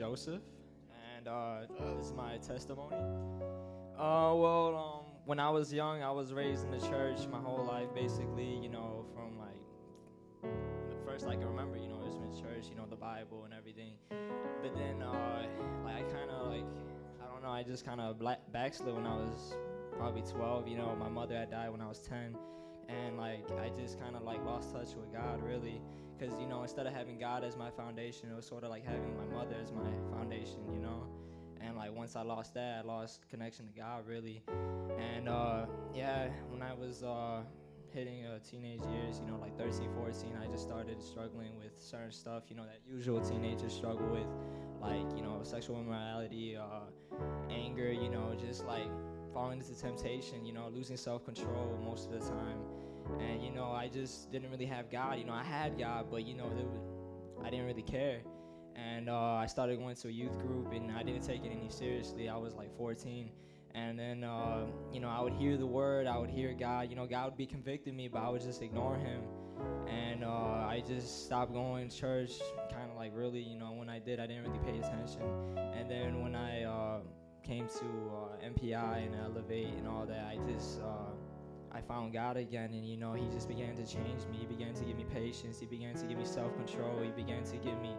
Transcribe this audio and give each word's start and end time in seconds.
Joseph, 0.00 0.40
and 1.14 1.28
uh, 1.28 1.60
this 1.78 2.06
is 2.06 2.12
my 2.14 2.38
testimony. 2.38 2.96
Uh, 3.98 4.32
well, 4.34 5.04
um, 5.04 5.12
when 5.26 5.38
I 5.38 5.50
was 5.50 5.70
young, 5.74 6.02
I 6.02 6.10
was 6.10 6.32
raised 6.32 6.64
in 6.64 6.70
the 6.70 6.80
church 6.80 7.18
my 7.30 7.38
whole 7.38 7.66
life, 7.66 7.94
basically. 7.94 8.48
You 8.62 8.70
know, 8.70 9.04
from 9.12 9.38
like 9.38 9.60
the 10.88 10.96
first 11.04 11.26
I 11.26 11.34
can 11.34 11.44
remember, 11.44 11.76
you 11.76 11.86
know, 11.86 12.00
it 12.00 12.06
was 12.06 12.16
in 12.16 12.42
church, 12.42 12.64
you 12.70 12.76
know, 12.76 12.86
the 12.88 12.96
Bible 12.96 13.44
and 13.44 13.52
everything. 13.52 13.92
But 14.08 14.74
then, 14.74 15.02
uh, 15.02 15.42
like, 15.84 15.96
I 15.96 16.00
kind 16.10 16.30
of 16.30 16.46
like, 16.46 16.64
I 17.22 17.30
don't 17.30 17.42
know, 17.42 17.50
I 17.50 17.62
just 17.62 17.84
kind 17.84 18.00
of 18.00 18.22
backslid 18.52 18.94
when 18.94 19.06
I 19.06 19.16
was 19.16 19.54
probably 19.98 20.22
12. 20.22 20.66
You 20.66 20.78
know, 20.78 20.96
my 20.98 21.10
mother 21.10 21.36
had 21.36 21.50
died 21.50 21.72
when 21.72 21.82
I 21.82 21.88
was 21.88 21.98
10, 21.98 22.38
and 22.88 23.18
like, 23.18 23.44
I 23.62 23.68
just 23.78 24.00
kind 24.00 24.16
of 24.16 24.22
like 24.22 24.42
lost 24.46 24.72
touch 24.72 24.94
with 24.96 25.12
God, 25.12 25.42
really 25.42 25.82
because 26.20 26.38
you 26.38 26.46
know 26.46 26.62
instead 26.62 26.86
of 26.86 26.92
having 26.92 27.18
God 27.18 27.44
as 27.44 27.56
my 27.56 27.70
foundation, 27.70 28.30
it 28.30 28.36
was 28.36 28.46
sort 28.46 28.64
of 28.64 28.70
like 28.70 28.84
having 28.84 29.16
my 29.16 29.24
mother 29.24 29.56
as 29.62 29.72
my 29.72 29.90
foundation, 30.16 30.60
you 30.72 30.78
know. 30.78 31.06
And 31.60 31.76
like 31.76 31.94
once 31.94 32.16
I 32.16 32.22
lost 32.22 32.54
that, 32.54 32.84
I 32.84 32.86
lost 32.86 33.28
connection 33.28 33.66
to 33.66 33.72
God 33.72 34.06
really. 34.06 34.42
And 34.98 35.28
uh, 35.28 35.66
yeah, 35.94 36.28
when 36.48 36.62
I 36.62 36.74
was 36.74 37.02
uh, 37.02 37.42
hitting 37.92 38.24
uh, 38.26 38.38
teenage 38.48 38.80
years, 38.92 39.20
you 39.20 39.30
know, 39.30 39.38
like 39.40 39.56
13, 39.58 39.90
14, 39.94 40.38
I 40.42 40.46
just 40.46 40.62
started 40.62 41.02
struggling 41.02 41.56
with 41.58 41.72
certain 41.78 42.12
stuff, 42.12 42.44
you 42.48 42.56
know, 42.56 42.64
that 42.64 42.80
usual 42.86 43.20
teenagers 43.20 43.72
struggle 43.72 44.08
with, 44.08 44.26
like 44.80 45.16
you 45.16 45.22
know, 45.22 45.40
sexual 45.42 45.80
immorality, 45.80 46.56
uh, 46.56 47.16
anger, 47.50 47.92
you 47.92 48.10
know, 48.10 48.34
just 48.38 48.64
like 48.66 48.90
falling 49.32 49.58
into 49.58 49.78
temptation, 49.78 50.44
you 50.44 50.52
know, 50.52 50.68
losing 50.74 50.96
self-control 50.96 51.78
most 51.84 52.10
of 52.10 52.12
the 52.12 52.28
time 52.28 52.58
and 53.18 53.42
you 53.42 53.50
know 53.50 53.72
I 53.72 53.88
just 53.88 54.30
didn't 54.30 54.50
really 54.50 54.66
have 54.66 54.90
God. 54.90 55.18
You 55.18 55.24
know 55.24 55.32
I 55.32 55.42
had 55.42 55.78
God, 55.78 56.06
but 56.10 56.24
you 56.26 56.34
know 56.34 56.50
I 57.44 57.50
didn't 57.50 57.66
really 57.66 57.82
care. 57.82 58.20
And 58.76 59.10
uh, 59.10 59.34
I 59.34 59.46
started 59.46 59.78
going 59.78 59.96
to 59.96 60.08
a 60.08 60.10
youth 60.10 60.38
group, 60.38 60.72
and 60.72 60.92
I 60.92 61.02
didn't 61.02 61.22
take 61.22 61.44
it 61.44 61.50
any 61.50 61.68
seriously. 61.68 62.28
I 62.28 62.36
was 62.36 62.54
like 62.54 62.74
14, 62.76 63.30
and 63.74 63.98
then 63.98 64.24
uh, 64.24 64.66
you 64.92 65.00
know 65.00 65.08
I 65.08 65.20
would 65.20 65.32
hear 65.34 65.56
the 65.56 65.66
word, 65.66 66.06
I 66.06 66.18
would 66.18 66.30
hear 66.30 66.54
God. 66.54 66.88
You 66.90 66.96
know 66.96 67.06
God 67.06 67.26
would 67.26 67.38
be 67.38 67.46
convicting 67.46 67.96
me, 67.96 68.08
but 68.08 68.20
I 68.22 68.28
would 68.28 68.42
just 68.42 68.62
ignore 68.62 68.96
Him. 68.96 69.22
And 69.86 70.24
uh, 70.24 70.28
I 70.28 70.82
just 70.86 71.26
stopped 71.26 71.52
going 71.52 71.88
to 71.88 71.96
church, 71.96 72.32
kind 72.70 72.90
of 72.90 72.96
like 72.96 73.12
really, 73.14 73.40
you 73.40 73.58
know, 73.58 73.72
when 73.72 73.88
I 73.88 73.98
did, 73.98 74.20
I 74.20 74.26
didn't 74.26 74.44
really 74.44 74.58
pay 74.60 74.78
attention. 74.78 75.22
And 75.56 75.90
then 75.90 76.22
when 76.22 76.34
I 76.34 76.62
uh, 76.62 77.00
came 77.42 77.66
to 77.66 77.84
uh, 77.84 78.46
MPI 78.46 79.06
and 79.06 79.14
Elevate 79.16 79.74
and 79.76 79.86
all 79.88 80.06
that, 80.06 80.26
I 80.26 80.38
just 80.50 80.80
uh, 80.80 81.12
I 81.72 81.80
found 81.80 82.12
God 82.12 82.36
again, 82.36 82.70
and 82.72 82.84
you 82.84 82.96
know, 82.96 83.12
He 83.12 83.28
just 83.32 83.48
began 83.48 83.76
to 83.76 83.86
change 83.86 84.26
me. 84.30 84.38
He 84.40 84.46
began 84.46 84.74
to 84.74 84.84
give 84.84 84.96
me 84.96 85.04
patience. 85.04 85.60
He 85.60 85.66
began 85.66 85.94
to 85.94 86.04
give 86.06 86.18
me 86.18 86.24
self 86.24 86.54
control. 86.56 87.00
He 87.02 87.10
began 87.10 87.44
to 87.44 87.56
give 87.58 87.80
me 87.80 87.94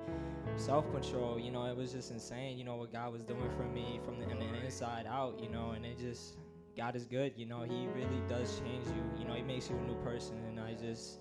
self 0.57 0.91
control. 0.91 1.39
You 1.39 1.51
know, 1.51 1.65
it 1.65 1.77
was 1.77 1.93
just 1.93 2.11
insane, 2.11 2.57
you 2.57 2.65
know, 2.65 2.75
what 2.75 2.91
God 2.91 3.13
was 3.13 3.23
doing 3.23 3.49
for 3.55 3.63
me 3.63 3.99
from 4.03 4.19
the, 4.19 4.25
the 4.25 4.65
inside 4.65 5.05
out, 5.07 5.39
you 5.41 5.49
know, 5.49 5.71
and 5.71 5.85
it 5.85 5.97
just, 5.97 6.37
God 6.75 6.95
is 6.95 7.05
good, 7.05 7.33
you 7.37 7.45
know, 7.45 7.61
He 7.61 7.87
really 7.95 8.21
does 8.27 8.59
change 8.59 8.85
you. 8.87 9.03
You 9.19 9.25
know, 9.25 9.33
He 9.33 9.43
makes 9.43 9.69
you 9.69 9.77
a 9.77 9.81
new 9.81 9.95
person, 10.03 10.37
and 10.49 10.59
I 10.59 10.73
just, 10.73 11.19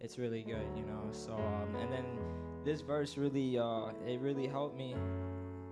it's 0.00 0.18
really 0.18 0.42
good, 0.42 0.66
you 0.76 0.84
know. 0.84 1.08
So, 1.12 1.32
um, 1.32 1.74
and 1.76 1.90
then 1.90 2.04
this 2.64 2.82
verse 2.82 3.16
really, 3.16 3.58
uh, 3.58 3.86
it 4.06 4.20
really 4.20 4.46
helped 4.46 4.76
me, 4.76 4.94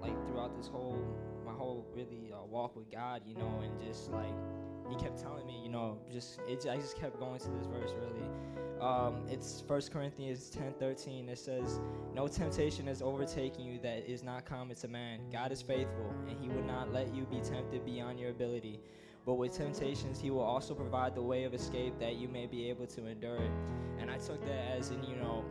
like, 0.00 0.14
throughout 0.26 0.56
this 0.56 0.68
whole, 0.68 1.04
my 1.44 1.52
whole 1.52 1.86
really 1.94 2.32
uh, 2.32 2.44
walk 2.46 2.76
with 2.76 2.90
God, 2.90 3.22
you 3.26 3.34
know, 3.34 3.60
and 3.62 3.78
just 3.86 4.10
like, 4.10 4.32
he 4.88 4.96
kept 4.96 5.20
telling 5.20 5.46
me, 5.46 5.60
you 5.62 5.70
know, 5.70 5.98
just 6.12 6.40
it, 6.48 6.66
I 6.68 6.76
just 6.76 6.98
kept 6.98 7.18
going 7.18 7.38
to 7.40 7.48
this 7.48 7.66
verse 7.66 7.92
really. 8.00 8.28
Um, 8.80 9.24
it's 9.30 9.62
First 9.66 9.92
Corinthians 9.92 10.50
10 10.50 10.74
13. 10.78 11.28
It 11.28 11.38
says, 11.38 11.80
No 12.14 12.28
temptation 12.28 12.86
has 12.86 13.00
overtaken 13.02 13.64
you 13.64 13.78
that 13.80 14.08
is 14.10 14.22
not 14.22 14.44
common 14.44 14.76
to 14.76 14.88
man. 14.88 15.20
God 15.32 15.52
is 15.52 15.62
faithful, 15.62 16.12
and 16.28 16.36
he 16.38 16.48
will 16.48 16.64
not 16.64 16.92
let 16.92 17.14
you 17.14 17.24
be 17.24 17.40
tempted 17.40 17.84
beyond 17.84 18.18
your 18.18 18.30
ability. 18.30 18.80
But 19.24 19.34
with 19.34 19.56
temptations, 19.56 20.20
he 20.20 20.30
will 20.30 20.42
also 20.42 20.74
provide 20.74 21.14
the 21.14 21.22
way 21.22 21.44
of 21.44 21.54
escape 21.54 21.98
that 21.98 22.16
you 22.16 22.28
may 22.28 22.46
be 22.46 22.68
able 22.68 22.86
to 22.88 23.06
endure 23.06 23.36
it. 23.36 23.50
And 23.98 24.10
I 24.10 24.18
took 24.18 24.44
that 24.44 24.76
as 24.76 24.90
in, 24.90 25.02
you 25.04 25.16
know, 25.16 25.44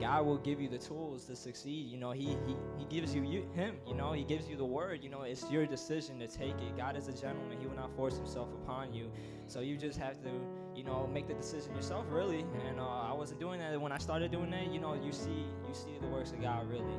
God 0.00 0.26
will 0.26 0.38
give 0.38 0.60
you 0.60 0.68
the 0.68 0.78
tools 0.78 1.24
to 1.26 1.36
succeed. 1.36 1.90
You 1.90 1.98
know, 1.98 2.12
He 2.12 2.36
He, 2.46 2.56
he 2.78 2.84
gives 2.88 3.14
you, 3.14 3.22
you 3.22 3.46
Him. 3.54 3.76
You 3.86 3.94
know, 3.94 4.12
He 4.12 4.24
gives 4.24 4.48
you 4.48 4.56
the 4.56 4.64
word. 4.64 5.02
You 5.02 5.10
know, 5.10 5.22
it's 5.22 5.50
your 5.50 5.66
decision 5.66 6.18
to 6.20 6.26
take 6.26 6.54
it. 6.60 6.76
God 6.76 6.96
is 6.96 7.08
a 7.08 7.12
gentleman; 7.12 7.58
He 7.60 7.66
will 7.66 7.76
not 7.76 7.94
force 7.96 8.16
Himself 8.16 8.48
upon 8.62 8.92
you. 8.94 9.10
So 9.48 9.60
you 9.60 9.76
just 9.76 9.98
have 9.98 10.20
to, 10.22 10.30
you 10.74 10.84
know, 10.84 11.08
make 11.12 11.28
the 11.28 11.34
decision 11.34 11.74
yourself, 11.74 12.06
really. 12.10 12.44
And 12.68 12.80
uh, 12.80 12.86
I 12.86 13.12
wasn't 13.12 13.40
doing 13.40 13.60
that. 13.60 13.80
When 13.80 13.92
I 13.92 13.98
started 13.98 14.30
doing 14.30 14.50
that, 14.50 14.72
you 14.72 14.80
know, 14.80 14.94
you 14.94 15.12
see 15.12 15.46
you 15.68 15.74
see 15.74 15.98
the 16.00 16.08
works 16.08 16.32
of 16.32 16.40
God, 16.42 16.68
really. 16.68 16.98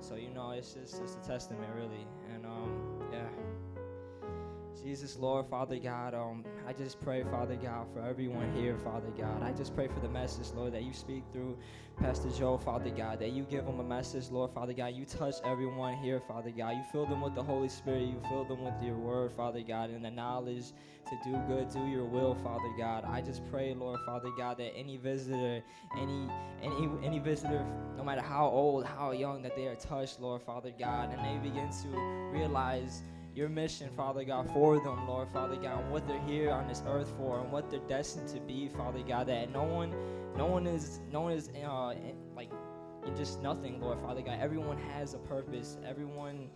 So 0.00 0.16
you 0.16 0.30
know, 0.30 0.50
it's 0.50 0.74
just 0.74 1.00
it's 1.02 1.16
a 1.22 1.26
testament, 1.26 1.70
really. 1.76 2.06
And 2.34 2.46
um. 2.46 2.91
Jesus, 4.82 5.16
Lord, 5.16 5.46
Father 5.46 5.78
God, 5.78 6.12
um, 6.12 6.44
I 6.66 6.72
just 6.72 7.00
pray, 7.00 7.22
Father 7.22 7.54
God, 7.54 7.86
for 7.92 8.00
everyone 8.00 8.52
here, 8.52 8.76
Father 8.76 9.10
God. 9.16 9.40
I 9.40 9.52
just 9.52 9.76
pray 9.76 9.86
for 9.86 10.00
the 10.00 10.08
message, 10.08 10.48
Lord, 10.56 10.74
that 10.74 10.82
you 10.82 10.92
speak 10.92 11.22
through 11.32 11.56
Pastor 11.98 12.30
Joe, 12.30 12.58
Father 12.58 12.90
God, 12.90 13.20
that 13.20 13.30
you 13.30 13.44
give 13.44 13.64
them 13.64 13.78
a 13.78 13.84
message, 13.84 14.28
Lord, 14.30 14.50
Father 14.50 14.72
God. 14.72 14.94
You 14.94 15.04
touch 15.04 15.36
everyone 15.44 15.94
here, 15.98 16.20
Father 16.20 16.50
God. 16.50 16.70
You 16.70 16.82
fill 16.90 17.06
them 17.06 17.20
with 17.20 17.36
the 17.36 17.42
Holy 17.42 17.68
Spirit. 17.68 18.08
You 18.08 18.20
fill 18.28 18.44
them 18.44 18.64
with 18.64 18.74
your 18.82 18.96
word, 18.96 19.30
Father 19.30 19.60
God, 19.60 19.90
and 19.90 20.04
the 20.04 20.10
knowledge 20.10 20.72
to 21.08 21.30
do 21.30 21.36
good, 21.46 21.68
do 21.70 21.86
your 21.86 22.04
will, 22.04 22.34
Father 22.42 22.72
God. 22.76 23.04
I 23.04 23.20
just 23.20 23.48
pray, 23.52 23.74
Lord, 23.74 24.00
Father 24.04 24.30
God, 24.36 24.58
that 24.58 24.72
any 24.74 24.96
visitor, 24.96 25.62
any 25.96 26.28
any 26.60 26.90
any 27.04 27.18
visitor, 27.20 27.64
no 27.96 28.02
matter 28.02 28.22
how 28.22 28.46
old, 28.46 28.84
how 28.84 29.12
young, 29.12 29.42
that 29.42 29.54
they 29.54 29.68
are 29.68 29.76
touched, 29.76 30.20
Lord, 30.20 30.42
Father 30.42 30.72
God, 30.76 31.12
and 31.12 31.20
they 31.24 31.48
begin 31.48 31.70
to 31.82 31.88
realize 32.36 33.02
your 33.34 33.48
mission, 33.48 33.90
Father 33.96 34.24
God, 34.24 34.50
for 34.52 34.78
them, 34.78 35.08
Lord, 35.08 35.28
Father 35.32 35.56
God, 35.56 35.80
and 35.80 35.90
what 35.90 36.06
they're 36.06 36.20
here 36.22 36.50
on 36.50 36.68
this 36.68 36.82
earth 36.86 37.12
for, 37.16 37.40
and 37.40 37.50
what 37.50 37.70
they're 37.70 37.80
destined 37.80 38.28
to 38.28 38.40
be, 38.40 38.68
Father 38.68 39.00
God. 39.00 39.28
That 39.28 39.50
no 39.50 39.62
one, 39.62 39.94
no 40.36 40.46
one 40.46 40.66
is, 40.66 41.00
no 41.10 41.22
one 41.22 41.32
is 41.32 41.48
uh, 41.64 41.94
like 42.36 42.50
just 43.16 43.42
nothing, 43.42 43.80
Lord, 43.80 44.00
Father 44.00 44.22
God. 44.22 44.38
Everyone 44.40 44.78
has 44.78 45.14
a 45.14 45.18
purpose. 45.18 45.78
Everyone 45.86 46.48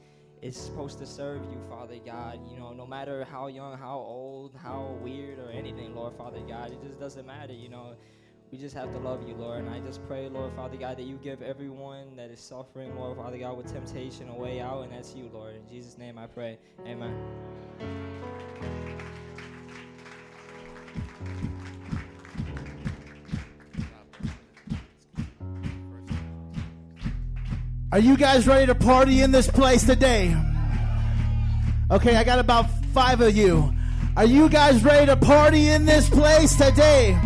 is 0.43 0.57
supposed 0.57 0.99
to 0.99 1.07
serve 1.07 1.43
you, 1.51 1.59
Father 1.69 1.99
God. 2.05 2.41
You 2.51 2.59
know, 2.59 2.73
no 2.73 2.87
matter 2.87 3.25
how 3.25 3.47
young, 3.47 3.77
how 3.79 3.97
old, 3.97 4.55
how 4.63 4.99
weird, 5.03 5.39
or 5.39 5.51
anything, 5.51 5.95
Lord, 5.95 6.15
Father 6.17 6.41
God. 6.47 6.73
It 6.73 6.83
just 6.83 7.01
doesn't 7.01 7.27
matter. 7.27 7.55
You 7.55 7.71
know, 7.71 7.97
we 8.53 8.59
just 8.59 8.75
have 8.75 8.93
to 8.93 8.99
love 8.99 9.27
you, 9.27 9.35
Lord. 9.35 9.61
And 9.61 9.71
I 9.71 9.81
just 9.81 10.07
pray, 10.07 10.29
Lord, 10.29 10.53
Father 10.55 10.77
God, 10.77 10.97
that 10.99 11.05
you 11.05 11.19
give 11.23 11.43
everyone 11.43 12.17
that 12.17 12.31
is 12.31 12.41
suffering, 12.41 12.95
Lord, 12.97 13.17
Father 13.17 13.39
God, 13.39 13.57
with 13.57 13.73
temptation 13.73 14.29
a 14.29 14.35
way 14.35 14.61
out, 14.61 14.83
and 14.83 14.93
that's 14.93 15.15
you, 15.15 15.29
Lord. 15.33 15.55
In 15.57 15.67
Jesus' 15.69 15.99
name 15.99 16.17
I 16.19 16.27
pray. 16.27 16.59
Amen. 16.87 17.15
Are 27.93 28.01
you 28.01 28.17
guys 28.17 28.47
ready 28.47 28.67
to 28.67 28.75
party 28.75 29.23
in 29.23 29.33
this 29.33 29.49
place 29.49 29.85
today? 29.85 30.37
Okay, 31.91 32.17
I 32.17 32.25
got 32.25 32.39
about 32.39 32.69
five 32.93 33.21
of 33.21 33.35
you. 33.37 33.73
Are 34.17 34.25
you 34.25 34.49
guys 34.49 34.85
ready 34.85 35.07
to 35.07 35.17
party 35.17 35.69
in 35.69 35.85
this 35.85 36.09
place 36.11 36.57
today? 36.57 37.19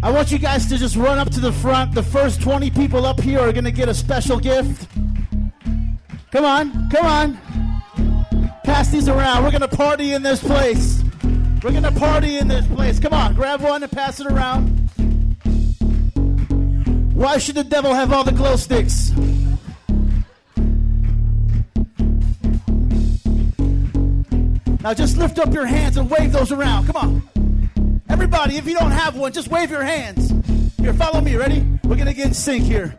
I 0.00 0.12
want 0.12 0.30
you 0.30 0.38
guys 0.38 0.66
to 0.66 0.78
just 0.78 0.94
run 0.94 1.18
up 1.18 1.30
to 1.30 1.40
the 1.40 1.52
front. 1.52 1.92
The 1.92 2.02
first 2.02 2.40
20 2.40 2.70
people 2.70 3.04
up 3.04 3.20
here 3.20 3.40
are 3.40 3.52
going 3.52 3.64
to 3.64 3.72
get 3.72 3.88
a 3.88 3.94
special 3.94 4.38
gift. 4.38 4.88
Come 6.30 6.44
on, 6.44 6.88
come 6.90 7.04
on. 7.04 7.38
Pass 8.62 8.90
these 8.90 9.08
around. 9.08 9.42
We're 9.42 9.50
going 9.50 9.68
to 9.68 9.76
party 9.76 10.12
in 10.12 10.22
this 10.22 10.40
place. 10.40 11.02
We're 11.64 11.72
going 11.72 11.82
to 11.82 11.90
party 11.92 12.38
in 12.38 12.46
this 12.46 12.64
place. 12.66 13.00
Come 13.00 13.12
on, 13.12 13.34
grab 13.34 13.60
one 13.60 13.82
and 13.82 13.90
pass 13.90 14.20
it 14.20 14.28
around. 14.28 14.68
Why 17.14 17.38
should 17.38 17.56
the 17.56 17.64
devil 17.64 17.92
have 17.92 18.12
all 18.12 18.22
the 18.22 18.30
glow 18.30 18.54
sticks? 18.54 19.10
Now 24.80 24.94
just 24.94 25.16
lift 25.16 25.40
up 25.40 25.52
your 25.52 25.66
hands 25.66 25.96
and 25.96 26.08
wave 26.08 26.30
those 26.30 26.52
around. 26.52 26.86
Come 26.86 26.96
on. 26.96 27.27
Everybody, 28.18 28.56
if 28.56 28.66
you 28.66 28.74
don't 28.74 28.90
have 28.90 29.16
one, 29.16 29.32
just 29.32 29.46
wave 29.46 29.70
your 29.70 29.84
hands. 29.84 30.32
Here, 30.80 30.92
follow 30.92 31.20
me. 31.20 31.36
Ready? 31.36 31.64
We're 31.84 31.94
going 31.94 32.08
to 32.08 32.12
get 32.12 32.26
in 32.26 32.34
sync 32.34 32.64
here. 32.64 32.98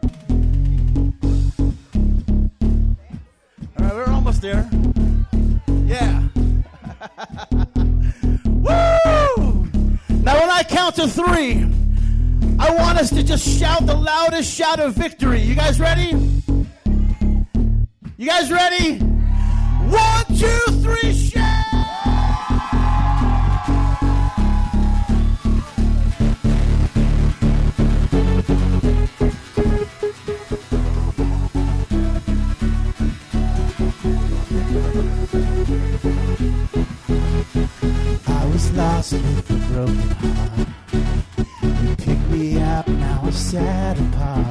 All 3.77 3.85
right, 3.85 3.95
we're 3.95 4.07
almost 4.07 4.41
there. 4.41 4.65
Yeah. 5.83 6.21
Woo! 8.45 9.67
Now, 10.23 10.39
when 10.39 10.49
I 10.49 10.63
count 10.63 10.95
to 10.95 11.09
three, 11.09 11.67
I 12.57 12.73
want 12.73 12.97
us 12.97 13.09
to 13.09 13.21
just 13.21 13.45
shout 13.45 13.85
the 13.85 13.95
loudest 13.95 14.49
shout 14.49 14.79
of 14.79 14.93
victory. 14.93 15.41
You 15.41 15.53
guys 15.53 15.81
ready? 15.81 16.15
You 18.15 18.25
guys 18.25 18.49
ready? 18.49 18.99
One, 18.99 20.25
two, 20.27 20.81
three, 20.81 21.13
set 43.51 43.97
apart. 43.99 44.48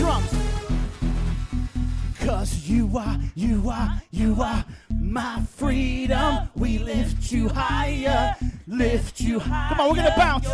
drums. 0.00 0.32
Cause 2.20 2.66
you 2.66 2.96
are, 2.96 3.18
you 3.34 3.68
are, 3.68 4.02
you 4.10 4.34
are 4.40 4.64
my 4.98 5.42
freedom. 5.56 6.48
We 6.56 6.78
lift 6.78 7.30
you 7.30 7.50
higher, 7.50 8.34
lift 8.66 9.20
you 9.20 9.38
higher. 9.38 9.68
Come 9.68 9.80
on, 9.80 9.90
we're 9.90 9.96
gonna 9.96 10.14
bounce. 10.16 10.46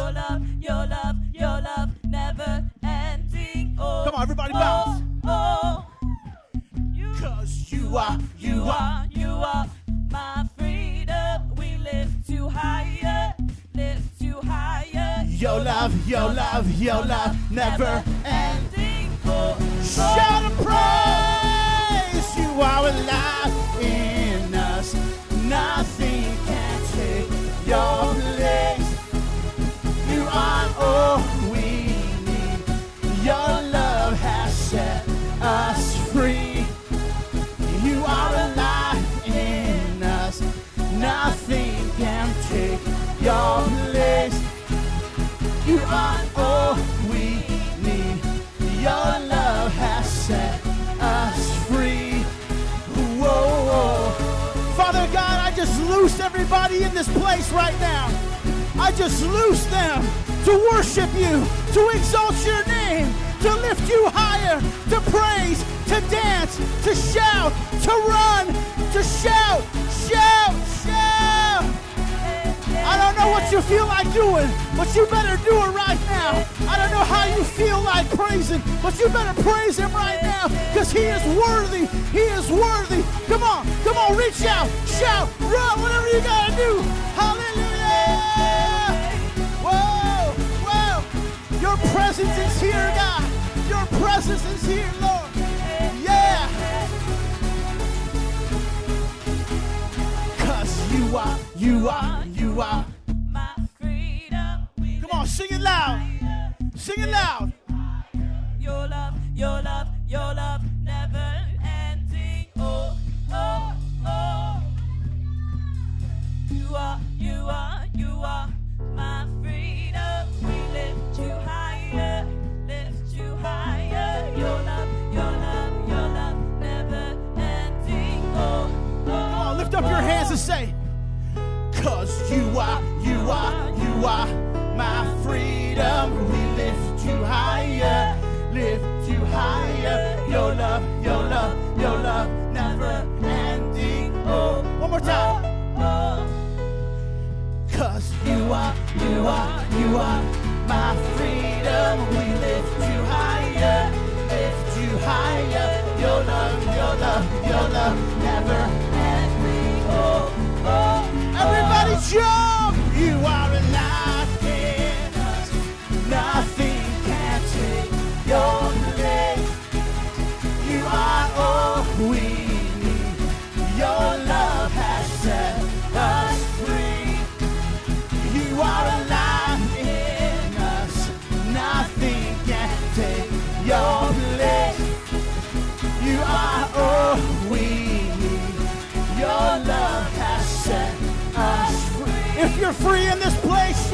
If 192.47 192.57
you're 192.59 192.73
free 192.73 193.09
in 193.09 193.19
this 193.19 193.35
place, 193.41 193.86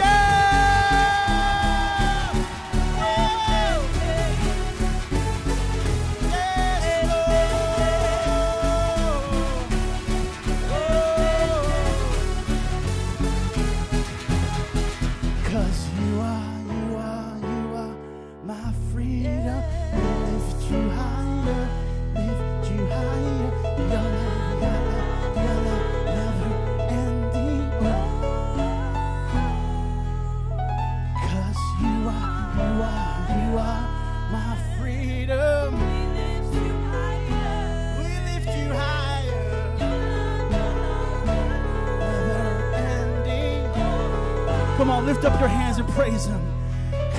lift 45.04 45.24
up 45.24 45.38
your 45.40 45.48
hands 45.48 45.78
and 45.78 45.88
praise 45.90 46.26
Him. 46.26 46.40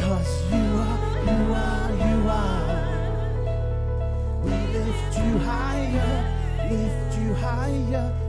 Cause 0.01 0.51
you 0.51 0.57
are, 0.57 0.99
you 1.25 1.53
are, 1.53 1.91
you 1.91 2.29
are. 2.29 2.83
We 4.43 4.51
lift 4.51 5.17
you 5.17 5.37
higher, 5.39 6.13
lift 6.69 7.17
you 7.19 7.33
higher. 7.35 8.22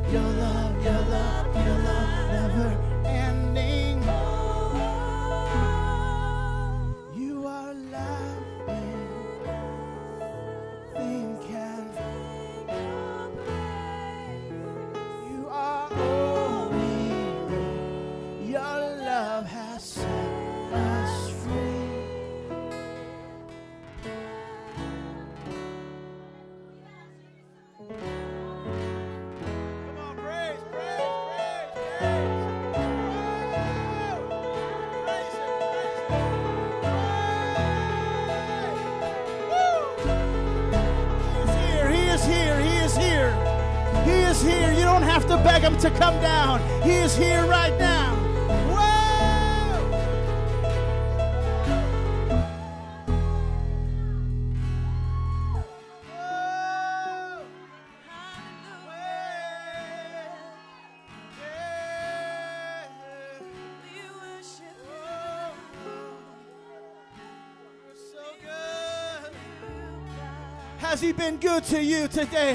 He 71.04 71.12
been 71.12 71.36
good 71.36 71.62
to 71.64 71.82
you 71.82 72.08
today? 72.08 72.54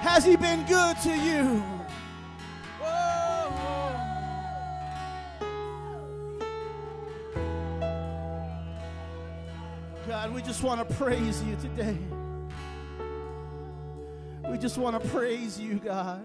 Has 0.00 0.24
he 0.24 0.36
been 0.36 0.64
good 0.66 0.96
to 0.98 1.10
you? 1.10 1.60
God, 10.06 10.32
we 10.32 10.40
just 10.40 10.62
want 10.62 10.88
to 10.88 10.94
praise 10.94 11.42
you 11.42 11.56
today. 11.56 11.98
We 14.48 14.56
just 14.56 14.78
want 14.78 15.02
to 15.02 15.08
praise 15.08 15.58
you, 15.58 15.80
God. 15.80 16.22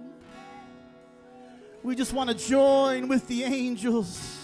We 1.82 1.96
just 1.96 2.14
want 2.14 2.30
to 2.30 2.36
join 2.36 3.08
with 3.08 3.28
the 3.28 3.44
angels 3.44 4.38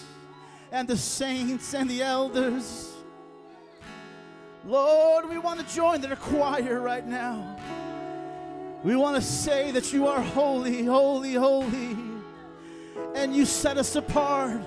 and 0.72 0.88
the 0.88 0.98
saints 0.98 1.76
and 1.76 1.88
the 1.88 2.02
elders. 2.02 2.89
Lord, 4.66 5.30
we 5.30 5.38
want 5.38 5.60
to 5.60 5.76
join 5.76 6.02
their 6.02 6.16
choir 6.16 6.80
right 6.80 7.06
now. 7.06 7.58
We 8.84 8.96
want 8.96 9.16
to 9.16 9.22
say 9.22 9.72
that 9.72 9.92
you 9.94 10.08
are 10.08 10.22
holy, 10.22 10.84
holy, 10.84 11.34
holy, 11.34 11.98
and 13.16 13.36
you 13.36 13.46
set 13.46 13.78
us 13.78 13.96
apart. 13.96 14.62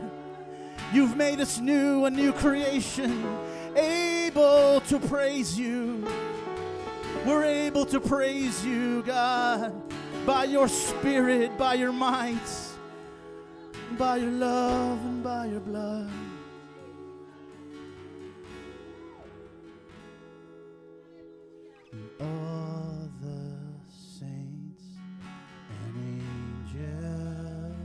You've 0.92 1.16
made 1.16 1.40
us 1.40 1.58
new, 1.58 2.04
a 2.04 2.11
new 2.11 2.32
creation, 2.32 3.25
able 3.76 4.80
to 4.82 4.99
praise 4.99 5.58
you. 5.58 6.06
We're 7.26 7.44
able 7.44 7.87
to 7.87 8.00
praise 8.00 8.64
you, 8.64 9.02
God, 9.02 9.72
by 10.26 10.44
your 10.44 10.68
spirit, 10.68 11.56
by 11.56 11.75
your 11.75 11.92
might, 11.92 12.37
by 13.96 14.16
your 14.16 14.30
love, 14.30 14.99
and 15.04 15.22
by 15.22 15.46
your 15.46 15.61
blood. 15.61 16.11
All 22.23 23.11
the 23.21 23.57
saints 23.88 24.85
and 25.71 25.95
angels 26.75 27.83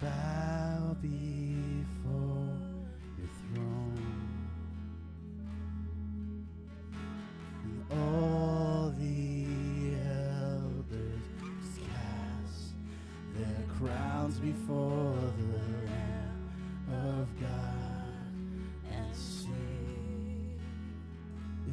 bow 0.00 0.96
before 1.00 2.58
your 3.18 3.30
throne. 3.40 4.48
And 7.64 7.78
all 7.92 8.92
the 8.98 9.46
elders 10.10 11.26
cast 11.78 12.74
their 13.36 13.64
crowns 13.78 14.36
before 14.38 15.14
the 15.38 15.44
Lamb 15.86 16.50
of 16.90 17.26
God 17.40 18.01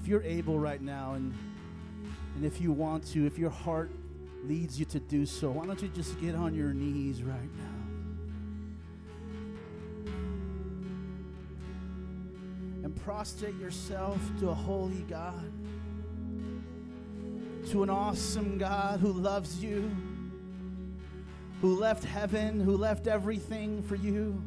you're 0.10 0.24
able 0.24 0.60
right 0.60 0.82
now 0.82 1.14
and 1.14 1.34
and 2.36 2.46
if 2.46 2.62
you 2.62 2.72
want 2.72 3.06
to, 3.08 3.26
if 3.26 3.38
your 3.38 3.50
heart 3.50 3.92
leads 4.46 4.80
you 4.80 4.86
to 4.86 5.00
do 5.02 5.26
so, 5.26 5.52
why 5.52 5.66
don't 5.66 5.82
you 5.82 5.90
just 5.90 6.20
get 6.22 6.36
on 6.36 6.56
your 6.56 6.74
knees 6.74 7.22
right 7.22 7.50
now? 7.58 7.76
And 12.86 12.96
prostrate 13.04 13.56
yourself 13.60 14.18
to 14.40 14.52
a 14.52 14.54
holy 14.54 15.04
God, 15.10 15.52
to 17.72 17.84
an 17.84 17.90
awesome 17.90 18.58
God 18.58 19.02
who 19.02 19.12
loves 19.12 19.62
you, 19.62 19.94
who 21.62 21.76
left 21.78 22.06
heaven, 22.06 22.62
who 22.62 22.78
left 22.78 23.08
everything 23.08 23.84
for 23.84 23.96
you, 23.96 24.42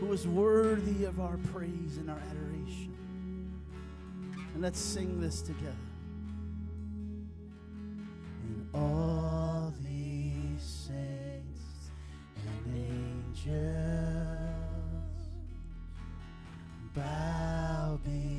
who 0.00 0.12
is 0.12 0.26
worthy 0.26 1.04
of 1.04 1.20
our 1.20 1.36
praise 1.52 1.98
and 1.98 2.10
our 2.10 2.18
adoration. 2.28 2.95
And 4.56 4.62
let's 4.62 4.80
sing 4.80 5.20
this 5.20 5.42
together. 5.42 5.76
And 8.42 8.66
all 8.72 9.74
these 9.84 10.62
saints 10.62 11.90
and 12.64 12.74
angels 13.44 13.52
bow 16.94 18.00
before 18.02 18.35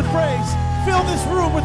with 0.00 0.10
praise. 0.12 0.54
Fill 0.86 1.02
this 1.04 1.22
room 1.26 1.52
with 1.52 1.64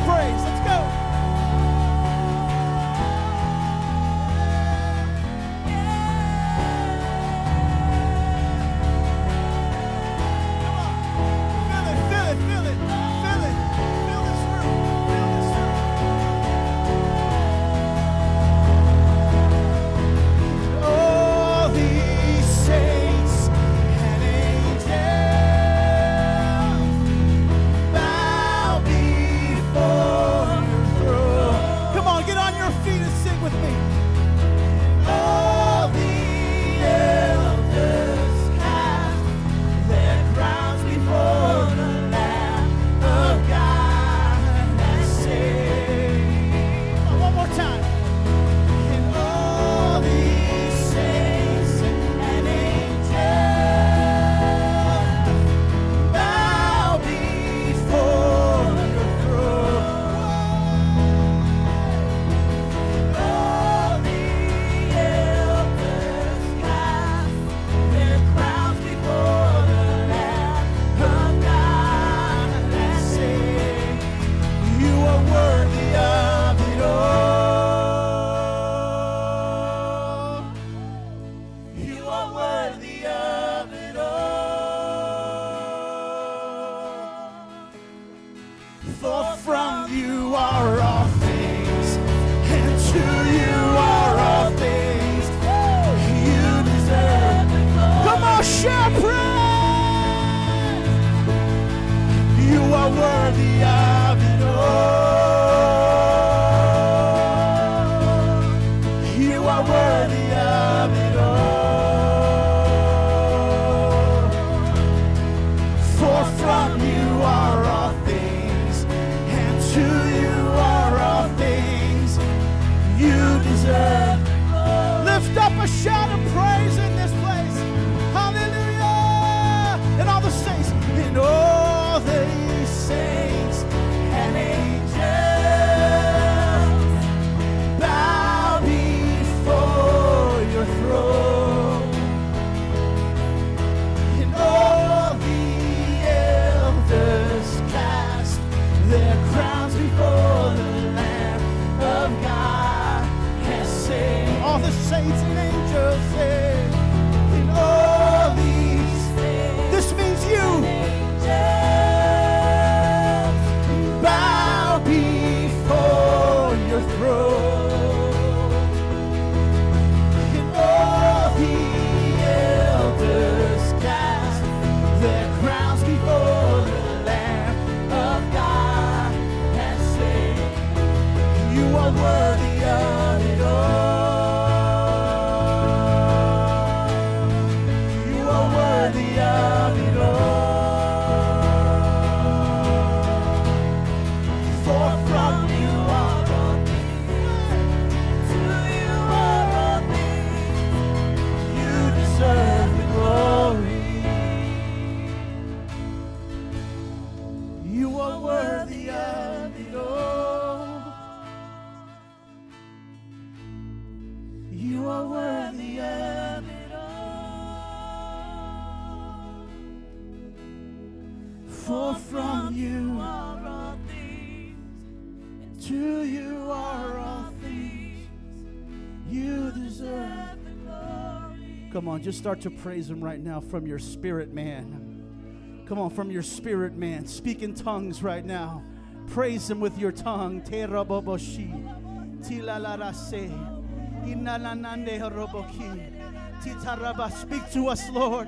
on, 231.96 232.04
just 232.04 232.18
start 232.20 232.42
to 232.42 232.52
praise 232.52 232.90
Him 232.90 233.02
right 233.02 233.22
now 233.22 233.40
from 233.40 233.66
your 233.66 233.80
spirit, 233.80 234.34
man. 234.34 235.64
Come 235.66 235.80
on, 235.80 235.90
from 235.90 236.12
your 236.12 236.24
spirit, 236.24 236.74
man. 236.76 237.08
Speak 237.08 237.42
in 237.42 237.56
tongues 237.56 238.04
right 238.04 238.26
now. 238.26 238.62
Praise 239.08 239.50
Him 239.50 239.62
with 239.62 239.78
your 239.78 239.94
tongue. 239.94 240.42
Te 240.42 240.64
raboboshi. 240.64 242.28
Ti 242.28 242.42
la 242.42 242.58
la. 242.58 242.76
Ina 242.76 244.38
la 244.38 244.54
na 244.54 244.76
ne 244.76 245.00
roboki. 245.00 246.44
Ti 246.44 246.54
ta 246.62 246.76
raba. 246.76 247.10
Speak 247.12 247.50
to 247.52 247.70
us, 247.70 247.90
Lord. 247.92 248.28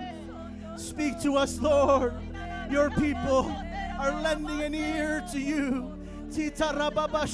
Speak 0.77 1.19
to 1.21 1.35
us, 1.35 1.59
Lord. 1.59 2.13
Your 2.71 2.89
people 2.91 3.53
are 3.99 4.21
lending 4.21 4.61
an 4.61 4.75
ear 4.75 5.25
to 5.33 5.39
you. 5.39 5.93
Ti 6.31 6.51
ta 6.51 6.71
raba 6.71 7.27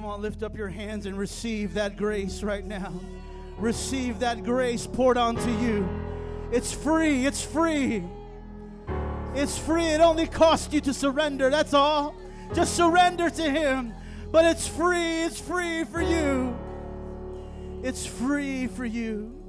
Come 0.00 0.08
on, 0.08 0.22
lift 0.22 0.42
up 0.42 0.56
your 0.56 0.68
hands 0.70 1.04
and 1.04 1.18
receive 1.18 1.74
that 1.74 1.98
grace 1.98 2.42
right 2.42 2.64
now. 2.64 2.90
Receive 3.58 4.20
that 4.20 4.42
grace 4.44 4.86
poured 4.86 5.18
onto 5.18 5.50
you. 5.58 5.86
It's 6.50 6.72
free. 6.72 7.26
It's 7.26 7.42
free. 7.42 8.02
It's 9.34 9.58
free. 9.58 9.84
It 9.84 10.00
only 10.00 10.26
costs 10.26 10.72
you 10.72 10.80
to 10.80 10.94
surrender. 10.94 11.50
That's 11.50 11.74
all. 11.74 12.14
Just 12.54 12.76
surrender 12.76 13.28
to 13.28 13.42
Him. 13.42 13.92
But 14.32 14.46
it's 14.46 14.66
free. 14.66 15.20
It's 15.20 15.38
free 15.38 15.84
for 15.84 16.00
you. 16.00 16.58
It's 17.82 18.06
free 18.06 18.68
for 18.68 18.86
you. 18.86 19.39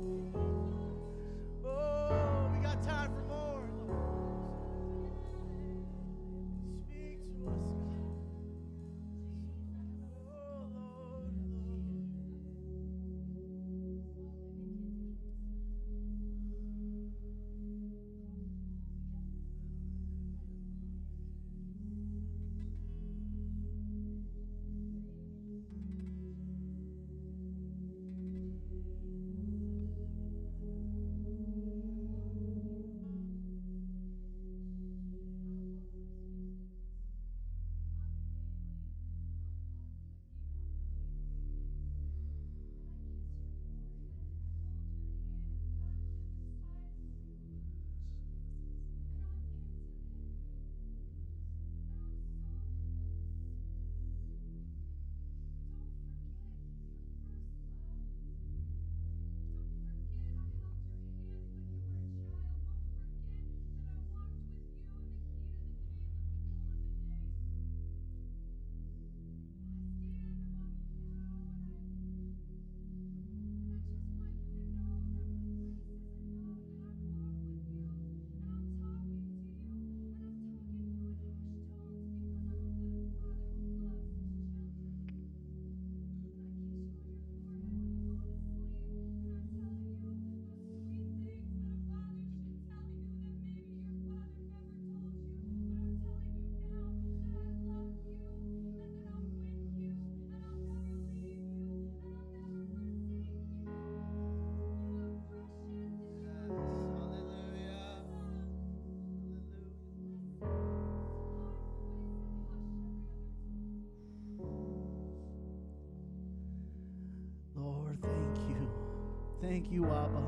Thank 119.62 119.74
you, 119.74 119.86
Abba. 119.86 120.24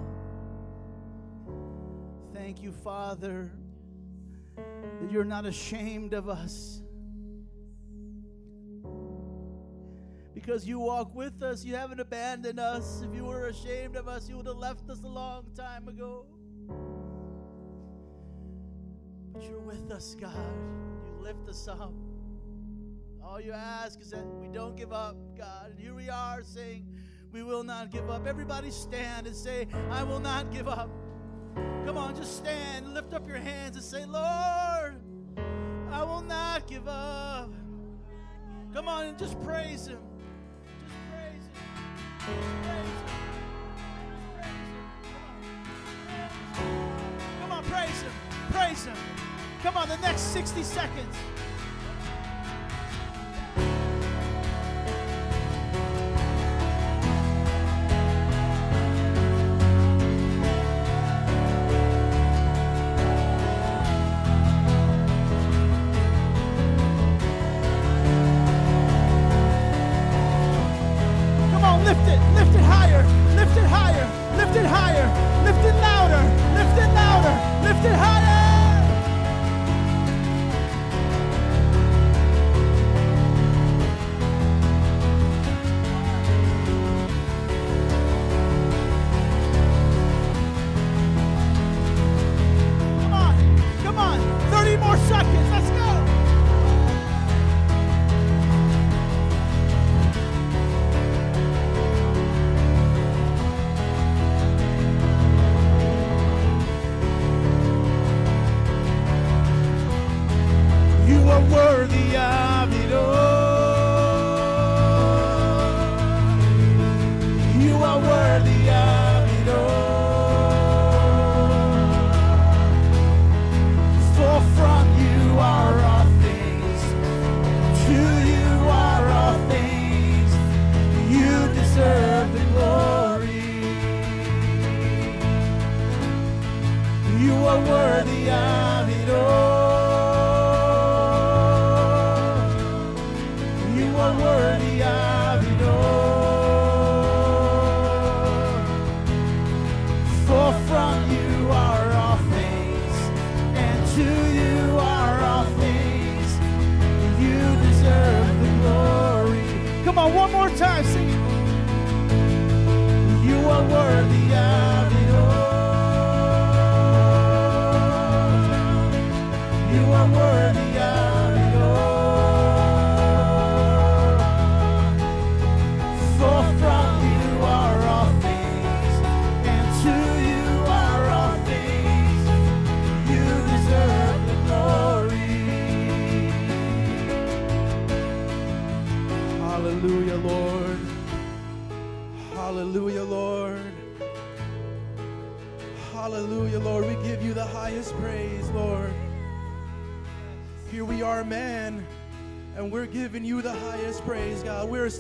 Thank 2.36 2.62
you, 2.62 2.72
Father, 2.72 3.52
that 4.56 5.12
you're 5.12 5.24
not 5.24 5.48
ashamed 5.48 6.14
of 6.14 6.30
us. 6.30 6.84
Because 10.36 10.68
you 10.68 10.78
walk 10.78 11.16
with 11.16 11.42
us, 11.42 11.66
you 11.66 11.76
haven't 11.76 12.00
abandoned 12.00 12.60
us. 12.60 13.02
If 13.02 13.16
you 13.16 13.26
were 13.26 13.48
ashamed 13.48 13.96
of 13.96 14.08
us, 14.08 14.30
you 14.30 14.38
would 14.38 14.46
have 14.46 14.58
left 14.58 14.88
us 14.92 15.02
a 15.02 15.08
long 15.08 15.46
time 15.56 15.88
ago. 15.88 16.28
But 19.34 19.44
you're 19.46 19.62
with 19.62 19.90
us, 19.90 20.16
God. 20.20 20.54
You 21.08 21.24
lift 21.24 21.50
us 21.50 21.68
up. 21.68 21.92
All 23.24 23.42
you 23.42 23.54
ask 23.54 24.00
is 24.00 24.12
that 24.12 24.26
we 24.26 24.48
don't 24.48 24.76
give 24.76 24.94
up, 24.94 25.16
God. 25.36 25.72
And 25.72 25.80
here 25.80 25.96
we 25.96 26.08
are 26.08 26.44
saying, 26.44 26.86
we 27.34 27.42
will 27.42 27.64
not 27.64 27.90
give 27.90 28.10
up. 28.12 28.28
Everybody 28.28 28.70
stand 28.70 29.26
and 29.26 29.36
say, 29.36 29.68
I 29.90 30.04
will 30.04 30.20
not 30.20 30.52
give 30.52 30.68
up. 30.68 30.90
Come 31.86 31.98
on, 31.98 32.16
just 32.16 32.38
stand, 32.38 32.94
lift 32.94 33.14
up 33.14 33.28
your 33.28 33.38
hands 33.38 33.76
and 33.76 33.84
say, 33.84 34.06
Lord, 34.06 35.02
I 35.92 36.04
will 36.04 36.22
not 36.22 36.68
give 36.68 36.88
up. 36.88 37.52
Come 38.74 38.88
on 38.88 39.06
and 39.06 39.18
just 39.18 39.42
praise 39.42 39.88
Him. 39.88 40.00
Just 40.80 40.96
praise 41.12 41.44
Him. 41.44 41.54
Praise 42.64 42.86
Him. 42.86 43.28
Praise 44.36 44.58
Him. 46.56 46.74
Come 47.42 47.52
on, 47.52 47.64
praise 47.66 48.02
Him. 48.02 48.12
Praise 48.52 48.86
Him. 48.86 48.98
Come 49.64 49.78
on, 49.78 49.90
the 49.90 49.98
next 49.98 50.22
60 50.34 50.62
seconds. 50.64 51.16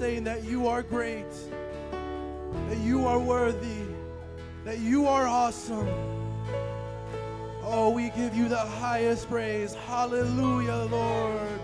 Saying 0.04 0.26
that 0.26 0.44
you 0.44 0.68
are 0.68 0.84
great, 0.84 1.32
that 2.68 2.78
you 2.80 3.08
are 3.08 3.18
worthy, 3.18 3.86
that 4.66 4.80
you 4.80 5.08
are 5.08 5.26
awesome. 5.26 5.88
Oh, 7.64 7.90
we 7.90 8.10
give 8.10 8.36
you 8.36 8.50
the 8.50 8.66
highest 8.84 9.30
praise. 9.30 9.74
Hallelujah, 9.74 10.90
Lord. 10.92 11.58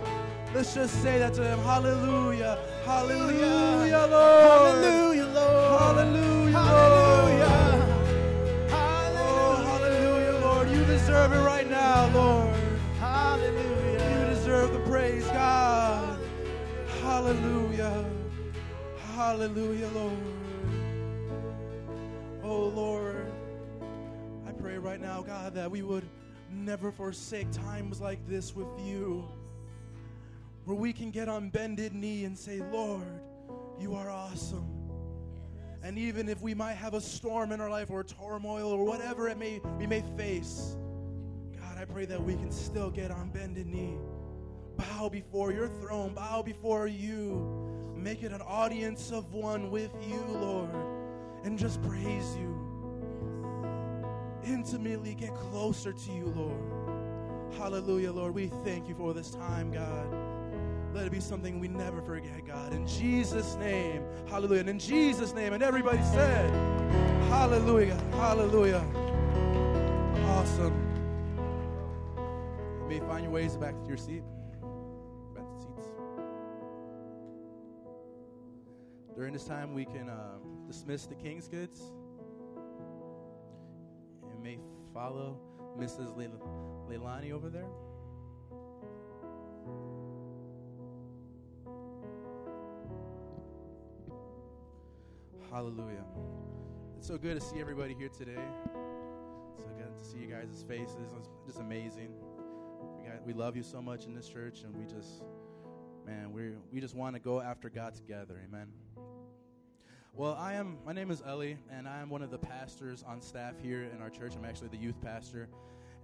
Let's 0.54 0.72
just 0.72 1.02
say 1.02 1.18
that 1.18 1.34
to 1.34 1.44
him. 1.44 1.58
Hallelujah. 1.58 2.58
Hallelujah, 2.86 3.49
God, 25.50 25.54
that 25.56 25.70
we 25.70 25.82
would 25.82 26.04
never 26.52 26.92
forsake 26.92 27.50
times 27.50 28.00
like 28.00 28.18
this 28.28 28.54
with 28.54 28.68
you, 28.84 29.24
where 30.64 30.76
we 30.76 30.92
can 30.92 31.10
get 31.10 31.28
on 31.28 31.50
bended 31.50 31.92
knee 31.92 32.24
and 32.24 32.38
say, 32.38 32.60
Lord, 32.70 33.20
you 33.78 33.94
are 33.94 34.10
awesome. 34.10 34.68
And 35.82 35.98
even 35.98 36.28
if 36.28 36.40
we 36.40 36.54
might 36.54 36.74
have 36.74 36.94
a 36.94 37.00
storm 37.00 37.52
in 37.52 37.60
our 37.60 37.70
life 37.70 37.90
or 37.90 38.04
turmoil 38.04 38.70
or 38.70 38.84
whatever 38.84 39.28
it 39.28 39.38
may 39.38 39.60
we 39.78 39.86
may 39.86 40.04
face, 40.16 40.76
God, 41.58 41.78
I 41.78 41.84
pray 41.84 42.04
that 42.04 42.22
we 42.22 42.34
can 42.34 42.52
still 42.52 42.90
get 42.90 43.10
on 43.10 43.30
bended 43.30 43.66
knee, 43.66 43.96
bow 44.76 45.08
before 45.08 45.52
your 45.52 45.68
throne, 45.68 46.14
bow 46.14 46.42
before 46.42 46.86
you, 46.86 47.94
make 47.96 48.22
it 48.22 48.32
an 48.32 48.42
audience 48.42 49.10
of 49.10 49.32
one 49.32 49.70
with 49.70 49.90
you, 50.06 50.22
Lord, 50.28 50.70
and 51.44 51.58
just 51.58 51.82
praise 51.82 52.36
you 52.36 52.69
intimately 54.44 55.14
get 55.14 55.34
closer 55.34 55.92
to 55.92 56.12
you, 56.12 56.26
Lord. 56.36 57.54
Hallelujah, 57.58 58.12
Lord. 58.12 58.34
We 58.34 58.48
thank 58.64 58.88
you 58.88 58.94
for 58.94 59.12
this 59.12 59.30
time, 59.30 59.70
God. 59.70 60.06
Let 60.94 61.06
it 61.06 61.12
be 61.12 61.20
something 61.20 61.60
we 61.60 61.68
never 61.68 62.02
forget, 62.02 62.44
God. 62.46 62.72
In 62.72 62.86
Jesus' 62.86 63.54
name, 63.56 64.02
hallelujah. 64.28 64.60
And 64.60 64.70
in 64.70 64.78
Jesus' 64.78 65.32
name, 65.34 65.52
and 65.52 65.62
everybody 65.62 66.02
said, 66.02 66.50
hallelujah, 67.28 67.96
hallelujah. 68.12 68.84
Awesome. 70.26 70.74
You 72.82 72.86
may 72.88 73.00
find 73.06 73.22
your 73.22 73.32
ways 73.32 73.56
back 73.56 73.80
to 73.80 73.86
your 73.86 73.96
seat. 73.96 74.22
Back 75.34 75.44
to 75.48 75.60
seats. 75.60 75.86
During 79.14 79.32
this 79.32 79.44
time, 79.44 79.74
we 79.74 79.84
can 79.84 80.08
um, 80.08 80.66
dismiss 80.66 81.06
the 81.06 81.14
King's 81.14 81.46
and 81.46 81.80
may 84.42 84.58
follow 84.92 85.38
Mrs. 85.78 86.16
Le- 86.16 86.28
Leilani 86.88 87.32
over 87.32 87.48
there. 87.48 87.66
Hallelujah. 95.50 96.04
It's 96.96 97.06
so 97.06 97.18
good 97.18 97.38
to 97.38 97.44
see 97.44 97.60
everybody 97.60 97.94
here 97.94 98.08
today. 98.08 98.32
It's 99.54 99.64
So 99.64 99.68
good 99.76 99.98
to 99.98 100.04
see 100.04 100.18
you 100.18 100.26
guys' 100.28 100.64
faces. 100.68 101.12
It's 101.18 101.28
just 101.46 101.58
amazing. 101.58 102.10
we 103.26 103.32
love 103.32 103.56
you 103.56 103.62
so 103.62 103.82
much 103.82 104.06
in 104.06 104.14
this 104.14 104.28
church, 104.28 104.62
and 104.62 104.74
we 104.74 104.84
just, 104.84 105.22
man, 106.06 106.32
we 106.32 106.52
we 106.72 106.80
just 106.80 106.94
want 106.94 107.14
to 107.16 107.20
go 107.20 107.40
after 107.40 107.68
God 107.68 107.94
together. 107.94 108.40
Amen. 108.48 108.68
Well, 110.12 110.34
I 110.34 110.54
am. 110.54 110.76
My 110.84 110.92
name 110.92 111.12
is 111.12 111.22
Ellie, 111.24 111.56
and 111.70 111.88
I 111.88 112.00
am 112.00 112.10
one 112.10 112.20
of 112.20 112.32
the 112.32 112.38
pastors 112.38 113.04
on 113.06 113.22
staff 113.22 113.54
here 113.62 113.84
in 113.94 114.02
our 114.02 114.10
church. 114.10 114.34
I'm 114.36 114.44
actually 114.44 114.68
the 114.68 114.76
youth 114.76 115.00
pastor, 115.00 115.48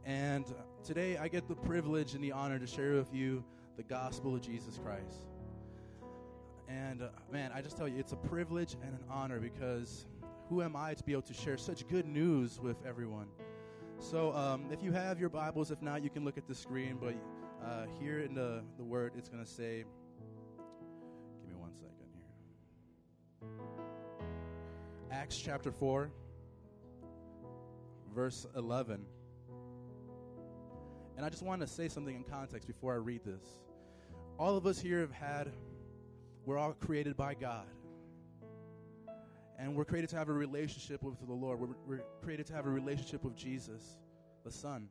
and 0.04 0.44
today 0.84 1.16
I 1.16 1.26
get 1.26 1.48
the 1.48 1.56
privilege 1.56 2.14
and 2.14 2.22
the 2.22 2.30
honor 2.30 2.60
to 2.60 2.68
share 2.68 2.92
with 2.92 3.12
you 3.12 3.44
the 3.76 3.82
gospel 3.82 4.36
of 4.36 4.42
Jesus 4.42 4.78
Christ. 4.78 5.26
And 6.68 7.02
uh, 7.02 7.08
man, 7.32 7.50
I 7.52 7.60
just 7.60 7.76
tell 7.76 7.88
you, 7.88 7.98
it's 7.98 8.12
a 8.12 8.16
privilege 8.16 8.76
and 8.80 8.94
an 8.94 9.04
honor 9.10 9.40
because 9.40 10.06
who 10.48 10.62
am 10.62 10.76
I 10.76 10.94
to 10.94 11.02
be 11.02 11.10
able 11.10 11.22
to 11.22 11.34
share 11.34 11.58
such 11.58 11.86
good 11.88 12.06
news 12.06 12.60
with 12.60 12.76
everyone? 12.86 13.26
So, 13.98 14.32
um, 14.34 14.66
if 14.70 14.84
you 14.84 14.92
have 14.92 15.18
your 15.18 15.30
Bibles, 15.30 15.72
if 15.72 15.82
not, 15.82 16.04
you 16.04 16.10
can 16.10 16.24
look 16.24 16.38
at 16.38 16.46
the 16.46 16.54
screen. 16.54 16.96
But 17.00 17.14
uh, 17.66 17.86
here 17.98 18.20
in 18.20 18.34
the, 18.34 18.62
the 18.78 18.84
word, 18.84 19.12
it's 19.16 19.28
going 19.28 19.44
to 19.44 19.50
say, 19.50 19.84
Acts 25.16 25.38
chapter 25.38 25.72
4, 25.72 26.10
verse 28.14 28.46
11. 28.54 29.00
And 31.16 31.24
I 31.24 31.30
just 31.30 31.42
want 31.42 31.62
to 31.62 31.66
say 31.66 31.88
something 31.88 32.14
in 32.14 32.22
context 32.22 32.68
before 32.68 32.92
I 32.92 32.96
read 32.96 33.24
this. 33.24 33.42
All 34.38 34.58
of 34.58 34.66
us 34.66 34.78
here 34.78 35.00
have 35.00 35.10
had, 35.10 35.52
we're 36.44 36.58
all 36.58 36.74
created 36.74 37.16
by 37.16 37.32
God. 37.32 37.64
And 39.58 39.74
we're 39.74 39.86
created 39.86 40.10
to 40.10 40.16
have 40.16 40.28
a 40.28 40.34
relationship 40.34 41.02
with 41.02 41.18
the 41.26 41.32
Lord. 41.32 41.60
We're, 41.60 41.68
we're 41.86 42.04
created 42.22 42.44
to 42.48 42.52
have 42.52 42.66
a 42.66 42.70
relationship 42.70 43.24
with 43.24 43.34
Jesus, 43.34 43.96
the 44.44 44.52
Son. 44.52 44.86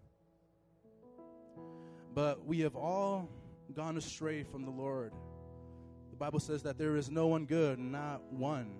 But 2.15 2.43
we 2.43 2.61
have 2.61 2.75
all 2.75 3.29
gone 3.75 3.95
astray 3.95 4.41
from 4.41 4.65
the 4.65 4.71
Lord. 4.71 5.13
The 6.09 6.17
Bible 6.17 6.39
says 6.39 6.63
that 6.63 6.79
there 6.79 6.95
is 6.95 7.11
no 7.11 7.27
one 7.27 7.45
good, 7.45 7.77
not 7.77 8.23
one. 8.33 8.71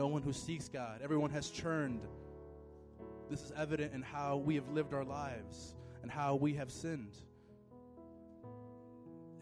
No 0.00 0.06
one 0.06 0.22
who 0.22 0.32
seeks 0.32 0.66
God. 0.66 1.02
Everyone 1.04 1.28
has 1.32 1.50
churned. 1.50 2.00
This 3.28 3.42
is 3.42 3.52
evident 3.54 3.92
in 3.92 4.00
how 4.00 4.38
we 4.38 4.54
have 4.54 4.66
lived 4.70 4.94
our 4.94 5.04
lives 5.04 5.74
and 6.00 6.10
how 6.10 6.36
we 6.36 6.54
have 6.54 6.70
sinned. 6.70 7.18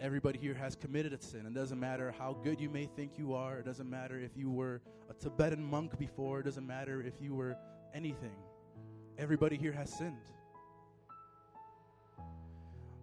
Everybody 0.00 0.36
here 0.36 0.54
has 0.54 0.74
committed 0.74 1.12
a 1.12 1.22
sin. 1.22 1.46
It 1.46 1.54
doesn't 1.54 1.78
matter 1.78 2.12
how 2.18 2.32
good 2.42 2.60
you 2.60 2.68
may 2.68 2.86
think 2.86 3.12
you 3.16 3.34
are. 3.34 3.58
It 3.58 3.66
doesn't 3.66 3.88
matter 3.88 4.18
if 4.18 4.32
you 4.36 4.50
were 4.50 4.82
a 5.08 5.14
Tibetan 5.14 5.62
monk 5.62 5.96
before. 5.96 6.40
It 6.40 6.46
doesn't 6.46 6.66
matter 6.66 7.02
if 7.02 7.14
you 7.20 7.36
were 7.36 7.56
anything. 7.94 8.34
Everybody 9.16 9.56
here 9.56 9.70
has 9.70 9.92
sinned. 9.96 10.16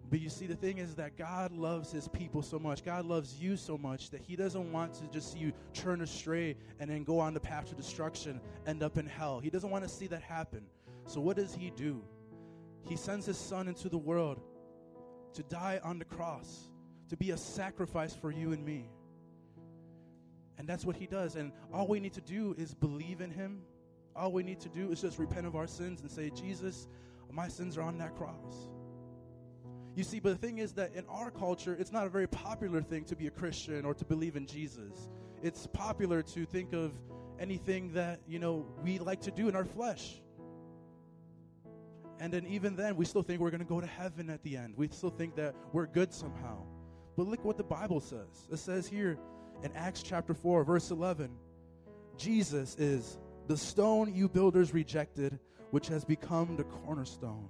But 0.08 0.20
you 0.20 0.28
see, 0.28 0.46
the 0.46 0.54
thing 0.54 0.78
is 0.78 0.94
that 0.94 1.16
God 1.16 1.52
loves 1.52 1.90
his 1.90 2.06
people 2.06 2.42
so 2.42 2.58
much. 2.58 2.84
God 2.84 3.06
loves 3.06 3.40
you 3.40 3.56
so 3.56 3.76
much 3.76 4.10
that 4.10 4.20
he 4.20 4.36
doesn't 4.36 4.72
want 4.72 4.94
to 4.94 5.08
just 5.08 5.32
see 5.32 5.40
you 5.40 5.52
turn 5.74 6.00
astray 6.00 6.56
and 6.78 6.88
then 6.88 7.02
go 7.02 7.18
on 7.18 7.34
the 7.34 7.40
path 7.40 7.68
to 7.70 7.74
destruction, 7.74 8.40
end 8.66 8.82
up 8.82 8.98
in 8.98 9.06
hell. 9.06 9.40
He 9.40 9.50
doesn't 9.50 9.70
want 9.70 9.82
to 9.82 9.90
see 9.90 10.06
that 10.08 10.22
happen. 10.22 10.62
So, 11.06 11.20
what 11.20 11.36
does 11.36 11.54
he 11.54 11.70
do? 11.70 12.02
He 12.88 12.96
sends 12.96 13.26
his 13.26 13.36
son 13.36 13.66
into 13.66 13.88
the 13.88 13.98
world 13.98 14.40
to 15.34 15.42
die 15.42 15.80
on 15.82 15.98
the 15.98 16.04
cross 16.04 16.68
to 17.08 17.16
be 17.16 17.32
a 17.32 17.36
sacrifice 17.36 18.14
for 18.14 18.30
you 18.30 18.52
and 18.52 18.64
me. 18.64 18.88
And 20.58 20.68
that's 20.68 20.84
what 20.84 20.96
he 20.96 21.06
does. 21.06 21.36
And 21.36 21.52
all 21.72 21.86
we 21.86 22.00
need 22.00 22.14
to 22.14 22.20
do 22.20 22.54
is 22.56 22.74
believe 22.74 23.20
in 23.20 23.30
him. 23.30 23.60
All 24.14 24.32
we 24.32 24.42
need 24.42 24.60
to 24.60 24.68
do 24.68 24.90
is 24.90 25.02
just 25.02 25.18
repent 25.18 25.46
of 25.46 25.56
our 25.56 25.66
sins 25.66 26.00
and 26.00 26.10
say, 26.10 26.30
Jesus, 26.30 26.88
my 27.30 27.48
sins 27.48 27.76
are 27.76 27.82
on 27.82 27.98
that 27.98 28.16
cross. 28.16 28.68
You 29.96 30.04
see, 30.04 30.20
but 30.20 30.38
the 30.38 30.46
thing 30.46 30.58
is 30.58 30.74
that 30.74 30.94
in 30.94 31.06
our 31.08 31.30
culture, 31.30 31.74
it's 31.78 31.90
not 31.90 32.04
a 32.06 32.10
very 32.10 32.28
popular 32.28 32.82
thing 32.82 33.04
to 33.04 33.16
be 33.16 33.28
a 33.28 33.30
Christian 33.30 33.86
or 33.86 33.94
to 33.94 34.04
believe 34.04 34.36
in 34.36 34.46
Jesus. 34.46 35.08
It's 35.42 35.66
popular 35.68 36.22
to 36.22 36.44
think 36.44 36.74
of 36.74 36.92
anything 37.40 37.94
that, 37.94 38.20
you 38.28 38.38
know, 38.38 38.66
we 38.84 38.98
like 38.98 39.22
to 39.22 39.30
do 39.30 39.48
in 39.48 39.56
our 39.56 39.64
flesh. 39.64 40.20
And 42.20 42.30
then 42.30 42.44
even 42.46 42.76
then, 42.76 42.96
we 42.96 43.06
still 43.06 43.22
think 43.22 43.40
we're 43.40 43.50
going 43.50 43.62
to 43.62 43.66
go 43.66 43.80
to 43.80 43.86
heaven 43.86 44.28
at 44.28 44.42
the 44.42 44.58
end. 44.58 44.74
We 44.76 44.88
still 44.88 45.10
think 45.10 45.34
that 45.36 45.54
we're 45.72 45.86
good 45.86 46.12
somehow. 46.12 46.58
But 47.16 47.26
look 47.26 47.42
what 47.42 47.56
the 47.56 47.64
Bible 47.64 48.00
says. 48.00 48.48
It 48.52 48.58
says 48.58 48.86
here 48.86 49.18
in 49.62 49.72
Acts 49.72 50.02
chapter 50.02 50.34
4, 50.34 50.62
verse 50.64 50.90
11 50.90 51.30
Jesus 52.18 52.76
is 52.76 53.18
the 53.46 53.56
stone 53.56 54.14
you 54.14 54.28
builders 54.28 54.74
rejected, 54.74 55.38
which 55.70 55.88
has 55.88 56.04
become 56.04 56.56
the 56.56 56.64
cornerstone. 56.64 57.48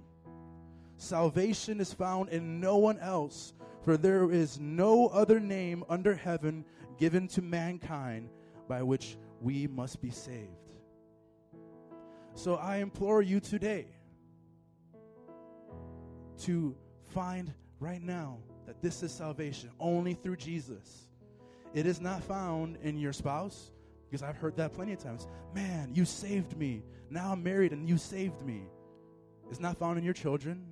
Salvation 0.97 1.79
is 1.79 1.93
found 1.93 2.29
in 2.29 2.59
no 2.59 2.77
one 2.77 2.97
else, 2.99 3.53
for 3.83 3.97
there 3.97 4.31
is 4.31 4.59
no 4.59 5.07
other 5.07 5.39
name 5.39 5.83
under 5.87 6.15
heaven 6.15 6.65
given 6.97 7.27
to 7.29 7.41
mankind 7.41 8.29
by 8.67 8.81
which 8.81 9.17
we 9.39 9.67
must 9.67 10.01
be 10.01 10.09
saved. 10.09 10.49
So 12.33 12.55
I 12.55 12.77
implore 12.77 13.21
you 13.21 13.39
today 13.39 13.87
to 16.39 16.75
find 17.13 17.53
right 17.79 18.01
now 18.01 18.39
that 18.65 18.81
this 18.81 19.03
is 19.03 19.11
salvation 19.11 19.69
only 19.79 20.13
through 20.13 20.37
Jesus. 20.37 21.07
It 21.73 21.85
is 21.85 22.01
not 22.01 22.23
found 22.23 22.77
in 22.81 22.97
your 22.97 23.13
spouse, 23.13 23.71
because 24.09 24.23
I've 24.23 24.37
heard 24.37 24.55
that 24.57 24.73
plenty 24.73 24.93
of 24.93 24.99
times. 24.99 25.27
Man, 25.53 25.91
you 25.93 26.05
saved 26.05 26.57
me. 26.57 26.83
Now 27.09 27.31
I'm 27.33 27.43
married 27.43 27.71
and 27.71 27.87
you 27.87 27.97
saved 27.97 28.41
me. 28.41 28.63
It's 29.49 29.59
not 29.59 29.77
found 29.77 29.97
in 29.97 30.03
your 30.03 30.13
children. 30.13 30.65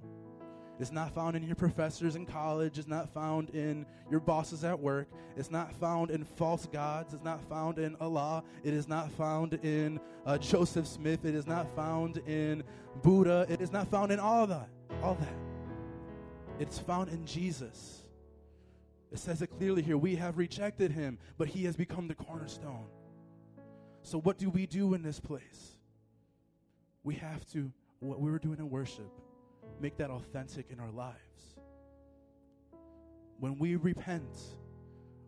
It's 0.79 0.91
not 0.91 1.13
found 1.13 1.37
in 1.37 1.43
your 1.43 1.55
professors 1.55 2.15
in 2.15 2.25
college. 2.25 2.77
It's 2.77 2.87
not 2.87 3.09
found 3.13 3.49
in 3.51 3.85
your 4.11 4.19
bosses 4.19 4.63
at 4.63 4.77
work. 4.77 5.07
It's 5.37 5.49
not 5.49 5.73
found 5.73 6.11
in 6.11 6.23
false 6.25 6.65
gods. 6.65 7.13
It's 7.13 7.23
not 7.23 7.41
found 7.47 7.79
in 7.79 7.95
Allah. 8.01 8.43
It 8.63 8.73
is 8.73 8.87
not 8.87 9.09
found 9.11 9.53
in 9.63 9.99
uh, 10.25 10.37
Joseph 10.37 10.85
Smith. 10.85 11.23
It 11.23 11.33
is 11.33 11.47
not 11.47 11.73
found 11.75 12.17
in 12.27 12.63
Buddha. 13.01 13.45
It 13.49 13.61
is 13.61 13.71
not 13.71 13.87
found 13.87 14.11
in 14.11 14.19
all 14.19 14.47
that. 14.47 14.67
All 15.01 15.15
that. 15.15 15.33
It's 16.59 16.77
found 16.77 17.09
in 17.09 17.25
Jesus. 17.25 18.03
It 19.11 19.19
says 19.19 19.41
it 19.41 19.47
clearly 19.47 19.81
here. 19.81 19.97
We 19.97 20.15
have 20.15 20.37
rejected 20.37 20.91
him, 20.91 21.17
but 21.37 21.47
he 21.47 21.63
has 21.65 21.77
become 21.77 22.07
the 22.07 22.15
cornerstone. 22.15 22.87
So, 24.01 24.19
what 24.19 24.37
do 24.37 24.49
we 24.49 24.65
do 24.65 24.93
in 24.93 25.01
this 25.01 25.19
place? 25.19 25.77
We 27.03 27.15
have 27.15 27.49
to, 27.51 27.71
what 27.99 28.19
we 28.19 28.29
were 28.29 28.39
doing 28.39 28.59
in 28.59 28.69
worship, 28.69 29.09
make 29.79 29.97
that 29.97 30.09
authentic 30.09 30.67
in 30.69 30.79
our 30.79 30.91
lives. 30.91 31.15
When 33.39 33.59
we 33.59 33.75
repent, 33.75 34.37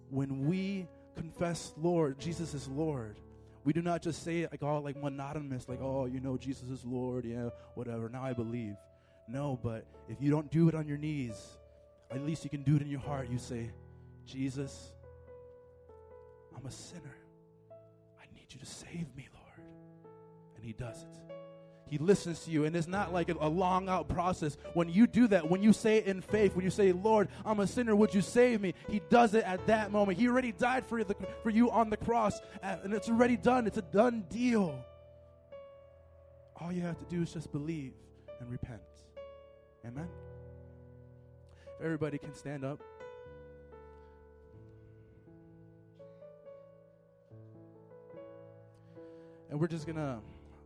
when 0.10 0.48
we 0.48 0.88
confess, 1.16 1.74
Lord, 1.78 2.20
Jesus 2.20 2.54
is 2.54 2.68
Lord, 2.68 3.18
we 3.64 3.74
do 3.74 3.82
not 3.82 4.02
just 4.02 4.24
say 4.24 4.40
it 4.40 4.52
like 4.52 4.64
all 4.64 4.82
like 4.82 4.96
monotonous, 5.02 5.68
like, 5.68 5.82
oh, 5.82 6.06
you 6.06 6.22
know, 6.22 6.38
Jesus 6.38 6.70
is 6.70 6.86
Lord, 6.86 7.26
yeah, 7.26 7.50
whatever. 7.76 8.08
Now 8.08 8.24
I 8.24 8.34
believe. 8.34 8.76
No, 9.28 9.60
but 9.62 9.86
if 10.08 10.22
you 10.22 10.32
don't 10.32 10.50
do 10.50 10.70
it 10.70 10.76
on 10.76 10.88
your 10.88 10.98
knees, 10.98 11.58
at 12.10 12.22
least 12.26 12.46
you 12.46 12.50
can 12.50 12.64
do 12.64 12.78
it 12.78 12.82
in 12.82 12.88
your 12.88 13.02
heart. 13.02 13.30
You 13.30 13.38
say, 13.38 13.72
Jesus, 14.26 14.94
I'm 16.56 16.66
a 16.66 16.72
sinner. 16.72 17.18
I 17.72 18.24
need 18.34 18.48
you 18.52 18.60
to 18.60 18.66
save 18.66 19.14
me, 19.18 19.28
Lord. 19.34 19.68
And 20.56 20.64
He 20.64 20.72
does 20.72 21.04
it. 21.04 21.34
He 21.90 21.98
listens 21.98 22.42
to 22.42 22.52
you, 22.52 22.66
and 22.66 22.76
it's 22.76 22.88
not 22.88 23.14
like 23.14 23.30
a, 23.30 23.36
a, 23.40 23.48
long 23.48 23.88
out 23.90 24.10
process. 24.10 24.58
When 24.74 24.90
you 24.90 25.08
do 25.08 25.28
that, 25.28 25.50
when 25.50 25.64
you 25.64 25.74
say 25.74 25.98
it 25.98 26.06
in 26.06 26.22
faith, 26.22 26.56
when 26.56 26.66
you 26.66 26.72
say, 26.72 26.92
Lord, 26.92 27.30
I'm 27.46 27.60
a 27.60 27.68
sinner, 27.68 27.96
would 27.96 28.14
you 28.14 28.22
save 28.22 28.62
me? 28.62 28.74
He 28.90 29.02
does 29.10 29.34
it 29.34 29.44
at 29.46 29.66
that 29.68 29.92
moment. 29.92 30.18
He 30.18 30.28
already 30.28 30.52
died 30.52 30.86
for 30.86 31.00
you, 31.00 31.06
for 31.44 31.50
you 31.50 31.72
on 31.72 31.90
the 31.90 31.98
cross, 31.98 32.40
and 32.62 32.94
it's 32.94 33.10
already 33.10 33.38
done. 33.38 33.68
It's 33.68 33.78
a 33.78 33.82
done 33.82 34.26
deal. 34.30 34.84
All 36.60 36.72
you 36.72 36.82
have 36.82 36.98
to 36.98 37.06
do 37.06 37.22
is 37.22 37.32
just 37.32 37.52
believe 37.52 37.94
and 38.40 38.50
repent. 38.52 38.82
Amen. 39.86 40.08
If 41.80 41.86
everybody 41.86 42.18
can 42.18 42.34
stand 42.34 42.66
up. 42.66 42.80
And 49.50 49.60
we're 49.60 49.68
just 49.68 49.86
going 49.86 49.96
to 49.96 50.20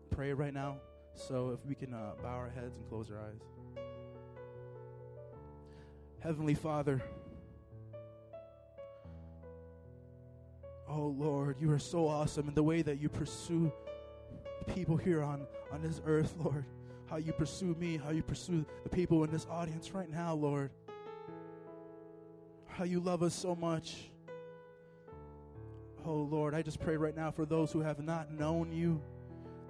pray 0.09 0.33
right 0.33 0.53
now. 0.53 0.77
So 1.15 1.51
if 1.51 1.65
we 1.65 1.75
can 1.75 1.93
uh, 1.93 2.13
bow 2.21 2.35
our 2.35 2.49
heads 2.49 2.77
and 2.77 2.87
close 2.89 3.11
our 3.11 3.17
eyes. 3.17 3.83
Heavenly 6.19 6.55
Father, 6.55 7.01
oh 10.87 11.15
Lord, 11.17 11.57
you 11.59 11.71
are 11.71 11.79
so 11.79 12.07
awesome 12.07 12.47
in 12.47 12.53
the 12.53 12.63
way 12.63 12.81
that 12.81 12.99
you 12.99 13.09
pursue 13.09 13.71
people 14.75 14.97
here 14.97 15.23
on, 15.23 15.47
on 15.71 15.81
this 15.81 16.01
earth, 16.05 16.33
Lord 16.37 16.65
how 17.11 17.17
you 17.17 17.33
pursue 17.33 17.75
me, 17.77 17.97
how 17.97 18.11
you 18.11 18.23
pursue 18.23 18.65
the 18.83 18.89
people 18.89 19.25
in 19.25 19.31
this 19.31 19.45
audience 19.51 19.91
right 19.91 20.09
now, 20.09 20.33
Lord. 20.33 20.71
How 22.67 22.85
you 22.85 23.01
love 23.01 23.21
us 23.21 23.35
so 23.35 23.53
much. 23.53 24.09
Oh, 26.05 26.21
Lord, 26.21 26.55
I 26.55 26.61
just 26.61 26.79
pray 26.79 26.95
right 26.95 27.13
now 27.13 27.29
for 27.29 27.45
those 27.45 27.69
who 27.69 27.81
have 27.81 27.99
not 27.99 28.31
known 28.31 28.71
you, 28.71 29.01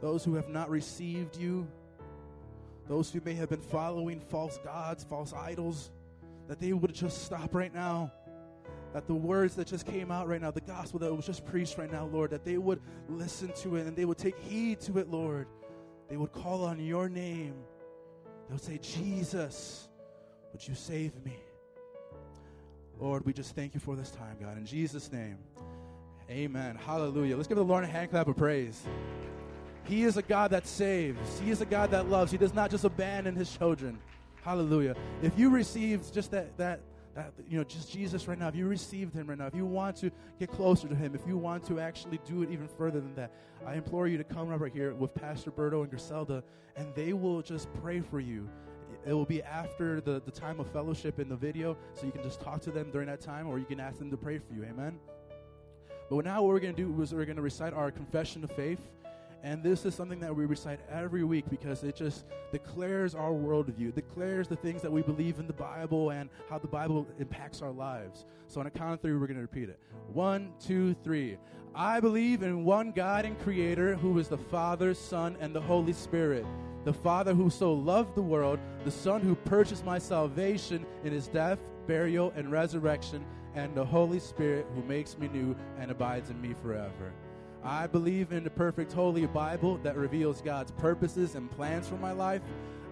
those 0.01 0.23
who 0.23 0.35
have 0.35 0.49
not 0.49 0.69
received 0.69 1.37
you, 1.37 1.67
those 2.87 3.11
who 3.11 3.21
may 3.23 3.33
have 3.33 3.49
been 3.49 3.61
following 3.61 4.19
false 4.19 4.57
gods, 4.63 5.03
false 5.03 5.33
idols, 5.33 5.91
that 6.47 6.59
they 6.59 6.73
would 6.73 6.93
just 6.93 7.23
stop 7.23 7.53
right 7.53 7.73
now. 7.73 8.11
That 8.93 9.07
the 9.07 9.15
words 9.15 9.55
that 9.55 9.67
just 9.67 9.85
came 9.85 10.11
out 10.11 10.27
right 10.27 10.41
now, 10.41 10.51
the 10.51 10.59
gospel 10.59 10.99
that 10.99 11.15
was 11.15 11.25
just 11.25 11.45
preached 11.45 11.77
right 11.77 11.89
now, 11.89 12.09
Lord, 12.11 12.31
that 12.31 12.43
they 12.43 12.57
would 12.57 12.81
listen 13.07 13.53
to 13.61 13.77
it 13.77 13.87
and 13.87 13.95
they 13.95 14.03
would 14.03 14.17
take 14.17 14.37
heed 14.37 14.81
to 14.81 14.97
it, 14.97 15.07
Lord. 15.09 15.47
They 16.09 16.17
would 16.17 16.33
call 16.33 16.65
on 16.65 16.77
your 16.83 17.07
name. 17.07 17.53
They 18.49 18.53
would 18.53 18.61
say, 18.61 18.79
Jesus, 18.79 19.87
would 20.51 20.67
you 20.67 20.75
save 20.75 21.13
me? 21.23 21.37
Lord, 22.99 23.25
we 23.25 23.31
just 23.31 23.55
thank 23.55 23.73
you 23.73 23.79
for 23.79 23.95
this 23.95 24.11
time, 24.11 24.35
God. 24.41 24.57
In 24.57 24.65
Jesus' 24.65 25.09
name, 25.09 25.37
amen. 26.29 26.75
Hallelujah. 26.75 27.37
Let's 27.37 27.47
give 27.47 27.57
the 27.57 27.63
Lord 27.63 27.85
a 27.85 27.87
hand 27.87 28.11
clap 28.11 28.27
of 28.27 28.35
praise. 28.35 28.83
He 29.85 30.03
is 30.03 30.17
a 30.17 30.21
God 30.21 30.51
that 30.51 30.67
saves, 30.67 31.39
He 31.39 31.51
is 31.51 31.61
a 31.61 31.65
God 31.65 31.91
that 31.91 32.09
loves. 32.09 32.31
He 32.31 32.37
does 32.37 32.53
not 32.53 32.71
just 32.71 32.83
abandon 32.83 33.35
His 33.35 33.55
children. 33.55 33.99
Hallelujah. 34.43 34.95
If 35.21 35.37
you 35.37 35.49
received 35.49 36.13
just 36.13 36.31
that, 36.31 36.57
that, 36.57 36.81
that, 37.13 37.33
you 37.47 37.57
know, 37.57 37.63
just 37.63 37.91
Jesus 37.91 38.27
right 38.27 38.37
now, 38.37 38.47
if 38.47 38.55
you 38.55 38.67
received 38.67 39.13
Him 39.13 39.27
right 39.27 39.37
now, 39.37 39.47
if 39.47 39.55
you 39.55 39.65
want 39.65 39.97
to 39.97 40.11
get 40.39 40.49
closer 40.49 40.87
to 40.87 40.95
Him, 40.95 41.13
if 41.13 41.21
you 41.27 41.37
want 41.37 41.65
to 41.67 41.79
actually 41.79 42.19
do 42.25 42.41
it 42.41 42.49
even 42.49 42.67
further 42.67 42.99
than 42.99 43.13
that, 43.15 43.31
I 43.65 43.75
implore 43.75 44.07
you 44.07 44.17
to 44.17 44.23
come 44.23 44.51
up 44.51 44.61
right 44.61 44.73
here 44.73 44.93
with 44.93 45.13
Pastor 45.13 45.51
Berto 45.51 45.81
and 45.81 45.89
Griselda, 45.89 46.43
and 46.75 46.87
they 46.95 47.13
will 47.13 47.41
just 47.41 47.71
pray 47.81 48.01
for 48.01 48.19
you 48.19 48.49
it 49.05 49.13
will 49.13 49.25
be 49.25 49.41
after 49.41 49.99
the, 49.99 50.21
the 50.25 50.31
time 50.31 50.59
of 50.59 50.69
fellowship 50.71 51.19
in 51.19 51.27
the 51.27 51.35
video, 51.35 51.75
so 51.93 52.05
you 52.05 52.11
can 52.11 52.21
just 52.21 52.39
talk 52.39 52.61
to 52.61 52.71
them 52.71 52.91
during 52.91 53.07
that 53.07 53.19
time, 53.19 53.47
or 53.47 53.57
you 53.57 53.65
can 53.65 53.79
ask 53.79 53.97
them 53.97 54.11
to 54.11 54.17
pray 54.17 54.37
for 54.37 54.53
you. 54.53 54.63
Amen. 54.63 54.99
But 56.09 56.25
now, 56.25 56.41
what 56.41 56.49
we're 56.49 56.59
going 56.59 56.75
to 56.75 56.81
do 56.81 57.01
is 57.01 57.13
we're 57.13 57.25
going 57.25 57.37
to 57.37 57.41
recite 57.41 57.73
our 57.73 57.89
confession 57.89 58.43
of 58.43 58.51
faith. 58.51 58.79
And 59.43 59.63
this 59.63 59.85
is 59.85 59.95
something 59.95 60.19
that 60.19 60.35
we 60.35 60.45
recite 60.45 60.79
every 60.89 61.23
week 61.23 61.45
because 61.49 61.83
it 61.83 61.95
just 61.95 62.25
declares 62.51 63.15
our 63.15 63.31
worldview, 63.31 63.93
declares 63.95 64.47
the 64.47 64.55
things 64.55 64.81
that 64.83 64.91
we 64.91 65.01
believe 65.01 65.39
in 65.39 65.47
the 65.47 65.53
Bible 65.53 66.11
and 66.11 66.29
how 66.49 66.59
the 66.59 66.67
Bible 66.67 67.07
impacts 67.19 67.61
our 67.61 67.71
lives. 67.71 68.25
So, 68.47 68.59
on 68.59 68.67
a 68.67 68.71
count 68.71 68.93
of 68.93 69.01
three, 69.01 69.13
we're 69.13 69.27
going 69.27 69.35
to 69.35 69.41
repeat 69.41 69.69
it. 69.69 69.79
One, 70.13 70.53
two, 70.59 70.95
three. 71.03 71.37
I 71.73 71.99
believe 71.99 72.43
in 72.43 72.65
one 72.65 72.91
God 72.91 73.25
and 73.25 73.39
Creator 73.39 73.95
who 73.95 74.19
is 74.19 74.27
the 74.27 74.37
Father, 74.37 74.93
Son, 74.93 75.37
and 75.39 75.55
the 75.55 75.61
Holy 75.61 75.93
Spirit 75.93 76.45
the 76.83 76.93
Father 76.93 77.33
who 77.33 77.49
so 77.49 77.73
loved 77.73 78.15
the 78.15 78.21
world, 78.21 78.59
the 78.83 78.91
Son 78.91 79.21
who 79.21 79.35
purchased 79.35 79.85
my 79.85 79.99
salvation 79.99 80.85
in 81.03 81.11
his 81.11 81.27
death, 81.27 81.59
burial, 81.87 82.33
and 82.35 82.51
resurrection, 82.51 83.23
and 83.53 83.75
the 83.75 83.85
Holy 83.85 84.19
Spirit 84.19 84.65
who 84.73 84.81
makes 84.83 85.17
me 85.17 85.27
new 85.27 85.55
and 85.77 85.91
abides 85.91 86.29
in 86.29 86.41
me 86.41 86.53
forever. 86.61 87.13
I 87.63 87.85
believe 87.85 88.31
in 88.31 88.43
the 88.43 88.49
perfect 88.49 88.91
Holy 88.91 89.27
Bible 89.27 89.77
that 89.83 89.95
reveals 89.95 90.41
God's 90.41 90.71
purposes 90.71 91.35
and 91.35 91.51
plans 91.51 91.87
for 91.87 91.97
my 91.97 92.11
life. 92.11 92.41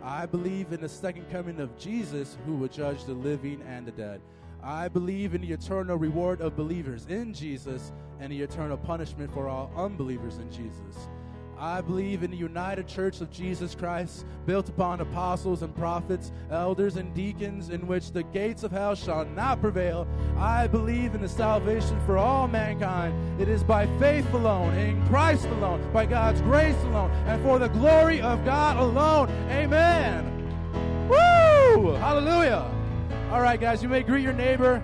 I 0.04 0.26
believe 0.28 0.72
in 0.72 0.82
the 0.82 0.90
second 0.90 1.30
coming 1.32 1.60
of 1.60 1.78
Jesus 1.78 2.38
who 2.46 2.56
will 2.56 2.68
judge 2.68 3.04
the 3.06 3.14
living 3.14 3.64
and 3.68 3.86
the 3.86 3.92
dead. 3.92 4.22
I 4.62 4.88
believe 4.88 5.34
in 5.34 5.42
the 5.42 5.52
eternal 5.52 5.98
reward 5.98 6.42
of 6.42 6.56
believers 6.56 7.08
in 7.08 7.34
Jesus 7.34 7.92
and 8.20 8.32
the 8.32 8.42
eternal 8.42 8.78
punishment 8.78 9.34
for 9.34 9.48
all 9.50 9.72
unbelievers 9.76 10.38
in 10.38 10.52
Jesus. 10.52 11.10
I 11.60 11.82
believe 11.82 12.24
in 12.24 12.32
the 12.32 12.38
united 12.38 12.88
church 12.88 13.20
of 13.20 13.30
Jesus 13.32 13.76
Christ, 13.76 14.26
built 14.46 14.70
upon 14.70 15.02
apostles 15.02 15.62
and 15.62 15.76
prophets, 15.76 16.32
elders 16.50 16.96
and 16.96 17.14
deacons, 17.14 17.70
in 17.70 17.86
which 17.86 18.14
the 18.14 18.24
gates 18.24 18.64
of 18.64 18.72
hell 18.72 18.96
shall 18.96 19.26
not 19.26 19.60
prevail. 19.60 20.08
I 20.38 20.68
believe 20.68 21.16
in 21.16 21.22
the 21.22 21.28
salvation 21.28 22.00
for 22.06 22.18
all 22.18 22.48
mankind. 22.48 23.42
It 23.42 23.50
is 23.50 23.62
by 23.62 23.88
faith 24.00 24.32
alone, 24.34 24.74
in 24.76 25.06
Christ 25.08 25.48
alone, 25.48 25.92
by 25.92 26.06
God's 26.06 26.40
grace 26.42 26.82
alone, 26.86 27.12
and 27.28 27.44
for 27.44 27.60
the 27.60 27.68
glory 27.68 28.22
of 28.22 28.46
God 28.46 28.78
alone. 28.78 29.30
Amen. 29.50 30.26
Woo! 31.10 31.94
Hallelujah. 31.96 32.72
All 33.32 33.42
right, 33.42 33.60
guys, 33.60 33.84
you 33.84 33.90
may 33.90 34.02
greet 34.02 34.24
your 34.24 34.34
neighbor. 34.34 34.82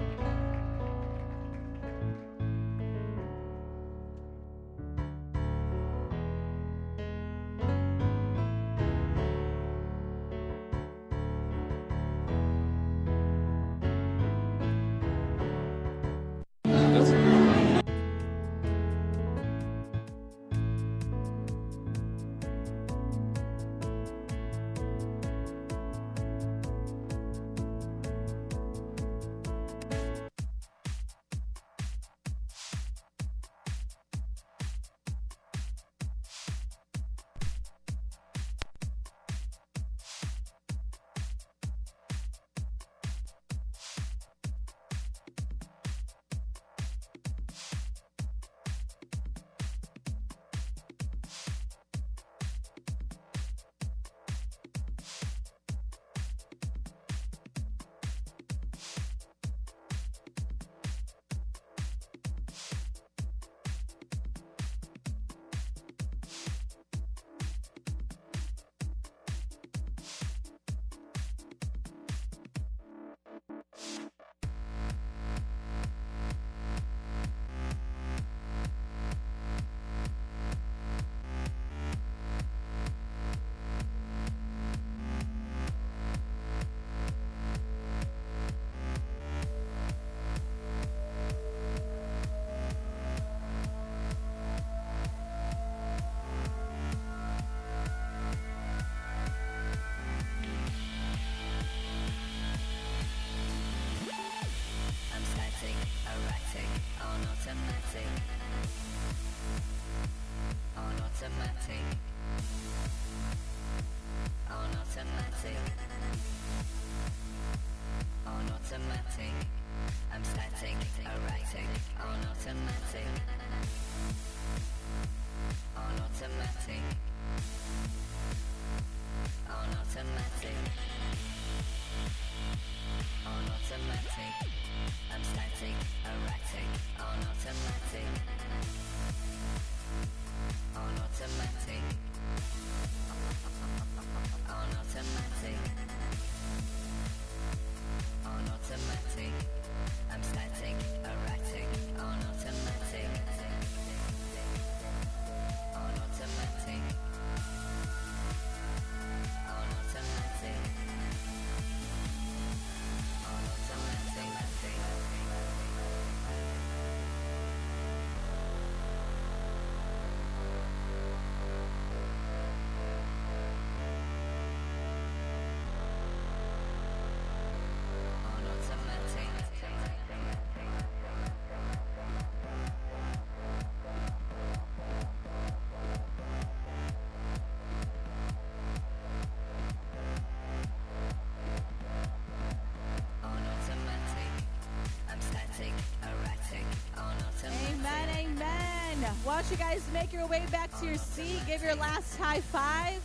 You 199.51 199.57
guys 199.57 199.87
make 199.93 200.11
your 200.11 200.25
way 200.25 200.43
back 200.51 200.75
to 200.79 200.87
your 200.87 200.97
seat? 200.97 201.39
Give 201.45 201.61
your 201.61 201.75
last 201.75 202.17
high 202.17 202.41
five. 202.41 202.99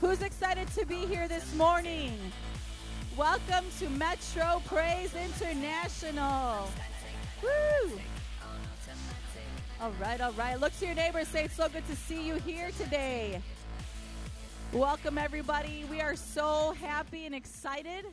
Who's 0.00 0.22
excited 0.22 0.68
to 0.74 0.86
be 0.86 0.94
here 0.94 1.26
this 1.26 1.52
morning? 1.56 2.16
Welcome 3.16 3.64
to 3.80 3.90
Metro 3.90 4.62
Praise 4.66 5.12
International. 5.16 6.70
Woo! 7.42 7.90
All 9.80 9.92
right, 10.00 10.20
all 10.20 10.32
right. 10.34 10.60
Look 10.60 10.78
to 10.78 10.86
your 10.86 10.94
neighbor. 10.94 11.24
Say 11.24 11.46
it's 11.46 11.56
so 11.56 11.68
good 11.68 11.86
to 11.88 11.96
see 11.96 12.24
you 12.24 12.36
here 12.36 12.70
today. 12.78 13.42
Welcome, 14.72 15.18
everybody. 15.18 15.84
We 15.90 16.00
are 16.00 16.14
so 16.14 16.72
happy 16.80 17.26
and 17.26 17.34
excited 17.34 18.06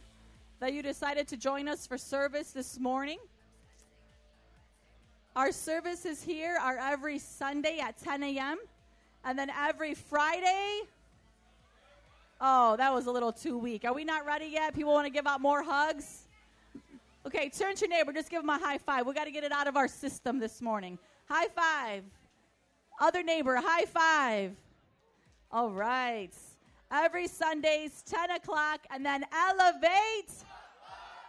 that 0.60 0.74
you 0.74 0.82
decided 0.82 1.28
to 1.28 1.38
join 1.38 1.68
us 1.68 1.86
for 1.86 2.00
service 2.00 2.50
this 2.50 2.80
morning. 2.80 3.20
Our 5.38 5.52
services 5.52 6.24
here 6.24 6.58
are 6.60 6.80
every 6.80 7.20
Sunday 7.20 7.78
at 7.78 7.96
10 8.04 8.24
a.m. 8.24 8.58
and 9.24 9.38
then 9.38 9.52
every 9.52 9.94
Friday. 9.94 10.82
Oh, 12.42 12.76
that 12.78 12.92
was 12.92 13.06
a 13.06 13.12
little 13.12 13.32
too 13.32 13.56
weak. 13.56 13.86
Are 13.86 13.94
we 13.94 14.04
not 14.04 14.26
ready 14.26 14.48
yet? 14.48 14.74
People 14.74 14.94
want 14.94 15.06
to 15.06 15.12
give 15.12 15.28
out 15.28 15.40
more 15.40 15.62
hugs? 15.62 16.24
Okay, 17.24 17.50
turn 17.50 17.76
to 17.76 17.82
your 17.82 17.90
neighbor. 17.90 18.12
Just 18.12 18.32
give 18.32 18.42
them 18.42 18.50
a 18.50 18.58
high 18.58 18.80
five. 18.80 19.06
We 19.06 19.14
got 19.14 19.26
to 19.26 19.32
get 19.32 19.44
it 19.44 19.52
out 19.52 19.68
of 19.68 19.78
our 19.78 19.88
system 19.88 20.40
this 20.40 20.60
morning. 20.60 20.98
High 21.30 21.50
five. 21.50 22.04
Other 23.00 23.22
neighbor, 23.22 23.58
high 23.58 23.86
five. 23.86 24.56
All 25.52 25.70
right. 25.70 26.34
Every 26.92 27.28
Sundays, 27.28 28.04
10 28.10 28.32
o'clock, 28.32 28.88
and 28.90 29.06
then 29.06 29.24
elevate. 29.32 30.32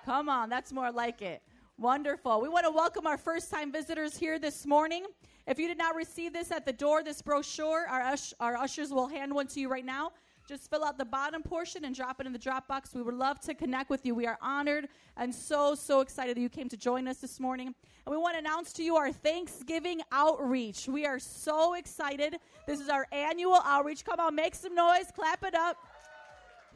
Come 0.06 0.30
on, 0.30 0.48
that's 0.48 0.72
more 0.72 0.90
like 0.90 1.20
it. 1.20 1.42
Wonderful. 1.81 2.41
We 2.41 2.49
want 2.49 2.66
to 2.66 2.72
welcome 2.72 3.07
our 3.07 3.16
first 3.16 3.53
time 3.53 3.70
visitors 3.70 4.16
here 4.16 4.41
this 4.41 4.66
morning. 4.66 5.05
If 5.47 5.61
you 5.61 5.68
did 5.68 5.79
not 5.79 5.95
receive 5.95 6.33
this 6.33 6.51
at 6.51 6.66
the 6.66 6.72
door, 6.72 7.05
this 7.05 7.22
brochure, 7.22 7.87
our, 7.89 8.01
ush- 8.01 8.35
our 8.41 8.57
ushers 8.57 8.91
will 8.91 9.07
hand 9.07 9.33
one 9.33 9.47
to 9.47 9.61
you 9.61 9.68
right 9.68 9.85
now. 9.85 10.11
Just 10.49 10.68
fill 10.70 10.85
out 10.85 10.99
the 10.99 11.05
bottom 11.05 11.41
portion 11.41 11.85
and 11.85 11.95
drop 11.95 12.20
it 12.20 12.26
in 12.26 12.33
the 12.33 12.39
drop 12.39 12.66
box. 12.66 12.95
We 12.95 13.03
would 13.03 13.14
love 13.14 13.39
to 13.43 13.55
connect 13.55 13.91
with 13.91 14.05
you. 14.05 14.16
We 14.16 14.26
are 14.26 14.39
honored 14.43 14.89
and 15.16 15.33
so, 15.33 15.76
so 15.76 16.01
excited 16.01 16.37
that 16.37 16.41
you 16.41 16.49
came 16.49 16.68
to 16.68 16.76
join 16.76 17.07
us 17.07 17.18
this 17.18 17.39
morning. 17.39 17.68
And 17.68 18.11
we 18.11 18.16
want 18.16 18.35
to 18.35 18.41
announce 18.41 18.72
to 18.72 18.83
you 18.83 18.97
our 18.97 19.12
Thanksgiving 19.12 20.01
outreach. 20.11 20.89
We 20.89 21.07
are 21.07 21.20
so 21.20 21.74
excited. 21.74 22.39
This 22.66 22.81
is 22.81 22.89
our 22.89 23.07
annual 23.12 23.61
outreach. 23.64 24.05
Come 24.05 24.18
on, 24.18 24.35
make 24.35 24.57
some 24.57 24.74
noise, 24.74 25.12
clap 25.14 25.45
it 25.45 25.55
up. 25.55 25.76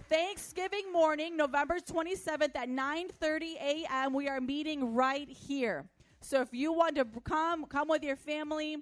Thanksgiving 0.00 0.92
morning, 0.92 1.36
November 1.36 1.78
27th 1.78 2.54
at 2.54 2.68
9:30 2.68 3.54
a.m. 3.56 4.12
We 4.12 4.28
are 4.28 4.40
meeting 4.40 4.94
right 4.94 5.28
here. 5.28 5.86
So 6.20 6.40
if 6.40 6.52
you 6.52 6.72
want 6.72 6.96
to 6.96 7.06
come, 7.24 7.66
come 7.66 7.88
with 7.88 8.02
your 8.02 8.16
family, 8.16 8.76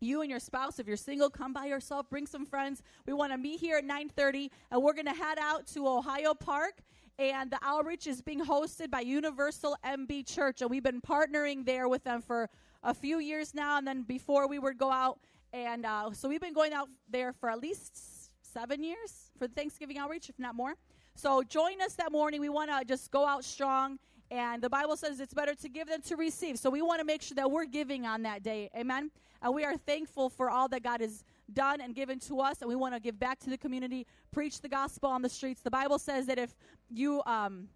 you 0.00 0.20
and 0.20 0.30
your 0.30 0.40
spouse. 0.40 0.78
If 0.78 0.86
you're 0.86 0.96
single, 0.96 1.30
come 1.30 1.52
by 1.52 1.66
yourself. 1.66 2.08
Bring 2.08 2.26
some 2.26 2.46
friends. 2.46 2.82
We 3.06 3.12
want 3.12 3.32
to 3.32 3.38
meet 3.38 3.60
here 3.60 3.76
at 3.76 3.84
9:30, 3.84 4.50
and 4.70 4.82
we're 4.82 4.94
going 4.94 5.06
to 5.06 5.12
head 5.12 5.38
out 5.40 5.66
to 5.68 5.86
Ohio 5.88 6.34
Park. 6.34 6.82
And 7.18 7.50
the 7.50 7.58
outreach 7.62 8.06
is 8.06 8.22
being 8.22 8.44
hosted 8.44 8.90
by 8.90 9.00
Universal 9.00 9.76
MB 9.84 10.26
Church, 10.26 10.60
and 10.60 10.70
we've 10.70 10.82
been 10.82 11.00
partnering 11.00 11.66
there 11.66 11.88
with 11.88 12.04
them 12.04 12.22
for 12.22 12.48
a 12.82 12.94
few 12.94 13.18
years 13.18 13.54
now. 13.54 13.78
And 13.78 13.86
then 13.86 14.02
before 14.02 14.48
we 14.48 14.58
would 14.58 14.78
go 14.78 14.90
out, 14.90 15.18
and 15.52 15.84
uh, 15.84 16.12
so 16.12 16.28
we've 16.28 16.40
been 16.40 16.54
going 16.54 16.72
out 16.72 16.88
there 17.10 17.32
for 17.32 17.50
at 17.50 17.60
least 17.60 18.11
seven 18.52 18.82
years 18.82 19.30
for 19.38 19.48
the 19.48 19.54
Thanksgiving 19.54 19.98
outreach, 19.98 20.28
if 20.28 20.38
not 20.38 20.54
more. 20.54 20.74
So 21.14 21.42
join 21.42 21.80
us 21.82 21.94
that 21.94 22.12
morning. 22.12 22.40
We 22.40 22.48
want 22.48 22.70
to 22.70 22.84
just 22.84 23.10
go 23.10 23.26
out 23.26 23.44
strong. 23.44 23.98
And 24.30 24.62
the 24.62 24.70
Bible 24.70 24.96
says 24.96 25.20
it's 25.20 25.34
better 25.34 25.54
to 25.54 25.68
give 25.68 25.88
than 25.88 26.00
to 26.02 26.16
receive. 26.16 26.58
So 26.58 26.70
we 26.70 26.80
want 26.80 27.00
to 27.00 27.04
make 27.04 27.20
sure 27.20 27.34
that 27.34 27.50
we're 27.50 27.66
giving 27.66 28.06
on 28.06 28.22
that 28.22 28.42
day. 28.42 28.70
Amen. 28.74 29.10
And 29.42 29.54
we 29.54 29.64
are 29.64 29.76
thankful 29.76 30.30
for 30.30 30.48
all 30.48 30.68
that 30.68 30.82
God 30.82 31.00
has 31.00 31.22
done 31.52 31.80
and 31.80 31.94
given 31.94 32.18
to 32.20 32.40
us. 32.40 32.62
And 32.62 32.68
we 32.68 32.76
want 32.76 32.94
to 32.94 33.00
give 33.00 33.18
back 33.18 33.40
to 33.40 33.50
the 33.50 33.58
community, 33.58 34.06
preach 34.30 34.60
the 34.60 34.68
gospel 34.68 35.10
on 35.10 35.20
the 35.20 35.28
streets. 35.28 35.60
The 35.60 35.70
Bible 35.70 35.98
says 35.98 36.26
that 36.26 36.38
if 36.38 36.54
you, 36.88 37.22
um, 37.26 37.68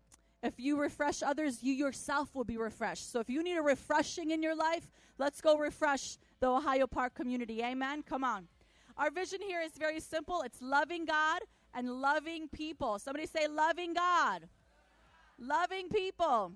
if 0.42 0.54
you 0.58 0.80
refresh 0.80 1.22
others, 1.22 1.62
you 1.62 1.74
yourself 1.74 2.34
will 2.34 2.44
be 2.44 2.56
refreshed. 2.56 3.12
So 3.12 3.20
if 3.20 3.28
you 3.28 3.42
need 3.42 3.58
a 3.58 3.62
refreshing 3.62 4.30
in 4.30 4.42
your 4.42 4.54
life, 4.54 4.90
let's 5.18 5.40
go 5.42 5.58
refresh 5.58 6.16
the 6.40 6.48
Ohio 6.48 6.86
Park 6.86 7.14
community. 7.14 7.62
Amen. 7.62 8.02
Come 8.02 8.24
on. 8.24 8.48
Our 8.98 9.10
vision 9.10 9.40
here 9.42 9.60
is 9.60 9.72
very 9.78 10.00
simple 10.00 10.42
it's 10.42 10.60
loving 10.62 11.04
God 11.04 11.42
and 11.74 11.90
loving 12.00 12.48
people. 12.48 12.98
Somebody 12.98 13.26
say, 13.26 13.46
loving 13.46 13.92
God, 13.92 14.48
loving 15.38 15.88
people. 15.88 16.52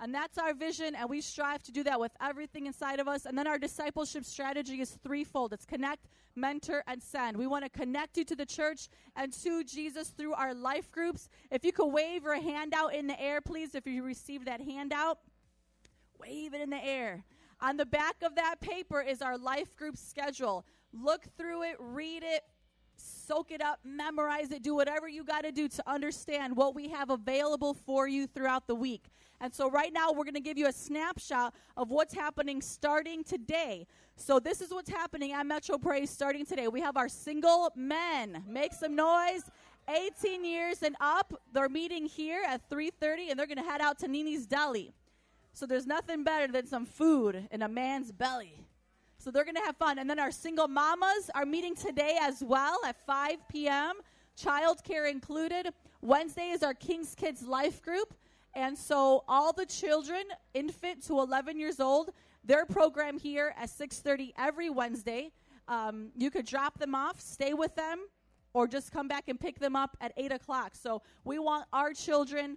And 0.00 0.12
that's 0.12 0.36
our 0.36 0.52
vision, 0.52 0.96
and 0.96 1.08
we 1.08 1.20
strive 1.20 1.62
to 1.62 1.70
do 1.70 1.84
that 1.84 2.00
with 2.00 2.10
everything 2.20 2.66
inside 2.66 2.98
of 2.98 3.06
us. 3.06 3.24
And 3.24 3.38
then 3.38 3.46
our 3.46 3.58
discipleship 3.58 4.24
strategy 4.24 4.80
is 4.80 4.98
threefold 5.04 5.52
it's 5.52 5.64
connect, 5.64 6.08
mentor, 6.34 6.82
and 6.88 7.00
send. 7.00 7.36
We 7.36 7.46
want 7.46 7.64
to 7.64 7.70
connect 7.70 8.16
you 8.16 8.24
to 8.24 8.34
the 8.34 8.46
church 8.46 8.88
and 9.14 9.32
to 9.44 9.62
Jesus 9.62 10.08
through 10.08 10.32
our 10.32 10.54
life 10.54 10.90
groups. 10.90 11.28
If 11.52 11.64
you 11.64 11.72
could 11.72 11.86
wave 11.86 12.24
your 12.24 12.40
hand 12.40 12.74
out 12.74 12.94
in 12.94 13.06
the 13.06 13.20
air, 13.20 13.40
please, 13.40 13.76
if 13.76 13.86
you 13.86 14.02
received 14.02 14.46
that 14.46 14.60
handout, 14.60 15.18
wave 16.18 16.52
it 16.52 16.60
in 16.60 16.70
the 16.70 16.84
air. 16.84 17.22
On 17.60 17.76
the 17.76 17.86
back 17.86 18.16
of 18.22 18.34
that 18.34 18.60
paper 18.60 19.00
is 19.00 19.22
our 19.22 19.38
life 19.38 19.76
group 19.76 19.96
schedule. 19.96 20.64
Look 20.92 21.24
through 21.36 21.62
it, 21.64 21.76
read 21.78 22.22
it, 22.22 22.44
soak 22.96 23.50
it 23.50 23.62
up, 23.62 23.80
memorize 23.84 24.50
it, 24.50 24.62
do 24.62 24.74
whatever 24.74 25.08
you 25.08 25.24
got 25.24 25.44
to 25.44 25.52
do 25.52 25.68
to 25.68 25.90
understand 25.90 26.56
what 26.56 26.74
we 26.74 26.88
have 26.88 27.10
available 27.10 27.74
for 27.74 28.06
you 28.06 28.26
throughout 28.26 28.66
the 28.66 28.74
week. 28.74 29.06
And 29.40 29.52
so, 29.52 29.68
right 29.68 29.92
now, 29.92 30.12
we're 30.12 30.24
going 30.24 30.34
to 30.34 30.40
give 30.40 30.56
you 30.56 30.68
a 30.68 30.72
snapshot 30.72 31.54
of 31.76 31.90
what's 31.90 32.14
happening 32.14 32.62
starting 32.62 33.24
today. 33.24 33.86
So, 34.14 34.38
this 34.38 34.60
is 34.60 34.70
what's 34.70 34.90
happening 34.90 35.32
at 35.32 35.44
Metro 35.46 35.78
Praise 35.78 36.10
starting 36.10 36.46
today. 36.46 36.68
We 36.68 36.80
have 36.80 36.96
our 36.96 37.08
single 37.08 37.70
men. 37.74 38.44
Make 38.46 38.72
some 38.72 38.94
noise. 38.94 39.42
18 39.88 40.44
years 40.44 40.84
and 40.84 40.94
up. 41.00 41.34
They're 41.52 41.68
meeting 41.68 42.06
here 42.06 42.42
at 42.46 42.70
3:30, 42.70 43.30
and 43.30 43.38
they're 43.38 43.48
going 43.48 43.58
to 43.58 43.64
head 43.64 43.80
out 43.80 43.98
to 43.98 44.08
Nini's 44.08 44.46
Deli. 44.46 44.94
So, 45.52 45.66
there's 45.66 45.86
nothing 45.86 46.22
better 46.22 46.46
than 46.46 46.68
some 46.68 46.86
food 46.86 47.48
in 47.50 47.62
a 47.62 47.68
man's 47.68 48.12
belly. 48.12 48.64
So 49.22 49.30
they're 49.30 49.44
going 49.44 49.54
to 49.54 49.62
have 49.62 49.76
fun. 49.76 50.00
And 50.00 50.10
then 50.10 50.18
our 50.18 50.32
single 50.32 50.66
mamas 50.66 51.30
are 51.32 51.46
meeting 51.46 51.76
today 51.76 52.18
as 52.20 52.42
well 52.42 52.80
at 52.84 52.96
5 53.06 53.36
p.m., 53.48 54.00
childcare 54.36 55.08
included. 55.08 55.68
Wednesday 56.00 56.48
is 56.48 56.64
our 56.64 56.74
King's 56.74 57.14
Kids 57.14 57.46
Life 57.46 57.80
Group. 57.82 58.14
And 58.54 58.76
so 58.76 59.22
all 59.28 59.52
the 59.52 59.64
children, 59.64 60.24
infant 60.54 61.06
to 61.06 61.20
11 61.20 61.56
years 61.56 61.78
old, 61.78 62.10
their 62.42 62.66
program 62.66 63.16
here 63.16 63.54
at 63.56 63.68
6.30 63.68 64.32
every 64.36 64.70
Wednesday. 64.70 65.30
Um, 65.68 66.08
you 66.16 66.28
could 66.28 66.44
drop 66.44 66.80
them 66.80 66.96
off, 66.96 67.20
stay 67.20 67.54
with 67.54 67.76
them, 67.76 68.00
or 68.54 68.66
just 68.66 68.90
come 68.90 69.06
back 69.06 69.28
and 69.28 69.38
pick 69.38 69.60
them 69.60 69.76
up 69.76 69.96
at 70.00 70.12
8 70.16 70.32
o'clock. 70.32 70.72
So 70.74 71.00
we 71.22 71.38
want 71.38 71.66
our 71.72 71.92
children, 71.92 72.56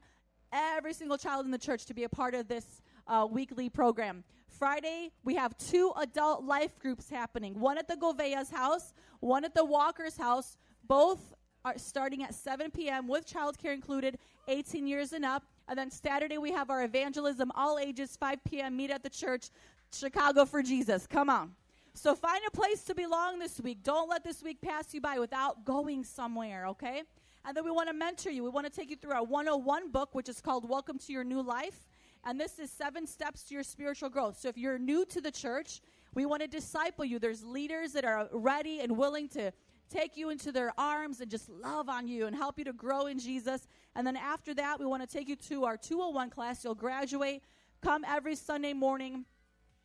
every 0.52 0.94
single 0.94 1.20
child 1.20 1.46
in 1.46 1.52
the 1.52 1.60
church, 1.60 1.86
to 1.86 1.94
be 1.94 2.06
a 2.06 2.10
part 2.10 2.34
of 2.34 2.48
this 2.48 2.82
uh, 3.08 3.28
weekly 3.30 3.70
program. 3.70 4.24
Friday, 4.48 5.12
we 5.24 5.36
have 5.36 5.58
two 5.58 5.92
adult 5.98 6.44
life 6.44 6.80
groups 6.80 7.10
happening 7.10 7.60
one 7.60 7.78
at 7.78 7.88
the 7.88 7.96
Govea's 7.96 8.50
house, 8.50 8.94
one 9.20 9.44
at 9.44 9.54
the 9.54 9.66
Walker's 9.66 10.18
house. 10.18 10.58
Both 10.88 11.34
are 11.66 11.78
starting 11.78 12.24
at 12.24 12.34
7 12.34 12.72
p.m. 12.72 13.08
with 13.08 13.26
childcare 13.26 13.74
included, 13.74 14.20
18 14.48 14.86
years 14.88 15.14
and 15.14 15.26
up. 15.26 15.44
And 15.68 15.78
then 15.78 15.90
Saturday, 15.90 16.38
we 16.38 16.52
have 16.52 16.70
our 16.70 16.84
evangelism, 16.84 17.52
all 17.56 17.80
ages, 17.80 18.16
5 18.16 18.44
p.m. 18.44 18.78
Meet 18.78 18.92
at 18.92 19.04
the 19.04 19.10
church, 19.10 19.50
Chicago 19.92 20.46
for 20.46 20.62
Jesus. 20.62 21.08
Come 21.08 21.30
on. 21.30 21.52
So 21.96 22.14
find 22.14 22.42
a 22.48 22.52
place 22.52 22.84
to 22.84 22.94
belong 22.94 23.40
this 23.40 23.60
week. 23.60 23.80
Don't 23.82 24.10
let 24.10 24.24
this 24.24 24.44
week 24.44 24.62
pass 24.62 24.94
you 24.94 25.02
by 25.02 25.18
without 25.18 25.66
going 25.66 26.04
somewhere, 26.04 26.68
okay? 26.68 27.04
And 27.46 27.56
then 27.56 27.64
we 27.64 27.72
want 27.72 27.88
to 27.88 27.94
mentor 27.94 28.30
you. 28.30 28.44
We 28.44 28.50
want 28.50 28.66
to 28.66 28.72
take 28.72 28.90
you 28.90 28.96
through 28.96 29.14
our 29.14 29.24
101 29.24 29.92
book, 29.92 30.14
which 30.14 30.30
is 30.30 30.42
called 30.42 30.68
Welcome 30.70 31.00
to 31.00 31.14
Your 31.14 31.24
New 31.24 31.42
Life. 31.42 31.88
And 32.26 32.40
this 32.40 32.58
is 32.58 32.72
seven 32.72 33.06
steps 33.06 33.44
to 33.44 33.54
your 33.54 33.64
spiritual 33.64 34.10
growth. 34.10 34.40
So 34.40 34.50
if 34.50 34.58
you're 34.58 34.80
new 34.80 35.06
to 35.06 35.22
the 35.22 35.32
church, 35.32 35.82
we 36.16 36.26
want 36.26 36.42
to 36.42 36.48
disciple 36.48 37.06
you. 37.06 37.20
There's 37.20 37.44
leaders 37.44 37.94
that 37.94 38.04
are 38.04 38.28
ready 38.32 38.80
and 38.80 38.98
willing 38.98 39.30
to 39.30 39.52
take 39.90 40.18
you 40.18 40.32
into 40.32 40.52
their 40.52 40.74
arms 40.80 41.22
and 41.22 41.30
just 41.30 41.48
love 41.50 41.88
on 41.88 42.08
you 42.08 42.26
and 42.26 42.36
help 42.36 42.58
you 42.58 42.66
to 42.66 42.74
grow 42.74 43.06
in 43.06 43.20
Jesus. 43.20 43.68
And 43.96 44.08
then 44.08 44.18
after 44.18 44.54
that, 44.56 44.80
we 44.80 44.88
want 44.88 45.08
to 45.08 45.08
take 45.08 45.30
you 45.30 45.36
to 45.36 45.66
our 45.66 45.78
201 45.78 46.32
class. 46.32 46.64
You'll 46.64 46.74
graduate. 46.74 47.44
Come 47.82 48.04
every 48.08 48.36
Sunday 48.36 48.74
morning 48.74 49.26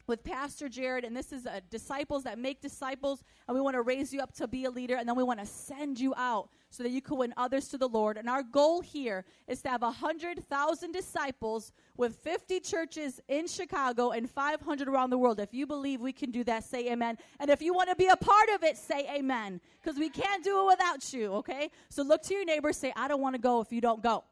with 0.07 0.24
Pastor 0.24 0.68
Jared, 0.68 1.05
and 1.05 1.16
this 1.16 1.32
is 1.32 1.46
uh, 1.46 1.61
disciples 1.70 2.24
that 2.24 2.38
make 2.38 2.61
disciples, 2.61 3.22
and 3.46 3.55
we 3.55 3.61
want 3.61 3.74
to 3.74 3.82
raise 3.82 4.12
you 4.12 4.20
up 4.20 4.32
to 4.34 4.48
be 4.48 4.64
a 4.64 4.70
leader, 4.70 4.96
and 4.96 5.09
then 5.09 5.16
we 5.16 5.22
want 5.22 5.40
to 5.40 5.46
send 5.46 5.98
you 5.98 6.14
out 6.16 6.48
so 6.70 6.82
that 6.82 6.90
you 6.90 7.01
can 7.01 7.18
win 7.18 7.34
others 7.36 7.68
to 7.68 7.78
the 7.78 7.88
Lord. 7.88 8.16
And 8.16 8.28
our 8.28 8.42
goal 8.42 8.80
here 8.80 9.24
is 9.48 9.61
to 9.62 9.68
have 9.68 9.82
100,000 9.82 10.92
disciples 10.92 11.72
with 11.96 12.16
50 12.16 12.61
churches 12.61 13.20
in 13.28 13.46
Chicago 13.46 14.11
and 14.11 14.30
500 14.30 14.88
around 14.88 15.11
the 15.11 15.18
world. 15.18 15.40
If 15.40 15.53
you 15.53 15.66
believe 15.66 16.01
we 16.01 16.12
can 16.12 16.30
do 16.30 16.44
that, 16.44 16.64
say 16.64 16.90
amen. 16.92 17.18
And 17.38 17.51
if 17.51 17.61
you 17.61 17.74
want 17.74 17.90
to 17.90 17.96
be 17.96 18.07
a 18.07 18.16
part 18.16 18.48
of 18.55 18.62
it, 18.62 18.76
say 18.76 19.09
amen, 19.14 19.61
because 19.82 19.98
we 19.98 20.09
can't 20.09 20.44
do 20.44 20.62
it 20.62 20.66
without 20.66 21.12
you, 21.12 21.32
okay? 21.34 21.70
So 21.88 22.03
look 22.03 22.22
to 22.24 22.34
your 22.34 22.44
neighbor, 22.44 22.72
say, 22.72 22.92
I 22.96 23.09
don't 23.09 23.20
want 23.20 23.34
to 23.34 23.40
go 23.40 23.61
if 23.61 23.72
you 23.72 23.80
don't 23.80 24.03
go. 24.03 24.24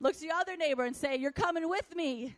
Look 0.00 0.16
to 0.18 0.24
your 0.24 0.36
other 0.36 0.56
neighbor 0.56 0.84
and 0.84 0.94
say, 0.94 1.16
You're 1.16 1.32
coming 1.32 1.68
with 1.68 1.94
me. 1.94 2.36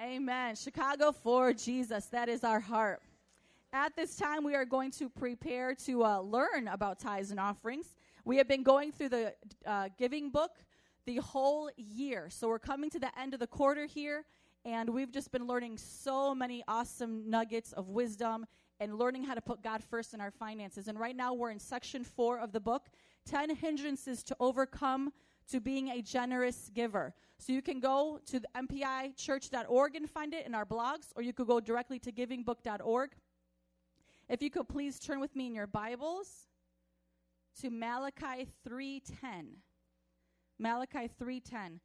Amen. 0.00 0.54
Chicago 0.54 1.10
for 1.10 1.52
Jesus. 1.52 2.06
That 2.06 2.28
is 2.28 2.44
our 2.44 2.60
heart. 2.60 3.02
At 3.72 3.96
this 3.96 4.14
time, 4.14 4.44
we 4.44 4.54
are 4.54 4.64
going 4.64 4.92
to 4.92 5.08
prepare 5.08 5.74
to 5.86 6.04
uh, 6.04 6.20
learn 6.20 6.68
about 6.68 7.00
tithes 7.00 7.32
and 7.32 7.40
offerings. 7.40 7.96
We 8.24 8.36
have 8.36 8.46
been 8.46 8.62
going 8.62 8.92
through 8.92 9.08
the 9.08 9.34
uh, 9.66 9.88
giving 9.98 10.30
book 10.30 10.52
the 11.04 11.16
whole 11.16 11.68
year. 11.76 12.28
So 12.30 12.46
we're 12.46 12.60
coming 12.60 12.90
to 12.90 13.00
the 13.00 13.10
end 13.18 13.34
of 13.34 13.40
the 13.40 13.48
quarter 13.48 13.86
here, 13.86 14.24
and 14.64 14.88
we've 14.88 15.10
just 15.10 15.32
been 15.32 15.48
learning 15.48 15.78
so 15.78 16.32
many 16.32 16.62
awesome 16.68 17.28
nuggets 17.28 17.72
of 17.72 17.88
wisdom 17.88 18.46
and 18.78 18.94
learning 18.98 19.24
how 19.24 19.34
to 19.34 19.40
put 19.40 19.64
God 19.64 19.82
first 19.82 20.14
in 20.14 20.20
our 20.20 20.30
finances. 20.30 20.86
And 20.86 20.96
right 20.96 21.16
now, 21.16 21.34
we're 21.34 21.50
in 21.50 21.58
section 21.58 22.04
four 22.04 22.38
of 22.38 22.52
the 22.52 22.60
book 22.60 22.86
10 23.26 23.56
hindrances 23.56 24.22
to 24.22 24.36
overcome 24.38 25.12
to 25.50 25.60
being 25.60 25.88
a 25.88 26.02
generous 26.02 26.70
giver. 26.74 27.14
So 27.38 27.52
you 27.52 27.62
can 27.62 27.80
go 27.80 28.20
to 28.26 28.40
the 28.40 28.48
mpichurch.org 28.56 29.94
and 29.94 30.10
find 30.10 30.34
it 30.34 30.46
in 30.46 30.54
our 30.54 30.66
blogs, 30.66 31.12
or 31.16 31.22
you 31.22 31.32
could 31.32 31.46
go 31.46 31.60
directly 31.60 31.98
to 32.00 32.12
givingbook.org. 32.12 33.10
If 34.28 34.42
you 34.42 34.50
could 34.50 34.68
please 34.68 34.98
turn 34.98 35.20
with 35.20 35.34
me 35.34 35.46
in 35.46 35.54
your 35.54 35.66
Bibles 35.66 36.48
to 37.60 37.70
Malachi 37.70 38.46
3:10. 38.66 39.62
Malachi 40.58 41.08
3:10. 41.08 41.80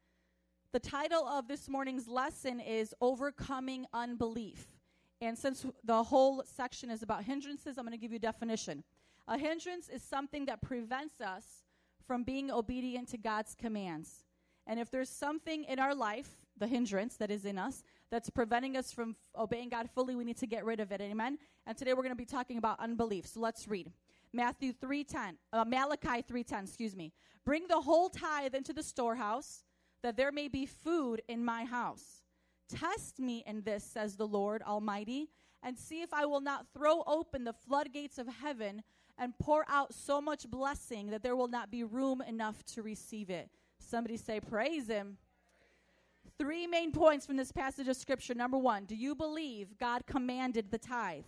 The 0.72 0.80
title 0.80 1.26
of 1.26 1.46
this 1.48 1.68
morning's 1.68 2.08
lesson 2.08 2.60
is 2.60 2.94
Overcoming 3.00 3.86
Unbelief. 3.92 4.80
And 5.20 5.38
since 5.38 5.64
the 5.84 6.02
whole 6.02 6.42
section 6.44 6.90
is 6.90 7.02
about 7.02 7.24
hindrances, 7.24 7.78
I'm 7.78 7.84
going 7.84 7.92
to 7.92 7.98
give 7.98 8.10
you 8.10 8.16
a 8.16 8.20
definition. 8.20 8.84
A 9.26 9.38
hindrance 9.38 9.88
is 9.88 10.02
something 10.02 10.44
that 10.46 10.60
prevents 10.60 11.20
us 11.20 11.63
from 12.06 12.22
being 12.22 12.50
obedient 12.50 13.08
to 13.08 13.18
God's 13.18 13.54
commands. 13.54 14.24
And 14.66 14.80
if 14.80 14.90
there's 14.90 15.10
something 15.10 15.64
in 15.64 15.78
our 15.78 15.94
life, 15.94 16.28
the 16.56 16.66
hindrance 16.66 17.16
that 17.16 17.30
is 17.30 17.44
in 17.44 17.58
us, 17.58 17.82
that's 18.10 18.30
preventing 18.30 18.76
us 18.76 18.92
from 18.92 19.10
f- 19.10 19.40
obeying 19.40 19.68
God 19.68 19.90
fully, 19.94 20.14
we 20.14 20.24
need 20.24 20.38
to 20.38 20.46
get 20.46 20.64
rid 20.64 20.80
of 20.80 20.92
it. 20.92 21.00
Amen. 21.00 21.38
And 21.66 21.76
today 21.76 21.92
we're 21.92 22.02
going 22.02 22.10
to 22.10 22.16
be 22.16 22.24
talking 22.24 22.58
about 22.58 22.80
unbelief. 22.80 23.26
So 23.26 23.40
let's 23.40 23.68
read. 23.68 23.92
Matthew 24.32 24.72
3:10, 24.72 25.36
uh, 25.52 25.64
Malachi 25.64 26.22
3:10, 26.22 26.64
excuse 26.64 26.96
me. 26.96 27.12
Bring 27.44 27.66
the 27.68 27.80
whole 27.80 28.08
tithe 28.08 28.54
into 28.54 28.72
the 28.72 28.82
storehouse, 28.82 29.64
that 30.02 30.16
there 30.16 30.32
may 30.32 30.48
be 30.48 30.66
food 30.66 31.22
in 31.28 31.44
my 31.44 31.64
house. 31.64 32.22
Test 32.68 33.18
me 33.18 33.44
in 33.46 33.62
this, 33.62 33.84
says 33.84 34.16
the 34.16 34.26
Lord 34.26 34.62
Almighty, 34.62 35.28
and 35.62 35.78
see 35.78 36.02
if 36.02 36.12
I 36.12 36.24
will 36.24 36.40
not 36.40 36.66
throw 36.74 37.02
open 37.06 37.44
the 37.44 37.52
floodgates 37.52 38.18
of 38.18 38.26
heaven 38.26 38.82
and 39.18 39.38
pour 39.38 39.64
out 39.68 39.94
so 39.94 40.20
much 40.20 40.50
blessing 40.50 41.08
that 41.10 41.22
there 41.22 41.36
will 41.36 41.48
not 41.48 41.70
be 41.70 41.84
room 41.84 42.20
enough 42.20 42.64
to 42.66 42.82
receive 42.82 43.30
it. 43.30 43.48
Somebody 43.78 44.16
say, 44.16 44.40
Praise 44.40 44.88
Him. 44.88 45.18
Three 46.38 46.66
main 46.66 46.90
points 46.90 47.26
from 47.26 47.36
this 47.36 47.52
passage 47.52 47.86
of 47.86 47.96
Scripture. 47.96 48.34
Number 48.34 48.58
one, 48.58 48.86
do 48.86 48.96
you 48.96 49.14
believe 49.14 49.78
God 49.78 50.04
commanded 50.06 50.70
the 50.70 50.78
tithe? 50.78 51.24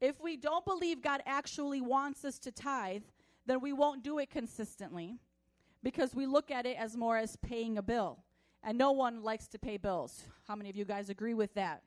If 0.00 0.20
we 0.20 0.36
don't 0.36 0.64
believe 0.64 1.00
God 1.00 1.22
actually 1.26 1.80
wants 1.80 2.24
us 2.24 2.40
to 2.40 2.50
tithe, 2.50 3.04
then 3.46 3.60
we 3.60 3.72
won't 3.72 4.02
do 4.02 4.18
it 4.18 4.30
consistently 4.30 5.16
because 5.82 6.14
we 6.14 6.26
look 6.26 6.50
at 6.50 6.66
it 6.66 6.76
as 6.76 6.96
more 6.96 7.18
as 7.18 7.36
paying 7.36 7.78
a 7.78 7.82
bill. 7.82 8.18
And 8.64 8.78
no 8.78 8.92
one 8.92 9.22
likes 9.22 9.46
to 9.48 9.58
pay 9.58 9.76
bills. 9.76 10.24
How 10.48 10.56
many 10.56 10.70
of 10.70 10.76
you 10.76 10.84
guys 10.84 11.08
agree 11.08 11.34
with 11.34 11.54
that? 11.54 11.82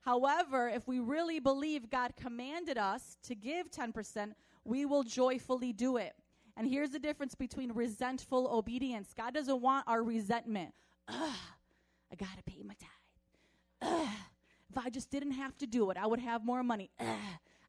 However, 0.00 0.68
if 0.68 0.86
we 0.86 0.98
really 0.98 1.40
believe 1.40 1.88
God 1.88 2.12
commanded 2.16 2.76
us 2.76 3.16
to 3.22 3.34
give 3.34 3.70
10%, 3.70 4.32
we 4.64 4.84
will 4.84 5.02
joyfully 5.02 5.72
do 5.72 5.96
it. 5.96 6.14
And 6.56 6.68
here's 6.68 6.90
the 6.90 6.98
difference 6.98 7.34
between 7.34 7.72
resentful 7.72 8.48
obedience 8.48 9.12
God 9.16 9.34
doesn't 9.34 9.60
want 9.60 9.86
our 9.88 10.02
resentment. 10.02 10.72
Ugh, 11.08 11.36
I 12.12 12.14
got 12.16 12.36
to 12.36 12.42
pay 12.44 12.62
my 12.62 12.74
tithe. 12.74 13.92
Ugh, 13.92 14.08
if 14.70 14.78
I 14.78 14.90
just 14.90 15.10
didn't 15.10 15.32
have 15.32 15.56
to 15.58 15.66
do 15.66 15.90
it, 15.90 15.96
I 15.96 16.06
would 16.06 16.20
have 16.20 16.44
more 16.44 16.62
money. 16.62 16.90
Ugh, 17.00 17.06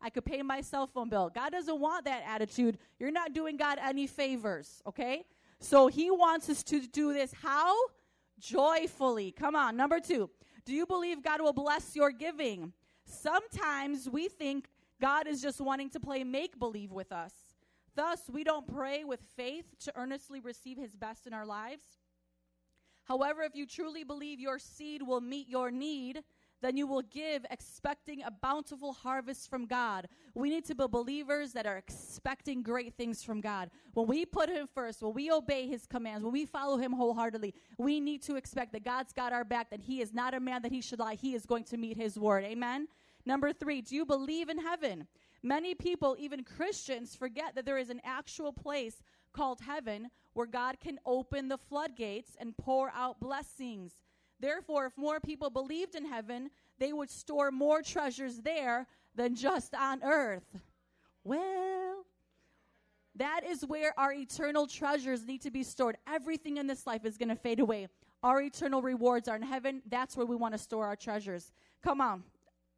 I 0.01 0.09
could 0.09 0.25
pay 0.25 0.41
my 0.43 0.61
cell 0.61 0.87
phone 0.87 1.09
bill. 1.09 1.31
God 1.33 1.51
doesn't 1.51 1.79
want 1.79 2.05
that 2.05 2.23
attitude. 2.27 2.77
You're 2.99 3.11
not 3.11 3.33
doing 3.33 3.57
God 3.57 3.79
any 3.81 4.05
favors, 4.07 4.81
okay? 4.85 5.25
So 5.59 5.87
he 5.87 6.11
wants 6.11 6.49
us 6.49 6.63
to 6.65 6.85
do 6.87 7.13
this 7.13 7.33
how? 7.33 7.75
Joyfully. 8.39 9.31
Come 9.31 9.55
on. 9.55 9.75
Number 9.75 9.99
two, 9.99 10.29
do 10.65 10.73
you 10.73 10.85
believe 10.85 11.23
God 11.23 11.41
will 11.41 11.53
bless 11.53 11.95
your 11.95 12.11
giving? 12.11 12.73
Sometimes 13.05 14.09
we 14.09 14.27
think 14.27 14.67
God 15.01 15.27
is 15.27 15.41
just 15.41 15.59
wanting 15.61 15.89
to 15.91 15.99
play 15.99 16.23
make 16.23 16.57
believe 16.59 16.91
with 16.91 17.11
us. 17.11 17.33
Thus, 17.95 18.21
we 18.29 18.43
don't 18.43 18.67
pray 18.67 19.03
with 19.03 19.21
faith 19.35 19.65
to 19.81 19.93
earnestly 19.95 20.39
receive 20.39 20.77
his 20.77 20.95
best 20.95 21.27
in 21.27 21.33
our 21.33 21.45
lives. 21.45 21.83
However, 23.05 23.43
if 23.43 23.55
you 23.55 23.65
truly 23.65 24.03
believe 24.03 24.39
your 24.39 24.59
seed 24.59 25.01
will 25.01 25.21
meet 25.21 25.47
your 25.47 25.71
need, 25.71 26.23
then 26.61 26.75
you 26.77 26.87
will 26.87 27.03
give 27.03 27.45
expecting 27.51 28.23
a 28.23 28.31
bountiful 28.31 28.93
harvest 28.93 29.49
from 29.49 29.67
God. 29.67 30.07
We 30.33 30.49
need 30.49 30.65
to 30.65 30.75
be 30.75 30.87
believers 30.87 31.53
that 31.53 31.67
are 31.67 31.77
expecting 31.77 32.63
great 32.63 32.95
things 32.95 33.23
from 33.23 33.41
God. 33.41 33.69
When 33.93 34.07
we 34.07 34.25
put 34.25 34.49
Him 34.49 34.67
first, 34.73 35.03
when 35.03 35.13
we 35.13 35.29
obey 35.31 35.67
His 35.67 35.85
commands, 35.85 36.23
when 36.23 36.33
we 36.33 36.45
follow 36.45 36.77
Him 36.77 36.93
wholeheartedly, 36.93 37.53
we 37.77 37.99
need 37.99 38.23
to 38.23 38.35
expect 38.35 38.73
that 38.73 38.83
God's 38.83 39.13
got 39.13 39.31
our 39.31 39.43
back, 39.43 39.69
that 39.69 39.81
He 39.81 40.01
is 40.01 40.13
not 40.13 40.33
a 40.33 40.39
man 40.39 40.63
that 40.63 40.71
He 40.71 40.81
should 40.81 40.99
lie. 40.99 41.15
He 41.15 41.35
is 41.35 41.45
going 41.45 41.65
to 41.65 41.77
meet 41.77 41.97
His 41.97 42.17
word. 42.17 42.43
Amen? 42.43 42.87
Number 43.26 43.51
three, 43.53 43.82
do 43.82 43.95
you 43.95 44.05
believe 44.05 44.49
in 44.49 44.59
heaven? 44.59 45.07
Many 45.41 45.76
people, 45.76 46.15
even 46.19 46.43
Christians, 46.43 47.15
forget 47.15 47.55
that 47.55 47.65
there 47.65 47.78
is 47.78 47.89
an 47.89 48.01
actual 48.03 48.51
place 48.51 49.01
called 49.34 49.59
heaven 49.61 50.09
where 50.34 50.47
God 50.47 50.80
can 50.80 50.99
open 51.05 51.47
the 51.47 51.57
floodgates 51.57 52.36
and 52.39 52.57
pour 52.57 52.91
out 52.95 53.19
blessings. 53.19 53.93
Therefore, 54.39 54.86
if 54.86 54.97
more 54.97 55.19
people 55.19 55.49
believed 55.49 55.95
in 55.95 56.05
heaven, 56.05 56.49
they 56.80 56.93
would 56.93 57.09
store 57.09 57.51
more 57.51 57.82
treasures 57.82 58.39
there 58.39 58.88
than 59.15 59.36
just 59.36 59.73
on 59.73 60.03
earth. 60.03 60.57
Well, 61.23 62.05
that 63.15 63.41
is 63.45 63.65
where 63.65 63.97
our 63.97 64.13
eternal 64.13 64.67
treasures 64.67 65.26
need 65.26 65.41
to 65.41 65.51
be 65.51 65.63
stored. 65.63 65.97
Everything 66.07 66.57
in 66.57 66.67
this 66.67 66.86
life 66.86 67.05
is 67.05 67.17
going 67.17 67.30
to 67.30 67.36
fade 67.36 67.59
away. 67.59 67.88
Our 68.23 68.41
eternal 68.41 68.82
rewards 68.82 69.28
are 69.28 69.36
in 69.36 69.41
heaven. 69.41 69.82
That's 69.88 70.17
where 70.17 70.26
we 70.26 70.36
want 70.36 70.53
to 70.53 70.57
store 70.57 70.86
our 70.86 70.95
treasures. 70.95 71.51
Come 71.82 72.01
on. 72.01 72.23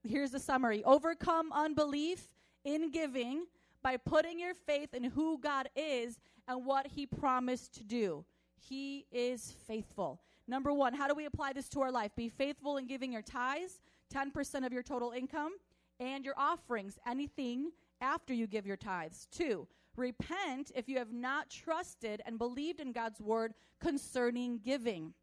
Here's 0.04 0.32
the 0.32 0.40
summary 0.40 0.84
Overcome 0.84 1.52
unbelief 1.52 2.28
in 2.64 2.92
giving 2.92 3.46
by 3.84 3.98
putting 3.98 4.40
your 4.40 4.54
faith 4.54 4.94
in 4.94 5.04
who 5.04 5.40
God 5.40 5.70
is 5.76 6.20
and 6.48 6.66
what 6.66 6.88
He 6.88 7.06
promised 7.06 7.76
to 7.76 7.84
do. 7.84 8.26
He 8.60 9.06
is 9.12 9.54
faithful. 9.68 10.22
Number 10.48 10.72
one, 10.72 10.94
how 10.94 11.08
do 11.08 11.14
we 11.14 11.26
apply 11.26 11.54
this 11.54 11.70
to 11.70 11.82
our 11.82 11.92
life? 11.92 12.12
Be 12.16 12.30
faithful 12.30 12.78
in 12.78 12.88
giving 12.88 13.12
your 13.12 13.22
tithes, 13.22 13.80
10% 14.14 14.66
of 14.66 14.72
your 14.72 14.84
total 14.84 15.12
income, 15.12 15.52
and 16.00 16.24
your 16.24 16.36
offerings, 16.38 16.98
anything 17.06 17.72
after 18.00 18.34
you 18.34 18.48
give 18.48 18.66
your 18.66 18.78
tithes. 18.78 19.28
Two, 19.32 19.68
repent 19.96 20.72
if 20.76 20.88
you 20.88 20.98
have 20.98 21.12
not 21.12 21.50
trusted 21.50 22.22
and 22.26 22.38
believed 22.38 22.80
in 22.80 22.92
God's 22.94 23.20
word 23.20 23.54
concerning 23.82 24.60
giving. 24.60 25.14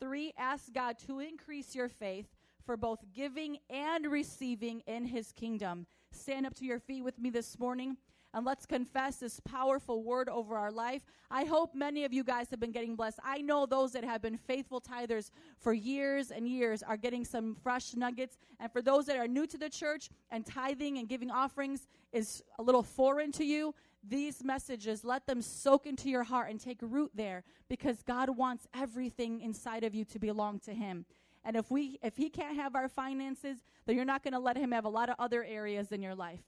Three, 0.00 0.32
ask 0.36 0.72
God 0.72 0.98
to 1.06 1.18
increase 1.20 1.74
your 1.74 1.88
faith 1.88 2.26
for 2.68 2.76
both 2.76 3.02
giving 3.14 3.56
and 3.70 4.04
receiving 4.12 4.82
in 4.86 5.06
his 5.06 5.32
kingdom. 5.32 5.86
Stand 6.12 6.44
up 6.44 6.52
to 6.54 6.66
your 6.66 6.78
feet 6.78 7.02
with 7.02 7.18
me 7.18 7.30
this 7.30 7.58
morning 7.58 7.96
and 8.34 8.44
let's 8.44 8.66
confess 8.66 9.16
this 9.16 9.40
powerful 9.40 10.02
word 10.02 10.28
over 10.28 10.54
our 10.54 10.70
life. 10.70 11.00
I 11.30 11.44
hope 11.44 11.74
many 11.74 12.04
of 12.04 12.12
you 12.12 12.22
guys 12.22 12.50
have 12.50 12.60
been 12.60 12.72
getting 12.72 12.94
blessed. 12.94 13.20
I 13.24 13.38
know 13.38 13.64
those 13.64 13.92
that 13.92 14.04
have 14.04 14.20
been 14.20 14.36
faithful 14.36 14.82
tithers 14.82 15.30
for 15.58 15.72
years 15.72 16.30
and 16.30 16.46
years 16.46 16.82
are 16.82 16.98
getting 16.98 17.24
some 17.24 17.54
fresh 17.54 17.96
nuggets. 17.96 18.36
And 18.60 18.70
for 18.70 18.82
those 18.82 19.06
that 19.06 19.16
are 19.16 19.26
new 19.26 19.46
to 19.46 19.56
the 19.56 19.70
church 19.70 20.10
and 20.30 20.44
tithing 20.44 20.98
and 20.98 21.08
giving 21.08 21.30
offerings 21.30 21.88
is 22.12 22.42
a 22.58 22.62
little 22.62 22.82
foreign 22.82 23.32
to 23.32 23.46
you, 23.46 23.74
these 24.06 24.44
messages, 24.44 25.04
let 25.04 25.26
them 25.26 25.40
soak 25.40 25.86
into 25.86 26.10
your 26.10 26.24
heart 26.24 26.50
and 26.50 26.60
take 26.60 26.80
root 26.82 27.12
there 27.14 27.44
because 27.70 28.02
God 28.02 28.36
wants 28.36 28.68
everything 28.74 29.40
inside 29.40 29.84
of 29.84 29.94
you 29.94 30.04
to 30.04 30.18
belong 30.18 30.58
to 30.60 30.74
Him. 30.74 31.06
And 31.48 31.56
if 31.56 31.70
we 31.70 31.98
if 32.02 32.14
he 32.14 32.28
can't 32.28 32.56
have 32.56 32.76
our 32.76 32.90
finances, 32.90 33.56
then 33.86 33.96
you're 33.96 34.04
not 34.04 34.22
going 34.22 34.34
to 34.34 34.38
let 34.38 34.58
him 34.58 34.70
have 34.72 34.84
a 34.84 34.90
lot 34.90 35.08
of 35.08 35.14
other 35.18 35.42
areas 35.42 35.92
in 35.92 36.02
your 36.02 36.14
life. 36.14 36.42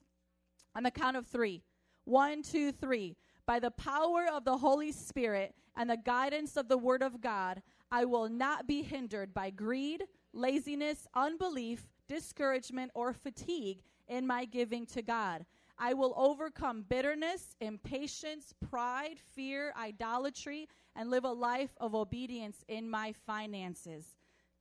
On 0.75 0.83
the 0.83 0.91
count 0.91 1.17
of 1.17 1.25
three. 1.25 1.63
One, 2.05 2.43
two, 2.43 2.71
three. 2.71 3.17
By 3.47 3.57
the 3.57 3.71
power 3.71 4.27
of 4.31 4.45
the 4.45 4.57
Holy 4.57 4.91
Spirit 4.91 5.55
and 5.75 5.89
the 5.89 5.97
guidance 5.97 6.55
of 6.55 6.67
the 6.67 6.77
Word 6.77 7.01
of 7.01 7.19
God, 7.19 7.63
I 7.91 8.05
will 8.05 8.29
not 8.29 8.67
be 8.67 8.83
hindered 8.83 9.33
by 9.33 9.49
greed, 9.49 10.03
laziness, 10.33 11.07
unbelief, 11.15 11.89
discouragement, 12.07 12.91
or 12.93 13.11
fatigue 13.11 13.81
in 14.07 14.27
my 14.27 14.45
giving 14.45 14.85
to 14.85 15.01
God. 15.01 15.47
I 15.79 15.95
will 15.95 16.13
overcome 16.15 16.85
bitterness, 16.87 17.55
impatience, 17.59 18.53
pride, 18.69 19.17
fear, 19.33 19.73
idolatry, 19.75 20.69
and 20.95 21.09
live 21.09 21.23
a 21.23 21.31
life 21.31 21.71
of 21.79 21.95
obedience 21.95 22.63
in 22.67 22.87
my 22.87 23.13
finances. 23.25 24.05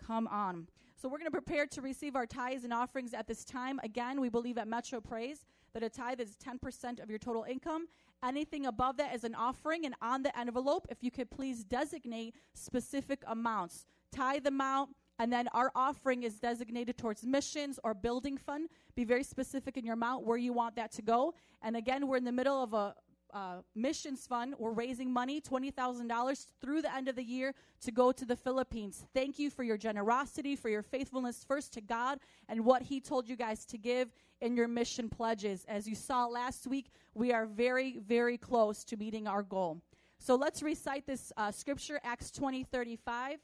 Come 0.06 0.26
on. 0.28 0.68
So 1.00 1.08
we're 1.08 1.18
going 1.18 1.30
to 1.30 1.30
prepare 1.30 1.66
to 1.66 1.80
receive 1.80 2.14
our 2.14 2.26
tithes 2.26 2.64
and 2.64 2.72
offerings 2.72 3.14
at 3.14 3.26
this 3.26 3.44
time. 3.44 3.80
Again, 3.82 4.20
we 4.20 4.28
believe 4.28 4.58
at 4.58 4.68
Metro 4.68 5.00
Praise 5.00 5.46
that 5.72 5.82
a 5.82 5.88
tithe 5.88 6.20
is 6.20 6.36
10% 6.36 7.02
of 7.02 7.08
your 7.08 7.18
total 7.18 7.44
income. 7.44 7.86
Anything 8.22 8.66
above 8.66 8.98
that 8.98 9.14
is 9.14 9.24
an 9.24 9.34
offering, 9.34 9.86
and 9.86 9.94
on 10.02 10.22
the 10.22 10.38
envelope, 10.38 10.86
if 10.90 11.02
you 11.02 11.10
could 11.10 11.30
please 11.30 11.64
designate 11.64 12.34
specific 12.52 13.22
amounts. 13.26 13.86
Tithe 14.12 14.46
amount, 14.46 14.90
And 15.18 15.30
then 15.30 15.48
our 15.52 15.70
offering 15.74 16.22
is 16.22 16.40
designated 16.40 16.96
towards 16.96 17.24
missions 17.24 17.78
or 17.84 17.92
building 17.92 18.38
fund. 18.38 18.70
Be 18.94 19.04
very 19.04 19.22
specific 19.22 19.76
in 19.76 19.84
your 19.84 19.92
amount 19.92 20.24
where 20.24 20.38
you 20.38 20.54
want 20.54 20.76
that 20.76 20.92
to 20.92 21.02
go. 21.02 21.34
And 21.62 21.76
again, 21.76 22.08
we're 22.08 22.16
in 22.16 22.24
the 22.24 22.32
middle 22.32 22.62
of 22.62 22.72
a 22.72 22.94
uh, 23.32 23.62
missions 23.74 24.26
fund. 24.26 24.54
We're 24.58 24.72
raising 24.72 25.12
money, 25.12 25.40
$20,000 25.40 26.46
through 26.60 26.82
the 26.82 26.94
end 26.94 27.08
of 27.08 27.16
the 27.16 27.22
year 27.22 27.54
to 27.82 27.92
go 27.92 28.12
to 28.12 28.24
the 28.24 28.36
Philippines. 28.36 29.04
Thank 29.14 29.38
you 29.38 29.50
for 29.50 29.62
your 29.62 29.76
generosity, 29.76 30.56
for 30.56 30.68
your 30.68 30.82
faithfulness 30.82 31.44
first 31.46 31.72
to 31.74 31.80
God 31.80 32.18
and 32.48 32.64
what 32.64 32.82
He 32.82 33.00
told 33.00 33.28
you 33.28 33.36
guys 33.36 33.64
to 33.66 33.78
give 33.78 34.12
in 34.40 34.56
your 34.56 34.68
mission 34.68 35.08
pledges. 35.08 35.64
As 35.68 35.88
you 35.88 35.94
saw 35.94 36.26
last 36.26 36.66
week, 36.66 36.90
we 37.14 37.32
are 37.32 37.46
very, 37.46 37.98
very 37.98 38.38
close 38.38 38.84
to 38.84 38.96
meeting 38.96 39.26
our 39.26 39.42
goal. 39.42 39.82
So 40.18 40.34
let's 40.34 40.62
recite 40.62 41.06
this 41.06 41.32
uh, 41.36 41.50
scripture, 41.50 42.00
Acts 42.04 42.30
20 42.30 42.64
35. 42.64 43.38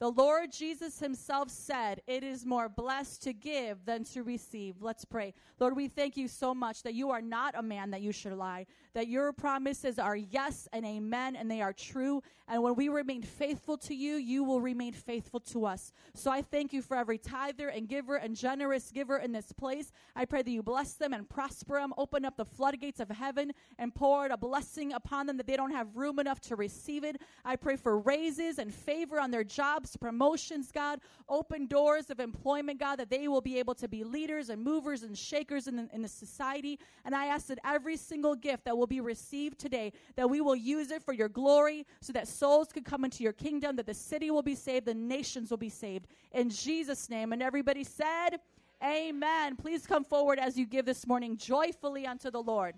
The 0.00 0.10
Lord 0.10 0.52
Jesus 0.52 1.00
himself 1.00 1.50
said, 1.50 2.02
It 2.06 2.22
is 2.22 2.46
more 2.46 2.68
blessed 2.68 3.20
to 3.24 3.32
give 3.32 3.84
than 3.84 4.04
to 4.04 4.22
receive. 4.22 4.76
Let's 4.80 5.04
pray. 5.04 5.34
Lord, 5.58 5.74
we 5.74 5.88
thank 5.88 6.16
you 6.16 6.28
so 6.28 6.54
much 6.54 6.84
that 6.84 6.94
you 6.94 7.10
are 7.10 7.20
not 7.20 7.56
a 7.56 7.62
man 7.62 7.90
that 7.90 8.00
you 8.00 8.12
should 8.12 8.34
lie, 8.34 8.66
that 8.94 9.08
your 9.08 9.32
promises 9.32 9.98
are 9.98 10.16
yes 10.16 10.68
and 10.72 10.84
amen, 10.84 11.36
and 11.36 11.50
they 11.50 11.62
are 11.62 11.72
true. 11.72 12.22
And 12.48 12.62
when 12.62 12.74
we 12.74 12.88
remain 12.88 13.22
faithful 13.22 13.76
to 13.78 13.94
you, 13.94 14.14
you 14.16 14.42
will 14.42 14.60
remain 14.60 14.92
faithful 14.92 15.40
to 15.40 15.66
us. 15.66 15.92
So 16.14 16.30
I 16.30 16.42
thank 16.42 16.72
you 16.72 16.80
for 16.80 16.96
every 16.96 17.18
tither 17.18 17.68
and 17.68 17.86
giver 17.86 18.16
and 18.16 18.34
generous 18.34 18.90
giver 18.90 19.18
in 19.18 19.32
this 19.32 19.52
place. 19.52 19.92
I 20.16 20.24
pray 20.24 20.42
that 20.42 20.50
you 20.50 20.62
bless 20.62 20.94
them 20.94 21.12
and 21.12 21.28
prosper 21.28 21.74
them, 21.74 21.92
open 21.98 22.24
up 22.24 22.36
the 22.36 22.46
floodgates 22.46 23.00
of 23.00 23.10
heaven, 23.10 23.52
and 23.78 23.94
pour 23.94 24.24
out 24.24 24.32
a 24.32 24.36
blessing 24.36 24.94
upon 24.94 25.26
them 25.26 25.36
that 25.36 25.46
they 25.46 25.56
don't 25.56 25.72
have 25.72 25.96
room 25.96 26.18
enough 26.18 26.40
to 26.40 26.56
receive 26.56 27.04
it. 27.04 27.20
I 27.44 27.56
pray 27.56 27.76
for 27.76 27.98
raises 27.98 28.58
and 28.58 28.72
favor 28.72 29.20
on 29.20 29.30
their 29.30 29.44
jobs, 29.44 29.96
promotions, 29.96 30.72
God, 30.72 31.00
open 31.28 31.66
doors 31.66 32.10
of 32.10 32.18
employment, 32.18 32.80
God, 32.80 32.96
that 32.96 33.10
they 33.10 33.28
will 33.28 33.42
be 33.42 33.58
able 33.58 33.74
to 33.76 33.88
be 33.88 34.04
leaders 34.04 34.48
and 34.48 34.62
movers 34.62 35.02
and 35.02 35.16
shakers 35.16 35.68
in 35.68 35.76
the, 35.76 35.88
in 35.92 36.02
the 36.02 36.08
society. 36.08 36.78
And 37.04 37.14
I 37.14 37.26
ask 37.26 37.48
that 37.48 37.58
every 37.64 37.96
single 37.96 38.34
gift 38.34 38.64
that 38.64 38.76
will 38.76 38.86
be 38.88 39.00
received 39.00 39.58
today, 39.58 39.92
that 40.16 40.28
we 40.28 40.40
will 40.40 40.56
use 40.56 40.90
it 40.90 41.02
for 41.02 41.12
your 41.12 41.28
glory 41.28 41.86
so 42.00 42.12
that 42.12 42.26
souls 42.26 42.72
could 42.72 42.84
come 42.84 43.04
into 43.04 43.22
your 43.22 43.32
kingdom, 43.32 43.76
that 43.76 43.86
the 43.86 43.94
city 43.94 44.30
will 44.30 44.42
be 44.42 44.54
saved, 44.54 44.86
the 44.86 44.94
nations 44.94 45.50
will 45.50 45.58
be 45.58 45.68
saved. 45.68 46.06
In 46.32 46.50
Jesus' 46.50 47.08
name. 47.08 47.32
And 47.32 47.42
everybody 47.42 47.84
said, 47.84 48.40
Amen. 48.82 49.56
Please 49.56 49.86
come 49.86 50.04
forward 50.04 50.38
as 50.38 50.56
you 50.56 50.64
give 50.64 50.86
this 50.86 51.06
morning 51.06 51.36
joyfully 51.36 52.06
unto 52.06 52.30
the 52.30 52.42
Lord. 52.42 52.76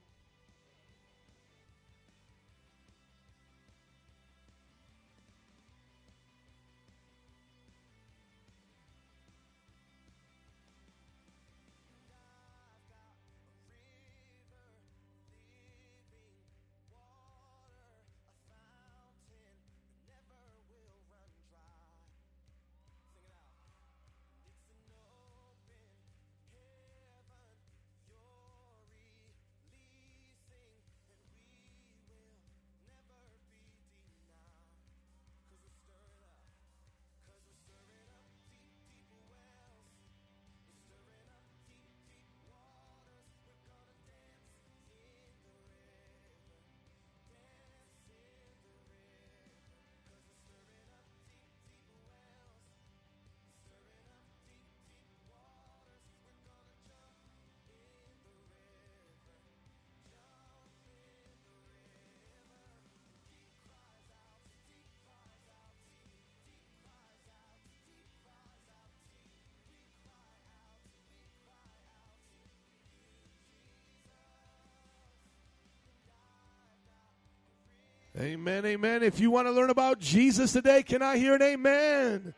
Amen, 78.20 78.66
amen. 78.66 79.02
If 79.02 79.18
you 79.18 79.30
want 79.30 79.46
to 79.46 79.50
learn 79.50 79.70
about 79.70 79.98
Jesus 79.98 80.52
today, 80.52 80.82
can 80.82 81.00
I 81.00 81.16
hear 81.16 81.36
an 81.36 81.40
amen? 81.40 82.34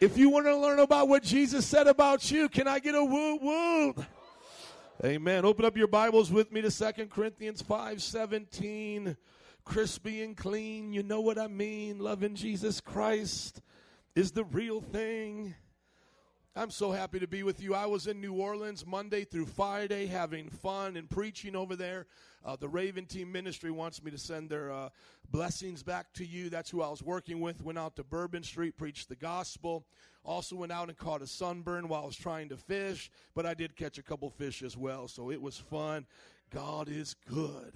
If 0.00 0.16
you 0.16 0.30
want 0.30 0.46
to 0.46 0.56
learn 0.56 0.78
about 0.78 1.06
what 1.06 1.22
Jesus 1.22 1.66
said 1.66 1.86
about 1.86 2.30
you, 2.30 2.48
can 2.48 2.66
I 2.66 2.78
get 2.78 2.94
a 2.94 3.04
woo 3.04 3.36
woo? 3.36 3.94
Amen. 5.04 5.44
Open 5.44 5.66
up 5.66 5.76
your 5.76 5.86
Bibles 5.86 6.32
with 6.32 6.50
me 6.50 6.62
to 6.62 6.70
Second 6.70 7.10
Corinthians 7.10 7.60
5 7.60 8.00
17. 8.00 9.18
Crispy 9.66 10.22
and 10.22 10.34
clean, 10.34 10.94
you 10.94 11.02
know 11.02 11.20
what 11.20 11.38
I 11.38 11.46
mean. 11.46 11.98
Loving 11.98 12.34
Jesus 12.34 12.80
Christ 12.80 13.60
is 14.14 14.32
the 14.32 14.44
real 14.44 14.80
thing. 14.80 15.54
I'm 16.54 16.70
so 16.70 16.90
happy 16.90 17.18
to 17.18 17.26
be 17.26 17.44
with 17.44 17.62
you. 17.62 17.74
I 17.74 17.86
was 17.86 18.06
in 18.06 18.20
New 18.20 18.34
Orleans 18.34 18.84
Monday 18.86 19.24
through 19.24 19.46
Friday 19.46 20.04
having 20.04 20.50
fun 20.50 20.98
and 20.98 21.08
preaching 21.08 21.56
over 21.56 21.76
there. 21.76 22.04
Uh, 22.44 22.56
the 22.56 22.68
Raven 22.68 23.06
Team 23.06 23.32
Ministry 23.32 23.70
wants 23.70 24.04
me 24.04 24.10
to 24.10 24.18
send 24.18 24.50
their 24.50 24.70
uh, 24.70 24.90
blessings 25.30 25.82
back 25.82 26.12
to 26.12 26.26
you. 26.26 26.50
That's 26.50 26.68
who 26.68 26.82
I 26.82 26.90
was 26.90 27.02
working 27.02 27.40
with. 27.40 27.64
Went 27.64 27.78
out 27.78 27.96
to 27.96 28.04
Bourbon 28.04 28.42
Street, 28.42 28.76
preached 28.76 29.08
the 29.08 29.16
gospel. 29.16 29.86
Also 30.26 30.54
went 30.54 30.72
out 30.72 30.88
and 30.88 30.98
caught 30.98 31.22
a 31.22 31.26
sunburn 31.26 31.88
while 31.88 32.02
I 32.02 32.06
was 32.06 32.16
trying 32.16 32.50
to 32.50 32.58
fish, 32.58 33.10
but 33.34 33.46
I 33.46 33.54
did 33.54 33.74
catch 33.74 33.96
a 33.96 34.02
couple 34.02 34.28
fish 34.28 34.62
as 34.62 34.76
well, 34.76 35.08
so 35.08 35.30
it 35.30 35.40
was 35.40 35.56
fun. 35.56 36.04
God 36.50 36.90
is 36.90 37.14
good. 37.30 37.72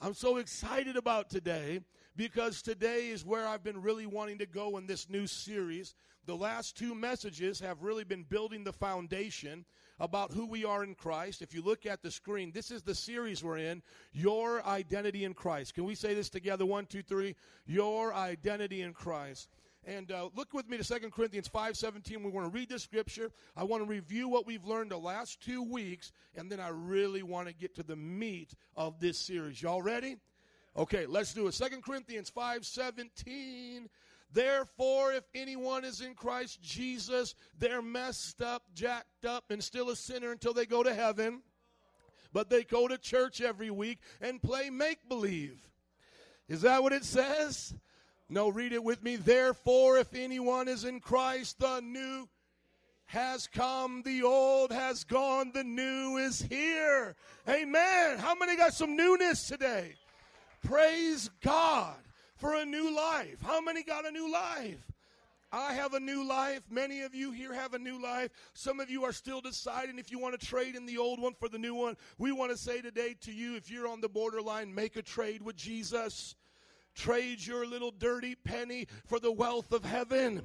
I'm 0.00 0.14
so 0.14 0.36
excited 0.36 0.96
about 0.96 1.30
today 1.30 1.80
because 2.16 2.62
today 2.62 3.08
is 3.08 3.24
where 3.24 3.46
I've 3.46 3.64
been 3.64 3.82
really 3.82 4.06
wanting 4.06 4.38
to 4.38 4.46
go 4.46 4.76
in 4.76 4.86
this 4.86 5.08
new 5.08 5.26
series. 5.26 5.94
The 6.26 6.36
last 6.36 6.76
two 6.76 6.94
messages 6.94 7.60
have 7.60 7.82
really 7.82 8.04
been 8.04 8.22
building 8.22 8.64
the 8.64 8.72
foundation 8.72 9.64
about 10.00 10.32
who 10.32 10.46
we 10.46 10.64
are 10.64 10.82
in 10.82 10.94
Christ. 10.94 11.42
If 11.42 11.54
you 11.54 11.62
look 11.62 11.86
at 11.86 12.02
the 12.02 12.10
screen, 12.10 12.50
this 12.52 12.70
is 12.70 12.82
the 12.82 12.94
series 12.94 13.44
we're 13.44 13.58
in 13.58 13.82
Your 14.12 14.64
Identity 14.66 15.24
in 15.24 15.34
Christ. 15.34 15.74
Can 15.74 15.84
we 15.84 15.94
say 15.94 16.14
this 16.14 16.30
together? 16.30 16.66
One, 16.66 16.86
two, 16.86 17.02
three. 17.02 17.36
Your 17.66 18.14
Identity 18.14 18.82
in 18.82 18.92
Christ. 18.92 19.48
And 19.86 20.10
uh, 20.10 20.30
look 20.34 20.54
with 20.54 20.68
me 20.68 20.78
to 20.78 20.84
2 20.84 21.10
Corinthians 21.10 21.48
5.17. 21.48 22.24
We 22.24 22.30
want 22.30 22.46
to 22.46 22.58
read 22.58 22.70
this 22.70 22.82
scripture. 22.82 23.30
I 23.54 23.64
want 23.64 23.82
to 23.82 23.88
review 23.88 24.28
what 24.28 24.46
we've 24.46 24.64
learned 24.64 24.90
the 24.90 24.98
last 24.98 25.42
two 25.42 25.62
weeks, 25.62 26.10
and 26.34 26.50
then 26.50 26.58
I 26.58 26.68
really 26.68 27.22
want 27.22 27.48
to 27.48 27.54
get 27.54 27.74
to 27.76 27.82
the 27.82 27.96
meat 27.96 28.54
of 28.76 28.98
this 28.98 29.18
series. 29.18 29.60
Y'all 29.60 29.82
ready? 29.82 30.16
Okay, 30.76 31.06
let's 31.06 31.32
do 31.32 31.46
it. 31.46 31.52
2 31.52 31.80
Corinthians 31.82 32.32
5.17. 32.36 33.86
Therefore, 34.32 35.12
if 35.12 35.22
anyone 35.32 35.84
is 35.84 36.00
in 36.00 36.14
Christ 36.14 36.60
Jesus, 36.60 37.36
they're 37.56 37.82
messed 37.82 38.42
up, 38.42 38.64
jacked 38.74 39.24
up, 39.24 39.44
and 39.50 39.62
still 39.62 39.90
a 39.90 39.96
sinner 39.96 40.32
until 40.32 40.52
they 40.52 40.66
go 40.66 40.82
to 40.82 40.92
heaven. 40.92 41.42
But 42.32 42.50
they 42.50 42.64
go 42.64 42.88
to 42.88 42.98
church 42.98 43.40
every 43.40 43.70
week 43.70 44.00
and 44.20 44.42
play 44.42 44.70
make 44.70 45.08
believe. 45.08 45.70
Is 46.48 46.62
that 46.62 46.82
what 46.82 46.92
it 46.92 47.04
says? 47.04 47.74
No, 48.28 48.48
read 48.48 48.72
it 48.72 48.82
with 48.82 49.04
me. 49.04 49.14
Therefore, 49.14 49.98
if 49.98 50.12
anyone 50.14 50.66
is 50.66 50.84
in 50.84 50.98
Christ, 50.98 51.60
the 51.60 51.80
new 51.80 52.28
has 53.06 53.46
come, 53.46 54.02
the 54.04 54.24
old 54.24 54.72
has 54.72 55.04
gone, 55.04 55.52
the 55.54 55.62
new 55.62 56.16
is 56.16 56.42
here. 56.42 57.14
Amen. 57.48 58.18
How 58.18 58.34
many 58.34 58.56
got 58.56 58.74
some 58.74 58.96
newness 58.96 59.46
today? 59.46 59.94
Praise 60.64 61.30
God 61.42 61.96
for 62.36 62.54
a 62.54 62.64
new 62.64 62.94
life. 62.94 63.36
How 63.42 63.60
many 63.60 63.82
got 63.82 64.06
a 64.06 64.10
new 64.10 64.32
life? 64.32 64.90
I 65.52 65.74
have 65.74 65.94
a 65.94 66.00
new 66.00 66.26
life. 66.26 66.62
Many 66.68 67.02
of 67.02 67.14
you 67.14 67.30
here 67.30 67.52
have 67.52 67.74
a 67.74 67.78
new 67.78 68.02
life. 68.02 68.30
Some 68.54 68.80
of 68.80 68.90
you 68.90 69.04
are 69.04 69.12
still 69.12 69.40
deciding 69.40 69.98
if 69.98 70.10
you 70.10 70.18
want 70.18 70.38
to 70.38 70.44
trade 70.44 70.74
in 70.74 70.86
the 70.86 70.98
old 70.98 71.20
one 71.20 71.34
for 71.34 71.48
the 71.48 71.58
new 71.58 71.74
one. 71.74 71.96
We 72.18 72.32
want 72.32 72.50
to 72.50 72.56
say 72.56 72.80
today 72.80 73.14
to 73.20 73.32
you 73.32 73.54
if 73.54 73.70
you're 73.70 73.86
on 73.86 74.00
the 74.00 74.08
borderline, 74.08 74.74
make 74.74 74.96
a 74.96 75.02
trade 75.02 75.42
with 75.42 75.54
Jesus. 75.54 76.34
Trade 76.94 77.46
your 77.46 77.66
little 77.66 77.92
dirty 77.92 78.34
penny 78.34 78.88
for 79.06 79.20
the 79.20 79.32
wealth 79.32 79.70
of 79.70 79.84
heaven. 79.84 80.42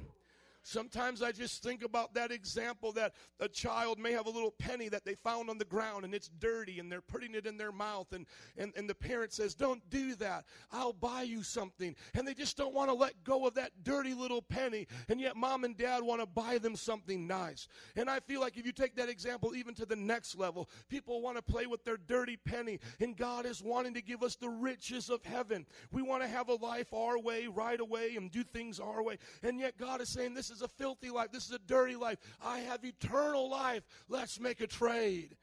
Sometimes 0.62 1.22
I 1.22 1.32
just 1.32 1.62
think 1.62 1.82
about 1.82 2.14
that 2.14 2.30
example 2.30 2.92
that 2.92 3.14
a 3.40 3.48
child 3.48 3.98
may 3.98 4.12
have 4.12 4.26
a 4.26 4.30
little 4.30 4.50
penny 4.50 4.88
that 4.88 5.04
they 5.04 5.14
found 5.14 5.48
on 5.48 5.58
the 5.58 5.64
ground 5.64 6.04
and 6.04 6.14
it's 6.14 6.28
dirty 6.38 6.78
and 6.78 6.90
they're 6.90 7.00
putting 7.00 7.34
it 7.34 7.46
in 7.46 7.56
their 7.56 7.72
mouth 7.72 8.12
and, 8.12 8.26
and, 8.56 8.72
and 8.76 8.88
the 8.88 8.94
parent 8.94 9.32
says, 9.32 9.54
Don't 9.54 9.88
do 9.90 10.14
that. 10.16 10.44
I'll 10.70 10.92
buy 10.92 11.22
you 11.22 11.42
something. 11.42 11.96
And 12.14 12.26
they 12.26 12.34
just 12.34 12.56
don't 12.56 12.74
want 12.74 12.90
to 12.90 12.94
let 12.94 13.24
go 13.24 13.46
of 13.46 13.54
that 13.54 13.70
dirty 13.82 14.14
little 14.14 14.42
penny. 14.42 14.86
And 15.08 15.20
yet 15.20 15.36
mom 15.36 15.64
and 15.64 15.76
dad 15.76 16.02
want 16.02 16.20
to 16.20 16.26
buy 16.26 16.58
them 16.58 16.76
something 16.76 17.26
nice. 17.26 17.66
And 17.96 18.10
I 18.10 18.20
feel 18.20 18.40
like 18.40 18.56
if 18.56 18.66
you 18.66 18.72
take 18.72 18.96
that 18.96 19.08
example 19.08 19.54
even 19.54 19.74
to 19.74 19.86
the 19.86 19.96
next 19.96 20.36
level, 20.36 20.68
people 20.88 21.22
want 21.22 21.36
to 21.36 21.42
play 21.42 21.66
with 21.66 21.84
their 21.84 21.96
dirty 21.96 22.36
penny. 22.36 22.78
And 23.00 23.16
God 23.16 23.46
is 23.46 23.62
wanting 23.62 23.94
to 23.94 24.02
give 24.02 24.22
us 24.22 24.36
the 24.36 24.48
riches 24.48 25.10
of 25.10 25.24
heaven. 25.24 25.66
We 25.90 26.02
want 26.02 26.22
to 26.22 26.28
have 26.28 26.48
a 26.48 26.54
life 26.54 26.92
our 26.92 27.18
way, 27.18 27.46
right 27.46 27.80
away, 27.80 28.16
and 28.16 28.30
do 28.30 28.44
things 28.44 28.78
our 28.78 29.02
way. 29.02 29.18
And 29.42 29.58
yet 29.58 29.78
God 29.78 30.00
is 30.00 30.08
saying, 30.08 30.34
This 30.34 30.50
is 30.50 30.59
a 30.62 30.68
filthy 30.68 31.10
life. 31.10 31.30
This 31.32 31.46
is 31.46 31.52
a 31.52 31.58
dirty 31.58 31.96
life. 31.96 32.18
I 32.42 32.60
have 32.60 32.84
eternal 32.84 33.50
life. 33.50 33.82
Let's 34.08 34.40
make 34.40 34.60
a 34.60 34.66
trade. 34.66 35.36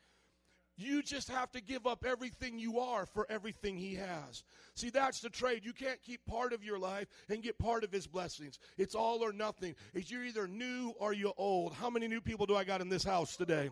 You 0.78 1.02
just 1.02 1.30
have 1.30 1.52
to 1.54 1.62
give 1.62 1.88
up 1.88 2.06
everything 2.06 2.60
you 2.60 2.80
are 2.80 3.08
for 3.08 3.26
everything 3.30 3.78
He 3.78 3.96
has. 3.96 4.44
See, 4.76 4.92
that's 4.92 5.20
the 5.20 5.30
trade. 5.30 5.66
You 5.66 5.74
can't 5.74 6.02
keep 6.04 6.24
part 6.26 6.54
of 6.54 6.64
your 6.64 6.78
life 6.78 7.08
and 7.30 7.42
get 7.42 7.58
part 7.58 7.84
of 7.84 7.92
His 7.92 8.06
blessings. 8.06 8.60
It's 8.78 8.94
all 8.94 9.24
or 9.24 9.34
nothing. 9.34 9.76
It's 9.96 10.12
you're 10.12 10.24
either 10.24 10.48
new 10.48 10.94
or 11.00 11.14
you're 11.14 11.34
old. 11.36 11.74
How 11.74 11.90
many 11.90 12.08
new 12.08 12.22
people 12.22 12.46
do 12.46 12.56
I 12.56 12.64
got 12.64 12.82
in 12.82 12.90
this 12.90 13.04
house 13.04 13.36
today? 13.36 13.72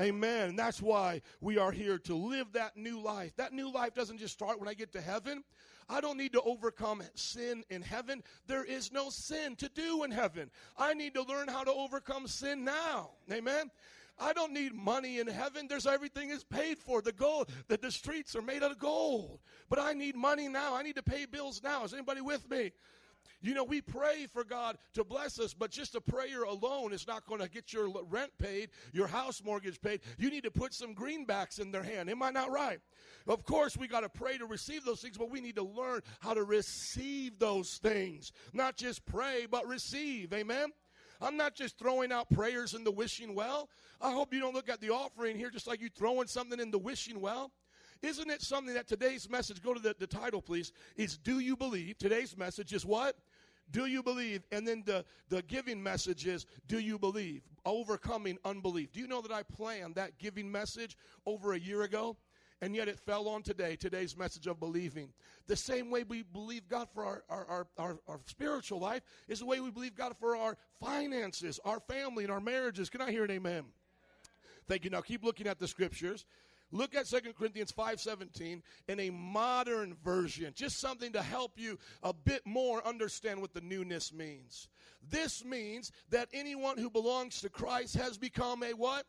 Amen. 0.00 0.50
And 0.50 0.58
that's 0.58 0.80
why 0.80 1.22
we 1.40 1.58
are 1.58 1.72
here 1.72 1.98
to 2.00 2.14
live 2.14 2.52
that 2.52 2.76
new 2.76 3.00
life. 3.00 3.34
That 3.36 3.52
new 3.52 3.72
life 3.72 3.94
doesn't 3.94 4.18
just 4.18 4.34
start 4.34 4.58
when 4.58 4.68
I 4.68 4.74
get 4.74 4.92
to 4.92 5.00
heaven. 5.00 5.44
I 5.88 6.00
don't 6.00 6.16
need 6.16 6.32
to 6.32 6.40
overcome 6.42 7.02
sin 7.14 7.64
in 7.68 7.82
heaven. 7.82 8.22
There 8.46 8.64
is 8.64 8.92
no 8.92 9.10
sin 9.10 9.56
to 9.56 9.68
do 9.68 10.04
in 10.04 10.10
heaven. 10.10 10.50
I 10.78 10.94
need 10.94 11.14
to 11.14 11.22
learn 11.22 11.48
how 11.48 11.64
to 11.64 11.72
overcome 11.72 12.26
sin 12.26 12.64
now. 12.64 13.10
Amen. 13.30 13.70
I 14.18 14.32
don't 14.32 14.52
need 14.52 14.74
money 14.74 15.18
in 15.18 15.26
heaven. 15.26 15.66
There's 15.68 15.86
everything 15.86 16.30
is 16.30 16.44
paid 16.44 16.78
for. 16.78 17.02
The 17.02 17.12
gold, 17.12 17.50
that 17.68 17.82
the 17.82 17.90
streets 17.90 18.36
are 18.36 18.42
made 18.42 18.62
out 18.62 18.70
of 18.70 18.78
gold. 18.78 19.40
But 19.68 19.78
I 19.78 19.92
need 19.92 20.14
money 20.14 20.48
now. 20.48 20.76
I 20.76 20.82
need 20.82 20.96
to 20.96 21.02
pay 21.02 21.26
bills 21.26 21.62
now. 21.62 21.84
Is 21.84 21.92
anybody 21.92 22.20
with 22.20 22.48
me? 22.50 22.72
You 23.42 23.54
know, 23.54 23.64
we 23.64 23.80
pray 23.80 24.26
for 24.32 24.44
God 24.44 24.78
to 24.94 25.02
bless 25.02 25.40
us, 25.40 25.52
but 25.52 25.72
just 25.72 25.96
a 25.96 26.00
prayer 26.00 26.44
alone 26.44 26.92
is 26.92 27.08
not 27.08 27.26
going 27.26 27.40
to 27.40 27.48
get 27.48 27.72
your 27.72 27.88
rent 28.08 28.30
paid, 28.38 28.70
your 28.92 29.08
house 29.08 29.42
mortgage 29.44 29.80
paid. 29.80 30.00
You 30.16 30.30
need 30.30 30.44
to 30.44 30.50
put 30.50 30.72
some 30.72 30.94
greenbacks 30.94 31.60
in 31.60 31.72
their 31.72 31.82
hand. 31.82 32.08
Am 32.08 32.22
I 32.22 32.30
not 32.30 32.52
right? 32.52 32.78
Of 33.26 33.44
course, 33.44 33.76
we 33.76 33.88
got 33.88 34.00
to 34.00 34.08
pray 34.08 34.38
to 34.38 34.46
receive 34.46 34.84
those 34.84 35.00
things, 35.00 35.18
but 35.18 35.30
we 35.30 35.40
need 35.40 35.56
to 35.56 35.64
learn 35.64 36.02
how 36.20 36.34
to 36.34 36.44
receive 36.44 37.40
those 37.40 37.78
things. 37.82 38.30
Not 38.52 38.76
just 38.76 39.04
pray, 39.06 39.46
but 39.50 39.66
receive. 39.66 40.32
Amen? 40.32 40.70
I'm 41.22 41.36
not 41.36 41.54
just 41.54 41.78
throwing 41.78 42.10
out 42.10 42.28
prayers 42.30 42.74
in 42.74 42.82
the 42.84 42.90
wishing 42.90 43.34
well. 43.34 43.68
I 44.00 44.10
hope 44.10 44.34
you 44.34 44.40
don't 44.40 44.54
look 44.54 44.68
at 44.68 44.80
the 44.80 44.90
offering 44.90 45.36
here 45.36 45.50
just 45.50 45.66
like 45.66 45.80
you 45.80 45.88
throwing 45.88 46.26
something 46.26 46.58
in 46.58 46.70
the 46.70 46.78
wishing 46.78 47.20
well. 47.20 47.52
Isn't 48.02 48.30
it 48.30 48.42
something 48.42 48.74
that 48.74 48.88
today's 48.88 49.30
message, 49.30 49.62
go 49.62 49.72
to 49.72 49.80
the, 49.80 49.94
the 49.96 50.08
title, 50.08 50.42
please, 50.42 50.72
is 50.96 51.16
Do 51.16 51.38
You 51.38 51.56
Believe? 51.56 51.98
Today's 51.98 52.36
message 52.36 52.72
is 52.72 52.84
what? 52.84 53.16
Do 53.70 53.86
you 53.86 54.02
believe? 54.02 54.42
And 54.50 54.66
then 54.66 54.82
the, 54.84 55.04
the 55.28 55.42
giving 55.42 55.82
message 55.82 56.26
is 56.26 56.46
Do 56.66 56.80
you 56.80 56.98
believe? 56.98 57.42
Overcoming 57.64 58.38
unbelief. 58.44 58.92
Do 58.92 59.00
you 59.00 59.06
know 59.06 59.22
that 59.22 59.32
I 59.32 59.44
planned 59.44 59.94
that 59.94 60.18
giving 60.18 60.50
message 60.50 60.96
over 61.26 61.52
a 61.52 61.58
year 61.58 61.82
ago? 61.82 62.16
And 62.62 62.76
yet 62.76 62.86
it 62.86 63.00
fell 63.00 63.28
on 63.28 63.42
today, 63.42 63.74
today's 63.74 64.16
message 64.16 64.46
of 64.46 64.60
believing. 64.60 65.08
The 65.48 65.56
same 65.56 65.90
way 65.90 66.04
we 66.04 66.22
believe 66.22 66.68
God 66.68 66.86
for 66.94 67.04
our, 67.04 67.24
our, 67.28 67.44
our, 67.48 67.66
our, 67.76 67.98
our 68.06 68.20
spiritual 68.26 68.78
life 68.78 69.02
is 69.26 69.40
the 69.40 69.46
way 69.46 69.58
we 69.58 69.72
believe 69.72 69.96
God 69.96 70.14
for 70.20 70.36
our 70.36 70.56
finances, 70.80 71.58
our 71.64 71.80
family, 71.80 72.22
and 72.22 72.32
our 72.32 72.40
marriages. 72.40 72.88
Can 72.88 73.00
I 73.00 73.10
hear 73.10 73.24
an 73.24 73.32
amen? 73.32 73.64
Thank 74.68 74.84
you. 74.84 74.90
Now 74.90 75.00
keep 75.00 75.24
looking 75.24 75.48
at 75.48 75.58
the 75.58 75.66
scriptures. 75.66 76.24
Look 76.70 76.94
at 76.94 77.06
2 77.06 77.34
Corinthians 77.36 77.72
5:17 77.72 78.62
in 78.88 79.00
a 79.00 79.10
modern 79.10 79.96
version, 80.02 80.54
just 80.54 80.78
something 80.78 81.12
to 81.12 81.22
help 81.22 81.58
you 81.58 81.78
a 82.04 82.14
bit 82.14 82.46
more 82.46 82.86
understand 82.86 83.40
what 83.40 83.52
the 83.52 83.60
newness 83.60 84.12
means. 84.12 84.68
This 85.10 85.44
means 85.44 85.90
that 86.10 86.28
anyone 86.32 86.78
who 86.78 86.88
belongs 86.88 87.40
to 87.40 87.50
Christ 87.50 87.96
has 87.96 88.16
become 88.16 88.62
a 88.62 88.72
what? 88.72 89.04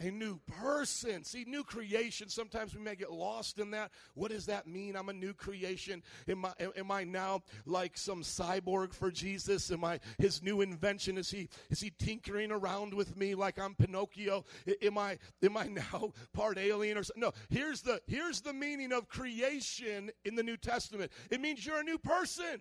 A 0.00 0.10
new 0.10 0.40
person. 0.46 1.24
See, 1.24 1.44
new 1.46 1.64
creation, 1.64 2.28
sometimes 2.28 2.74
we 2.74 2.80
may 2.80 2.96
get 2.96 3.12
lost 3.12 3.58
in 3.58 3.70
that. 3.70 3.90
What 4.14 4.30
does 4.30 4.46
that 4.46 4.66
mean? 4.66 4.96
I'm 4.96 5.08
a 5.08 5.12
new 5.12 5.32
creation. 5.32 6.02
Am 6.28 6.44
I, 6.44 6.52
am 6.76 6.90
I 6.90 7.04
now 7.04 7.42
like 7.66 7.96
some 7.96 8.22
cyborg 8.22 8.92
for 8.92 9.10
Jesus? 9.10 9.70
Am 9.70 9.84
I 9.84 10.00
his 10.18 10.42
new 10.42 10.60
invention? 10.60 11.16
Is 11.16 11.30
he, 11.30 11.48
is 11.70 11.80
he 11.80 11.90
tinkering 11.90 12.50
around 12.50 12.94
with 12.94 13.16
me 13.16 13.34
like 13.34 13.58
I'm 13.58 13.74
Pinocchio? 13.74 14.44
Am 14.82 14.98
I, 14.98 15.18
am 15.42 15.56
I 15.56 15.66
now 15.92 16.12
part 16.32 16.58
alien 16.58 16.98
or 16.98 17.04
something? 17.04 17.20
No, 17.22 17.32
here's 17.48 17.82
the, 17.82 18.00
here's 18.06 18.40
the 18.40 18.52
meaning 18.52 18.92
of 18.92 19.08
creation 19.08 20.10
in 20.24 20.34
the 20.34 20.42
New 20.42 20.56
Testament. 20.56 21.12
It 21.30 21.40
means 21.40 21.64
you're 21.64 21.80
a 21.80 21.84
new 21.84 21.98
person. 21.98 22.60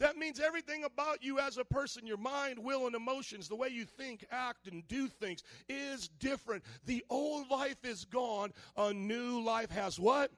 That 0.00 0.16
means 0.16 0.40
everything 0.40 0.84
about 0.84 1.22
you 1.22 1.38
as 1.38 1.58
a 1.58 1.64
person, 1.64 2.06
your 2.06 2.16
mind, 2.16 2.58
will, 2.58 2.86
and 2.86 2.96
emotions, 2.96 3.48
the 3.48 3.54
way 3.54 3.68
you 3.68 3.84
think, 3.84 4.24
act, 4.30 4.66
and 4.66 4.88
do 4.88 5.08
things 5.08 5.44
is 5.68 6.08
different. 6.08 6.64
The 6.86 7.04
old 7.10 7.50
life 7.50 7.84
is 7.84 8.06
gone. 8.06 8.52
A 8.78 8.94
new 8.94 9.42
life 9.42 9.70
has 9.70 10.00
what? 10.00 10.32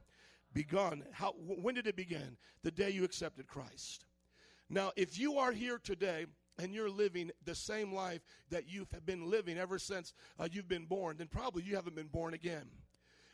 Begun. 0.52 1.04
How, 1.12 1.34
when 1.38 1.76
did 1.76 1.86
it 1.86 1.94
begin? 1.94 2.36
The 2.64 2.72
day 2.72 2.90
you 2.90 3.04
accepted 3.04 3.46
Christ. 3.46 4.04
Now, 4.68 4.90
if 4.96 5.16
you 5.16 5.38
are 5.38 5.52
here 5.52 5.78
today 5.78 6.26
and 6.58 6.74
you're 6.74 6.90
living 6.90 7.30
the 7.44 7.54
same 7.54 7.94
life 7.94 8.22
that 8.50 8.68
you've 8.68 8.88
been 9.06 9.30
living 9.30 9.58
ever 9.58 9.78
since 9.78 10.12
uh, 10.40 10.48
you've 10.50 10.68
been 10.68 10.86
born, 10.86 11.18
then 11.18 11.28
probably 11.28 11.62
you 11.62 11.76
haven't 11.76 11.94
been 11.94 12.08
born 12.08 12.34
again. 12.34 12.68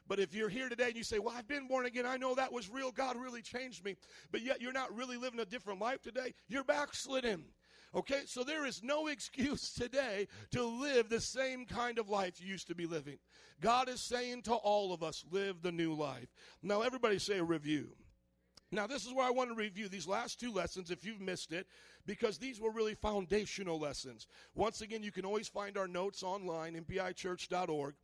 But 0.08 0.18
if 0.18 0.34
you're 0.34 0.48
here 0.48 0.68
today 0.68 0.86
and 0.86 0.96
you 0.96 1.04
say, 1.04 1.18
Well, 1.18 1.34
I've 1.36 1.46
been 1.46 1.68
born 1.68 1.86
again, 1.86 2.06
I 2.06 2.16
know 2.16 2.34
that 2.34 2.52
was 2.52 2.70
real, 2.70 2.90
God 2.90 3.16
really 3.16 3.42
changed 3.42 3.84
me, 3.84 3.96
but 4.32 4.42
yet 4.42 4.60
you're 4.60 4.72
not 4.72 4.94
really 4.96 5.16
living 5.16 5.40
a 5.40 5.44
different 5.44 5.80
life 5.80 6.02
today, 6.02 6.34
you're 6.48 6.64
backslidden. 6.64 7.44
Okay, 7.94 8.22
so 8.26 8.44
there 8.44 8.66
is 8.66 8.82
no 8.82 9.06
excuse 9.08 9.72
today 9.72 10.28
to 10.50 10.62
live 10.64 11.08
the 11.08 11.20
same 11.20 11.64
kind 11.66 11.98
of 11.98 12.08
life 12.08 12.40
you 12.40 12.48
used 12.48 12.68
to 12.68 12.74
be 12.74 12.86
living. 12.86 13.18
God 13.60 13.88
is 13.88 14.00
saying 14.00 14.42
to 14.42 14.54
all 14.54 14.92
of 14.92 15.02
us, 15.02 15.24
live 15.30 15.62
the 15.62 15.72
new 15.72 15.94
life. 15.94 16.28
Now, 16.62 16.82
everybody 16.82 17.18
say 17.18 17.38
a 17.38 17.44
review. 17.44 17.88
Now, 18.70 18.86
this 18.86 19.06
is 19.06 19.14
where 19.14 19.26
I 19.26 19.30
want 19.30 19.48
to 19.48 19.54
review 19.54 19.88
these 19.88 20.06
last 20.06 20.38
two 20.38 20.52
lessons 20.52 20.90
if 20.90 21.04
you've 21.04 21.22
missed 21.22 21.52
it, 21.52 21.66
because 22.04 22.36
these 22.36 22.60
were 22.60 22.70
really 22.70 22.94
foundational 22.94 23.78
lessons. 23.78 24.26
Once 24.54 24.82
again, 24.82 25.02
you 25.02 25.10
can 25.10 25.24
always 25.24 25.48
find 25.48 25.78
our 25.78 25.88
notes 25.88 26.22
online, 26.22 26.74
mpichurch.org. 26.74 27.94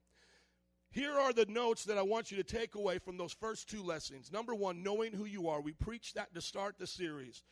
Here 0.94 1.18
are 1.18 1.32
the 1.32 1.46
notes 1.46 1.82
that 1.86 1.98
I 1.98 2.02
want 2.02 2.30
you 2.30 2.36
to 2.36 2.44
take 2.44 2.76
away 2.76 2.98
from 2.98 3.16
those 3.16 3.32
first 3.32 3.68
two 3.68 3.82
lessons. 3.82 4.30
Number 4.30 4.54
one, 4.54 4.84
knowing 4.84 5.12
who 5.12 5.24
you 5.24 5.48
are. 5.48 5.60
We 5.60 5.72
preached 5.72 6.14
that 6.14 6.32
to 6.34 6.40
start 6.40 6.78
the 6.78 6.86
series. 6.86 7.42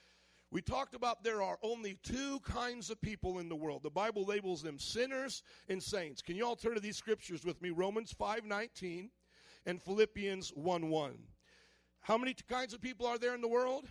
We 0.53 0.62
talked 0.62 0.95
about 0.95 1.24
there 1.24 1.43
are 1.43 1.59
only 1.61 1.99
two 2.05 2.38
kinds 2.45 2.88
of 2.88 3.01
people 3.01 3.40
in 3.40 3.49
the 3.49 3.57
world. 3.57 3.82
The 3.82 3.90
Bible 3.90 4.24
labels 4.24 4.62
them 4.62 4.78
sinners 4.78 5.43
and 5.68 5.82
saints. 5.82 6.22
Can 6.22 6.36
you 6.36 6.47
all 6.47 6.55
turn 6.55 6.74
to 6.74 6.80
these 6.80 6.97
scriptures 6.97 7.45
with 7.45 7.61
me? 7.61 7.70
Romans 7.70 8.14
5:19 8.14 9.11
and 9.66 9.82
Philippians 9.82 10.53
1:1. 10.53 10.62
1, 10.62 10.88
1. 10.90 11.26
How 12.03 12.16
many 12.16 12.34
kinds 12.34 12.72
of 12.72 12.80
people 12.80 13.09
are 13.09 13.18
there 13.18 13.34
in 13.34 13.40
the 13.40 13.49
world? 13.49 13.90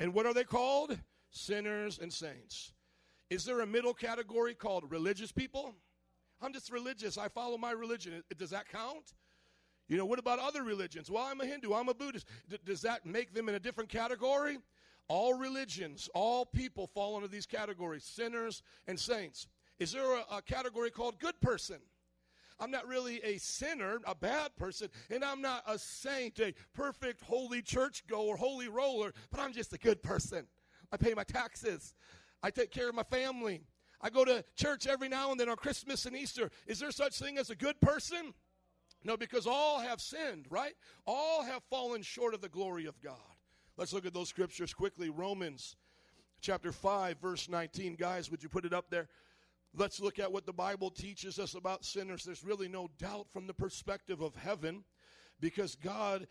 And 0.00 0.12
what 0.12 0.26
are 0.26 0.34
they 0.34 0.42
called? 0.42 0.98
Sinners 1.30 2.00
and 2.00 2.12
saints. 2.12 2.72
Is 3.30 3.44
there 3.44 3.60
a 3.60 3.66
middle 3.66 3.94
category 3.94 4.56
called 4.56 4.90
religious 4.90 5.30
people? 5.30 5.76
I'm 6.40 6.52
just 6.52 6.70
religious. 6.70 7.18
I 7.18 7.28
follow 7.28 7.58
my 7.58 7.72
religion. 7.72 8.22
Does 8.36 8.50
that 8.50 8.68
count? 8.68 9.14
You 9.88 9.96
know, 9.96 10.04
what 10.04 10.18
about 10.18 10.38
other 10.38 10.62
religions? 10.62 11.10
Well, 11.10 11.24
I'm 11.24 11.40
a 11.40 11.46
Hindu. 11.46 11.72
I'm 11.72 11.88
a 11.88 11.94
Buddhist. 11.94 12.26
D- 12.48 12.58
does 12.64 12.82
that 12.82 13.06
make 13.06 13.32
them 13.32 13.48
in 13.48 13.54
a 13.54 13.60
different 13.60 13.88
category? 13.88 14.58
All 15.08 15.34
religions, 15.34 16.10
all 16.14 16.44
people 16.44 16.86
fall 16.86 17.16
into 17.16 17.28
these 17.28 17.46
categories 17.46 18.04
sinners 18.04 18.62
and 18.86 19.00
saints. 19.00 19.46
Is 19.78 19.92
there 19.92 20.16
a, 20.16 20.24
a 20.30 20.42
category 20.42 20.90
called 20.90 21.18
good 21.18 21.40
person? 21.40 21.78
I'm 22.60 22.70
not 22.70 22.86
really 22.86 23.22
a 23.22 23.38
sinner, 23.38 23.98
a 24.04 24.14
bad 24.14 24.54
person, 24.56 24.88
and 25.10 25.24
I'm 25.24 25.40
not 25.40 25.62
a 25.66 25.78
saint, 25.78 26.40
a 26.40 26.52
perfect 26.74 27.22
holy 27.22 27.62
church 27.62 28.04
goer, 28.08 28.36
holy 28.36 28.68
roller, 28.68 29.12
but 29.30 29.40
I'm 29.40 29.52
just 29.52 29.72
a 29.72 29.78
good 29.78 30.02
person. 30.02 30.46
I 30.92 30.96
pay 30.96 31.14
my 31.14 31.24
taxes. 31.24 31.94
I 32.42 32.50
take 32.50 32.70
care 32.70 32.88
of 32.88 32.94
my 32.94 33.04
family. 33.04 33.62
I 34.00 34.10
go 34.10 34.24
to 34.24 34.44
church 34.56 34.86
every 34.86 35.08
now 35.08 35.30
and 35.30 35.40
then 35.40 35.48
on 35.48 35.56
Christmas 35.56 36.06
and 36.06 36.16
Easter. 36.16 36.50
Is 36.66 36.78
there 36.78 36.90
such 36.90 37.18
thing 37.18 37.38
as 37.38 37.50
a 37.50 37.56
good 37.56 37.80
person? 37.80 38.32
No, 39.04 39.16
because 39.16 39.46
all 39.46 39.80
have 39.80 40.00
sinned, 40.00 40.46
right? 40.50 40.74
All 41.06 41.42
have 41.42 41.62
fallen 41.70 42.02
short 42.02 42.34
of 42.34 42.40
the 42.40 42.48
glory 42.48 42.86
of 42.86 43.00
God. 43.00 43.14
Let's 43.76 43.92
look 43.92 44.06
at 44.06 44.14
those 44.14 44.28
scriptures 44.28 44.74
quickly. 44.74 45.08
Romans 45.08 45.76
chapter 46.40 46.72
5, 46.72 47.18
verse 47.18 47.48
19. 47.48 47.94
Guys, 47.94 48.30
would 48.30 48.42
you 48.42 48.48
put 48.48 48.64
it 48.64 48.72
up 48.72 48.90
there? 48.90 49.08
Let's 49.74 50.00
look 50.00 50.18
at 50.18 50.32
what 50.32 50.46
the 50.46 50.52
Bible 50.52 50.90
teaches 50.90 51.38
us 51.38 51.54
about 51.54 51.84
sinners. 51.84 52.24
There's 52.24 52.44
really 52.44 52.68
no 52.68 52.88
doubt 52.98 53.26
from 53.32 53.46
the 53.46 53.54
perspective 53.54 54.20
of 54.20 54.34
heaven 54.34 54.84
because 55.40 55.76
God 55.76 56.26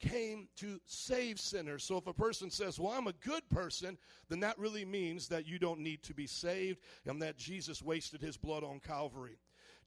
came 0.00 0.48
to 0.56 0.80
save 0.86 1.40
sinners. 1.40 1.84
So 1.84 1.96
if 1.96 2.06
a 2.06 2.12
person 2.12 2.50
says, 2.50 2.78
Well, 2.78 2.92
I'm 2.92 3.06
a 3.06 3.12
good 3.24 3.48
person, 3.48 3.98
then 4.28 4.40
that 4.40 4.58
really 4.58 4.84
means 4.84 5.28
that 5.28 5.46
you 5.46 5.58
don't 5.58 5.80
need 5.80 6.02
to 6.04 6.14
be 6.14 6.26
saved 6.26 6.80
and 7.06 7.20
that 7.22 7.36
Jesus 7.36 7.82
wasted 7.82 8.20
his 8.20 8.36
blood 8.36 8.64
on 8.64 8.80
Calvary. 8.80 9.38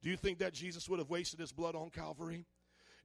Do 0.02 0.10
you 0.10 0.16
think 0.16 0.38
that 0.38 0.54
Jesus 0.54 0.88
would 0.88 0.98
have 0.98 1.10
wasted 1.10 1.40
his 1.40 1.52
blood 1.52 1.74
on 1.74 1.90
Calvary? 1.90 2.46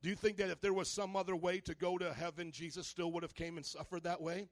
Do 0.02 0.10
you 0.10 0.16
think 0.16 0.38
that 0.38 0.50
if 0.50 0.62
there 0.62 0.74
was 0.74 0.90
some 0.90 1.16
other 1.16 1.36
way 1.36 1.60
to 1.62 1.76
go 1.76 1.98
to 1.98 2.14
heaven, 2.14 2.52
Jesus 2.52 2.88
still 2.88 3.12
would 3.12 3.24
have 3.24 3.34
came 3.34 3.58
and 3.58 3.66
suffered 3.66 4.04
that 4.04 4.22
way? 4.22 4.50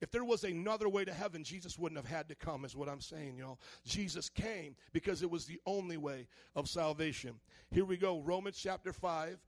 If 0.00 0.10
there 0.10 0.24
was 0.24 0.44
another 0.44 0.88
way 0.88 1.04
to 1.04 1.12
heaven, 1.12 1.44
Jesus 1.44 1.78
wouldn't 1.78 1.98
have 1.98 2.10
had 2.10 2.28
to 2.28 2.34
come, 2.34 2.64
is 2.64 2.74
what 2.74 2.88
I'm 2.88 3.02
saying, 3.02 3.36
y'all. 3.36 3.60
Jesus 3.84 4.30
came 4.30 4.74
because 4.92 5.22
it 5.22 5.30
was 5.30 5.44
the 5.44 5.60
only 5.66 5.98
way 5.98 6.26
of 6.56 6.68
salvation. 6.68 7.38
Here 7.70 7.84
we 7.84 7.98
go. 7.98 8.20
Romans 8.20 8.58
chapter 8.58 8.92
5, 8.92 9.38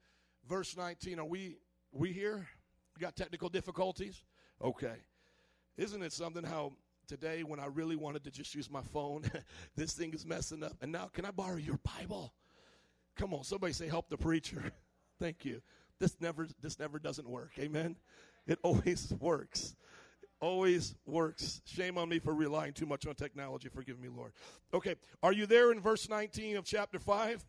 verse 0.49 0.77
19. 0.77 1.19
Are 1.19 1.25
we 1.25 1.57
we 1.93 2.12
here? 2.12 2.47
Got 2.99 3.16
technical 3.16 3.49
difficulties? 3.49 4.22
Okay. 4.62 4.97
Isn't 5.76 6.03
it 6.03 6.12
something 6.12 6.45
how 6.45 6.72
today 7.07 7.43
when 7.43 7.61
I 7.61 7.66
really 7.66 7.97
wanted 7.97 8.24
to 8.24 8.30
just 8.30 8.55
use 8.55 8.70
my 8.70 8.82
phone, 8.82 9.30
this 9.76 9.93
thing 9.93 10.12
is 10.12 10.26
messing 10.26 10.62
up. 10.62 10.76
And 10.80 10.93
now 10.93 11.11
can 11.12 11.24
I 11.24 11.30
borrow 11.30 11.57
your 11.57 11.78
Bible? 11.99 12.32
Come 13.16 13.34
on, 13.34 13.45
somebody 13.45 13.72
say 13.72 13.88
help 13.88 14.09
the 14.09 14.16
preacher. 14.16 14.72
Thank 15.20 15.45
you. 15.45 15.62
This 15.99 16.16
never 16.20 16.49
this 16.61 16.78
never 16.78 16.99
doesn't 16.99 17.28
work. 17.28 17.53
Amen. 17.59 17.97
It 18.47 18.59
always 18.62 19.12
works 19.20 19.74
always 20.43 20.97
works. 21.07 21.62
Shame 21.64 21.97
on 21.97 22.09
me 22.09 22.18
for 22.18 22.34
relying 22.34 22.72
too 22.72 22.84
much 22.84 23.07
on 23.07 23.14
technology. 23.14 23.68
Forgive 23.68 23.99
me, 23.99 24.09
Lord. 24.09 24.32
Okay, 24.74 24.97
are 25.22 25.32
you 25.32 25.47
there 25.47 25.72
in 25.72 25.80
verse 25.80 26.09
19 26.09 26.57
of 26.57 26.64
chapter 26.64 26.99
5? 26.99 27.47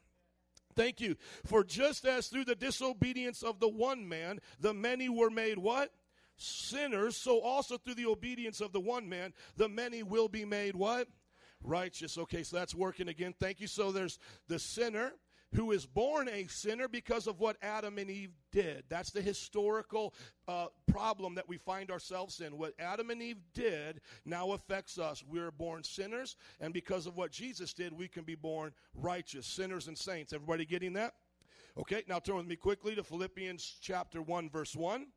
Thank 0.76 1.02
you. 1.02 1.16
For 1.46 1.64
just 1.64 2.06
as 2.06 2.28
through 2.28 2.46
the 2.46 2.56
disobedience 2.56 3.44
of 3.44 3.60
the 3.60 3.70
one 3.70 4.08
man, 4.08 4.40
the 4.60 4.74
many 4.74 5.10
were 5.10 5.30
made 5.30 5.58
what? 5.58 5.92
Sinners, 6.36 7.16
so 7.16 7.40
also 7.40 7.78
through 7.78 7.96
the 7.96 8.08
obedience 8.08 8.60
of 8.60 8.74
the 8.74 8.80
one 8.80 9.08
man, 9.08 9.34
the 9.56 9.70
many 9.70 10.02
will 10.02 10.28
be 10.28 10.46
made 10.46 10.76
what? 10.76 11.08
Righteous. 11.64 12.18
Okay, 12.18 12.44
so 12.44 12.58
that's 12.58 12.76
working 12.76 13.08
again. 13.08 13.34
Thank 13.40 13.62
you. 13.62 13.68
So 13.68 13.92
there's 13.92 14.20
the 14.48 14.60
sinner, 14.60 15.14
who 15.54 15.72
is 15.72 15.86
born 15.86 16.28
a 16.30 16.48
sinner 16.48 16.88
because 16.88 17.28
of 17.28 17.40
what 17.40 17.58
Adam 17.62 17.98
and 17.98 18.10
Eve 18.10 18.32
did. 18.52 18.84
That's 18.90 19.12
the 19.12 19.22
historical 19.22 20.14
uh, 20.48 20.68
problem 20.88 21.36
that 21.36 21.48
we 21.48 21.58
find 21.58 21.92
ourselves 21.92 22.42
in. 22.42 22.58
What 22.58 22.74
Adam 22.80 23.10
and 23.10 23.22
Eve 23.22 23.42
did 23.54 24.02
now 24.26 24.52
affects 24.52 24.98
us. 24.98 25.24
We're 25.28 25.52
born 25.52 25.84
sinners, 25.84 26.36
and 26.60 26.74
because 26.74 27.06
of 27.06 27.16
what 27.16 27.32
Jesus 27.32 27.74
did, 27.74 27.94
we 27.94 28.08
can 28.08 28.24
be 28.24 28.36
born 28.36 28.74
righteous, 28.96 29.46
sinners 29.46 29.88
and 29.88 29.98
saints. 29.98 30.34
Everybody 30.34 30.66
getting 30.66 30.94
that? 30.94 31.14
Okay, 31.78 32.04
now 32.08 32.20
turn 32.20 32.36
with 32.38 32.48
me 32.48 32.56
quickly 32.56 32.96
to 32.96 33.04
Philippians 33.04 33.78
chapter 33.82 34.22
1, 34.22 34.50
verse 34.50 34.76
1. 34.76 35.08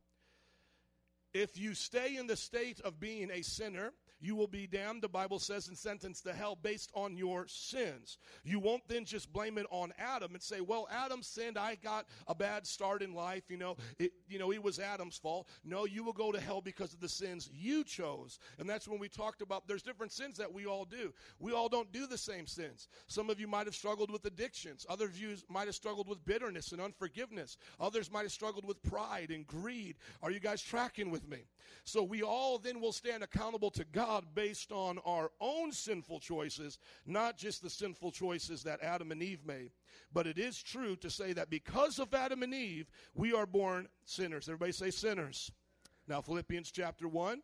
If 1.34 1.59
you 1.59 1.74
stay 1.74 2.16
in 2.16 2.26
the 2.26 2.37
state 2.37 2.80
of 2.80 2.99
being 2.99 3.30
a 3.30 3.43
sinner, 3.43 3.93
you 4.20 4.34
will 4.34 4.46
be 4.46 4.66
damned, 4.66 5.02
the 5.02 5.08
Bible 5.08 5.38
says, 5.38 5.68
and 5.68 5.76
sentenced 5.76 6.24
to 6.24 6.32
hell 6.32 6.56
based 6.60 6.90
on 6.94 7.16
your 7.16 7.46
sins. 7.48 8.18
You 8.44 8.58
won't 8.58 8.86
then 8.88 9.04
just 9.04 9.32
blame 9.32 9.58
it 9.58 9.66
on 9.70 9.92
Adam 9.98 10.34
and 10.34 10.42
say, 10.42 10.60
well, 10.60 10.88
Adam 10.90 11.22
sinned. 11.22 11.58
I 11.58 11.76
got 11.76 12.06
a 12.26 12.34
bad 12.34 12.66
start 12.66 13.02
in 13.02 13.14
life. 13.14 13.44
You 13.48 13.58
know, 13.58 13.76
it, 13.98 14.12
you 14.28 14.38
know, 14.38 14.52
it 14.52 14.62
was 14.62 14.78
Adam's 14.78 15.18
fault. 15.18 15.48
No, 15.64 15.84
you 15.84 16.04
will 16.04 16.12
go 16.12 16.32
to 16.32 16.40
hell 16.40 16.60
because 16.60 16.92
of 16.92 17.00
the 17.00 17.08
sins 17.08 17.50
you 17.52 17.84
chose. 17.84 18.38
And 18.58 18.68
that's 18.68 18.88
when 18.88 18.98
we 18.98 19.08
talked 19.08 19.42
about 19.42 19.66
there's 19.66 19.82
different 19.82 20.12
sins 20.12 20.36
that 20.38 20.52
we 20.52 20.66
all 20.66 20.84
do. 20.84 21.12
We 21.38 21.52
all 21.52 21.68
don't 21.68 21.92
do 21.92 22.06
the 22.06 22.18
same 22.18 22.46
sins. 22.46 22.88
Some 23.08 23.30
of 23.30 23.40
you 23.40 23.46
might 23.46 23.66
have 23.66 23.74
struggled 23.74 24.10
with 24.10 24.24
addictions. 24.24 24.86
Others 24.88 25.10
of 25.10 25.18
you 25.18 25.36
might 25.48 25.66
have 25.66 25.74
struggled 25.74 26.08
with 26.08 26.24
bitterness 26.24 26.72
and 26.72 26.80
unforgiveness. 26.80 27.56
Others 27.80 28.10
might 28.10 28.22
have 28.22 28.32
struggled 28.32 28.64
with 28.64 28.82
pride 28.82 29.30
and 29.30 29.46
greed. 29.46 29.96
Are 30.22 30.30
you 30.30 30.40
guys 30.40 30.62
tracking 30.62 31.10
with 31.10 31.28
me? 31.28 31.38
So 31.84 32.02
we 32.02 32.22
all 32.22 32.58
then 32.58 32.80
will 32.80 32.92
stand 32.92 33.22
accountable 33.22 33.70
to 33.72 33.84
God 33.84 34.05
based 34.34 34.72
on 34.72 34.98
our 35.04 35.30
own 35.40 35.72
sinful 35.72 36.20
choices, 36.20 36.78
not 37.07 37.36
just 37.36 37.62
the 37.62 37.70
sinful 37.70 38.12
choices 38.12 38.62
that 38.62 38.82
Adam 38.82 39.12
and 39.12 39.22
Eve 39.22 39.44
made. 39.46 39.70
But 40.12 40.26
it 40.26 40.38
is 40.38 40.62
true 40.62 40.96
to 40.96 41.11
say 41.11 41.32
that 41.32 41.50
because 41.50 41.98
of 41.98 42.14
Adam 42.14 42.42
and 42.42 42.54
Eve, 42.54 42.90
we 43.14 43.32
are 43.32 43.46
born 43.46 43.88
sinners. 44.04 44.48
Everybody 44.48 44.72
say 44.72 44.90
sinners. 44.90 45.50
Now, 46.09 46.20
Philippians 46.20 46.70
chapter 46.70 47.09
1, 47.09 47.42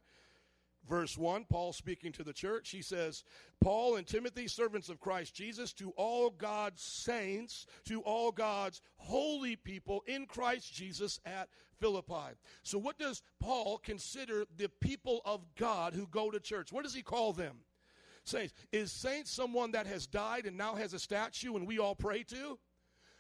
verse 0.89 1.19
1, 1.19 1.47
Paul 1.49 1.73
speaking 1.73 2.13
to 2.13 2.23
the 2.23 2.33
church, 2.33 2.71
he 2.71 2.83
says, 2.83 3.25
Paul 3.61 3.97
and 3.97 4.07
Timothy, 4.07 4.47
servants 4.47 4.89
of 4.89 5.01
Christ 5.01 5.35
Jesus, 5.35 5.73
to 5.75 5.91
all 5.97 6.31
God's 6.31 6.83
saints, 6.83 7.67
to 7.87 8.01
all 8.03 8.31
God's 8.31 8.81
holy 8.97 9.57
people 9.57 10.03
in 10.07 10.27
Christ 10.27 10.73
Jesus 10.73 11.21
at 11.25 11.49
Philippi. 11.83 12.37
So, 12.63 12.79
what 12.79 12.97
does 12.97 13.23
Paul 13.41 13.79
consider 13.79 14.45
the 14.57 14.69
people 14.81 15.21
of 15.25 15.45
God 15.57 15.95
who 15.95 16.07
go 16.07 16.31
to 16.31 16.39
church? 16.39 16.73
What 16.73 16.85
does 16.85 16.95
he 16.95 17.03
call 17.03 17.33
them? 17.33 17.57
Saints. 18.23 18.55
Is 18.71 18.93
saint 18.93 19.27
someone 19.27 19.73
that 19.73 19.89
has 19.89 20.07
died 20.07 20.47
and 20.47 20.57
now 20.57 20.77
has 20.77 20.93
a 20.95 21.01
statue 21.01 21.57
and 21.57 21.67
we 21.67 21.81
all 21.81 21.97
pray 21.97 22.23
to? 22.23 22.57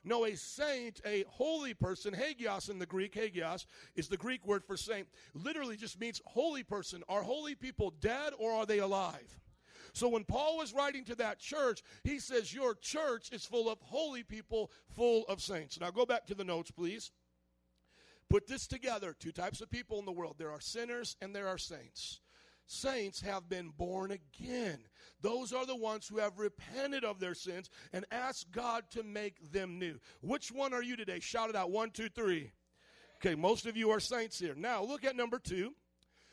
No, 0.04 0.24
a 0.26 0.36
saint, 0.36 1.00
a 1.04 1.24
holy 1.28 1.74
person, 1.74 2.14
hagios 2.14 2.68
in 2.68 2.78
the 2.78 2.86
Greek, 2.86 3.14
hagios 3.14 3.66
is 3.96 4.06
the 4.06 4.16
Greek 4.16 4.46
word 4.46 4.64
for 4.64 4.76
saint, 4.76 5.08
literally 5.34 5.76
just 5.76 5.98
means 5.98 6.20
holy 6.24 6.62
person. 6.62 7.02
Are 7.08 7.22
holy 7.22 7.56
people 7.56 7.92
dead 8.00 8.32
or 8.38 8.52
are 8.52 8.66
they 8.66 8.78
alive? 8.78 9.40
So 9.92 10.08
when 10.08 10.24
Paul 10.24 10.56
was 10.56 10.72
writing 10.72 11.04
to 11.06 11.16
that 11.16 11.40
church, 11.40 11.82
he 12.04 12.20
says, 12.20 12.54
Your 12.54 12.74
church 12.76 13.30
is 13.32 13.44
full 13.44 13.68
of 13.68 13.80
holy 13.80 14.22
people, 14.22 14.70
full 14.88 15.24
of 15.24 15.42
saints. 15.42 15.80
Now 15.80 15.90
go 15.90 16.06
back 16.06 16.26
to 16.26 16.34
the 16.34 16.44
notes, 16.44 16.70
please. 16.70 17.10
Put 18.32 18.46
this 18.46 18.66
together 18.66 19.14
two 19.20 19.30
types 19.30 19.60
of 19.60 19.68
people 19.68 19.98
in 19.98 20.06
the 20.06 20.10
world 20.10 20.36
there 20.38 20.50
are 20.50 20.58
sinners 20.58 21.18
and 21.20 21.36
there 21.36 21.48
are 21.48 21.58
saints. 21.58 22.20
Saints 22.64 23.20
have 23.20 23.46
been 23.46 23.68
born 23.76 24.10
again. 24.10 24.78
Those 25.20 25.52
are 25.52 25.66
the 25.66 25.76
ones 25.76 26.08
who 26.08 26.16
have 26.16 26.38
repented 26.38 27.04
of 27.04 27.20
their 27.20 27.34
sins 27.34 27.68
and 27.92 28.06
asked 28.10 28.50
God 28.50 28.84
to 28.92 29.02
make 29.02 29.52
them 29.52 29.78
new. 29.78 30.00
Which 30.22 30.50
one 30.50 30.72
are 30.72 30.82
you 30.82 30.96
today? 30.96 31.20
Shout 31.20 31.50
it 31.50 31.56
out. 31.56 31.70
One, 31.70 31.90
two, 31.90 32.08
three. 32.08 32.52
Okay, 33.16 33.34
most 33.34 33.66
of 33.66 33.76
you 33.76 33.90
are 33.90 34.00
saints 34.00 34.38
here. 34.38 34.54
Now, 34.56 34.82
look 34.82 35.04
at 35.04 35.14
number 35.14 35.38
two 35.38 35.74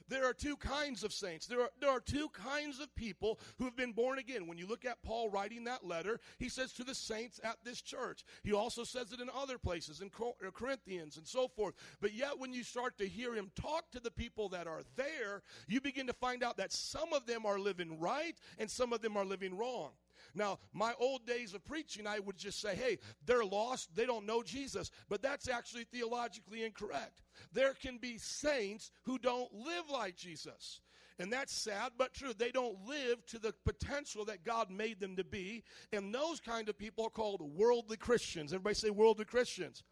there 0.10 0.26
are 0.26 0.34
two 0.34 0.56
kinds 0.58 1.04
of 1.04 1.14
saints. 1.14 1.46
There 1.46 1.62
are, 1.62 1.70
there 1.80 1.90
are 1.90 2.00
two 2.00 2.30
kinds 2.30 2.80
of 2.80 2.94
people 2.96 3.40
who 3.58 3.66
have 3.66 3.76
been 3.76 3.92
born 3.94 4.20
again. 4.20 4.48
When 4.48 4.58
you 4.58 4.68
look 4.68 4.86
at 4.86 5.02
Paul 5.04 5.30
writing 5.30 5.64
that 5.66 5.86
letter, 5.86 6.20
he 6.38 6.50
says 6.50 6.74
to 6.74 6.84
the 6.84 6.96
saints 6.96 7.40
at 7.44 7.58
this 7.64 7.82
church. 7.82 8.24
He 8.44 8.54
also 8.54 8.84
says 8.84 9.12
it 9.12 9.22
in 9.22 9.30
other 9.36 9.58
places, 9.58 10.02
in 10.02 10.10
uh, 10.20 10.52
Corinthians 10.52 11.18
and 11.18 11.28
so 11.28 11.48
forth. 11.48 11.76
But 12.02 12.14
yet, 12.14 12.38
when 12.38 12.54
you 12.54 12.64
start 12.64 12.98
to 12.98 13.08
hear 13.08 13.34
him 13.36 13.52
talk 13.56 13.92
to 13.92 14.00
the 14.00 14.12
people 14.12 14.50
that 14.50 14.68
are 14.68 14.82
there, 14.96 15.42
you 15.68 15.82
begin 15.82 16.08
to 16.08 16.14
find 16.14 16.44
out 16.44 16.58
that 16.58 16.72
some 16.74 17.14
of 17.14 17.26
them 17.26 17.46
are 17.46 17.60
living 17.60 18.00
right 18.00 18.36
and 18.58 18.70
some 18.70 18.94
of 18.94 19.02
them 19.02 19.16
are 19.16 19.26
living 19.26 19.56
wrong. 19.56 19.92
Now, 20.36 20.60
my 20.74 20.94
old 21.00 21.26
days 21.26 21.54
of 21.54 21.64
preaching, 21.66 22.08
I 22.08 22.20
would 22.20 22.38
just 22.38 22.62
say, 22.62 22.76
hey, 22.76 22.98
they're 23.26 23.46
lost, 23.46 23.96
they 23.96 24.06
don't 24.06 24.26
know 24.26 24.44
Jesus. 24.44 24.92
But 25.10 25.22
that's 25.22 25.50
actually 25.50 25.86
theologically 25.86 26.64
incorrect. 26.64 27.22
There 27.54 27.74
can 27.74 27.98
be 27.98 28.18
saints 28.18 28.92
who 29.04 29.18
don't 29.18 29.54
live 29.54 29.90
like 29.92 30.16
Jesus. 30.16 30.82
And 31.20 31.34
that's 31.34 31.54
sad 31.54 31.92
but 31.98 32.14
true. 32.14 32.32
They 32.38 32.52
don't 32.52 32.78
live 32.88 33.26
to 33.28 33.40
the 33.40 33.54
potential 33.66 34.24
that 34.26 34.46
God 34.46 34.72
made 34.72 35.02
them 35.02 35.18
to 35.18 35.24
be. 35.24 35.64
And 35.92 36.16
those 36.16 36.40
kind 36.40 36.70
of 36.70 36.78
people 36.78 37.06
are 37.06 37.10
called 37.10 37.42
worldly 37.42 37.98
Christians. 37.98 38.54
Everybody 38.54 38.76
say 38.76 38.90
worldly 38.90 39.26
Christians 39.26 39.84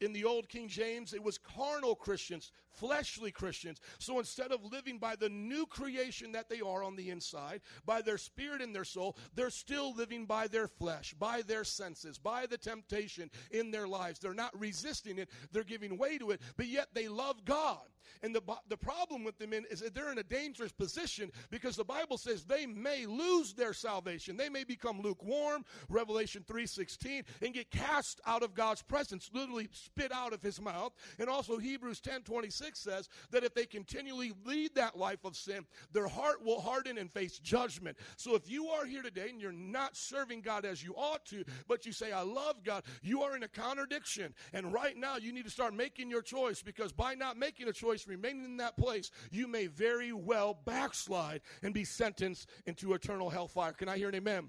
in 0.00 0.12
the 0.12 0.24
old 0.24 0.48
King 0.48 0.66
James, 0.66 1.12
it 1.12 1.22
was 1.22 1.38
carnal 1.38 1.94
Christians, 1.94 2.52
fleshly 2.74 3.30
Christians. 3.30 3.80
So 3.98 4.18
instead 4.18 4.52
of 4.52 4.64
living 4.64 4.98
by 4.98 5.16
the 5.16 5.28
new 5.28 5.66
creation 5.66 6.32
that 6.32 6.48
they 6.48 6.60
are 6.60 6.82
on 6.82 6.96
the 6.96 7.10
inside, 7.10 7.60
by 7.84 8.02
their 8.02 8.18
spirit 8.18 8.62
and 8.62 8.74
their 8.74 8.84
soul, 8.84 9.16
they're 9.34 9.50
still 9.50 9.94
living 9.94 10.26
by 10.26 10.46
their 10.46 10.68
flesh, 10.68 11.14
by 11.18 11.42
their 11.42 11.64
senses, 11.64 12.18
by 12.18 12.46
the 12.46 12.58
temptation 12.58 13.30
in 13.50 13.70
their 13.70 13.88
lives. 13.88 14.18
They're 14.18 14.34
not 14.34 14.58
resisting 14.58 15.18
it, 15.18 15.28
they're 15.52 15.64
giving 15.64 15.98
way 15.98 16.18
to 16.18 16.30
it, 16.30 16.40
but 16.56 16.66
yet 16.66 16.88
they 16.94 17.08
love 17.08 17.44
God. 17.44 17.78
And 18.22 18.34
the, 18.34 18.42
the 18.68 18.76
problem 18.76 19.24
with 19.24 19.38
them 19.38 19.52
is 19.52 19.80
that 19.80 19.94
they're 19.94 20.12
in 20.12 20.18
a 20.18 20.22
dangerous 20.22 20.72
position 20.72 21.30
because 21.50 21.76
the 21.76 21.84
Bible 21.84 22.18
says 22.18 22.44
they 22.44 22.66
may 22.66 23.06
lose 23.06 23.54
their 23.54 23.72
salvation. 23.72 24.36
They 24.36 24.48
may 24.48 24.64
become 24.64 25.00
lukewarm, 25.00 25.64
Revelation 25.88 26.44
3.16, 26.46 27.24
and 27.42 27.54
get 27.54 27.70
cast 27.70 28.20
out 28.26 28.42
of 28.42 28.54
God's 28.54 28.82
presence, 28.82 29.30
literally 29.32 29.68
spit 29.72 30.12
out 30.12 30.32
of 30.32 30.42
his 30.42 30.60
mouth. 30.60 30.92
And 31.18 31.28
also 31.28 31.58
Hebrews 31.58 32.00
10.26 32.00 32.59
says 32.76 33.08
that 33.30 33.44
if 33.44 33.54
they 33.54 33.66
continually 33.66 34.32
lead 34.44 34.74
that 34.74 34.96
life 34.96 35.24
of 35.24 35.36
sin, 35.36 35.66
their 35.92 36.08
heart 36.08 36.44
will 36.44 36.60
harden 36.60 36.98
and 36.98 37.10
face 37.10 37.38
judgment. 37.38 37.96
So 38.16 38.34
if 38.34 38.50
you 38.50 38.68
are 38.68 38.84
here 38.84 39.02
today 39.02 39.28
and 39.30 39.40
you're 39.40 39.52
not 39.52 39.96
serving 39.96 40.42
God 40.42 40.64
as 40.64 40.82
you 40.82 40.94
ought 40.94 41.24
to, 41.26 41.44
but 41.68 41.86
you 41.86 41.92
say, 41.92 42.12
I 42.12 42.22
love 42.22 42.62
God, 42.64 42.84
you 43.02 43.22
are 43.22 43.36
in 43.36 43.42
a 43.42 43.48
contradiction. 43.48 44.34
And 44.52 44.72
right 44.72 44.96
now 44.96 45.16
you 45.16 45.32
need 45.32 45.44
to 45.44 45.50
start 45.50 45.74
making 45.74 46.10
your 46.10 46.22
choice 46.22 46.62
because 46.62 46.92
by 46.92 47.14
not 47.14 47.36
making 47.36 47.68
a 47.68 47.72
choice, 47.72 48.06
remaining 48.06 48.44
in 48.44 48.56
that 48.58 48.76
place, 48.76 49.10
you 49.30 49.46
may 49.46 49.66
very 49.66 50.12
well 50.12 50.58
backslide 50.64 51.40
and 51.62 51.74
be 51.74 51.84
sentenced 51.84 52.48
into 52.66 52.94
eternal 52.94 53.30
hellfire. 53.30 53.72
Can 53.72 53.88
I 53.88 53.96
hear 53.96 54.08
an 54.08 54.14
amen? 54.14 54.48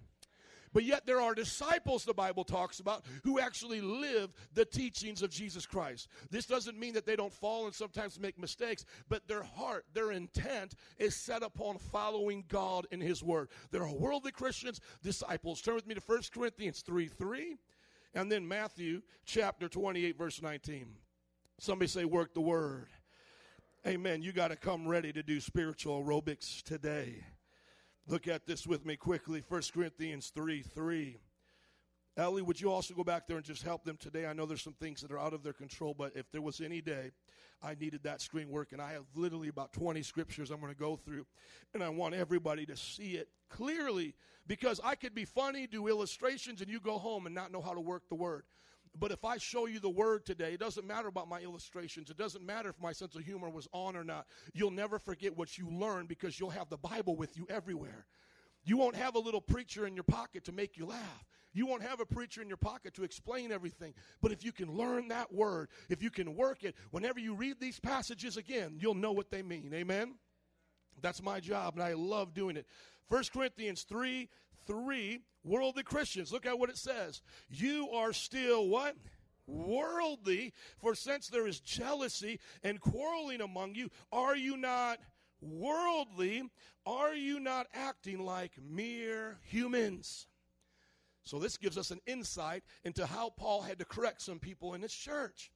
But 0.74 0.84
yet 0.84 1.06
there 1.06 1.22
are 1.22 1.36
disciples, 1.36 2.06
the 2.06 2.14
Bible 2.14 2.44
talks 2.44 2.80
about, 2.80 3.06
who 3.24 3.40
actually 3.40 3.82
live 3.82 4.32
the 4.54 4.66
teachings 4.66 5.22
of 5.22 5.30
Jesus 5.30 5.66
Christ. 5.66 6.08
This 6.30 6.46
doesn't 6.46 6.80
mean 6.80 6.94
that 6.94 7.06
they 7.06 7.16
don't 7.16 7.34
fall 7.34 7.66
and 7.66 7.76
sometimes 7.76 8.20
make 8.20 8.40
mistakes, 8.40 8.86
but 9.10 9.28
their 9.28 9.44
heart, 9.44 9.86
their 9.94 10.12
intent 10.12 10.76
is 10.98 11.16
set 11.16 11.44
upon 11.44 11.78
following 11.78 12.46
God 12.48 12.88
in 12.92 13.02
His 13.02 13.22
Word. 13.24 13.50
There 13.72 13.84
are 13.84 13.94
worldly 13.94 14.32
Christians, 14.32 14.80
disciples. 15.04 15.62
Turn 15.62 15.76
with 15.76 15.88
me 15.88 15.96
to 15.96 16.02
1 16.06 16.22
Corinthians 16.34 16.82
3 16.82 17.08
3, 17.08 17.58
and 18.14 18.32
then 18.32 18.48
Matthew 18.48 19.02
chapter 19.26 19.68
28, 19.68 20.18
verse 20.18 20.42
19. 20.42 20.88
Somebody 21.60 21.88
say, 21.88 22.06
work 22.06 22.34
the 22.34 22.42
Word. 22.42 22.88
Amen. 23.86 24.22
You 24.22 24.32
got 24.32 24.50
to 24.50 24.56
come 24.56 24.88
ready 24.88 25.12
to 25.12 25.24
do 25.24 25.40
spiritual 25.40 26.04
aerobics 26.04 26.62
today. 26.62 27.24
Look 28.12 28.28
at 28.28 28.46
this 28.46 28.68
with 28.68 28.86
me 28.86 28.98
quickly. 28.98 29.42
1 29.48 29.62
Corinthians 29.74 30.34
3 30.36 30.64
3. 30.64 31.18
Ellie, 32.18 32.42
would 32.42 32.60
you 32.60 32.70
also 32.70 32.94
go 32.94 33.06
back 33.06 33.26
there 33.26 33.38
and 33.38 33.46
just 33.46 33.64
help 33.64 33.86
them 33.86 33.96
today? 33.96 34.26
I 34.26 34.34
know 34.34 34.46
there's 34.46 34.62
some 34.62 34.74
things 34.74 35.00
that 35.00 35.12
are 35.12 35.18
out 35.18 35.32
of 35.32 35.44
their 35.44 35.54
control, 35.54 35.96
but 35.98 36.12
if 36.14 36.30
there 36.30 36.42
was 36.42 36.60
any 36.60 36.82
day 36.82 37.12
I 37.64 37.74
needed 37.76 38.04
that 38.04 38.20
screen 38.20 38.50
work, 38.50 38.74
and 38.74 38.82
I 38.82 38.92
have 38.92 39.06
literally 39.16 39.48
about 39.48 39.72
20 39.72 40.04
scriptures 40.04 40.52
I'm 40.52 40.60
going 40.60 40.74
to 40.74 40.78
go 40.78 40.98
through, 40.98 41.26
and 41.74 41.82
I 41.82 41.88
want 41.88 42.14
everybody 42.14 42.66
to 42.66 42.76
see 42.76 43.12
it 43.12 43.30
clearly 43.50 44.14
because 44.46 44.82
I 44.84 44.96
could 44.96 45.16
be 45.16 45.24
funny, 45.24 45.66
do 45.66 45.88
illustrations, 45.88 46.60
and 46.60 46.70
you 46.70 46.82
go 46.82 46.98
home 46.98 47.28
and 47.28 47.34
not 47.34 47.54
know 47.54 47.62
how 47.62 47.74
to 47.74 47.80
work 47.80 48.10
the 48.10 48.16
word. 48.16 48.44
But 49.00 49.12
if 49.12 49.24
I 49.24 49.38
show 49.38 49.68
you 49.68 49.80
the 49.80 49.90
word 49.90 50.26
today, 50.26 50.54
it 50.54 50.60
doesn't 50.60 50.86
matter 50.86 51.08
about 51.08 51.30
my 51.30 51.40
illustrations. 51.40 52.10
It 52.10 52.18
doesn't 52.18 52.46
matter 52.46 52.70
if 52.70 52.80
my 52.80 52.92
sense 52.92 53.16
of 53.16 53.24
humor 53.24 53.50
was 53.50 53.68
on 53.74 53.96
or 53.96 54.04
not. 54.04 54.28
You'll 54.54 54.72
never 54.72 55.00
forget 55.00 55.38
what 55.38 55.58
you 55.58 55.70
learned 55.70 56.10
because 56.10 56.40
you'll 56.40 56.50
have 56.50 56.70
the 56.70 56.78
Bible 56.78 57.16
with 57.16 57.38
you 57.38 57.48
everywhere. 57.50 58.06
You 58.64 58.78
won't 58.78 58.96
have 58.96 59.16
a 59.16 59.20
little 59.20 59.42
preacher 59.42 59.88
in 59.88 59.96
your 59.96 60.04
pocket 60.04 60.44
to 60.46 60.52
make 60.52 60.78
you 60.78 60.86
laugh. 60.86 61.26
You 61.54 61.66
won't 61.66 61.84
have 61.84 62.00
a 62.00 62.06
preacher 62.06 62.42
in 62.42 62.48
your 62.48 62.58
pocket 62.58 62.94
to 62.96 63.04
explain 63.04 63.52
everything. 63.52 63.94
But 64.22 64.32
if 64.32 64.44
you 64.44 64.52
can 64.52 64.72
learn 64.76 65.08
that 65.10 65.34
word, 65.34 65.70
if 65.90 66.02
you 66.02 66.10
can 66.10 66.36
work 66.36 66.64
it, 66.64 66.76
whenever 66.92 67.20
you 67.20 67.34
read 67.34 67.60
these 67.60 67.80
passages 67.80 68.38
again, 68.38 68.78
you'll 68.80 68.96
know 68.96 69.12
what 69.12 69.32
they 69.32 69.42
mean. 69.42 69.74
Amen? 69.74 70.16
That's 71.02 71.22
my 71.22 71.40
job, 71.40 71.76
and 71.76 71.84
I 71.84 71.94
love 71.94 72.34
doing 72.34 72.56
it. 72.56 72.68
1 73.10 73.24
Corinthians 73.34 73.84
3 73.84 74.30
3, 74.66 75.22
worldly 75.44 75.84
Christians. 75.84 76.32
Look 76.32 76.46
at 76.46 76.58
what 76.58 76.70
it 76.70 76.78
says. 76.78 77.22
You 77.50 77.90
are 77.92 78.14
still 78.14 78.68
what? 78.68 78.96
Worldly, 79.48 80.54
for 80.78 80.96
since 80.96 81.28
there 81.28 81.48
is 81.48 81.60
jealousy 81.60 82.40
and 82.64 82.80
quarreling 82.80 83.42
among 83.42 83.76
you, 83.76 83.90
are 84.12 84.36
you 84.36 84.56
not 84.56 85.00
worldly? 85.42 86.44
Are 86.86 87.14
you 87.14 87.40
not 87.40 87.68
acting 87.74 88.24
like 88.24 88.52
mere 88.62 89.40
humans? 89.44 90.28
So, 91.24 91.38
this 91.38 91.58
gives 91.58 91.78
us 91.78 91.92
an 91.92 92.00
insight 92.08 92.64
into 92.84 93.06
how 93.06 93.30
Paul 93.30 93.62
had 93.62 93.80
to 93.80 93.86
correct 93.86 94.22
some 94.22 94.40
people 94.40 94.74
in 94.74 94.82
his 94.82 94.94
church. 94.94 95.52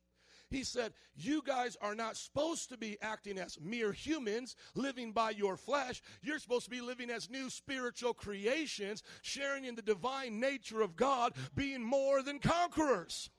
He 0.55 0.63
said, 0.63 0.93
You 1.17 1.43
guys 1.45 1.75
are 1.81 1.95
not 1.95 2.15
supposed 2.15 2.69
to 2.69 2.77
be 2.77 2.97
acting 3.01 3.37
as 3.37 3.59
mere 3.59 3.91
humans, 3.91 4.55
living 4.73 5.11
by 5.11 5.31
your 5.31 5.57
flesh. 5.57 6.01
You're 6.23 6.39
supposed 6.39 6.63
to 6.63 6.71
be 6.71 6.79
living 6.79 7.09
as 7.09 7.29
new 7.29 7.49
spiritual 7.49 8.13
creations, 8.13 9.03
sharing 9.21 9.65
in 9.65 9.75
the 9.75 9.81
divine 9.81 10.39
nature 10.39 10.81
of 10.81 10.95
God, 10.95 11.33
being 11.55 11.83
more 11.83 12.23
than 12.23 12.39
conquerors. 12.39 13.29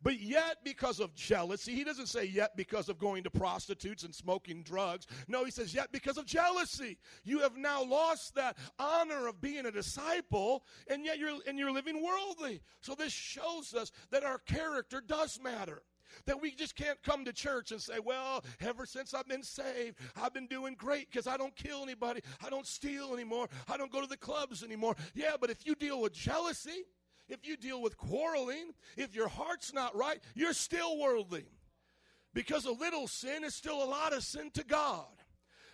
But 0.00 0.20
yet, 0.20 0.58
because 0.62 1.00
of 1.00 1.12
jealousy, 1.16 1.74
he 1.74 1.82
doesn't 1.82 2.06
say 2.06 2.24
yet 2.24 2.56
because 2.56 2.88
of 2.88 2.98
going 2.98 3.24
to 3.24 3.30
prostitutes 3.30 4.04
and 4.04 4.14
smoking 4.14 4.62
drugs. 4.62 5.08
No, 5.26 5.44
he 5.44 5.50
says 5.50 5.74
yet 5.74 5.90
because 5.90 6.18
of 6.18 6.24
jealousy. 6.24 6.98
You 7.24 7.40
have 7.40 7.56
now 7.56 7.82
lost 7.82 8.36
that 8.36 8.56
honor 8.78 9.26
of 9.26 9.40
being 9.40 9.66
a 9.66 9.72
disciple, 9.72 10.62
and 10.86 11.04
yet 11.04 11.18
you're 11.18 11.40
and 11.48 11.58
you're 11.58 11.72
living 11.72 12.00
worldly. 12.00 12.60
So 12.80 12.94
this 12.94 13.12
shows 13.12 13.74
us 13.74 13.90
that 14.12 14.22
our 14.22 14.38
character 14.38 15.00
does 15.04 15.40
matter. 15.42 15.82
That 16.26 16.40
we 16.40 16.50
just 16.50 16.74
can't 16.76 17.02
come 17.02 17.24
to 17.24 17.32
church 17.32 17.72
and 17.72 17.80
say, 17.80 17.98
well, 18.04 18.44
ever 18.60 18.86
since 18.86 19.14
I've 19.14 19.28
been 19.28 19.42
saved, 19.42 19.98
I've 20.20 20.34
been 20.34 20.46
doing 20.46 20.74
great 20.74 21.10
because 21.10 21.26
I 21.26 21.36
don't 21.36 21.54
kill 21.56 21.82
anybody, 21.82 22.20
I 22.44 22.50
don't 22.50 22.66
steal 22.66 23.12
anymore, 23.14 23.48
I 23.68 23.76
don't 23.76 23.92
go 23.92 24.00
to 24.00 24.06
the 24.06 24.16
clubs 24.16 24.62
anymore. 24.62 24.96
Yeah, 25.14 25.34
but 25.40 25.50
if 25.50 25.66
you 25.66 25.74
deal 25.74 26.00
with 26.00 26.12
jealousy, 26.12 26.84
if 27.28 27.46
you 27.46 27.56
deal 27.56 27.80
with 27.80 27.96
quarreling, 27.96 28.72
if 28.96 29.14
your 29.14 29.28
heart's 29.28 29.72
not 29.72 29.96
right, 29.96 30.20
you're 30.34 30.52
still 30.52 30.98
worldly. 30.98 31.46
Because 32.32 32.64
a 32.64 32.72
little 32.72 33.06
sin 33.06 33.44
is 33.44 33.54
still 33.54 33.82
a 33.82 33.86
lot 33.86 34.12
of 34.12 34.22
sin 34.22 34.50
to 34.54 34.64
God. 34.64 35.06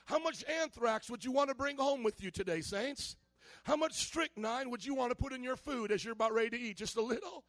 How 0.04 0.18
much 0.18 0.44
anthrax 0.60 1.08
would 1.08 1.24
you 1.24 1.32
want 1.32 1.48
to 1.48 1.54
bring 1.54 1.76
home 1.76 2.02
with 2.02 2.22
you 2.22 2.30
today, 2.30 2.60
saints? 2.60 3.16
How 3.64 3.76
much 3.76 3.92
strychnine 3.94 4.70
would 4.70 4.84
you 4.84 4.94
want 4.94 5.10
to 5.10 5.16
put 5.16 5.32
in 5.32 5.42
your 5.42 5.56
food 5.56 5.90
as 5.90 6.04
you're 6.04 6.12
about 6.12 6.32
ready 6.32 6.50
to 6.50 6.58
eat? 6.58 6.76
Just 6.76 6.96
a 6.96 7.02
little? 7.02 7.44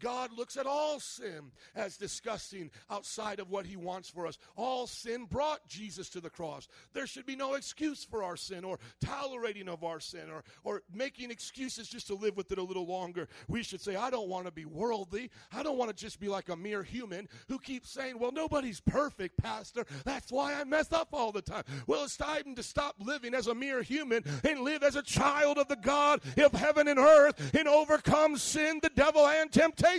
God 0.00 0.30
looks 0.36 0.56
at 0.56 0.66
all 0.66 0.98
sin 0.98 1.52
as 1.76 1.96
disgusting 1.96 2.70
outside 2.90 3.38
of 3.38 3.50
what 3.50 3.66
He 3.66 3.76
wants 3.76 4.08
for 4.08 4.26
us. 4.26 4.38
All 4.56 4.86
sin 4.86 5.26
brought 5.30 5.66
Jesus 5.68 6.08
to 6.10 6.20
the 6.20 6.30
cross. 6.30 6.68
There 6.92 7.06
should 7.06 7.26
be 7.26 7.36
no 7.36 7.54
excuse 7.54 8.02
for 8.02 8.24
our 8.24 8.36
sin 8.36 8.64
or 8.64 8.78
tolerating 9.00 9.68
of 9.68 9.84
our 9.84 10.00
sin 10.00 10.30
or, 10.30 10.42
or 10.64 10.82
making 10.92 11.30
excuses 11.30 11.88
just 11.88 12.06
to 12.08 12.14
live 12.14 12.36
with 12.36 12.50
it 12.50 12.58
a 12.58 12.62
little 12.62 12.86
longer. 12.86 13.28
We 13.48 13.62
should 13.62 13.80
say, 13.80 13.96
I 13.96 14.10
don't 14.10 14.28
want 14.28 14.46
to 14.46 14.52
be 14.52 14.64
worldly. 14.64 15.30
I 15.52 15.62
don't 15.62 15.78
want 15.78 15.90
to 15.90 15.96
just 15.96 16.18
be 16.18 16.28
like 16.28 16.48
a 16.48 16.56
mere 16.56 16.82
human 16.82 17.28
who 17.48 17.58
keeps 17.58 17.90
saying, 17.90 18.18
Well, 18.18 18.32
nobody's 18.32 18.80
perfect, 18.80 19.36
Pastor. 19.36 19.84
That's 20.04 20.32
why 20.32 20.54
I 20.54 20.64
mess 20.64 20.92
up 20.92 21.08
all 21.12 21.32
the 21.32 21.42
time. 21.42 21.64
Well, 21.86 22.04
it's 22.04 22.16
time 22.16 22.54
to 22.54 22.62
stop 22.62 22.96
living 22.98 23.34
as 23.34 23.46
a 23.46 23.54
mere 23.54 23.82
human 23.82 24.24
and 24.44 24.60
live 24.60 24.82
as 24.82 24.96
a 24.96 25.02
child 25.02 25.58
of 25.58 25.68
the 25.68 25.76
God 25.76 26.20
of 26.38 26.52
heaven 26.52 26.88
and 26.88 26.98
earth 26.98 27.54
and 27.54 27.68
overcome 27.68 28.36
sin, 28.36 28.80
the 28.82 28.90
devil, 28.90 29.26
and 29.26 29.52
temptation 29.52 29.89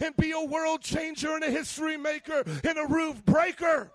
and 0.00 0.16
be 0.16 0.32
a 0.32 0.44
world 0.44 0.82
changer 0.82 1.34
and 1.34 1.44
a 1.44 1.50
history 1.50 1.96
maker 1.96 2.42
and 2.64 2.78
a 2.78 2.86
roof 2.86 3.24
breaker. 3.24 3.90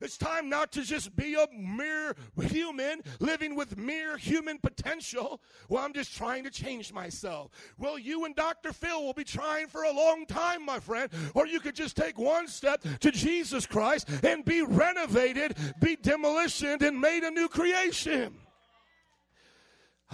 It's 0.00 0.18
time 0.18 0.50
not 0.50 0.70
to 0.72 0.82
just 0.82 1.16
be 1.16 1.34
a 1.34 1.46
mere 1.56 2.14
human 2.42 3.00
living 3.20 3.54
with 3.54 3.78
mere 3.78 4.18
human 4.18 4.58
potential. 4.58 5.40
Well, 5.68 5.82
I'm 5.82 5.94
just 5.94 6.14
trying 6.14 6.44
to 6.44 6.50
change 6.50 6.92
myself. 6.92 7.50
Well, 7.78 7.98
you 7.98 8.26
and 8.26 8.36
Dr. 8.36 8.72
Phil 8.72 9.02
will 9.02 9.14
be 9.14 9.24
trying 9.24 9.68
for 9.68 9.84
a 9.84 9.92
long 9.92 10.26
time, 10.26 10.66
my 10.66 10.78
friend. 10.78 11.10
Or 11.32 11.46
you 11.46 11.58
could 11.58 11.74
just 11.74 11.96
take 11.96 12.18
one 12.18 12.48
step 12.48 12.84
to 13.00 13.10
Jesus 13.10 13.66
Christ 13.66 14.08
and 14.22 14.44
be 14.44 14.62
renovated, 14.62 15.56
be 15.80 15.96
demolitioned, 15.96 16.82
and 16.82 17.00
made 17.00 17.22
a 17.22 17.30
new 17.30 17.48
creation. 17.48 18.34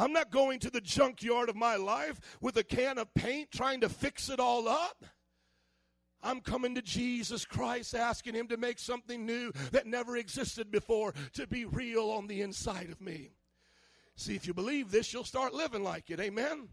I'm 0.00 0.14
not 0.14 0.30
going 0.30 0.60
to 0.60 0.70
the 0.70 0.80
junkyard 0.80 1.50
of 1.50 1.56
my 1.56 1.76
life 1.76 2.20
with 2.40 2.56
a 2.56 2.64
can 2.64 2.96
of 2.96 3.12
paint 3.12 3.50
trying 3.50 3.82
to 3.82 3.90
fix 3.90 4.30
it 4.30 4.40
all 4.40 4.66
up. 4.66 5.04
I'm 6.22 6.40
coming 6.40 6.74
to 6.76 6.82
Jesus 6.82 7.44
Christ 7.44 7.94
asking 7.94 8.34
Him 8.34 8.48
to 8.48 8.56
make 8.56 8.78
something 8.78 9.26
new 9.26 9.52
that 9.72 9.86
never 9.86 10.16
existed 10.16 10.70
before 10.70 11.12
to 11.34 11.46
be 11.46 11.66
real 11.66 12.10
on 12.10 12.28
the 12.28 12.40
inside 12.40 12.88
of 12.88 13.02
me. 13.02 13.32
See, 14.16 14.34
if 14.34 14.46
you 14.46 14.54
believe 14.54 14.90
this, 14.90 15.12
you'll 15.12 15.22
start 15.22 15.52
living 15.52 15.84
like 15.84 16.10
it. 16.10 16.18
Amen? 16.18 16.68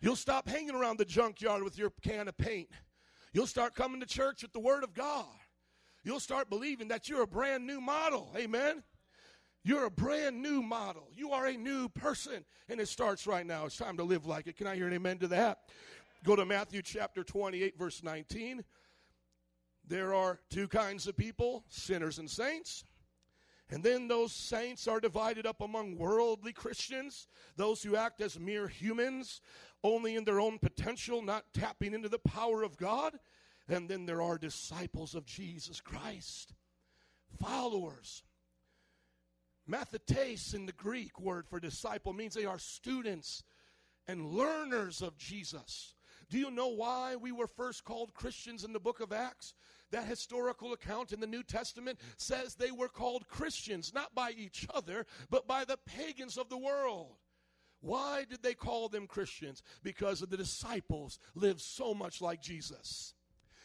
You'll 0.00 0.16
stop 0.16 0.48
hanging 0.48 0.74
around 0.74 0.98
the 0.98 1.04
junkyard 1.04 1.62
with 1.62 1.76
your 1.76 1.92
can 2.00 2.28
of 2.28 2.38
paint. 2.38 2.70
You'll 3.34 3.46
start 3.46 3.74
coming 3.74 4.00
to 4.00 4.06
church 4.06 4.40
with 4.40 4.54
the 4.54 4.58
Word 4.58 4.84
of 4.84 4.94
God. 4.94 5.26
You'll 6.02 6.18
start 6.18 6.48
believing 6.48 6.88
that 6.88 7.10
you're 7.10 7.22
a 7.22 7.26
brand 7.26 7.66
new 7.66 7.82
model. 7.82 8.32
Amen? 8.34 8.82
You're 9.62 9.84
a 9.84 9.90
brand 9.90 10.42
new 10.42 10.62
model. 10.62 11.08
You 11.14 11.32
are 11.32 11.46
a 11.46 11.56
new 11.56 11.88
person. 11.88 12.44
And 12.68 12.80
it 12.80 12.88
starts 12.88 13.26
right 13.26 13.46
now. 13.46 13.66
It's 13.66 13.76
time 13.76 13.96
to 13.98 14.04
live 14.04 14.26
like 14.26 14.46
it. 14.46 14.56
Can 14.56 14.66
I 14.66 14.74
hear 14.74 14.86
an 14.86 14.94
amen 14.94 15.18
to 15.18 15.28
that? 15.28 15.58
Go 16.24 16.36
to 16.36 16.46
Matthew 16.46 16.82
chapter 16.82 17.22
28, 17.22 17.78
verse 17.78 18.02
19. 18.02 18.64
There 19.86 20.14
are 20.14 20.38
two 20.50 20.68
kinds 20.68 21.06
of 21.06 21.16
people 21.16 21.64
sinners 21.68 22.18
and 22.18 22.30
saints. 22.30 22.84
And 23.70 23.82
then 23.84 24.08
those 24.08 24.32
saints 24.32 24.88
are 24.88 24.98
divided 24.98 25.46
up 25.46 25.60
among 25.60 25.96
worldly 25.96 26.52
Christians, 26.52 27.28
those 27.56 27.82
who 27.82 27.96
act 27.96 28.20
as 28.20 28.38
mere 28.38 28.66
humans, 28.66 29.40
only 29.84 30.16
in 30.16 30.24
their 30.24 30.40
own 30.40 30.58
potential, 30.58 31.22
not 31.22 31.44
tapping 31.54 31.94
into 31.94 32.08
the 32.08 32.18
power 32.18 32.62
of 32.62 32.76
God. 32.76 33.18
And 33.68 33.88
then 33.88 34.06
there 34.06 34.22
are 34.22 34.38
disciples 34.38 35.14
of 35.14 35.24
Jesus 35.24 35.80
Christ, 35.80 36.52
followers 37.40 38.24
Mathetes 39.70 40.52
in 40.54 40.66
the 40.66 40.72
Greek 40.72 41.20
word 41.20 41.46
for 41.46 41.60
disciple 41.60 42.12
means 42.12 42.34
they 42.34 42.44
are 42.44 42.58
students 42.58 43.44
and 44.08 44.26
learners 44.26 45.00
of 45.00 45.16
Jesus. 45.16 45.94
Do 46.28 46.38
you 46.38 46.50
know 46.50 46.68
why 46.68 47.16
we 47.16 47.32
were 47.32 47.46
first 47.46 47.84
called 47.84 48.14
Christians 48.14 48.64
in 48.64 48.72
the 48.72 48.80
book 48.80 49.00
of 49.00 49.12
Acts? 49.12 49.54
That 49.90 50.06
historical 50.06 50.72
account 50.72 51.12
in 51.12 51.20
the 51.20 51.26
New 51.26 51.42
Testament 51.42 51.98
says 52.16 52.54
they 52.54 52.70
were 52.70 52.88
called 52.88 53.28
Christians, 53.28 53.92
not 53.94 54.14
by 54.14 54.32
each 54.36 54.66
other, 54.72 55.06
but 55.28 55.46
by 55.46 55.64
the 55.64 55.78
pagans 55.86 56.36
of 56.36 56.48
the 56.48 56.58
world. 56.58 57.16
Why 57.80 58.24
did 58.28 58.42
they 58.42 58.54
call 58.54 58.88
them 58.88 59.06
Christians? 59.06 59.62
Because 59.82 60.20
the 60.20 60.36
disciples 60.36 61.18
lived 61.34 61.60
so 61.60 61.94
much 61.94 62.20
like 62.20 62.42
Jesus. 62.42 63.14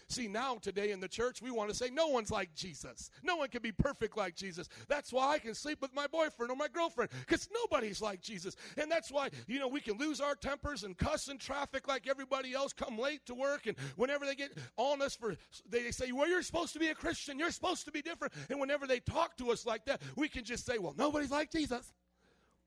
See, 0.08 0.28
now 0.28 0.58
today 0.62 0.92
in 0.92 1.00
the 1.00 1.08
church, 1.08 1.42
we 1.42 1.50
want 1.50 1.70
to 1.72 1.76
say 1.76 1.90
no 1.90 2.08
one's 2.08 2.30
like 2.30 2.54
Jesus. 2.54 3.10
No 3.24 3.38
one 3.38 3.50
can 3.50 3.64
be 3.64 3.72
perfect 3.72 4.16
like 4.16 4.36
Jesus. 4.36 4.70
That's 4.88 5.12
why 5.12 5.34
I 5.34 5.40
can 5.40 5.56
sleep 5.56 5.82
with 5.82 5.96
my 5.96 6.06
boyfriend 6.06 6.52
or 6.52 6.56
my 6.56 6.68
girlfriend 6.68 7.10
because 7.22 7.50
nobody's 7.52 8.02
like 8.02 8.22
Jesus. 8.22 8.56
And 8.78 8.92
that's 8.92 9.12
why, 9.12 9.30
you 9.48 9.60
know, 9.60 9.68
we 9.68 9.82
can 9.82 9.98
lose 9.98 10.22
our 10.22 10.36
tempers 10.36 10.84
and 10.84 10.96
cuss 10.96 11.28
in 11.28 11.40
traffic 11.40 11.88
like 11.88 12.08
everybody 12.08 12.54
else, 12.54 12.72
come 12.72 13.00
late 13.00 13.26
to 13.26 13.34
work. 13.34 13.66
And 13.66 13.76
whenever 13.96 14.28
they 14.28 14.36
get 14.36 14.52
on 14.78 15.02
us 15.02 15.16
for, 15.16 15.36
they 15.68 15.90
say, 15.90 16.12
well, 16.12 16.30
you're 16.30 16.44
supposed 16.44 16.74
to 16.74 16.80
be 16.80 16.90
a 16.90 16.96
Christian. 16.96 17.40
You're 17.40 17.52
supposed 17.52 17.86
to 17.86 17.92
be 17.92 18.04
different. 18.04 18.34
And 18.52 18.60
whenever 18.60 18.86
they 18.86 19.00
talk 19.00 19.38
to 19.38 19.50
us 19.50 19.66
like 19.66 19.86
that, 19.86 20.02
we 20.16 20.30
can 20.30 20.44
just 20.44 20.68
say, 20.68 20.78
well, 20.78 20.94
nobody's 20.96 21.32
like 21.32 21.52
Jesus. 21.52 21.94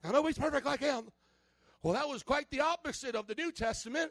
Now, 0.03 0.11
nobody's 0.11 0.39
perfect 0.39 0.67
like 0.67 0.81
him. 0.81 1.09
Well, 1.85 1.95
that 1.95 2.09
was 2.09 2.25
quite 2.25 2.51
the 2.51 2.61
opposite 2.61 3.15
of 3.15 3.29
the 3.29 3.37
New 3.37 3.53
Testament. 3.53 4.11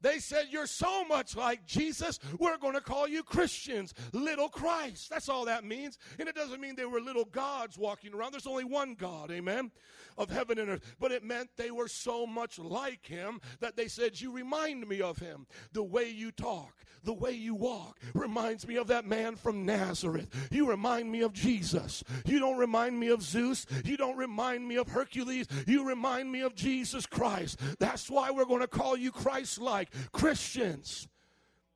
They 0.00 0.18
said, 0.18 0.46
You're 0.50 0.66
so 0.66 1.04
much 1.04 1.36
like 1.36 1.66
Jesus, 1.66 2.18
we're 2.38 2.58
going 2.58 2.74
to 2.74 2.80
call 2.80 3.08
you 3.08 3.22
Christians, 3.22 3.94
little 4.12 4.48
Christ. 4.48 5.10
That's 5.10 5.28
all 5.28 5.44
that 5.46 5.64
means. 5.64 5.98
And 6.18 6.28
it 6.28 6.34
doesn't 6.34 6.60
mean 6.60 6.76
they 6.76 6.84
were 6.84 7.00
little 7.00 7.24
gods 7.24 7.78
walking 7.78 8.14
around. 8.14 8.32
There's 8.32 8.46
only 8.46 8.64
one 8.64 8.94
God, 8.94 9.30
amen, 9.30 9.70
of 10.18 10.30
heaven 10.30 10.58
and 10.58 10.70
earth. 10.70 10.94
But 11.00 11.12
it 11.12 11.24
meant 11.24 11.50
they 11.56 11.70
were 11.70 11.88
so 11.88 12.26
much 12.26 12.58
like 12.58 13.06
him 13.06 13.40
that 13.60 13.76
they 13.76 13.88
said, 13.88 14.20
You 14.20 14.30
remind 14.32 14.86
me 14.86 15.00
of 15.00 15.18
him. 15.18 15.46
The 15.72 15.82
way 15.82 16.10
you 16.10 16.30
talk, 16.30 16.74
the 17.06 17.12
way 17.12 17.32
you 17.32 17.54
walk 17.54 17.98
reminds 18.14 18.66
me 18.66 18.76
of 18.76 18.88
that 18.88 19.06
man 19.06 19.36
from 19.36 19.64
Nazareth. 19.64 20.28
You 20.50 20.68
remind 20.68 21.10
me 21.10 21.22
of 21.22 21.32
Jesus. 21.32 22.02
You 22.24 22.38
don't 22.38 22.58
remind 22.58 22.98
me 22.98 23.08
of 23.08 23.22
Zeus. 23.22 23.64
You 23.84 23.96
don't 23.96 24.16
remind 24.16 24.66
me 24.66 24.76
of 24.76 24.88
Hercules. 24.88 25.46
You 25.66 25.86
remind 25.86 26.30
me 26.30 26.40
of 26.40 26.54
Jesus 26.54 27.06
Christ. 27.06 27.60
That's 27.78 28.10
why 28.10 28.30
we're 28.30 28.44
going 28.44 28.60
to 28.60 28.66
call 28.66 28.96
you 28.96 29.12
Christ 29.12 29.60
like 29.60 29.85
Christians. 30.12 31.08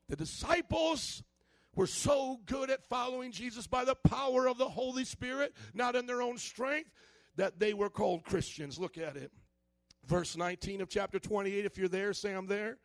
The 0.09 0.17
disciples 0.17 1.23
were 1.75 1.87
so 1.87 2.41
good 2.47 2.71
at 2.71 2.85
following 2.85 3.33
Jesus 3.33 3.67
by 3.67 3.85
the 3.85 3.95
power 3.95 4.49
of 4.49 4.59
the 4.59 4.69
Holy 4.69 5.05
Spirit, 5.05 5.55
not 5.73 5.95
in 5.95 6.07
their 6.07 6.23
own 6.23 6.37
strength, 6.37 6.91
that 7.37 7.59
they 7.59 7.75
were 7.75 7.91
called 7.91 8.25
Christians. 8.25 8.79
Look 8.79 8.99
at 8.99 9.17
it. 9.17 9.31
Verse 10.07 10.37
19 10.37 10.81
of 10.81 10.89
chapter 10.89 11.19
28. 11.19 11.65
If 11.65 11.79
you're 11.79 11.89
there, 11.89 12.13
say 12.13 12.33
I'm 12.33 12.47
there. 12.47 12.79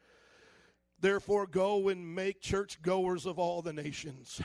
Therefore, 1.00 1.48
go 1.48 1.90
and 1.90 2.16
make 2.16 2.42
church 2.42 2.82
goers 2.82 3.26
of 3.26 3.40
all 3.40 3.62
the 3.62 3.74
nations. 3.74 4.42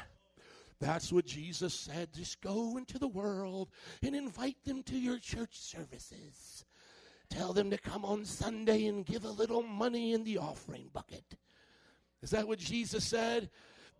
That's 0.80 1.12
what 1.12 1.26
Jesus 1.26 1.74
said. 1.74 2.08
Just 2.14 2.40
go 2.40 2.78
into 2.78 2.98
the 2.98 3.08
world 3.08 3.68
and 4.02 4.16
invite 4.16 4.56
them 4.64 4.82
to 4.84 4.98
your 4.98 5.18
church 5.18 5.58
services. 5.60 6.64
Tell 7.30 7.52
them 7.52 7.70
to 7.70 7.78
come 7.78 8.04
on 8.04 8.24
Sunday 8.24 8.86
and 8.86 9.06
give 9.06 9.24
a 9.24 9.30
little 9.30 9.62
money 9.62 10.12
in 10.12 10.24
the 10.24 10.38
offering 10.38 10.90
bucket. 10.92 11.24
Is 12.22 12.30
that 12.30 12.46
what 12.46 12.58
Jesus 12.58 13.04
said? 13.04 13.48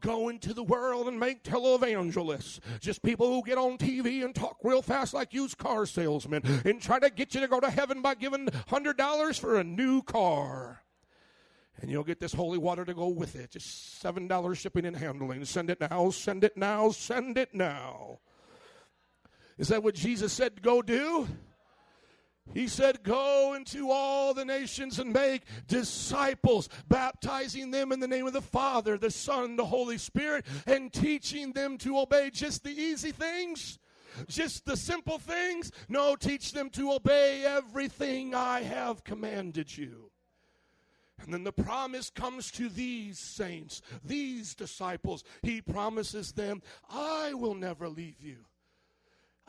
Go 0.01 0.31
into 0.31 0.52
the 0.55 0.62
world 0.62 1.09
and 1.09 1.20
make 1.20 1.44
televangelists. 1.44 2.59
Just 2.81 3.02
people 3.02 3.28
who 3.28 3.43
get 3.44 3.59
on 3.59 3.78
TV 3.78 4.24
and 4.24 4.35
talk 4.35 4.57
real 4.65 4.82
fast 4.82 5.15
like 5.15 5.32
used 5.35 5.59
car 5.59 5.86
salesmen 5.86 6.43
and 6.65 6.81
try 6.81 6.98
to 6.98 7.11
get 7.11 7.35
you 7.35 7.40
to 7.40 7.48
go 7.48 7.61
to 7.61 7.70
heaven 7.70 8.02
by 8.02 8.15
giving 8.15 8.47
$100 8.47 9.39
for 9.39 9.57
a 9.57 9.65
new 9.65 10.02
car. 10.02 10.82
And 11.81 11.90
you'll 11.90 12.05
get 12.05 12.19
this 12.19 12.32
holy 12.32 12.59
water 12.59 12.85
to 12.85 12.94
go 12.94 13.09
with 13.09 13.36
it. 13.36 13.52
Just 13.52 14.02
$7 14.02 14.57
shipping 14.57 14.86
and 14.86 14.97
handling. 14.97 15.44
Send 15.44 15.70
it 15.70 15.81
now, 15.81 16.11
send 16.11 16.44
it 16.44 16.57
now, 16.57 16.90
send 16.90 17.39
it 17.39 17.55
now. 17.55 18.19
Is 19.57 19.69
that 19.69 19.82
what 19.82 19.94
Jesus 19.94 20.32
said 20.32 20.57
to 20.57 20.62
go 20.62 20.82
do? 20.82 21.28
He 22.53 22.67
said, 22.67 23.03
Go 23.03 23.55
into 23.55 23.91
all 23.91 24.35
the 24.35 24.45
nations 24.45 24.99
and 24.99 25.12
make 25.12 25.43
disciples, 25.69 26.69
baptizing 26.89 27.71
them 27.71 27.93
in 27.93 28.01
the 28.01 28.09
name 28.09 28.27
of 28.27 28.33
the 28.33 28.41
Father, 28.41 28.99
the 28.99 29.11
Son, 29.11 29.57
the 29.57 29.67
Holy 29.67 29.99
Spirit, 29.99 30.45
and 30.67 30.93
teaching 30.93 31.53
them 31.53 31.79
to 31.79 31.99
obey 31.99 32.31
just 32.31 32.65
the 32.65 32.71
easy 32.71 33.12
things. 33.12 33.79
Just 34.27 34.65
the 34.67 34.77
simple 34.77 35.19
things? 35.19 35.71
No, 35.89 36.17
teach 36.17 36.53
them 36.53 36.71
to 36.71 36.93
obey 36.93 37.45
everything 37.45 38.35
I 38.35 38.62
have 38.62 39.05
commanded 39.05 39.77
you. 39.77 40.11
And 41.23 41.33
then 41.33 41.45
the 41.45 41.53
promise 41.53 42.11
comes 42.11 42.51
to 42.53 42.69
these 42.69 43.19
saints, 43.19 43.83
these 44.03 44.55
disciples. 44.55 45.23
He 45.43 45.61
promises 45.61 46.33
them, 46.33 46.62
I 46.89 47.35
will 47.35 47.55
never 47.55 47.89
leave 47.89 48.21
you. 48.21 48.39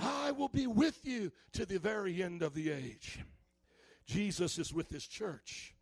I 0.01 0.31
will 0.31 0.49
be 0.49 0.67
with 0.67 1.05
you 1.05 1.31
to 1.53 1.65
the 1.65 1.79
very 1.79 2.23
end 2.23 2.41
of 2.41 2.53
the 2.53 2.71
age. 2.71 3.19
Jesus 4.05 4.57
is 4.57 4.73
with 4.73 4.89
his 4.89 5.05
church. 5.05 5.75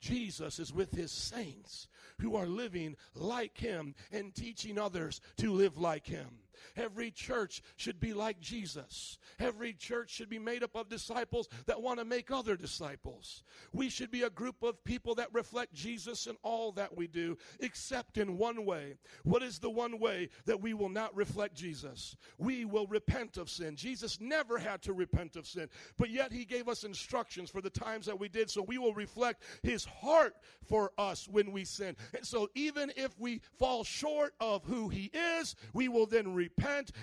Jesus 0.00 0.58
is 0.58 0.72
with 0.72 0.92
his 0.92 1.10
saints 1.10 1.88
who 2.20 2.36
are 2.36 2.46
living 2.46 2.96
like 3.14 3.58
him 3.58 3.94
and 4.12 4.34
teaching 4.34 4.78
others 4.78 5.20
to 5.38 5.52
live 5.52 5.76
like 5.76 6.06
him. 6.06 6.28
Every 6.76 7.10
church 7.10 7.62
should 7.76 8.00
be 8.00 8.12
like 8.12 8.40
Jesus. 8.40 9.18
Every 9.38 9.72
church 9.72 10.10
should 10.10 10.28
be 10.28 10.38
made 10.38 10.62
up 10.62 10.74
of 10.74 10.88
disciples 10.88 11.48
that 11.66 11.82
want 11.82 11.98
to 11.98 12.04
make 12.04 12.30
other 12.30 12.56
disciples. 12.56 13.42
We 13.72 13.90
should 13.90 14.10
be 14.10 14.22
a 14.22 14.30
group 14.30 14.62
of 14.62 14.82
people 14.84 15.14
that 15.16 15.32
reflect 15.32 15.74
Jesus 15.74 16.26
in 16.26 16.36
all 16.42 16.72
that 16.72 16.96
we 16.96 17.06
do, 17.06 17.36
except 17.60 18.18
in 18.18 18.38
one 18.38 18.64
way. 18.64 18.94
What 19.24 19.42
is 19.42 19.58
the 19.58 19.70
one 19.70 19.98
way 19.98 20.28
that 20.46 20.60
we 20.60 20.74
will 20.74 20.88
not 20.88 21.14
reflect 21.16 21.54
Jesus? 21.54 22.16
We 22.38 22.64
will 22.64 22.86
repent 22.86 23.36
of 23.36 23.50
sin. 23.50 23.76
Jesus 23.76 24.20
never 24.20 24.58
had 24.58 24.82
to 24.82 24.92
repent 24.92 25.36
of 25.36 25.46
sin, 25.46 25.68
but 25.96 26.10
yet 26.10 26.32
he 26.32 26.44
gave 26.44 26.68
us 26.68 26.84
instructions 26.84 27.50
for 27.50 27.60
the 27.60 27.70
times 27.70 28.06
that 28.06 28.18
we 28.18 28.28
did, 28.28 28.50
so 28.50 28.62
we 28.62 28.78
will 28.78 28.94
reflect 28.94 29.42
his 29.62 29.84
heart 29.84 30.36
for 30.68 30.92
us 30.98 31.28
when 31.28 31.52
we 31.52 31.64
sin. 31.64 31.96
And 32.14 32.26
so 32.26 32.48
even 32.54 32.92
if 32.96 33.18
we 33.18 33.40
fall 33.58 33.84
short 33.84 34.34
of 34.40 34.64
who 34.64 34.88
he 34.88 35.10
is, 35.12 35.56
we 35.72 35.88
will 35.88 36.06
then 36.06 36.34
repent 36.34 36.47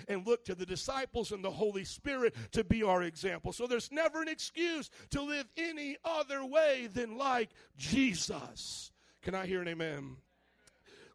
and 0.08 0.26
look 0.26 0.44
to 0.44 0.54
the 0.54 0.66
disciples 0.66 1.32
and 1.32 1.44
the 1.44 1.50
Holy 1.50 1.84
Spirit 1.84 2.34
to 2.52 2.64
be 2.64 2.82
our 2.82 3.02
example. 3.02 3.52
So 3.52 3.66
there's 3.66 3.90
never 3.92 4.22
an 4.22 4.28
excuse 4.28 4.90
to 5.10 5.22
live 5.22 5.46
any 5.56 5.96
other 6.04 6.44
way 6.44 6.88
than 6.92 7.16
like 7.16 7.50
Jesus. 7.76 8.92
Can 9.22 9.34
I 9.34 9.46
hear 9.46 9.60
an 9.60 9.68
amen? 9.68 10.16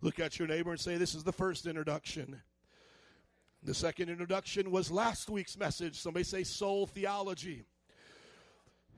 Look 0.02 0.20
at 0.20 0.40
your 0.40 0.48
neighbor 0.48 0.72
and 0.72 0.80
say, 0.80 0.98
This 0.98 1.16
is 1.16 1.24
the 1.24 1.32
first 1.32 1.66
introduction. 1.68 2.42
The 3.64 3.74
second 3.74 4.10
introduction 4.10 4.72
was 4.72 4.90
last 4.90 5.30
week's 5.30 5.58
message. 5.58 6.00
Somebody 6.00 6.24
say 6.24 6.44
soul 6.44 6.88
theology. 6.88 7.66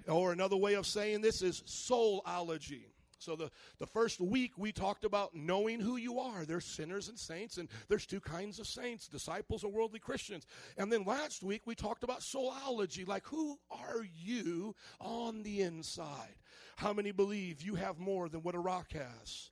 Or 0.07 0.31
another 0.31 0.55
way 0.55 0.73
of 0.76 0.85
saying 0.85 1.22
this 1.22 1.41
is 1.41 1.61
soulology. 1.61 2.85
So 3.24 3.36
the, 3.36 3.50
the 3.80 3.88
first 3.88 4.20
week 4.20 4.52
we 4.58 4.72
talked 4.72 5.06
about 5.06 5.34
knowing 5.34 5.80
who 5.80 5.95
you 5.95 6.20
are. 6.20 6.45
There's 6.45 6.66
sinners 6.66 7.08
and 7.08 7.18
saints, 7.18 7.58
and 7.58 7.70
there's 7.88 8.06
two 8.06 8.20
kinds 8.20 8.60
of 8.60 8.68
saints, 8.68 9.08
disciples 9.08 9.64
and 9.64 9.74
worldly 9.74 10.00
Christians. 10.00 10.45
And 10.78 10.91
then 10.91 11.06
last 11.06 11.41
week 11.44 11.62
we 11.66 11.76
talked 11.76 12.04
about 12.04 12.20
soulology, 12.20 13.08
like 13.08 13.26
who 13.26 13.58
are 13.72 14.06
you 14.14 14.76
on 15.00 15.44
the 15.44 15.62
inside? 15.62 16.36
How 16.76 16.91
many 16.91 17.12
believe 17.12 17.62
you 17.62 17.76
have 17.76 18.00
more 18.00 18.28
than 18.28 18.41
what 18.41 18.56
a 18.56 18.60
rock 18.60 18.91
has? 18.91 19.52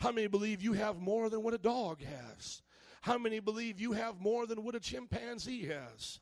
How 0.00 0.10
many 0.10 0.26
believe 0.26 0.62
you 0.62 0.72
have 0.72 0.98
more 0.98 1.30
than 1.30 1.42
what 1.42 1.54
a 1.54 1.58
dog 1.58 2.02
has? 2.02 2.62
How 3.02 3.18
many 3.18 3.38
believe 3.38 3.80
you 3.80 3.92
have 3.92 4.20
more 4.20 4.46
than 4.46 4.64
what 4.64 4.74
a 4.74 4.80
chimpanzee 4.80 5.66
has? 5.66 6.20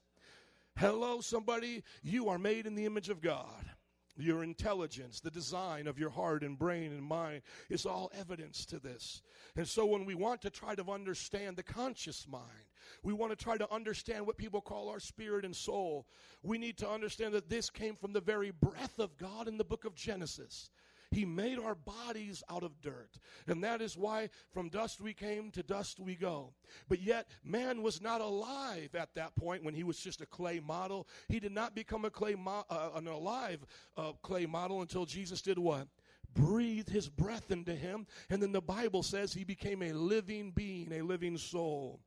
Hello, 0.77 1.21
somebody. 1.21 1.85
You 2.03 2.29
are 2.29 2.39
made 2.39 2.67
in 2.67 2.75
the 2.75 2.87
image 2.87 3.09
of 3.09 3.21
God. 3.21 3.72
Your 4.17 4.43
intelligence, 4.43 5.21
the 5.21 5.31
design 5.31 5.87
of 5.87 5.99
your 5.99 6.11
heart 6.11 6.43
and 6.43 6.59
brain 6.59 6.93
and 6.93 7.03
mind 7.03 7.43
is 7.71 7.87
all 7.87 8.11
evidence 8.19 8.67
to 8.67 8.79
this. 8.79 9.23
And 9.57 9.67
so, 9.67 9.87
when 9.87 10.05
we 10.05 10.15
want 10.15 10.43
to 10.43 10.51
try 10.51 10.75
to 10.75 10.91
understand 10.91 11.57
the 11.57 11.63
conscious 11.63 12.27
mind, 12.29 12.67
we 13.03 13.15
want 13.15 13.37
to 13.37 13.43
try 13.43 13.57
to 13.57 13.73
understand 13.73 14.27
what 14.27 14.37
people 14.37 14.61
call 14.61 14.91
our 14.91 15.01
spirit 15.01 15.45
and 15.45 15.57
soul, 15.57 16.07
we 16.43 16.59
need 16.59 16.77
to 16.79 16.89
understand 16.89 17.33
that 17.35 17.49
this 17.49 17.71
came 17.71 17.97
from 17.97 18.13
the 18.13 18.21
very 18.21 18.51
breath 18.51 18.99
of 18.99 19.17
God 19.17 19.49
in 19.49 19.57
the 19.57 19.65
book 19.65 19.85
of 19.85 19.95
Genesis. 19.95 20.71
He 21.13 21.27
made 21.27 21.59
our 21.59 21.75
bodies 21.75 22.43
out 22.51 22.63
of 22.63 22.81
dirt. 22.81 23.19
And 23.47 23.63
that 23.63 23.83
is 23.83 23.97
why 23.97 24.31
from 24.53 24.71
dust 24.71 25.01
we 25.01 25.13
came, 25.13 25.51
to 25.53 25.63
dust 25.63 26.01
we 26.01 26.15
go. 26.15 26.55
But 26.89 27.01
yet, 27.01 27.29
man 27.45 27.83
was 27.83 28.01
not 28.01 28.21
alive 28.21 28.95
at 28.95 29.15
that 29.15 29.37
point 29.37 29.63
when 29.63 29.75
he 29.75 29.85
was 29.85 29.99
just 29.99 30.23
a 30.23 30.27
clay 30.27 30.59
model. 30.59 31.07
He 31.29 31.39
did 31.39 31.53
not 31.53 31.75
become 31.75 32.05
a 32.07 32.11
clay 32.11 32.35
mo- 32.35 32.65
uh, 32.71 32.91
an 32.95 33.07
alive 33.07 33.65
uh, 33.97 34.13
clay 34.23 34.47
model 34.47 34.81
until 34.81 35.05
Jesus 35.05 35.43
did 35.43 35.59
what? 35.59 35.87
Breathed 36.35 36.89
his 36.89 37.09
breath 37.09 37.51
into 37.51 37.75
him. 37.75 38.07
And 38.31 38.43
then 38.43 38.53
the 38.53 38.63
Bible 38.63 39.03
says 39.03 39.35
he 39.35 39.45
became 39.45 39.83
a 39.83 39.93
living 39.93 40.51
being, 40.51 40.93
a 40.93 41.03
living 41.03 41.37
soul. 41.37 42.01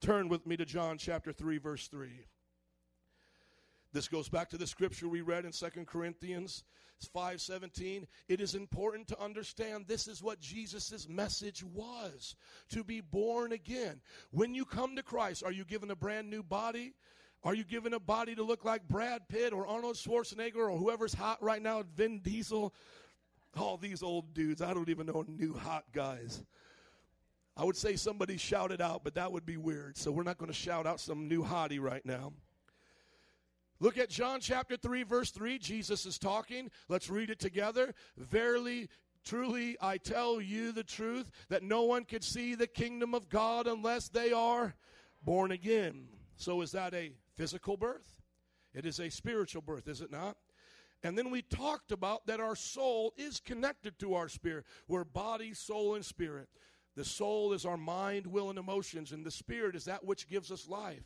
Turn 0.00 0.28
with 0.28 0.46
me 0.46 0.56
to 0.56 0.64
John 0.64 0.96
chapter 0.96 1.32
3, 1.32 1.58
verse 1.58 1.86
3. 1.88 2.08
This 3.92 4.08
goes 4.08 4.28
back 4.28 4.48
to 4.50 4.58
the 4.58 4.66
scripture 4.66 5.08
we 5.08 5.20
read 5.20 5.44
in 5.44 5.52
2 5.52 5.86
Corinthians 5.86 6.64
5:17. 7.14 8.06
It 8.28 8.40
is 8.40 8.54
important 8.54 9.08
to 9.08 9.20
understand 9.20 9.86
this 9.86 10.08
is 10.08 10.22
what 10.22 10.40
Jesus' 10.40 11.08
message 11.08 11.62
was, 11.62 12.36
to 12.70 12.82
be 12.82 13.00
born 13.00 13.52
again. 13.52 14.00
When 14.30 14.54
you 14.54 14.64
come 14.64 14.96
to 14.96 15.02
Christ, 15.02 15.42
are 15.44 15.52
you 15.52 15.64
given 15.64 15.90
a 15.90 15.96
brand 15.96 16.30
new 16.30 16.42
body? 16.42 16.94
Are 17.44 17.54
you 17.54 17.64
given 17.64 17.92
a 17.92 18.00
body 18.00 18.34
to 18.36 18.42
look 18.42 18.64
like 18.64 18.86
Brad 18.86 19.28
Pitt 19.28 19.52
or 19.52 19.66
Arnold 19.66 19.96
Schwarzenegger 19.96 20.70
or 20.70 20.78
whoever's 20.78 21.12
hot 21.12 21.42
right 21.42 21.60
now, 21.60 21.82
Vin 21.96 22.20
Diesel? 22.20 22.72
All 23.56 23.76
these 23.76 24.02
old 24.02 24.32
dudes, 24.32 24.62
I 24.62 24.72
don't 24.72 24.88
even 24.88 25.06
know 25.06 25.24
new 25.26 25.52
hot 25.52 25.84
guys. 25.92 26.42
I 27.56 27.64
would 27.64 27.76
say 27.76 27.96
somebody 27.96 28.38
shouted 28.38 28.80
out, 28.80 29.04
but 29.04 29.14
that 29.14 29.32
would 29.32 29.44
be 29.44 29.58
weird. 29.58 29.98
So 29.98 30.10
we're 30.10 30.22
not 30.22 30.38
going 30.38 30.50
to 30.50 30.56
shout 30.56 30.86
out 30.86 31.00
some 31.00 31.28
new 31.28 31.42
hottie 31.44 31.80
right 31.80 32.06
now. 32.06 32.32
Look 33.82 33.98
at 33.98 34.10
John 34.10 34.38
chapter 34.38 34.76
3, 34.76 35.02
verse 35.02 35.32
3. 35.32 35.58
Jesus 35.58 36.06
is 36.06 36.16
talking. 36.16 36.70
Let's 36.88 37.10
read 37.10 37.30
it 37.30 37.40
together. 37.40 37.96
Verily, 38.16 38.88
truly, 39.24 39.76
I 39.82 39.96
tell 39.96 40.40
you 40.40 40.70
the 40.70 40.84
truth 40.84 41.32
that 41.48 41.64
no 41.64 41.82
one 41.82 42.04
can 42.04 42.22
see 42.22 42.54
the 42.54 42.68
kingdom 42.68 43.12
of 43.12 43.28
God 43.28 43.66
unless 43.66 44.08
they 44.08 44.30
are 44.30 44.76
born 45.24 45.50
again. 45.50 46.06
So, 46.36 46.60
is 46.60 46.70
that 46.70 46.94
a 46.94 47.10
physical 47.34 47.76
birth? 47.76 48.22
It 48.72 48.86
is 48.86 49.00
a 49.00 49.10
spiritual 49.10 49.62
birth, 49.62 49.88
is 49.88 50.00
it 50.00 50.12
not? 50.12 50.36
And 51.02 51.18
then 51.18 51.32
we 51.32 51.42
talked 51.42 51.90
about 51.90 52.24
that 52.28 52.38
our 52.38 52.54
soul 52.54 53.12
is 53.16 53.40
connected 53.40 53.98
to 53.98 54.14
our 54.14 54.28
spirit. 54.28 54.64
We're 54.86 55.02
body, 55.02 55.54
soul, 55.54 55.96
and 55.96 56.04
spirit. 56.04 56.48
The 56.94 57.04
soul 57.04 57.52
is 57.52 57.66
our 57.66 57.76
mind, 57.76 58.28
will, 58.28 58.48
and 58.48 58.60
emotions, 58.60 59.10
and 59.10 59.26
the 59.26 59.32
spirit 59.32 59.74
is 59.74 59.86
that 59.86 60.04
which 60.04 60.28
gives 60.28 60.52
us 60.52 60.68
life. 60.68 61.02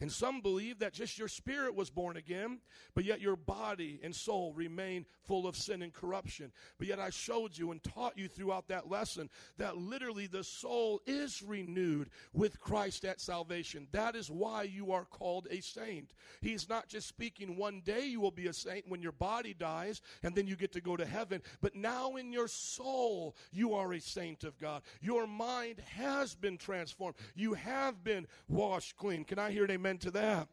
And 0.00 0.10
some 0.10 0.40
believe 0.40 0.78
that 0.78 0.94
just 0.94 1.18
your 1.18 1.28
spirit 1.28 1.74
was 1.74 1.90
born 1.90 2.16
again, 2.16 2.60
but 2.94 3.04
yet 3.04 3.20
your 3.20 3.36
body 3.36 4.00
and 4.02 4.14
soul 4.14 4.52
remain 4.54 5.04
full 5.26 5.46
of 5.46 5.56
sin 5.56 5.82
and 5.82 5.92
corruption. 5.92 6.52
But 6.78 6.88
yet 6.88 6.98
I 6.98 7.10
showed 7.10 7.56
you 7.56 7.70
and 7.70 7.82
taught 7.82 8.16
you 8.16 8.26
throughout 8.26 8.68
that 8.68 8.88
lesson 8.90 9.28
that 9.58 9.76
literally 9.76 10.26
the 10.26 10.42
soul 10.42 11.00
is 11.06 11.42
renewed 11.42 12.08
with 12.32 12.60
Christ 12.60 13.04
at 13.04 13.20
salvation. 13.20 13.88
That 13.92 14.16
is 14.16 14.30
why 14.30 14.62
you 14.62 14.92
are 14.92 15.04
called 15.04 15.48
a 15.50 15.60
saint. 15.60 16.14
He's 16.40 16.68
not 16.68 16.88
just 16.88 17.06
speaking 17.06 17.56
one 17.56 17.82
day 17.84 18.06
you 18.06 18.20
will 18.20 18.30
be 18.30 18.46
a 18.46 18.52
saint 18.52 18.88
when 18.88 19.02
your 19.02 19.12
body 19.12 19.54
dies 19.54 20.00
and 20.22 20.34
then 20.34 20.46
you 20.46 20.56
get 20.56 20.72
to 20.72 20.80
go 20.80 20.96
to 20.96 21.04
heaven, 21.04 21.42
but 21.60 21.74
now 21.74 22.16
in 22.16 22.32
your 22.32 22.48
soul 22.48 23.36
you 23.52 23.74
are 23.74 23.92
a 23.92 24.00
saint 24.00 24.44
of 24.44 24.58
God. 24.58 24.82
Your 25.02 25.26
mind 25.26 25.82
has 25.96 26.34
been 26.34 26.56
transformed. 26.56 27.16
You 27.34 27.54
have 27.54 28.02
been 28.02 28.26
washed 28.48 28.96
clean. 28.96 29.24
Can 29.24 29.38
I 29.38 29.50
hear 29.50 29.64
an 29.64 29.70
amen 29.70 29.89
to 29.98 30.10
that? 30.12 30.48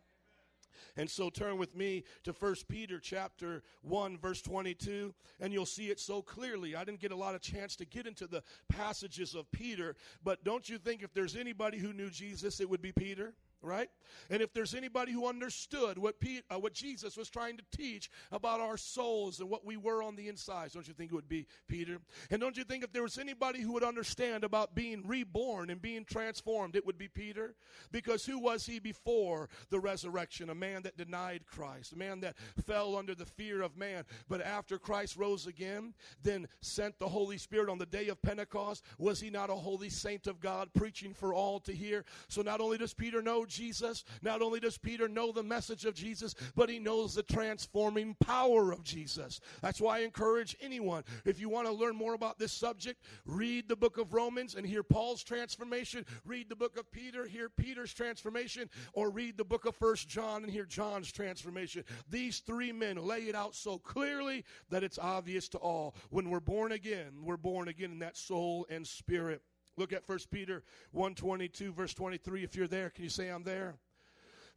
And 0.98 1.10
so 1.10 1.30
turn 1.30 1.58
with 1.58 1.76
me 1.76 2.04
to 2.24 2.32
1 2.32 2.56
Peter 2.68 3.00
chapter 3.00 3.62
1 3.84 4.18
verse 4.18 4.42
22 4.42 5.14
and 5.40 5.54
you'll 5.54 5.66
see 5.66 5.90
it 5.90 6.00
so 6.00 6.22
clearly. 6.24 6.76
I 6.76 6.84
didn't 6.84 7.00
get 7.00 7.12
a 7.12 7.16
lot 7.16 7.36
of 7.36 7.42
chance 7.42 7.76
to 7.78 7.86
get 7.86 8.08
into 8.08 8.26
the 8.26 8.42
passages 8.68 9.36
of 9.36 9.50
Peter, 9.52 9.96
but 10.24 10.44
don't 10.44 10.68
you 10.68 10.80
think 10.80 11.04
if 11.04 11.14
there's 11.14 11.36
anybody 11.36 11.78
who 11.78 11.94
knew 11.94 12.10
Jesus 12.10 12.60
it 12.60 12.70
would 12.70 12.82
be 12.82 12.92
Peter? 12.92 13.34
Right? 13.62 13.90
And 14.30 14.42
if 14.42 14.54
there's 14.54 14.74
anybody 14.74 15.12
who 15.12 15.28
understood 15.28 15.98
what 15.98 16.16
uh, 16.50 16.60
what 16.60 16.74
Jesus 16.74 17.18
was 17.18 17.30
trying 17.30 17.58
to 17.58 17.64
teach 17.76 18.10
about 18.32 18.60
our 18.60 18.78
souls 18.78 19.40
and 19.40 19.50
what 19.50 19.66
we 19.66 19.78
were 19.78 20.04
on 20.04 20.16
the 20.16 20.28
inside, 20.28 20.72
don't 20.72 20.88
you 20.88 20.94
think 20.94 21.12
it 21.12 21.16
would 21.16 21.30
be 21.30 21.48
Peter? 21.68 22.00
And 22.30 22.40
don't 22.40 22.58
you 22.58 22.64
think 22.64 22.84
if 22.84 22.92
there 22.92 23.04
was 23.04 23.18
anybody 23.18 23.62
who 23.62 23.74
would 23.74 23.84
understand 23.84 24.44
about 24.44 24.76
being 24.76 25.06
reborn 25.06 25.70
and 25.70 25.82
being 25.82 26.06
transformed, 26.06 26.76
it 26.76 26.86
would 26.86 26.98
be 26.98 27.08
Peter? 27.08 27.56
Because 27.92 28.26
who 28.26 28.40
was 28.40 28.66
he 28.66 28.80
before 28.80 29.50
the 29.70 29.80
resurrection? 29.80 30.50
A 30.50 30.56
man 30.56 30.84
that 30.84 30.98
denied 30.98 31.46
Christ, 31.46 31.94
a 31.94 31.98
man 31.98 32.20
that 32.22 32.36
fell 32.66 32.96
under 32.96 33.16
the 33.16 33.26
fear 33.26 33.62
of 33.62 33.78
man. 33.78 34.04
But 34.30 34.42
after 34.42 34.78
Christ 34.78 35.18
rose 35.18 35.48
again, 35.48 35.94
then 36.22 36.48
sent 36.62 37.00
the 37.00 37.08
Holy 37.08 37.38
Spirit 37.38 37.70
on 37.70 37.78
the 37.78 37.86
day 37.86 38.08
of 38.08 38.22
Pentecost, 38.22 38.84
was 38.98 39.20
he 39.20 39.30
not 39.30 39.50
a 39.50 39.56
holy 39.56 39.90
saint 39.90 40.28
of 40.28 40.40
God 40.40 40.70
preaching 40.74 41.14
for 41.14 41.34
all 41.34 41.60
to 41.62 41.74
hear? 41.74 42.06
So 42.28 42.42
not 42.42 42.62
only 42.62 42.78
does 42.78 42.94
Peter 42.94 43.22
know 43.22 43.46
Jesus, 43.48 44.04
not 44.22 44.42
only 44.42 44.60
does 44.60 44.78
Peter 44.78 45.08
know 45.08 45.32
the 45.32 45.44
message 45.44 45.86
of 45.86 45.96
Jesus, 45.96 46.36
but 46.56 46.70
he 46.70 46.80
knows 46.80 47.16
the 47.16 47.24
transforming 47.24 48.16
power 48.20 48.72
of 48.72 48.84
Jesus. 48.84 49.40
That's 49.62 49.82
why 49.82 49.98
I 49.98 50.02
encourage 50.02 50.56
anyone, 50.62 51.04
if 51.26 51.40
you 51.40 51.50
want 51.50 51.68
to 51.68 51.74
learn 51.74 51.96
more 51.96 52.14
about 52.14 52.40
this 52.40 52.52
subject, 52.52 53.02
read 53.26 53.68
the 53.68 53.76
book 53.76 53.98
of 53.98 54.14
Romans 54.14 54.56
and 54.56 54.66
hear 54.66 54.84
Paul's 54.84 55.24
transformation, 55.24 56.06
read 56.26 56.50
the 56.50 56.56
book 56.56 56.78
of 56.78 56.92
Peter, 56.92 57.26
hear 57.26 57.50
Peter's 57.50 57.94
transformation, 57.94 58.70
or 58.94 59.10
read 59.10 59.38
the 59.38 59.44
book 59.46 59.66
of 59.66 59.76
First 59.76 60.08
John 60.10 60.44
and 60.44 60.52
hear 60.52 60.66
John's 60.66 61.12
transformation. 61.12 61.84
These 62.10 62.40
three 62.40 62.72
men 62.72 62.98
lay 62.98 63.24
it 63.24 63.36
out 63.36 63.56
so 63.56 63.78
clearly 63.78 64.46
that 64.70 64.84
it's 64.84 65.00
obvious 65.00 65.48
to 65.50 65.58
all. 65.58 65.96
When 66.10 66.30
we're 66.30 66.40
born 66.40 66.72
again, 66.72 67.24
we're 67.24 67.38
born 67.38 67.68
again 67.68 67.92
in 67.92 68.00
that 68.00 68.18
soul 68.18 68.66
and 68.70 68.86
spirit. 68.86 69.42
Look 69.78 69.94
at 69.94 70.08
1 70.08 70.20
Peter 70.32 70.64
122 70.92 71.72
verse 71.72 71.94
23 71.94 72.44
if 72.44 72.56
you're 72.56 72.68
there 72.68 72.90
can 72.90 73.04
you 73.04 73.10
say 73.10 73.30
I'm 73.30 73.44
there 73.44 73.76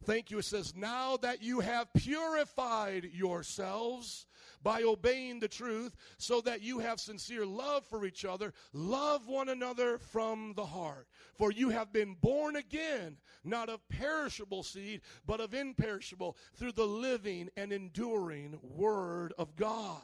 Thank 0.03 0.31
you. 0.31 0.39
It 0.39 0.45
says 0.45 0.73
now 0.75 1.17
that 1.17 1.43
you 1.43 1.59
have 1.59 1.93
purified 1.93 3.09
yourselves 3.13 4.25
by 4.63 4.81
obeying 4.81 5.39
the 5.39 5.47
truth 5.47 5.95
so 6.17 6.41
that 6.41 6.63
you 6.63 6.79
have 6.79 6.99
sincere 6.99 7.45
love 7.45 7.85
for 7.85 8.03
each 8.05 8.25
other 8.25 8.53
love 8.73 9.27
one 9.27 9.49
another 9.49 9.99
from 9.99 10.53
the 10.55 10.65
heart. 10.65 11.07
For 11.35 11.51
you 11.51 11.69
have 11.69 11.93
been 11.93 12.15
born 12.19 12.55
again 12.55 13.17
not 13.43 13.69
of 13.69 13.87
perishable 13.89 14.63
seed 14.63 15.01
but 15.27 15.39
of 15.39 15.53
imperishable 15.53 16.35
through 16.55 16.71
the 16.71 16.87
living 16.87 17.49
and 17.55 17.71
enduring 17.71 18.57
word 18.63 19.33
of 19.37 19.55
God. 19.55 20.01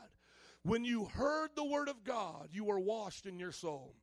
When 0.61 0.85
you 0.85 1.06
heard 1.06 1.52
the 1.56 1.65
word 1.65 1.89
of 1.89 2.03
God 2.03 2.49
you 2.52 2.65
were 2.65 2.80
washed 2.80 3.26
in 3.26 3.39
your 3.39 3.52
soul 3.52 3.95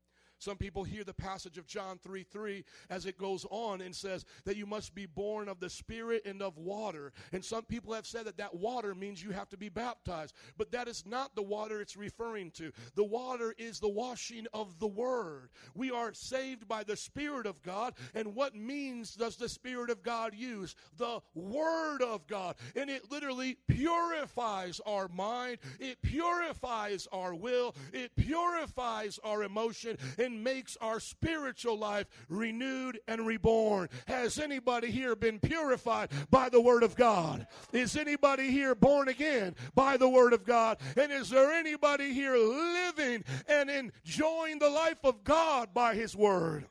some 0.44 0.56
people 0.58 0.84
hear 0.84 1.04
the 1.04 1.14
passage 1.14 1.56
of 1.56 1.66
John 1.66 1.98
3 2.02 2.22
3 2.22 2.64
as 2.90 3.06
it 3.06 3.16
goes 3.16 3.46
on 3.50 3.80
and 3.80 3.94
says 3.94 4.26
that 4.44 4.56
you 4.56 4.66
must 4.66 4.94
be 4.94 5.06
born 5.06 5.48
of 5.48 5.58
the 5.58 5.70
Spirit 5.70 6.22
and 6.26 6.42
of 6.42 6.58
water. 6.58 7.12
And 7.32 7.42
some 7.42 7.64
people 7.64 7.94
have 7.94 8.06
said 8.06 8.26
that 8.26 8.36
that 8.36 8.54
water 8.54 8.94
means 8.94 9.22
you 9.22 9.30
have 9.30 9.48
to 9.48 9.56
be 9.56 9.70
baptized. 9.70 10.34
But 10.58 10.70
that 10.72 10.86
is 10.86 11.04
not 11.06 11.34
the 11.34 11.42
water 11.42 11.80
it's 11.80 11.96
referring 11.96 12.50
to. 12.52 12.72
The 12.94 13.04
water 13.04 13.54
is 13.56 13.80
the 13.80 13.88
washing 13.88 14.46
of 14.52 14.78
the 14.78 14.86
Word. 14.86 15.48
We 15.74 15.90
are 15.90 16.12
saved 16.12 16.68
by 16.68 16.84
the 16.84 16.96
Spirit 16.96 17.46
of 17.46 17.62
God. 17.62 17.94
And 18.14 18.34
what 18.34 18.54
means 18.54 19.14
does 19.14 19.36
the 19.36 19.48
Spirit 19.48 19.88
of 19.88 20.02
God 20.02 20.34
use? 20.34 20.76
The 20.98 21.20
Word 21.34 22.02
of 22.02 22.26
God. 22.26 22.56
And 22.76 22.90
it 22.90 23.10
literally 23.10 23.56
purifies 23.66 24.80
our 24.84 25.08
mind, 25.08 25.58
it 25.80 26.02
purifies 26.02 27.08
our 27.12 27.34
will, 27.34 27.74
it 27.94 28.14
purifies 28.16 29.18
our 29.24 29.42
emotion, 29.42 29.96
makes 30.42 30.76
our 30.80 31.00
spiritual 31.00 31.78
life 31.78 32.06
renewed 32.28 33.00
and 33.06 33.26
reborn. 33.26 33.88
Has 34.06 34.38
anybody 34.38 34.90
here 34.90 35.14
been 35.16 35.38
purified 35.38 36.10
by 36.30 36.48
the 36.48 36.60
Word 36.60 36.82
of 36.82 36.96
God? 36.96 37.46
Is 37.72 37.96
anybody 37.96 38.50
here 38.50 38.74
born 38.74 39.08
again 39.08 39.54
by 39.74 39.96
the 39.96 40.08
Word 40.08 40.32
of 40.32 40.44
God? 40.44 40.78
And 40.96 41.12
is 41.12 41.30
there 41.30 41.52
anybody 41.52 42.12
here 42.12 42.36
living 42.36 43.24
and 43.48 43.70
enjoying 43.70 44.58
the 44.58 44.70
life 44.70 45.04
of 45.04 45.24
God 45.24 45.74
by 45.74 45.94
His 45.94 46.16
Word? 46.16 46.66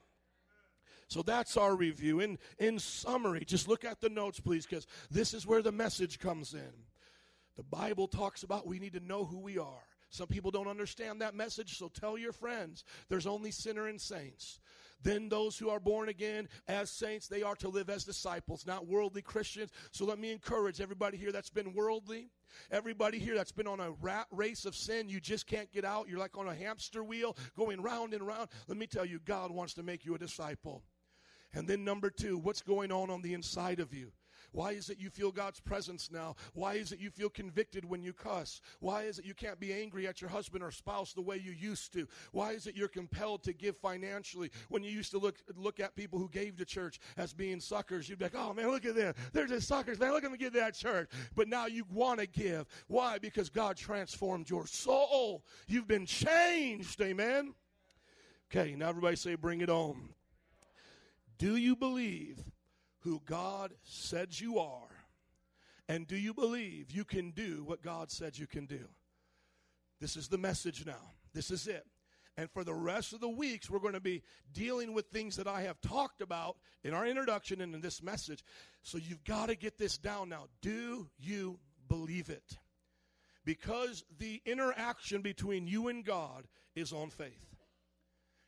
So 1.07 1.21
that's 1.21 1.57
our 1.57 1.75
review. 1.75 2.21
In, 2.21 2.39
in 2.57 2.79
summary, 2.79 3.45
just 3.45 3.67
look 3.67 3.85
at 3.85 4.01
the 4.01 4.09
notes, 4.09 4.39
please, 4.39 4.65
because 4.65 4.87
this 5.11 5.33
is 5.33 5.45
where 5.45 5.61
the 5.61 5.71
message 5.71 6.17
comes 6.17 6.53
in. 6.53 6.73
The 7.55 7.63
Bible 7.63 8.07
talks 8.07 8.41
about 8.41 8.65
we 8.65 8.79
need 8.79 8.93
to 8.93 8.99
know 8.99 9.23
who 9.23 9.37
we 9.37 9.59
are. 9.59 9.85
Some 10.13 10.27
people 10.27 10.51
don't 10.51 10.67
understand 10.67 11.21
that 11.21 11.33
message, 11.33 11.75
so 11.79 11.87
tell 11.87 12.19
your 12.19 12.33
friends 12.33 12.83
there's 13.09 13.25
only 13.25 13.49
sinner 13.49 13.87
and 13.87 13.99
saints. 13.99 14.59
Then 15.01 15.27
those 15.27 15.57
who 15.57 15.71
are 15.71 15.79
born 15.79 16.07
again 16.07 16.49
as 16.67 16.91
saints, 16.91 17.27
they 17.27 17.41
are 17.41 17.55
to 17.55 17.67
live 17.67 17.89
as 17.89 18.03
disciples, 18.03 18.67
not 18.67 18.85
worldly 18.85 19.23
Christians. 19.23 19.71
So 19.89 20.05
let 20.05 20.19
me 20.19 20.31
encourage 20.31 20.81
everybody 20.81 21.17
here 21.17 21.31
that's 21.31 21.49
been 21.49 21.73
worldly, 21.73 22.29
everybody 22.69 23.17
here 23.17 23.33
that's 23.33 23.51
been 23.51 23.65
on 23.65 23.79
a 23.79 23.89
rat 23.89 24.27
race 24.29 24.65
of 24.65 24.75
sin, 24.75 25.09
you 25.09 25.19
just 25.19 25.47
can't 25.47 25.71
get 25.73 25.83
out. 25.83 26.07
You're 26.07 26.19
like 26.19 26.37
on 26.37 26.47
a 26.47 26.53
hamster 26.53 27.03
wheel 27.03 27.35
going 27.57 27.81
round 27.81 28.13
and 28.13 28.25
round. 28.25 28.49
Let 28.67 28.77
me 28.77 28.85
tell 28.85 29.05
you, 29.05 29.19
God 29.25 29.49
wants 29.49 29.73
to 29.73 29.83
make 29.83 30.05
you 30.05 30.13
a 30.13 30.19
disciple. 30.19 30.83
And 31.55 31.67
then 31.67 31.83
number 31.83 32.11
two, 32.11 32.37
what's 32.37 32.61
going 32.61 32.91
on 32.91 33.09
on 33.09 33.23
the 33.23 33.33
inside 33.33 33.79
of 33.79 33.95
you? 33.95 34.11
Why 34.53 34.71
is 34.71 34.89
it 34.89 34.99
you 34.99 35.09
feel 35.09 35.31
God's 35.31 35.59
presence 35.59 36.09
now? 36.11 36.35
Why 36.53 36.75
is 36.75 36.91
it 36.91 36.99
you 36.99 37.09
feel 37.09 37.29
convicted 37.29 37.83
when 37.83 38.01
you 38.01 38.13
cuss? 38.13 38.61
Why 38.79 39.03
is 39.03 39.19
it 39.19 39.25
you 39.25 39.33
can't 39.33 39.59
be 39.59 39.73
angry 39.73 40.07
at 40.07 40.21
your 40.21 40.29
husband 40.29 40.63
or 40.63 40.71
spouse 40.71 41.11
the 41.13 41.21
way 41.21 41.41
you 41.43 41.51
used 41.51 41.91
to? 41.93 42.07
Why 42.31 42.51
is 42.51 42.67
it 42.67 42.77
you're 42.77 42.87
compelled 42.87 43.43
to 43.43 43.53
give 43.53 43.75
financially 43.77 44.51
when 44.69 44.83
you 44.83 44.91
used 44.91 45.11
to 45.11 45.17
look 45.17 45.37
look 45.55 45.79
at 45.79 45.95
people 45.95 46.19
who 46.19 46.29
gave 46.29 46.55
to 46.57 46.65
church 46.65 46.99
as 47.17 47.33
being 47.33 47.59
suckers? 47.59 48.07
You'd 48.07 48.19
be 48.19 48.25
like, 48.25 48.35
oh 48.35 48.53
man, 48.53 48.69
look 48.69 48.85
at 48.85 48.95
them. 48.95 49.13
They're 49.33 49.47
just 49.47 49.67
suckers, 49.67 49.99
man. 49.99 50.11
Look 50.11 50.23
at 50.23 50.29
them 50.29 50.37
give 50.37 50.53
to 50.53 50.59
that 50.59 50.75
church. 50.75 51.09
But 51.35 51.47
now 51.47 51.65
you 51.65 51.83
want 51.91 52.19
to 52.19 52.27
give. 52.27 52.67
Why? 52.87 53.17
Because 53.17 53.49
God 53.49 53.75
transformed 53.75 54.49
your 54.49 54.67
soul. 54.67 55.43
You've 55.67 55.87
been 55.87 56.05
changed. 56.05 57.01
Amen. 57.01 57.55
Okay, 58.51 58.75
now 58.75 58.89
everybody 58.89 59.15
say, 59.15 59.33
bring 59.33 59.61
it 59.61 59.69
on. 59.69 60.09
Do 61.39 61.55
you 61.55 61.75
believe 61.75 62.43
who 63.03 63.21
God 63.25 63.73
said 63.83 64.39
you 64.39 64.59
are? 64.59 64.89
And 65.89 66.07
do 66.07 66.15
you 66.15 66.33
believe 66.33 66.91
you 66.91 67.03
can 67.03 67.31
do 67.31 67.63
what 67.65 67.81
God 67.81 68.09
said 68.09 68.37
you 68.37 68.47
can 68.47 68.65
do? 68.65 68.87
This 69.99 70.15
is 70.15 70.27
the 70.27 70.37
message 70.37 70.85
now. 70.85 71.11
This 71.33 71.51
is 71.51 71.67
it. 71.67 71.85
And 72.35 72.49
for 72.49 72.63
the 72.63 72.73
rest 72.73 73.13
of 73.13 73.19
the 73.19 73.29
weeks, 73.29 73.69
we're 73.69 73.79
going 73.79 73.93
to 73.93 73.99
be 73.99 74.23
dealing 74.51 74.93
with 74.93 75.07
things 75.07 75.35
that 75.35 75.47
I 75.47 75.61
have 75.61 75.79
talked 75.81 76.21
about 76.21 76.57
in 76.83 76.93
our 76.93 77.05
introduction 77.05 77.61
and 77.61 77.75
in 77.75 77.81
this 77.81 78.01
message. 78.01 78.43
So 78.81 78.97
you've 78.97 79.23
got 79.23 79.49
to 79.49 79.55
get 79.55 79.77
this 79.77 79.97
down 79.97 80.29
now. 80.29 80.45
Do 80.61 81.09
you 81.19 81.59
believe 81.87 82.29
it? 82.29 82.57
Because 83.45 84.03
the 84.17 84.41
interaction 84.45 85.21
between 85.21 85.67
you 85.67 85.89
and 85.89 86.03
God 86.03 86.47
is 86.75 86.91
on 86.91 87.09
faith. 87.09 87.52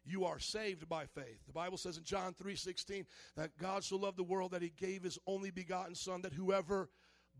You 0.05 0.25
are 0.25 0.39
saved 0.39 0.87
by 0.87 1.05
faith. 1.05 1.45
The 1.47 1.53
Bible 1.53 1.77
says 1.77 1.97
in 1.97 2.03
John 2.03 2.33
3:16 2.33 3.05
that 3.35 3.57
God 3.57 3.83
so 3.83 3.97
loved 3.97 4.17
the 4.17 4.23
world 4.23 4.51
that 4.51 4.61
he 4.61 4.69
gave 4.69 5.03
his 5.03 5.19
only 5.25 5.51
begotten 5.51 5.95
son 5.95 6.21
that 6.21 6.33
whoever 6.33 6.89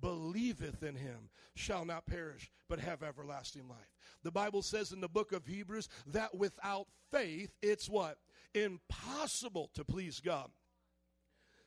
believeth 0.02 0.84
in 0.84 0.96
him 0.96 1.30
shall 1.56 1.86
not 1.86 2.06
perish 2.06 2.52
but 2.68 2.80
have 2.80 3.04
everlasting 3.04 3.68
life. 3.68 3.96
The 4.24 4.32
Bible 4.32 4.62
says 4.62 4.92
in 4.92 5.00
the 5.00 5.08
book 5.08 5.32
of 5.32 5.46
Hebrews 5.46 5.88
that 6.08 6.36
without 6.36 6.88
faith 7.12 7.52
it's 7.62 7.88
what? 7.88 8.18
Impossible 8.54 9.70
to 9.74 9.86
please 9.86 10.20
God. 10.20 10.50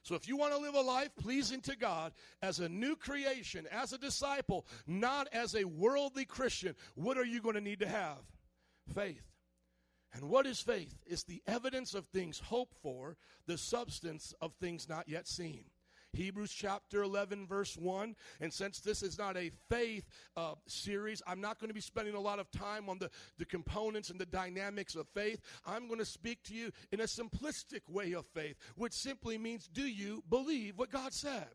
So 0.03 0.15
if 0.15 0.27
you 0.27 0.37
want 0.37 0.55
to 0.55 0.59
live 0.59 0.75
a 0.75 0.81
life 0.81 1.11
pleasing 1.21 1.61
to 1.63 1.77
God 1.77 2.13
as 2.41 2.61
a 2.61 2.69
new 2.69 2.97
creation, 2.97 3.67
as 3.71 3.93
a 3.93 3.99
disciple, 3.99 4.67
not 4.87 5.29
as 5.33 5.55
a 5.55 5.65
worldly 5.65 6.25
Christian, 6.25 6.75
what 6.95 7.19
are 7.19 7.25
you 7.25 7.43
going 7.43 7.57
to 7.57 7.61
need 7.61 7.81
to 7.81 7.89
have? 7.89 8.19
Faith. 8.95 9.23
And 10.15 10.29
what 10.29 10.47
is 10.47 10.61
faith? 10.61 10.95
It's 11.07 11.25
the 11.25 11.43
evidence 11.47 11.95
of 11.95 12.07
things 12.07 12.39
hoped 12.39 12.77
for, 12.83 13.17
the 13.47 13.59
substance 13.59 14.35
of 14.41 14.55
things 14.55 14.89
not 14.89 15.09
yet 15.09 15.29
seen. 15.29 15.65
Hebrews 16.15 16.53
chapter 16.53 17.03
11, 17.03 17.47
verse 17.47 17.77
1. 17.77 18.17
And 18.41 18.53
since 18.53 18.81
this 18.81 19.03
is 19.03 19.19
not 19.19 19.37
a 19.37 19.51
faith 19.69 20.05
uh, 20.37 20.55
series, 20.67 21.23
I'm 21.27 21.41
not 21.41 21.59
going 21.59 21.69
to 21.69 21.75
be 21.75 21.81
spending 21.81 22.15
a 22.15 22.21
lot 22.21 22.39
of 22.39 22.51
time 22.51 22.89
on 22.89 22.99
the, 22.99 23.11
the 23.39 23.45
components 23.45 24.11
and 24.11 24.19
the 24.19 24.27
dynamics 24.27 24.95
of 24.95 25.07
faith. 25.15 25.41
I'm 25.67 25.87
going 25.87 26.01
to 26.01 26.07
speak 26.07 26.43
to 26.45 26.55
you 26.55 26.73
in 26.93 27.01
a 27.01 27.05
simplistic 27.05 27.83
way 27.89 28.13
of 28.13 28.27
faith, 28.27 28.57
which 28.77 28.95
simply 28.95 29.37
means 29.37 29.69
do 29.69 29.87
you 29.87 30.23
believe 30.29 30.79
what 30.79 30.91
God 30.91 31.13
said? 31.13 31.49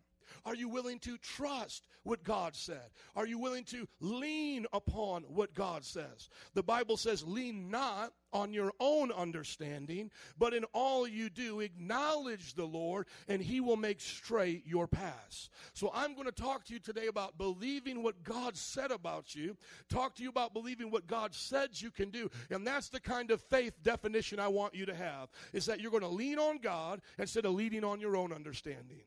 Are 0.45 0.55
you 0.55 0.69
willing 0.69 0.99
to 0.99 1.17
trust 1.17 1.87
what 2.03 2.23
God 2.23 2.55
said? 2.55 2.89
Are 3.15 3.25
you 3.25 3.37
willing 3.37 3.63
to 3.65 3.87
lean 3.99 4.65
upon 4.73 5.23
what 5.23 5.53
God 5.53 5.83
says? 5.85 6.29
The 6.53 6.63
Bible 6.63 6.97
says, 6.97 7.23
lean 7.25 7.69
not 7.69 8.11
on 8.33 8.51
your 8.51 8.71
own 8.79 9.11
understanding, 9.11 10.09
but 10.37 10.53
in 10.53 10.65
all 10.73 11.07
you 11.07 11.29
do, 11.29 11.59
acknowledge 11.59 12.55
the 12.55 12.65
Lord, 12.65 13.07
and 13.27 13.41
He 13.41 13.61
will 13.61 13.77
make 13.77 14.01
straight 14.01 14.65
your 14.65 14.87
paths. 14.87 15.49
So 15.73 15.91
I'm 15.93 16.13
going 16.15 16.25
to 16.25 16.31
talk 16.31 16.65
to 16.65 16.73
you 16.73 16.79
today 16.79 17.07
about 17.07 17.37
believing 17.37 18.01
what 18.01 18.23
God 18.23 18.57
said 18.57 18.91
about 18.91 19.35
you, 19.35 19.55
talk 19.87 20.15
to 20.15 20.23
you 20.23 20.29
about 20.29 20.53
believing 20.53 20.89
what 20.89 21.07
God 21.07 21.33
said 21.33 21.69
you 21.79 21.91
can 21.91 22.09
do. 22.09 22.29
And 22.49 22.65
that's 22.65 22.89
the 22.89 22.99
kind 22.99 23.31
of 23.31 23.39
faith 23.39 23.81
definition 23.83 24.39
I 24.39 24.47
want 24.47 24.73
you 24.73 24.87
to 24.87 24.95
have, 24.95 25.29
is 25.53 25.67
that 25.67 25.79
you're 25.79 25.91
going 25.91 26.01
to 26.01 26.09
lean 26.09 26.39
on 26.39 26.57
God 26.57 27.01
instead 27.19 27.45
of 27.45 27.53
leaning 27.53 27.83
on 27.83 27.99
your 27.99 28.17
own 28.17 28.33
understanding 28.33 29.01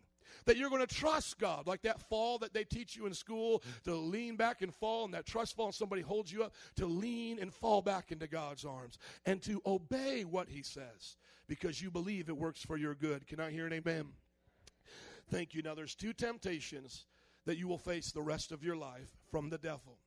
that 0.44 0.56
you're 0.56 0.70
going 0.70 0.86
to 0.86 0.94
trust 0.94 1.38
God, 1.38 1.66
like 1.66 1.82
that 1.82 2.00
fall 2.08 2.38
that 2.38 2.52
they 2.52 2.64
teach 2.64 2.96
you 2.96 3.06
in 3.06 3.14
school 3.14 3.62
to 3.84 3.94
lean 3.94 4.36
back 4.36 4.62
and 4.62 4.74
fall, 4.74 5.04
and 5.04 5.14
that 5.14 5.26
trust 5.26 5.56
fall, 5.56 5.66
and 5.66 5.74
somebody 5.74 6.02
holds 6.02 6.32
you 6.32 6.44
up, 6.44 6.54
to 6.76 6.86
lean 6.86 7.38
and 7.38 7.52
fall 7.52 7.82
back 7.82 8.12
into 8.12 8.26
God's 8.26 8.64
arms, 8.64 8.98
and 9.24 9.42
to 9.42 9.60
obey 9.66 10.24
what 10.24 10.48
He 10.48 10.62
says 10.62 11.16
because 11.48 11.80
you 11.80 11.90
believe 11.90 12.28
it 12.28 12.36
works 12.36 12.62
for 12.62 12.76
your 12.76 12.94
good. 12.94 13.26
Can 13.26 13.40
I 13.40 13.50
hear 13.50 13.66
an 13.66 13.72
amen? 13.72 14.06
Thank 15.30 15.54
you. 15.54 15.62
Now, 15.62 15.74
there's 15.74 15.94
two 15.94 16.12
temptations 16.12 17.06
that 17.46 17.58
you 17.58 17.68
will 17.68 17.78
face 17.78 18.12
the 18.12 18.22
rest 18.22 18.52
of 18.52 18.62
your 18.62 18.76
life 18.76 19.16
from 19.30 19.50
the 19.50 19.58
devil. 19.58 19.98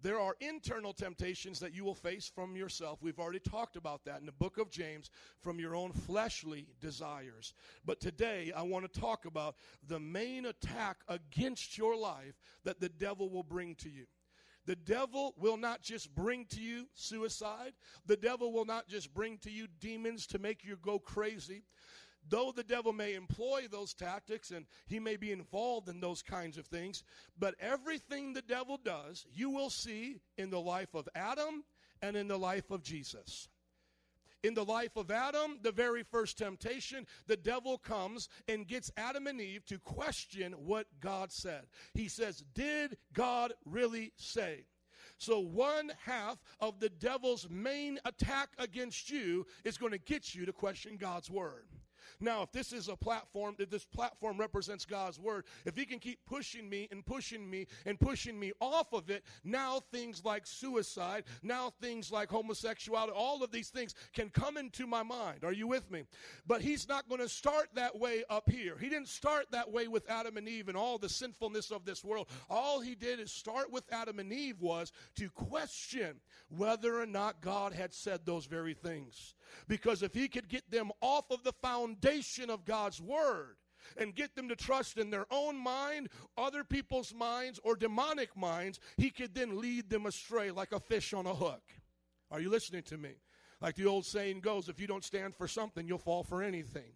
There 0.00 0.20
are 0.20 0.36
internal 0.40 0.92
temptations 0.92 1.58
that 1.58 1.74
you 1.74 1.84
will 1.84 1.94
face 1.94 2.30
from 2.32 2.54
yourself. 2.54 3.02
We've 3.02 3.18
already 3.18 3.40
talked 3.40 3.76
about 3.76 4.04
that 4.04 4.20
in 4.20 4.26
the 4.26 4.32
book 4.32 4.58
of 4.58 4.70
James 4.70 5.10
from 5.40 5.58
your 5.58 5.74
own 5.74 5.92
fleshly 5.92 6.68
desires. 6.80 7.52
But 7.84 8.00
today 8.00 8.52
I 8.56 8.62
want 8.62 8.90
to 8.90 9.00
talk 9.00 9.24
about 9.24 9.56
the 9.88 9.98
main 9.98 10.46
attack 10.46 10.98
against 11.08 11.76
your 11.76 11.96
life 11.96 12.34
that 12.64 12.80
the 12.80 12.88
devil 12.88 13.28
will 13.28 13.42
bring 13.42 13.74
to 13.76 13.90
you. 13.90 14.06
The 14.66 14.76
devil 14.76 15.34
will 15.38 15.56
not 15.56 15.82
just 15.82 16.14
bring 16.14 16.44
to 16.50 16.60
you 16.60 16.86
suicide. 16.94 17.72
The 18.06 18.18
devil 18.18 18.52
will 18.52 18.66
not 18.66 18.86
just 18.86 19.14
bring 19.14 19.38
to 19.38 19.50
you 19.50 19.66
demons 19.80 20.26
to 20.28 20.38
make 20.38 20.62
you 20.62 20.76
go 20.76 20.98
crazy 20.98 21.64
though 22.28 22.52
the 22.54 22.62
devil 22.62 22.92
may 22.92 23.14
employ 23.14 23.66
those 23.70 23.94
tactics 23.94 24.50
and 24.50 24.66
he 24.86 24.98
may 24.98 25.16
be 25.16 25.32
involved 25.32 25.88
in 25.88 26.00
those 26.00 26.22
kinds 26.22 26.58
of 26.58 26.66
things, 26.66 27.04
but 27.38 27.54
everything 27.60 28.32
the 28.32 28.42
devil 28.42 28.78
does, 28.82 29.26
you 29.32 29.50
will 29.50 29.70
see 29.70 30.20
in 30.36 30.50
the 30.50 30.60
life 30.60 30.94
of 30.94 31.08
Adam 31.14 31.64
and 32.02 32.16
in 32.16 32.28
the 32.28 32.38
life 32.38 32.70
of 32.70 32.82
Jesus. 32.82 33.48
In 34.44 34.54
the 34.54 34.64
life 34.64 34.96
of 34.96 35.10
Adam, 35.10 35.58
the 35.62 35.72
very 35.72 36.04
first 36.04 36.38
temptation, 36.38 37.06
the 37.26 37.36
devil 37.36 37.76
comes 37.76 38.28
and 38.46 38.68
gets 38.68 38.90
Adam 38.96 39.26
and 39.26 39.40
Eve 39.40 39.66
to 39.66 39.78
question 39.78 40.52
what 40.52 40.86
God 41.00 41.32
said. 41.32 41.62
He 41.92 42.06
says, 42.06 42.44
Did 42.54 42.96
God 43.12 43.52
really 43.64 44.12
say? 44.16 44.64
So, 45.18 45.40
one 45.40 45.90
half 46.04 46.38
of 46.60 46.78
the 46.78 46.88
devil's 46.88 47.48
main 47.50 47.98
attack 48.04 48.50
against 48.58 49.10
you 49.10 49.44
is 49.64 49.76
going 49.76 49.90
to 49.90 49.98
get 49.98 50.34
you 50.36 50.46
to 50.46 50.52
question 50.52 50.96
God's 50.96 51.28
word. 51.28 51.66
Now, 52.20 52.42
if 52.42 52.52
this 52.52 52.72
is 52.72 52.88
a 52.88 52.96
platform, 52.96 53.54
that 53.58 53.70
this 53.70 53.84
platform 53.84 54.38
represents 54.38 54.84
God's 54.84 55.18
word, 55.18 55.44
if 55.64 55.76
he 55.76 55.84
can 55.84 55.98
keep 55.98 56.18
pushing 56.26 56.68
me 56.68 56.88
and 56.90 57.04
pushing 57.04 57.48
me 57.48 57.66
and 57.86 57.98
pushing 57.98 58.38
me 58.38 58.52
off 58.60 58.92
of 58.92 59.10
it, 59.10 59.24
now 59.44 59.80
things 59.92 60.24
like 60.24 60.46
suicide, 60.46 61.24
now 61.42 61.72
things 61.80 62.10
like 62.10 62.30
homosexuality, 62.30 63.12
all 63.14 63.42
of 63.42 63.50
these 63.50 63.68
things 63.68 63.94
can 64.12 64.30
come 64.30 64.56
into 64.56 64.86
my 64.86 65.02
mind. 65.02 65.44
Are 65.44 65.52
you 65.52 65.66
with 65.66 65.90
me? 65.90 66.04
But 66.46 66.60
he's 66.60 66.88
not 66.88 67.08
going 67.08 67.20
to 67.20 67.28
start 67.28 67.68
that 67.74 67.98
way 67.98 68.24
up 68.28 68.50
here. 68.50 68.76
He 68.78 68.88
didn't 68.88 69.08
start 69.08 69.46
that 69.52 69.70
way 69.70 69.88
with 69.88 70.08
Adam 70.10 70.36
and 70.36 70.48
Eve 70.48 70.68
and 70.68 70.76
all 70.76 70.98
the 70.98 71.08
sinfulness 71.08 71.70
of 71.70 71.84
this 71.84 72.04
world. 72.04 72.28
All 72.50 72.80
he 72.80 72.94
did 72.94 73.20
is 73.20 73.30
start 73.30 73.72
with 73.72 73.84
Adam 73.92 74.18
and 74.18 74.32
Eve 74.32 74.60
was 74.60 74.92
to 75.16 75.28
question 75.30 76.16
whether 76.48 77.00
or 77.00 77.06
not 77.06 77.40
God 77.40 77.72
had 77.72 77.92
said 77.92 78.20
those 78.24 78.46
very 78.46 78.74
things. 78.74 79.34
Because 79.66 80.02
if 80.02 80.14
he 80.14 80.28
could 80.28 80.48
get 80.48 80.70
them 80.70 80.90
off 81.00 81.30
of 81.30 81.42
the 81.44 81.52
foundation 81.52 82.50
of 82.50 82.64
God's 82.64 83.00
word, 83.00 83.56
and 83.96 84.14
get 84.14 84.34
them 84.34 84.48
to 84.48 84.56
trust 84.56 84.98
in 84.98 85.10
their 85.10 85.26
own 85.30 85.56
mind, 85.56 86.08
other 86.36 86.64
people's 86.64 87.14
minds, 87.14 87.58
or 87.62 87.74
demonic 87.74 88.36
minds, 88.36 88.80
he 88.96 89.10
could 89.10 89.34
then 89.34 89.60
lead 89.60 89.88
them 89.88 90.06
astray 90.06 90.50
like 90.50 90.72
a 90.72 90.80
fish 90.80 91.14
on 91.14 91.26
a 91.26 91.34
hook. 91.34 91.62
Are 92.30 92.40
you 92.40 92.50
listening 92.50 92.82
to 92.84 92.98
me? 92.98 93.12
Like 93.60 93.76
the 93.76 93.86
old 93.86 94.04
saying 94.04 94.40
goes, 94.40 94.68
if 94.68 94.78
you 94.78 94.86
don't 94.86 95.04
stand 95.04 95.34
for 95.34 95.48
something, 95.48 95.88
you'll 95.88 95.98
fall 95.98 96.22
for 96.22 96.42
anything. 96.42 96.92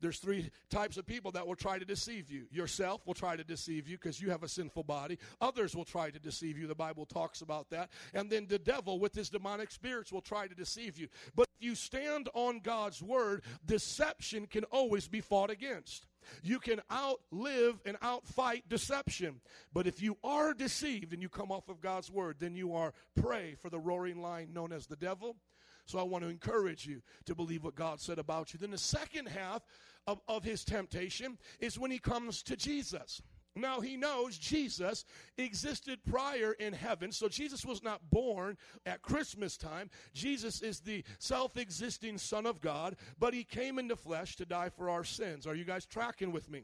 There's 0.00 0.18
three 0.18 0.50
types 0.70 0.96
of 0.96 1.06
people 1.06 1.30
that 1.32 1.46
will 1.46 1.56
try 1.56 1.78
to 1.78 1.84
deceive 1.84 2.30
you. 2.30 2.46
Yourself 2.50 3.06
will 3.06 3.14
try 3.14 3.36
to 3.36 3.44
deceive 3.44 3.88
you 3.88 3.96
because 3.96 4.20
you 4.20 4.30
have 4.30 4.42
a 4.42 4.48
sinful 4.48 4.84
body. 4.84 5.18
Others 5.40 5.76
will 5.76 5.84
try 5.84 6.10
to 6.10 6.18
deceive 6.18 6.58
you. 6.58 6.66
The 6.66 6.74
Bible 6.74 7.06
talks 7.06 7.42
about 7.42 7.70
that. 7.70 7.90
And 8.14 8.30
then 8.30 8.46
the 8.46 8.58
devil 8.58 8.98
with 8.98 9.14
his 9.14 9.30
demonic 9.30 9.70
spirits 9.70 10.12
will 10.12 10.20
try 10.20 10.46
to 10.46 10.54
deceive 10.54 10.98
you. 10.98 11.08
But 11.34 11.48
if 11.58 11.64
you 11.64 11.74
stand 11.74 12.28
on 12.34 12.60
God's 12.60 13.02
word, 13.02 13.42
deception 13.64 14.46
can 14.46 14.64
always 14.64 15.08
be 15.08 15.20
fought 15.20 15.50
against. 15.50 16.06
You 16.42 16.58
can 16.58 16.80
outlive 16.92 17.80
and 17.84 17.98
outfight 18.00 18.68
deception. 18.68 19.40
But 19.72 19.86
if 19.86 20.02
you 20.02 20.16
are 20.22 20.54
deceived 20.54 21.12
and 21.12 21.22
you 21.22 21.28
come 21.28 21.50
off 21.50 21.68
of 21.68 21.80
God's 21.80 22.10
word, 22.10 22.36
then 22.38 22.54
you 22.54 22.74
are 22.74 22.92
prey 23.20 23.56
for 23.60 23.70
the 23.70 23.78
roaring 23.78 24.20
lion 24.20 24.52
known 24.52 24.72
as 24.72 24.86
the 24.86 24.96
devil. 24.96 25.36
So 25.86 25.98
I 25.98 26.02
want 26.04 26.22
to 26.22 26.30
encourage 26.30 26.86
you 26.86 27.02
to 27.24 27.34
believe 27.34 27.64
what 27.64 27.74
God 27.74 28.00
said 28.00 28.18
about 28.18 28.52
you. 28.52 28.58
Then 28.60 28.70
the 28.70 28.78
second 28.78 29.26
half 29.26 29.62
of, 30.06 30.20
of 30.28 30.44
his 30.44 30.64
temptation 30.64 31.38
is 31.60 31.78
when 31.78 31.90
he 31.90 31.98
comes 31.98 32.42
to 32.44 32.56
Jesus. 32.56 33.22
Now 33.56 33.80
he 33.80 33.96
knows 33.96 34.38
Jesus 34.38 35.04
existed 35.36 35.98
prior 36.08 36.52
in 36.52 36.72
heaven. 36.72 37.10
So 37.10 37.28
Jesus 37.28 37.64
was 37.64 37.82
not 37.82 38.10
born 38.10 38.56
at 38.86 39.02
Christmas 39.02 39.56
time. 39.56 39.90
Jesus 40.14 40.62
is 40.62 40.80
the 40.80 41.04
self 41.18 41.56
existing 41.56 42.18
Son 42.18 42.46
of 42.46 42.60
God, 42.60 42.96
but 43.18 43.34
he 43.34 43.42
came 43.42 43.78
into 43.78 43.96
flesh 43.96 44.36
to 44.36 44.46
die 44.46 44.68
for 44.68 44.88
our 44.88 45.04
sins. 45.04 45.46
Are 45.46 45.54
you 45.54 45.64
guys 45.64 45.84
tracking 45.84 46.30
with 46.32 46.48
me? 46.48 46.62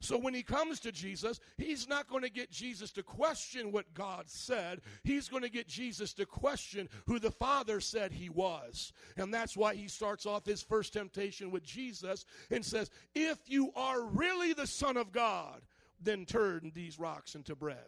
So 0.00 0.18
when 0.18 0.34
he 0.34 0.42
comes 0.42 0.78
to 0.80 0.92
Jesus, 0.92 1.40
he's 1.56 1.88
not 1.88 2.08
going 2.08 2.22
to 2.22 2.30
get 2.30 2.50
Jesus 2.50 2.92
to 2.92 3.02
question 3.02 3.72
what 3.72 3.94
God 3.94 4.24
said. 4.28 4.80
He's 5.04 5.28
going 5.28 5.42
to 5.42 5.48
get 5.48 5.68
Jesus 5.68 6.12
to 6.14 6.26
question 6.26 6.88
who 7.06 7.18
the 7.18 7.30
Father 7.30 7.80
said 7.80 8.12
he 8.12 8.28
was. 8.28 8.92
And 9.16 9.32
that's 9.32 9.56
why 9.56 9.74
he 9.74 9.88
starts 9.88 10.26
off 10.26 10.44
his 10.44 10.62
first 10.62 10.92
temptation 10.92 11.50
with 11.50 11.64
Jesus 11.64 12.26
and 12.50 12.64
says, 12.64 12.90
If 13.14 13.38
you 13.46 13.72
are 13.74 14.04
really 14.04 14.52
the 14.52 14.66
Son 14.66 14.96
of 14.96 15.12
God, 15.12 15.62
then 16.00 16.24
turn 16.24 16.72
these 16.74 16.98
rocks 16.98 17.34
into 17.34 17.54
bread. 17.54 17.86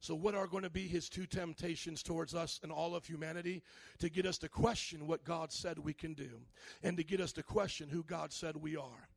So, 0.00 0.14
what 0.14 0.34
are 0.34 0.46
going 0.46 0.64
to 0.64 0.70
be 0.70 0.86
his 0.86 1.08
two 1.08 1.24
temptations 1.24 2.02
towards 2.02 2.34
us 2.34 2.60
and 2.62 2.70
all 2.70 2.94
of 2.94 3.06
humanity? 3.06 3.62
To 4.00 4.10
get 4.10 4.26
us 4.26 4.36
to 4.38 4.50
question 4.50 5.06
what 5.06 5.24
God 5.24 5.50
said 5.50 5.78
we 5.78 5.94
can 5.94 6.12
do, 6.12 6.42
and 6.82 6.96
to 6.98 7.04
get 7.04 7.20
us 7.20 7.32
to 7.32 7.42
question 7.42 7.88
who 7.88 8.02
God 8.02 8.30
said 8.30 8.56
we 8.56 8.76
are. 8.76 9.08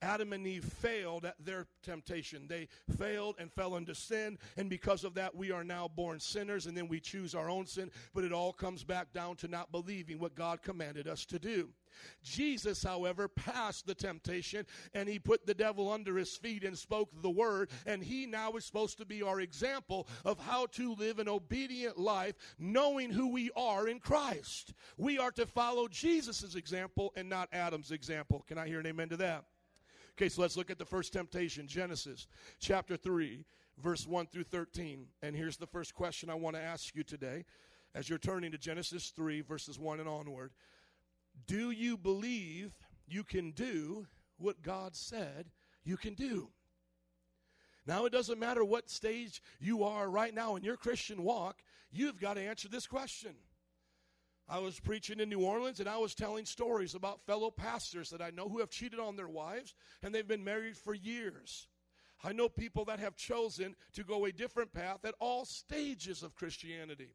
Adam 0.00 0.32
and 0.32 0.46
Eve 0.46 0.64
failed 0.64 1.24
at 1.24 1.34
their 1.44 1.66
temptation. 1.82 2.46
They 2.48 2.68
failed 2.96 3.36
and 3.38 3.52
fell 3.52 3.76
into 3.76 3.94
sin, 3.94 4.38
and 4.56 4.70
because 4.70 5.04
of 5.04 5.14
that, 5.14 5.34
we 5.34 5.50
are 5.50 5.64
now 5.64 5.88
born 5.88 6.20
sinners, 6.20 6.66
and 6.66 6.76
then 6.76 6.88
we 6.88 7.00
choose 7.00 7.34
our 7.34 7.50
own 7.50 7.66
sin. 7.66 7.90
But 8.14 8.24
it 8.24 8.32
all 8.32 8.52
comes 8.52 8.84
back 8.84 9.12
down 9.12 9.36
to 9.36 9.48
not 9.48 9.72
believing 9.72 10.18
what 10.18 10.34
God 10.34 10.62
commanded 10.62 11.08
us 11.08 11.24
to 11.26 11.38
do. 11.38 11.70
Jesus, 12.22 12.82
however, 12.82 13.28
passed 13.28 13.86
the 13.86 13.94
temptation 13.94 14.66
and 14.94 15.08
he 15.08 15.18
put 15.18 15.46
the 15.46 15.54
devil 15.54 15.90
under 15.90 16.16
his 16.16 16.36
feet 16.36 16.64
and 16.64 16.76
spoke 16.76 17.10
the 17.22 17.30
word. 17.30 17.70
And 17.86 18.02
he 18.02 18.26
now 18.26 18.52
is 18.52 18.64
supposed 18.64 18.98
to 18.98 19.06
be 19.06 19.22
our 19.22 19.40
example 19.40 20.08
of 20.24 20.38
how 20.38 20.66
to 20.72 20.94
live 20.94 21.18
an 21.18 21.28
obedient 21.28 21.98
life, 21.98 22.34
knowing 22.58 23.10
who 23.10 23.28
we 23.32 23.50
are 23.56 23.88
in 23.88 24.00
Christ. 24.00 24.74
We 24.96 25.18
are 25.18 25.32
to 25.32 25.46
follow 25.46 25.88
Jesus' 25.88 26.54
example 26.54 27.12
and 27.16 27.28
not 27.28 27.48
Adam's 27.52 27.90
example. 27.90 28.44
Can 28.46 28.58
I 28.58 28.66
hear 28.66 28.80
an 28.80 28.86
amen 28.86 29.08
to 29.10 29.16
that? 29.18 29.44
Okay, 30.18 30.28
so 30.28 30.42
let's 30.42 30.56
look 30.56 30.70
at 30.70 30.78
the 30.78 30.84
first 30.84 31.12
temptation 31.12 31.68
Genesis 31.68 32.26
chapter 32.58 32.96
3, 32.96 33.44
verse 33.80 34.04
1 34.04 34.26
through 34.26 34.42
13. 34.44 35.06
And 35.22 35.36
here's 35.36 35.56
the 35.56 35.66
first 35.66 35.94
question 35.94 36.28
I 36.28 36.34
want 36.34 36.56
to 36.56 36.62
ask 36.62 36.96
you 36.96 37.04
today 37.04 37.44
as 37.94 38.08
you're 38.08 38.18
turning 38.18 38.50
to 38.50 38.58
Genesis 38.58 39.10
3, 39.10 39.42
verses 39.42 39.78
1 39.78 40.00
and 40.00 40.08
onward. 40.08 40.50
Do 41.46 41.70
you 41.70 41.96
believe 41.96 42.76
you 43.06 43.24
can 43.24 43.52
do 43.52 44.06
what 44.38 44.62
God 44.62 44.94
said 44.96 45.46
you 45.84 45.96
can 45.96 46.14
do? 46.14 46.48
Now, 47.86 48.04
it 48.04 48.12
doesn't 48.12 48.38
matter 48.38 48.64
what 48.64 48.90
stage 48.90 49.42
you 49.58 49.82
are 49.82 50.10
right 50.10 50.34
now 50.34 50.56
in 50.56 50.62
your 50.62 50.76
Christian 50.76 51.22
walk, 51.22 51.62
you've 51.90 52.20
got 52.20 52.34
to 52.34 52.42
answer 52.42 52.68
this 52.68 52.86
question. 52.86 53.34
I 54.46 54.58
was 54.58 54.80
preaching 54.80 55.20
in 55.20 55.28
New 55.28 55.40
Orleans 55.40 55.80
and 55.80 55.88
I 55.88 55.98
was 55.98 56.14
telling 56.14 56.46
stories 56.46 56.94
about 56.94 57.24
fellow 57.26 57.50
pastors 57.50 58.08
that 58.10 58.22
I 58.22 58.30
know 58.30 58.48
who 58.48 58.60
have 58.60 58.70
cheated 58.70 58.98
on 58.98 59.16
their 59.16 59.28
wives 59.28 59.74
and 60.02 60.14
they've 60.14 60.26
been 60.26 60.44
married 60.44 60.76
for 60.76 60.94
years. 60.94 61.68
I 62.24 62.32
know 62.32 62.48
people 62.48 62.84
that 62.86 62.98
have 62.98 63.14
chosen 63.14 63.76
to 63.92 64.04
go 64.04 64.24
a 64.24 64.32
different 64.32 64.72
path 64.72 65.04
at 65.04 65.14
all 65.20 65.44
stages 65.44 66.22
of 66.22 66.34
Christianity. 66.34 67.14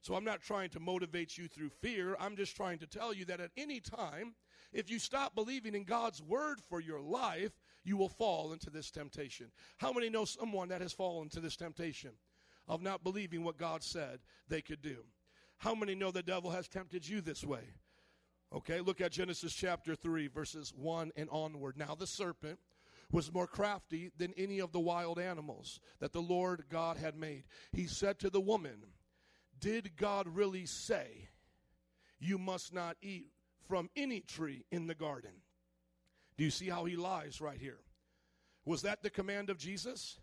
So 0.00 0.14
I'm 0.14 0.24
not 0.24 0.42
trying 0.42 0.70
to 0.70 0.80
motivate 0.80 1.36
you 1.36 1.48
through 1.48 1.70
fear. 1.70 2.16
I'm 2.20 2.36
just 2.36 2.56
trying 2.56 2.78
to 2.78 2.86
tell 2.86 3.12
you 3.12 3.24
that 3.26 3.40
at 3.40 3.50
any 3.56 3.80
time, 3.80 4.34
if 4.72 4.90
you 4.90 4.98
stop 4.98 5.34
believing 5.34 5.74
in 5.74 5.84
God's 5.84 6.22
word 6.22 6.60
for 6.68 6.80
your 6.80 7.00
life, 7.00 7.52
you 7.84 7.96
will 7.96 8.08
fall 8.08 8.52
into 8.52 8.70
this 8.70 8.90
temptation. 8.90 9.50
How 9.78 9.92
many 9.92 10.08
know 10.10 10.24
someone 10.24 10.68
that 10.68 10.80
has 10.80 10.92
fallen 10.92 11.28
to 11.30 11.40
this 11.40 11.56
temptation 11.56 12.12
of 12.68 12.82
not 12.82 13.02
believing 13.02 13.44
what 13.44 13.58
God 13.58 13.82
said 13.82 14.20
they 14.48 14.60
could 14.60 14.82
do? 14.82 15.04
How 15.56 15.74
many 15.74 15.94
know 15.94 16.10
the 16.10 16.22
devil 16.22 16.50
has 16.50 16.68
tempted 16.68 17.08
you 17.08 17.20
this 17.20 17.44
way? 17.44 17.64
Okay, 18.54 18.80
look 18.80 19.00
at 19.00 19.12
Genesis 19.12 19.52
chapter 19.52 19.94
3, 19.94 20.28
verses 20.28 20.72
1 20.76 21.12
and 21.16 21.28
onward. 21.30 21.76
Now 21.76 21.94
the 21.94 22.06
serpent 22.06 22.58
was 23.10 23.32
more 23.32 23.46
crafty 23.46 24.10
than 24.16 24.32
any 24.36 24.58
of 24.58 24.72
the 24.72 24.80
wild 24.80 25.18
animals 25.18 25.80
that 25.98 26.12
the 26.12 26.22
Lord 26.22 26.64
God 26.70 26.96
had 26.96 27.16
made. 27.16 27.44
He 27.72 27.86
said 27.86 28.18
to 28.20 28.30
the 28.30 28.40
woman, 28.40 28.84
Did 29.60 29.96
God 29.96 30.28
really 30.28 30.66
say, 30.66 31.28
You 32.18 32.38
must 32.38 32.72
not 32.72 32.96
eat 33.02 33.28
from 33.66 33.90
any 33.96 34.20
tree 34.20 34.64
in 34.70 34.86
the 34.86 34.94
garden? 34.94 35.42
Do 36.36 36.44
you 36.44 36.50
see 36.50 36.68
how 36.68 36.84
he 36.84 36.96
lies 36.96 37.40
right 37.40 37.58
here? 37.58 37.80
Was 38.64 38.82
that 38.82 39.02
the 39.02 39.10
command 39.10 39.50
of 39.50 39.58
Jesus? 39.58 40.18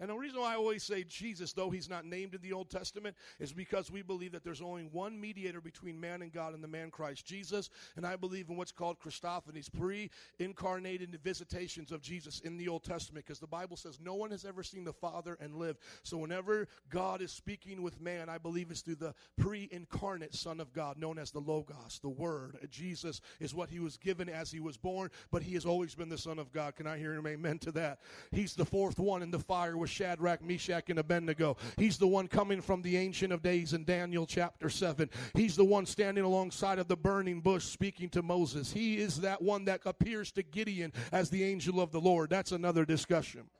And 0.00 0.08
the 0.08 0.14
reason 0.14 0.40
why 0.40 0.54
I 0.54 0.56
always 0.56 0.82
say 0.82 1.04
Jesus, 1.04 1.52
though 1.52 1.68
he's 1.68 1.88
not 1.88 2.06
named 2.06 2.34
in 2.34 2.40
the 2.40 2.54
Old 2.54 2.70
Testament, 2.70 3.14
is 3.38 3.52
because 3.52 3.90
we 3.90 4.00
believe 4.00 4.32
that 4.32 4.42
there's 4.42 4.62
only 4.62 4.84
one 4.84 5.20
mediator 5.20 5.60
between 5.60 6.00
man 6.00 6.22
and 6.22 6.32
God 6.32 6.54
and 6.54 6.64
the 6.64 6.68
man 6.68 6.90
Christ 6.90 7.26
Jesus. 7.26 7.68
And 7.96 8.06
I 8.06 8.16
believe 8.16 8.48
in 8.48 8.56
what's 8.56 8.72
called 8.72 8.98
Christophanies, 8.98 9.70
pre 9.70 10.10
incarnated 10.38 11.18
visitations 11.22 11.92
of 11.92 12.00
Jesus 12.00 12.40
in 12.40 12.56
the 12.56 12.68
Old 12.68 12.82
Testament, 12.82 13.26
because 13.26 13.40
the 13.40 13.46
Bible 13.46 13.76
says 13.76 13.98
no 14.02 14.14
one 14.14 14.30
has 14.30 14.46
ever 14.46 14.62
seen 14.62 14.84
the 14.84 14.92
Father 14.92 15.36
and 15.40 15.56
lived. 15.56 15.80
So 16.02 16.16
whenever 16.16 16.66
God 16.88 17.20
is 17.20 17.30
speaking 17.30 17.82
with 17.82 18.00
man, 18.00 18.30
I 18.30 18.38
believe 18.38 18.70
it's 18.70 18.80
through 18.80 18.96
the 18.96 19.14
pre 19.36 19.68
incarnate 19.70 20.34
Son 20.34 20.60
of 20.60 20.72
God, 20.72 20.96
known 20.96 21.18
as 21.18 21.30
the 21.30 21.40
Logos, 21.40 21.98
the 22.00 22.08
Word. 22.08 22.56
Jesus 22.70 23.20
is 23.38 23.54
what 23.54 23.68
he 23.68 23.80
was 23.80 23.98
given 23.98 24.30
as 24.30 24.50
he 24.50 24.60
was 24.60 24.78
born, 24.78 25.10
but 25.30 25.42
he 25.42 25.54
has 25.54 25.66
always 25.66 25.94
been 25.94 26.08
the 26.08 26.16
Son 26.16 26.38
of 26.38 26.52
God. 26.52 26.74
Can 26.74 26.86
I 26.86 26.96
hear 26.96 27.12
him 27.12 27.26
amen 27.26 27.58
to 27.60 27.72
that? 27.72 27.98
He's 28.30 28.54
the 28.54 28.64
fourth 28.64 28.98
one 28.98 29.22
in 29.22 29.30
the 29.30 29.38
fire 29.38 29.76
with 29.76 29.89
Shadrach, 29.90 30.42
Meshach, 30.42 30.88
and 30.88 30.98
Abednego. 30.98 31.56
He's 31.76 31.98
the 31.98 32.06
one 32.06 32.28
coming 32.28 32.60
from 32.60 32.82
the 32.82 32.96
Ancient 32.96 33.32
of 33.32 33.42
Days 33.42 33.72
in 33.72 33.84
Daniel 33.84 34.26
chapter 34.26 34.70
7. 34.70 35.10
He's 35.34 35.56
the 35.56 35.64
one 35.64 35.86
standing 35.86 36.24
alongside 36.24 36.78
of 36.78 36.88
the 36.88 36.96
burning 36.96 37.40
bush 37.40 37.64
speaking 37.64 38.08
to 38.10 38.22
Moses. 38.22 38.72
He 38.72 38.98
is 38.98 39.20
that 39.20 39.42
one 39.42 39.64
that 39.66 39.80
appears 39.84 40.32
to 40.32 40.42
Gideon 40.42 40.92
as 41.12 41.30
the 41.30 41.44
angel 41.44 41.80
of 41.80 41.92
the 41.92 42.00
Lord. 42.00 42.30
That's 42.30 42.52
another 42.52 42.84
discussion. 42.84 43.50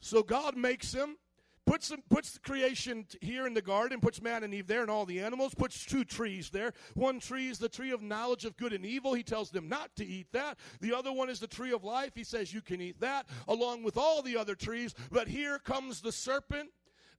So 0.00 0.22
God 0.22 0.56
makes 0.56 0.92
him 0.92 1.16
puts 1.66 1.92
puts 2.08 2.32
the 2.32 2.40
creation 2.40 3.06
here 3.20 3.46
in 3.46 3.54
the 3.54 3.62
garden, 3.62 4.00
puts 4.00 4.20
man 4.20 4.44
and 4.44 4.52
Eve 4.52 4.66
there 4.66 4.82
and 4.82 4.90
all 4.90 5.06
the 5.06 5.20
animals, 5.20 5.54
puts 5.54 5.84
two 5.84 6.04
trees 6.04 6.50
there. 6.50 6.72
One 6.94 7.20
tree 7.20 7.48
is 7.48 7.58
the 7.58 7.68
tree 7.68 7.90
of 7.92 8.02
knowledge 8.02 8.44
of 8.44 8.56
good 8.56 8.72
and 8.72 8.84
evil. 8.84 9.14
He 9.14 9.22
tells 9.22 9.50
them 9.50 9.68
not 9.68 9.94
to 9.96 10.04
eat 10.04 10.28
that. 10.32 10.58
The 10.80 10.94
other 10.94 11.12
one 11.12 11.28
is 11.28 11.40
the 11.40 11.46
tree 11.46 11.72
of 11.72 11.84
life. 11.84 12.12
He 12.14 12.24
says 12.24 12.52
you 12.52 12.60
can 12.60 12.80
eat 12.80 13.00
that 13.00 13.26
along 13.48 13.82
with 13.82 13.96
all 13.96 14.22
the 14.22 14.36
other 14.36 14.54
trees. 14.54 14.94
But 15.10 15.28
here 15.28 15.58
comes 15.58 16.00
the 16.00 16.12
serpent 16.12 16.70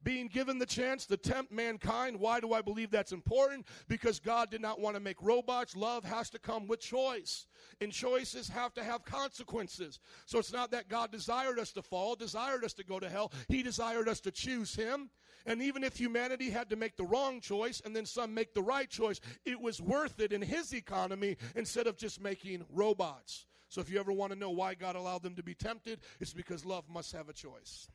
being 0.04 0.28
given 0.28 0.58
the 0.58 0.66
chance 0.66 1.06
to 1.06 1.16
tempt 1.16 1.52
mankind. 1.52 2.18
Why 2.18 2.40
do 2.40 2.52
I 2.52 2.62
believe 2.62 2.90
that's 2.90 3.12
important? 3.12 3.66
Because 3.88 4.18
God 4.18 4.50
did 4.50 4.60
not 4.60 4.80
want 4.80 4.96
to 4.96 5.00
make 5.00 5.22
robots. 5.22 5.76
Love 5.76 6.04
has 6.04 6.30
to 6.30 6.38
come 6.38 6.66
with 6.66 6.80
choice, 6.80 7.46
and 7.80 7.92
choices 7.92 8.48
have 8.48 8.74
to 8.74 8.84
have 8.84 9.04
consequences. 9.04 10.00
So 10.26 10.38
it's 10.38 10.52
not 10.52 10.70
that 10.72 10.88
God 10.88 11.12
desired 11.12 11.58
us 11.58 11.72
to 11.72 11.82
fall, 11.82 12.14
desired 12.14 12.64
us 12.64 12.72
to 12.74 12.84
go 12.84 12.98
to 12.98 13.08
hell. 13.08 13.32
He 13.48 13.62
desired 13.62 14.08
us 14.08 14.20
to 14.20 14.30
choose 14.30 14.74
Him. 14.74 15.10
And 15.44 15.60
even 15.60 15.82
if 15.82 15.96
humanity 15.96 16.50
had 16.50 16.70
to 16.70 16.76
make 16.76 16.96
the 16.96 17.04
wrong 17.04 17.40
choice 17.40 17.82
and 17.84 17.96
then 17.96 18.06
some 18.06 18.32
make 18.32 18.54
the 18.54 18.62
right 18.62 18.88
choice, 18.88 19.20
it 19.44 19.60
was 19.60 19.80
worth 19.80 20.20
it 20.20 20.32
in 20.32 20.40
His 20.40 20.72
economy 20.72 21.36
instead 21.56 21.86
of 21.86 21.96
just 21.96 22.20
making 22.20 22.64
robots. 22.70 23.46
So 23.68 23.80
if 23.80 23.90
you 23.90 23.98
ever 23.98 24.12
want 24.12 24.32
to 24.32 24.38
know 24.38 24.50
why 24.50 24.74
God 24.74 24.96
allowed 24.96 25.22
them 25.22 25.34
to 25.36 25.42
be 25.42 25.54
tempted, 25.54 26.00
it's 26.20 26.34
because 26.34 26.64
love 26.64 26.84
must 26.88 27.10
have 27.12 27.28
a 27.28 27.32
choice. 27.32 27.88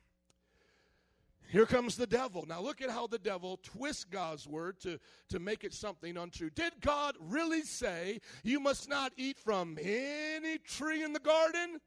Here 1.49 1.65
comes 1.65 1.95
the 1.95 2.07
devil. 2.07 2.45
Now 2.47 2.61
look 2.61 2.81
at 2.81 2.89
how 2.89 3.07
the 3.07 3.19
devil 3.19 3.59
twists 3.63 4.03
God's 4.03 4.47
word 4.47 4.79
to, 4.81 4.99
to 5.29 5.39
make 5.39 5.63
it 5.63 5.73
something 5.73 6.17
untrue. 6.17 6.49
Did 6.49 6.73
God 6.81 7.15
really 7.19 7.61
say, 7.61 8.19
You 8.43 8.59
must 8.59 8.89
not 8.89 9.13
eat 9.15 9.39
from 9.39 9.77
any 9.81 10.57
tree 10.57 11.03
in 11.03 11.13
the 11.13 11.19
garden? 11.19 11.79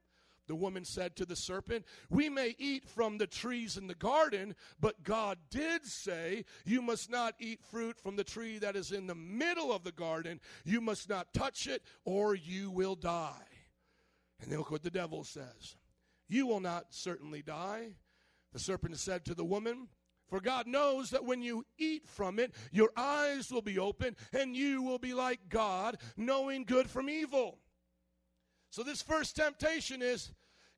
The 0.47 0.55
woman 0.57 0.85
said 0.85 1.15
to 1.17 1.27
the 1.27 1.37
serpent, 1.37 1.85
We 2.09 2.29
may 2.29 2.57
eat 2.59 2.89
from 2.89 3.19
the 3.19 3.27
trees 3.27 3.77
in 3.77 3.87
the 3.87 3.95
garden, 3.95 4.57
but 4.81 5.03
God 5.05 5.39
did 5.51 5.87
say, 5.87 6.45
You 6.65 6.81
must 6.81 7.11
not 7.11 7.35
eat 7.39 7.63
fruit 7.63 8.01
from 8.01 8.17
the 8.17 8.25
tree 8.25 8.59
that 8.59 8.77
is 8.77 8.93
in 8.93 9.07
the 9.07 9.15
middle 9.15 9.73
of 9.73 9.85
the 9.85 9.93
garden. 9.93 10.41
You 10.65 10.81
must 10.81 11.09
not 11.09 11.33
touch 11.35 11.67
it, 11.67 11.83
or 12.05 12.35
you 12.35 12.71
will 12.71 12.97
die. 12.97 13.47
And 14.41 14.51
then 14.51 14.59
look 14.59 14.71
what 14.71 14.83
the 14.83 14.91
devil 14.91 15.23
says 15.23 15.77
You 16.29 16.47
will 16.47 16.61
not 16.61 16.87
certainly 16.91 17.43
die. 17.43 17.91
The 18.53 18.59
serpent 18.59 18.99
said 18.99 19.25
to 19.27 19.35
the 19.35 19.45
woman, 19.45 19.89
For 20.29 20.41
God 20.41 20.67
knows 20.67 21.11
that 21.11 21.25
when 21.25 21.43
you 21.43 21.65
eat 21.79 22.09
from 22.09 22.39
it, 22.39 22.53
your 22.73 22.91
eyes 22.97 23.51
will 23.51 23.63
be 23.63 23.79
open, 23.79 24.17
and 24.33 24.57
you 24.57 24.83
will 24.83 24.99
be 24.99 25.15
like 25.15 25.49
God, 25.49 25.99
knowing 26.17 26.65
good 26.65 26.89
from 26.89 27.09
evil. 27.09 27.59
So, 28.71 28.83
this 28.83 29.03
first 29.03 29.37
temptation 29.37 30.03
is 30.03 30.33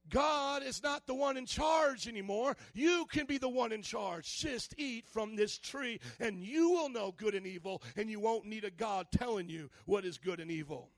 God 0.09 0.63
is 0.63 0.83
not 0.83 1.07
the 1.07 1.15
one 1.15 1.37
in 1.37 1.47
charge 1.47 2.09
anymore. 2.09 2.57
You 2.75 3.07
can 3.11 3.27
be 3.27 3.39
the 3.39 3.49
one 3.49 3.73
in 3.73 3.83
charge. 3.83 4.39
Just 4.39 4.75
eat 4.77 5.07
from 5.07 5.37
this 5.37 5.59
tree, 5.59 6.01
and 6.19 6.43
you 6.43 6.71
will 6.71 6.89
know 6.89 7.13
good 7.17 7.35
and 7.35 7.47
evil, 7.47 7.83
and 7.97 8.11
you 8.11 8.19
won't 8.19 8.47
need 8.47 8.65
a 8.65 8.71
God 8.71 9.07
telling 9.13 9.49
you 9.49 9.71
what 9.87 10.05
is 10.05 10.19
good 10.19 10.41
and 10.41 10.51
evil. 10.51 10.91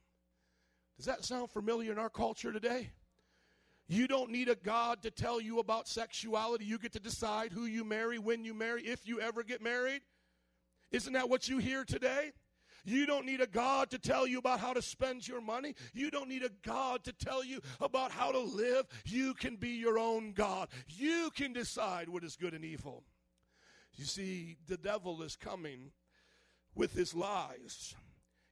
Does 0.97 1.07
that 1.07 1.25
sound 1.25 1.51
familiar 1.51 1.93
in 1.93 1.99
our 1.99 2.11
culture 2.11 2.53
today? 2.53 2.91
You 3.87 4.07
don't 4.07 4.31
need 4.31 4.49
a 4.49 4.55
God 4.55 5.03
to 5.03 5.11
tell 5.11 5.41
you 5.41 5.59
about 5.59 5.89
sexuality. 5.89 6.65
You 6.65 6.79
get 6.79 6.93
to 6.93 7.01
decide 7.01 7.53
who 7.53 7.67
you 7.67 7.85
marry, 7.85 8.19
when 8.19 8.45
you 8.45 8.55
marry, 8.55 8.83
if 8.83 9.07
you 9.07 9.21
ever 9.21 9.43
get 9.43 9.63
married. 9.63 10.03
Isn't 10.91 11.13
that 11.13 11.29
what 11.29 11.49
you 11.49 11.59
hear 11.59 11.85
today? 11.85 12.33
You 12.87 13.07
don't 13.07 13.25
need 13.25 13.41
a 13.41 13.47
God 13.47 13.91
to 13.91 13.99
tell 13.99 14.27
you 14.27 14.39
about 14.39 14.61
how 14.61 14.75
to 14.75 14.83
spend 14.83 15.27
your 15.27 15.41
money. 15.41 15.75
You 15.95 16.11
don't 16.11 16.29
need 16.29 16.45
a 16.45 16.51
God 16.63 17.03
to 17.05 17.13
tell 17.13 17.43
you 17.43 17.61
about 17.81 18.11
how 18.11 18.31
to 18.31 18.39
live. 18.39 18.87
You 19.07 19.35
can 19.35 19.57
be 19.57 19.71
your 19.71 19.99
own 19.99 20.33
God. 20.33 20.69
You 20.87 21.31
can 21.35 21.53
decide 21.53 22.09
what 22.09 22.25
is 22.25 22.37
good 22.37 22.53
and 22.53 22.65
evil. 22.65 23.03
You 23.95 24.05
see, 24.05 24.57
the 24.67 24.77
devil 24.77 25.23
is 25.23 25.37
coming 25.37 25.93
with 26.75 26.95
his 26.95 27.15
lies. 27.15 27.95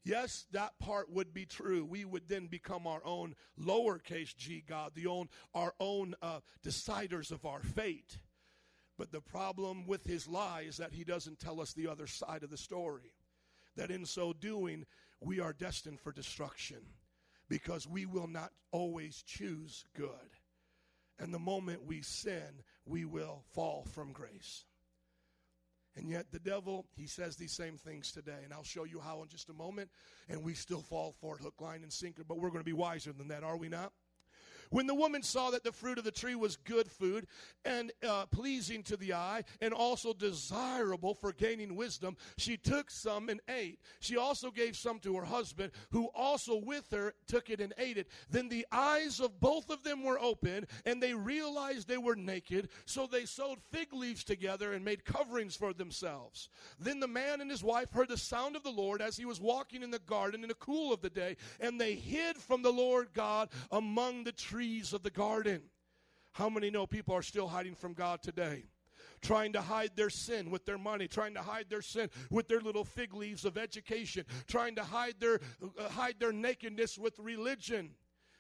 Yes, 0.05 0.47
that 0.53 0.79
part 0.81 1.11
would 1.13 1.33
be 1.33 1.47
true. 1.47 1.85
We 1.85 2.05
would 2.05 2.29
then 2.29 2.47
become 2.49 2.87
our 2.87 3.03
own 3.05 3.37
lowercase 3.59 4.37
g 4.37 4.63
God, 4.69 4.93
the 4.95 5.07
own 5.07 5.29
our 5.55 5.75
own 5.79 6.15
uh, 6.23 6.41
deciders 6.65 7.31
of 7.31 7.45
our 7.47 7.61
fate. 7.61 8.19
But 8.99 9.13
the 9.13 9.21
problem 9.21 9.87
with 9.87 10.05
his 10.05 10.27
lie 10.29 10.65
is 10.69 10.77
that 10.79 10.93
he 10.93 11.05
doesn't 11.05 11.39
tell 11.39 11.61
us 11.61 11.73
the 11.73 11.89
other 11.89 12.07
side 12.07 12.43
of 12.43 12.51
the 12.51 12.57
story. 12.57 13.15
That 13.77 13.91
in 13.91 14.05
so 14.05 14.33
doing, 14.33 14.87
we 15.21 15.41
are 15.41 15.53
destined 15.53 16.01
for 16.01 16.13
destruction. 16.13 16.79
because 17.53 17.87
we 17.87 18.07
will 18.07 18.29
not 18.29 18.51
always 18.71 19.23
choose 19.23 19.85
good. 19.95 20.09
And 21.19 21.35
the 21.35 21.39
moment 21.39 21.85
we 21.85 22.01
sin, 22.01 22.63
we 22.87 23.05
will 23.05 23.45
fall 23.53 23.87
from 23.93 24.13
grace. 24.13 24.65
And 25.97 26.09
yet, 26.09 26.27
the 26.33 26.39
devil, 26.39 26.87
he 26.97 27.07
says 27.07 27.37
these 27.37 27.53
same 27.53 27.77
things 27.77 28.13
today. 28.13 28.39
And 28.45 28.53
I'll 28.53 28.63
show 28.63 28.85
you 28.85 28.99
how 28.99 29.23
in 29.23 29.29
just 29.29 29.51
a 29.51 29.53
moment. 29.53 29.91
And 30.29 30.43
we 30.43 30.55
still 30.55 30.81
fall 30.81 31.15
for 31.21 31.37
it, 31.37 31.43
hook, 31.43 31.61
line, 31.61 31.83
and 31.83 31.93
sinker. 31.93 32.25
But 32.27 32.39
we're 32.39 32.49
going 32.49 32.61
to 32.61 32.65
be 32.65 32.73
wiser 32.73 33.13
than 33.13 33.29
that, 33.29 33.43
are 33.43 33.57
we 33.57 33.69
not? 33.69 33.93
When 34.73 34.87
the 34.87 34.95
woman 34.95 35.23
saw 35.23 35.51
that 35.51 35.65
the 35.65 35.71
fruit 35.71 35.99
of 35.99 36.05
the 36.05 36.11
tree 36.11 36.35
was 36.35 36.57
good 36.57 36.91
food 36.91 37.27
and 37.63 37.93
uh, 38.03 38.25
pleasing 38.27 38.83
to 38.85 38.97
the 38.97 39.13
eye 39.13 39.45
and 39.61 39.75
also 39.75 40.15
desirable 40.15 41.13
for 41.13 41.31
gaining 41.31 41.77
wisdom, 41.77 42.17
she 42.39 42.57
took 42.57 42.91
some 42.91 43.29
and 43.29 43.43
ate. 43.51 43.81
She 44.01 44.17
also 44.17 44.51
gave 44.51 44.75
some 44.75 44.99
to 45.01 45.15
her 45.17 45.27
husband, 45.27 45.73
who 45.91 46.07
also 46.15 46.57
with 46.57 46.91
her 46.91 47.13
took 47.27 47.51
it 47.51 47.61
and 47.61 47.75
ate 47.77 47.99
it. 47.99 48.09
Then 48.31 48.49
the 48.49 48.67
eyes 48.73 49.21
of 49.21 49.39
both 49.41 49.69
of 49.69 49.85
them 49.85 50.03
were 50.03 50.19
opened, 50.19 50.69
and 50.87 51.03
they 51.03 51.13
realized 51.13 51.87
they 51.87 51.99
were 51.99 52.17
naked. 52.17 52.71
So 52.87 53.07
they 53.07 53.27
sewed 53.27 53.59
fig 53.73 53.93
leaves 53.93 54.25
together 54.25 54.73
and 54.73 54.83
made 54.83 55.05
coverings 55.05 55.55
for 55.55 55.75
themselves. 55.75 56.49
Then 56.81 56.99
the 56.99 57.07
man 57.07 57.43
and 57.43 57.51
his 57.51 57.63
wife 57.63 57.93
heard 57.93 58.09
the 58.09 58.17
sound 58.17 58.57
of 58.57 58.63
the 58.63 58.71
Lord 58.71 59.03
as 59.03 59.19
he 59.19 59.27
was 59.27 59.39
walking 59.39 59.83
in 59.83 59.91
the 59.91 59.99
garden 59.99 60.43
in 60.43 60.49
the 60.49 60.55
cool 60.55 60.95
of 60.95 61.03
the 61.03 61.11
day, 61.11 61.37
and 61.61 61.79
they 61.79 61.95
hid 61.95 62.39
from 62.39 62.63
the 62.63 62.73
Lord 62.73 63.09
God 63.13 63.51
among 63.71 64.25
the 64.25 64.33
trees 64.33 64.62
of 64.63 65.03
the 65.03 65.11
garden. 65.11 65.63
How 66.33 66.49
many 66.49 66.71
know 66.71 66.87
people 66.87 67.15
are 67.15 67.23
still 67.23 67.49
hiding 67.49 67.75
from 67.75 67.95
God 67.95 68.23
today? 68.23 68.65
Trying 69.21 69.53
to 69.55 69.61
hide 69.61 69.91
their 69.97 70.11
sin 70.11 70.51
with 70.51 70.65
their 70.65 70.79
money, 70.79 71.09
trying 71.09 71.35
to 71.35 71.43
hide 71.43 71.67
their 71.69 71.83
sin 71.83 72.11
with 72.31 72.49
their 72.49 72.61
little 72.61 72.85
fig 72.85 73.13
leaves 73.13 73.45
of 73.45 73.59
education, 73.59 74.25
trying 74.47 74.77
to 74.77 74.83
hide 74.83 75.15
their 75.21 75.41
uh, 75.79 75.89
hide 75.89 76.17
their 76.19 76.33
nakedness 76.33 76.97
with 76.97 77.19
religion. 77.19 77.91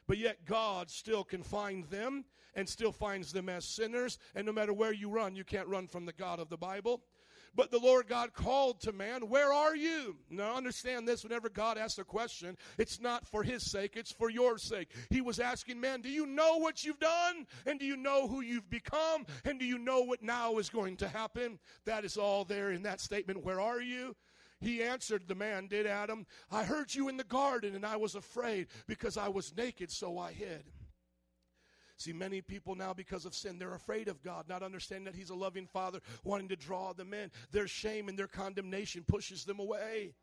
But 0.07 0.19
yet 0.19 0.45
God 0.45 0.91
still 0.91 1.25
can 1.25 1.43
find 1.43 1.85
them 1.85 2.25
and 2.55 2.69
still 2.69 2.93
finds 2.93 3.33
them 3.33 3.49
as 3.49 3.65
sinners. 3.65 4.19
And 4.35 4.47
no 4.47 4.53
matter 4.53 4.73
where 4.73 4.93
you 4.93 5.09
run, 5.09 5.35
you 5.35 5.45
can't 5.45 5.69
run 5.69 5.87
from 5.87 6.07
the 6.07 6.13
God 6.13 6.39
of 6.39 6.49
the 6.49 6.57
Bible. 6.57 7.03
But 7.55 7.71
the 7.71 7.79
Lord 7.79 8.09
God 8.09 8.33
called 8.33 8.81
to 8.81 8.93
man, 8.93 9.29
Where 9.29 9.53
are 9.53 9.77
you? 9.77 10.17
Now 10.31 10.57
understand 10.57 11.07
this 11.07 11.23
whenever 11.23 11.49
God 11.49 11.77
asks 11.77 11.99
a 11.99 12.05
question, 12.05 12.57
it's 12.79 13.01
not 13.01 13.27
for 13.27 13.43
his 13.43 13.71
sake, 13.71 13.93
it's 13.97 14.13
for 14.13 14.31
your 14.31 14.57
sake. 14.59 14.89
He 15.11 15.21
was 15.21 15.39
asking 15.39 15.81
man, 15.81 16.01
Do 16.01 16.09
you 16.09 16.27
know 16.27 16.59
what 16.59 16.85
you've 16.85 17.01
done? 17.01 17.47
And 17.67 17.79
do 17.79 17.85
you 17.85 17.97
know 17.97 18.27
who 18.27 18.41
you've 18.41 18.71
become? 18.71 19.27
And 19.45 19.59
do 19.59 19.67
you 19.67 19.79
know 19.79 20.01
what 20.03 20.23
now 20.23 20.59
is 20.59 20.71
going 20.71 20.97
to 20.99 21.09
happen? 21.09 21.59
That 21.85 22.05
is 22.05 22.17
all 22.17 22.45
there 22.45 22.71
in 22.71 22.83
that 22.85 23.01
statement. 23.01 23.45
Where 23.45 23.61
are 23.61 23.81
you? 23.81 24.17
He 24.63 24.83
answered 24.83 25.25
the 25.27 25.35
man, 25.35 25.67
did 25.67 25.87
Adam, 25.87 26.25
I 26.51 26.63
heard 26.63 26.95
you 26.95 27.09
in 27.09 27.17
the 27.17 27.25
garden 27.25 27.75
and 27.75 27.85
I 27.85 27.97
was 27.97 28.15
afraid 28.15 28.69
because 28.87 29.17
I 29.17 29.29
was 29.29 29.55
naked, 29.57 29.91
so 29.91 30.19
I 30.19 30.33
hid. 30.33 30.63
See, 31.97 32.13
many 32.13 32.41
people 32.41 32.75
now, 32.75 32.93
because 32.93 33.25
of 33.25 33.35
sin, 33.35 33.59
they're 33.59 33.75
afraid 33.75 34.09
of 34.09 34.23
God, 34.23 34.49
not 34.49 34.63
understanding 34.63 35.05
that 35.05 35.15
He's 35.15 35.31
a 35.31 35.35
loving 35.35 35.67
Father, 35.67 36.01
wanting 36.25 36.49
to 36.49 36.57
draw 36.57 36.93
them 36.93 37.15
in. 37.15 37.31
Their 37.51 37.69
shame 37.69 38.09
and 38.09 38.19
their 38.19 38.27
condemnation 38.27 39.05
pushes 39.07 39.45
them 39.45 39.61
away. 39.61 40.15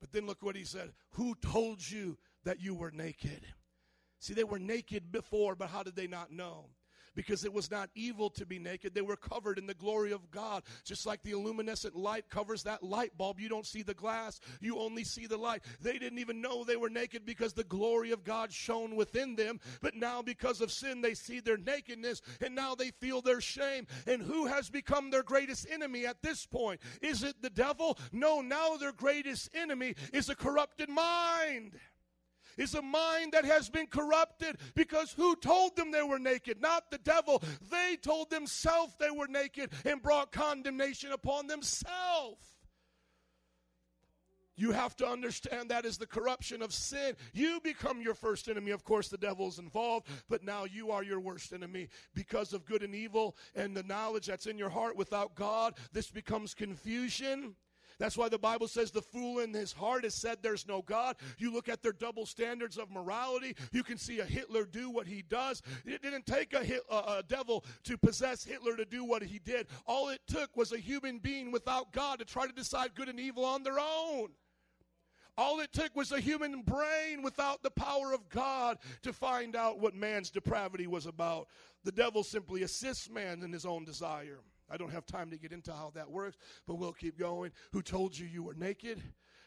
But 0.00 0.12
then 0.12 0.26
look 0.26 0.42
what 0.42 0.56
He 0.56 0.64
said 0.64 0.92
Who 1.10 1.34
told 1.36 1.88
you 1.88 2.18
that 2.44 2.60
you 2.60 2.74
were 2.74 2.90
naked? 2.90 3.46
See, 4.20 4.34
they 4.34 4.44
were 4.44 4.58
naked 4.58 5.12
before, 5.12 5.54
but 5.54 5.68
how 5.68 5.82
did 5.82 5.94
they 5.94 6.08
not 6.08 6.32
know? 6.32 6.70
Because 7.18 7.44
it 7.44 7.52
was 7.52 7.68
not 7.68 7.90
evil 7.96 8.30
to 8.30 8.46
be 8.46 8.60
naked. 8.60 8.94
They 8.94 9.00
were 9.00 9.16
covered 9.16 9.58
in 9.58 9.66
the 9.66 9.74
glory 9.74 10.12
of 10.12 10.30
God. 10.30 10.62
Just 10.84 11.04
like 11.04 11.20
the 11.24 11.34
luminescent 11.34 11.96
light 11.96 12.30
covers 12.30 12.62
that 12.62 12.84
light 12.84 13.18
bulb, 13.18 13.40
you 13.40 13.48
don't 13.48 13.66
see 13.66 13.82
the 13.82 13.92
glass, 13.92 14.38
you 14.60 14.78
only 14.78 15.02
see 15.02 15.26
the 15.26 15.36
light. 15.36 15.64
They 15.82 15.98
didn't 15.98 16.20
even 16.20 16.40
know 16.40 16.62
they 16.62 16.76
were 16.76 16.88
naked 16.88 17.26
because 17.26 17.54
the 17.54 17.64
glory 17.64 18.12
of 18.12 18.22
God 18.22 18.52
shone 18.52 18.94
within 18.94 19.34
them. 19.34 19.58
But 19.82 19.96
now, 19.96 20.22
because 20.22 20.60
of 20.60 20.70
sin, 20.70 21.00
they 21.00 21.14
see 21.14 21.40
their 21.40 21.56
nakedness 21.56 22.22
and 22.40 22.54
now 22.54 22.76
they 22.76 22.92
feel 22.92 23.20
their 23.20 23.40
shame. 23.40 23.88
And 24.06 24.22
who 24.22 24.46
has 24.46 24.70
become 24.70 25.10
their 25.10 25.24
greatest 25.24 25.66
enemy 25.68 26.06
at 26.06 26.22
this 26.22 26.46
point? 26.46 26.80
Is 27.02 27.24
it 27.24 27.42
the 27.42 27.50
devil? 27.50 27.98
No, 28.12 28.42
now 28.42 28.76
their 28.76 28.92
greatest 28.92 29.50
enemy 29.54 29.96
is 30.12 30.28
a 30.28 30.36
corrupted 30.36 30.88
mind 30.88 31.72
is 32.58 32.74
a 32.74 32.82
mind 32.82 33.32
that 33.32 33.44
has 33.44 33.70
been 33.70 33.86
corrupted 33.86 34.56
because 34.74 35.12
who 35.12 35.36
told 35.36 35.76
them 35.76 35.90
they 35.90 36.02
were 36.02 36.18
naked? 36.18 36.60
Not 36.60 36.90
the 36.90 36.98
devil. 36.98 37.42
They 37.70 37.96
told 37.96 38.30
themselves 38.30 38.94
they 38.98 39.10
were 39.10 39.28
naked 39.28 39.70
and 39.84 40.02
brought 40.02 40.32
condemnation 40.32 41.12
upon 41.12 41.46
themselves. 41.46 42.44
You 44.58 44.72
have 44.72 44.96
to 44.96 45.06
understand 45.06 45.70
that 45.70 45.84
is 45.84 45.98
the 45.98 46.06
corruption 46.06 46.62
of 46.62 46.74
sin. 46.74 47.14
You 47.32 47.60
become 47.62 48.02
your 48.02 48.14
first 48.14 48.48
enemy. 48.48 48.72
Of 48.72 48.82
course, 48.82 49.08
the 49.08 49.16
devil's 49.16 49.60
involved, 49.60 50.08
but 50.28 50.42
now 50.42 50.64
you 50.64 50.90
are 50.90 51.04
your 51.04 51.20
worst 51.20 51.52
enemy 51.52 51.88
because 52.12 52.52
of 52.52 52.66
good 52.66 52.82
and 52.82 52.92
evil 52.92 53.36
and 53.54 53.76
the 53.76 53.84
knowledge 53.84 54.26
that's 54.26 54.46
in 54.46 54.58
your 54.58 54.68
heart 54.68 54.96
without 54.96 55.36
God. 55.36 55.74
This 55.92 56.10
becomes 56.10 56.54
confusion. 56.54 57.54
That's 57.98 58.16
why 58.16 58.28
the 58.28 58.38
Bible 58.38 58.68
says 58.68 58.90
the 58.90 59.02
fool 59.02 59.40
in 59.40 59.52
his 59.52 59.72
heart 59.72 60.04
has 60.04 60.14
said 60.14 60.38
there's 60.40 60.68
no 60.68 60.82
God. 60.82 61.16
You 61.36 61.52
look 61.52 61.68
at 61.68 61.82
their 61.82 61.92
double 61.92 62.26
standards 62.26 62.78
of 62.78 62.90
morality, 62.90 63.56
you 63.72 63.82
can 63.82 63.98
see 63.98 64.20
a 64.20 64.24
Hitler 64.24 64.64
do 64.64 64.88
what 64.88 65.06
he 65.06 65.22
does. 65.22 65.62
It 65.84 66.00
didn't 66.02 66.26
take 66.26 66.54
a, 66.54 66.62
hit, 66.62 66.82
a, 66.90 66.94
a 66.94 67.24
devil 67.26 67.64
to 67.84 67.98
possess 67.98 68.44
Hitler 68.44 68.76
to 68.76 68.84
do 68.84 69.04
what 69.04 69.22
he 69.22 69.40
did. 69.40 69.66
All 69.86 70.10
it 70.10 70.20
took 70.28 70.56
was 70.56 70.72
a 70.72 70.78
human 70.78 71.18
being 71.18 71.50
without 71.50 71.92
God 71.92 72.20
to 72.20 72.24
try 72.24 72.46
to 72.46 72.52
decide 72.52 72.94
good 72.94 73.08
and 73.08 73.18
evil 73.18 73.44
on 73.44 73.64
their 73.64 73.80
own. 73.80 74.28
All 75.36 75.60
it 75.60 75.72
took 75.72 75.94
was 75.94 76.10
a 76.10 76.18
human 76.18 76.62
brain 76.62 77.22
without 77.22 77.62
the 77.62 77.70
power 77.70 78.12
of 78.12 78.28
God 78.28 78.78
to 79.02 79.12
find 79.12 79.54
out 79.54 79.78
what 79.78 79.94
man's 79.94 80.30
depravity 80.30 80.88
was 80.88 81.06
about. 81.06 81.46
The 81.84 81.92
devil 81.92 82.24
simply 82.24 82.62
assists 82.62 83.08
man 83.08 83.42
in 83.44 83.52
his 83.52 83.64
own 83.64 83.84
desire. 83.84 84.40
I 84.70 84.76
don't 84.76 84.92
have 84.92 85.06
time 85.06 85.30
to 85.30 85.38
get 85.38 85.52
into 85.52 85.72
how 85.72 85.92
that 85.94 86.10
works, 86.10 86.36
but 86.66 86.76
we'll 86.76 86.92
keep 86.92 87.18
going. 87.18 87.52
Who 87.72 87.82
told 87.82 88.16
you 88.16 88.26
you 88.26 88.42
were 88.42 88.54
naked? 88.54 89.02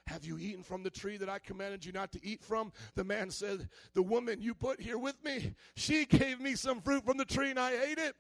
Have 0.08 0.26
you 0.26 0.38
eaten 0.38 0.64
from 0.64 0.84
the 0.84 0.90
tree 0.90 1.18
that 1.18 1.30
I 1.30 1.40
commanded 1.40 1.86
you 1.86 1.92
not 1.92 2.12
to 2.14 2.26
eat 2.26 2.44
from? 2.44 2.72
The 2.96 3.04
man 3.04 3.30
said, 3.30 3.70
The 3.94 4.02
woman 4.02 4.42
you 4.42 4.54
put 4.54 4.82
here 4.82 4.98
with 4.98 5.24
me, 5.24 5.54
she 5.76 6.06
gave 6.06 6.42
me 6.42 6.56
some 6.56 6.82
fruit 6.82 7.06
from 7.06 7.18
the 7.18 7.26
tree 7.26 7.52
and 7.52 7.60
I 7.60 7.72
ate 7.72 7.98
it. 7.98 8.16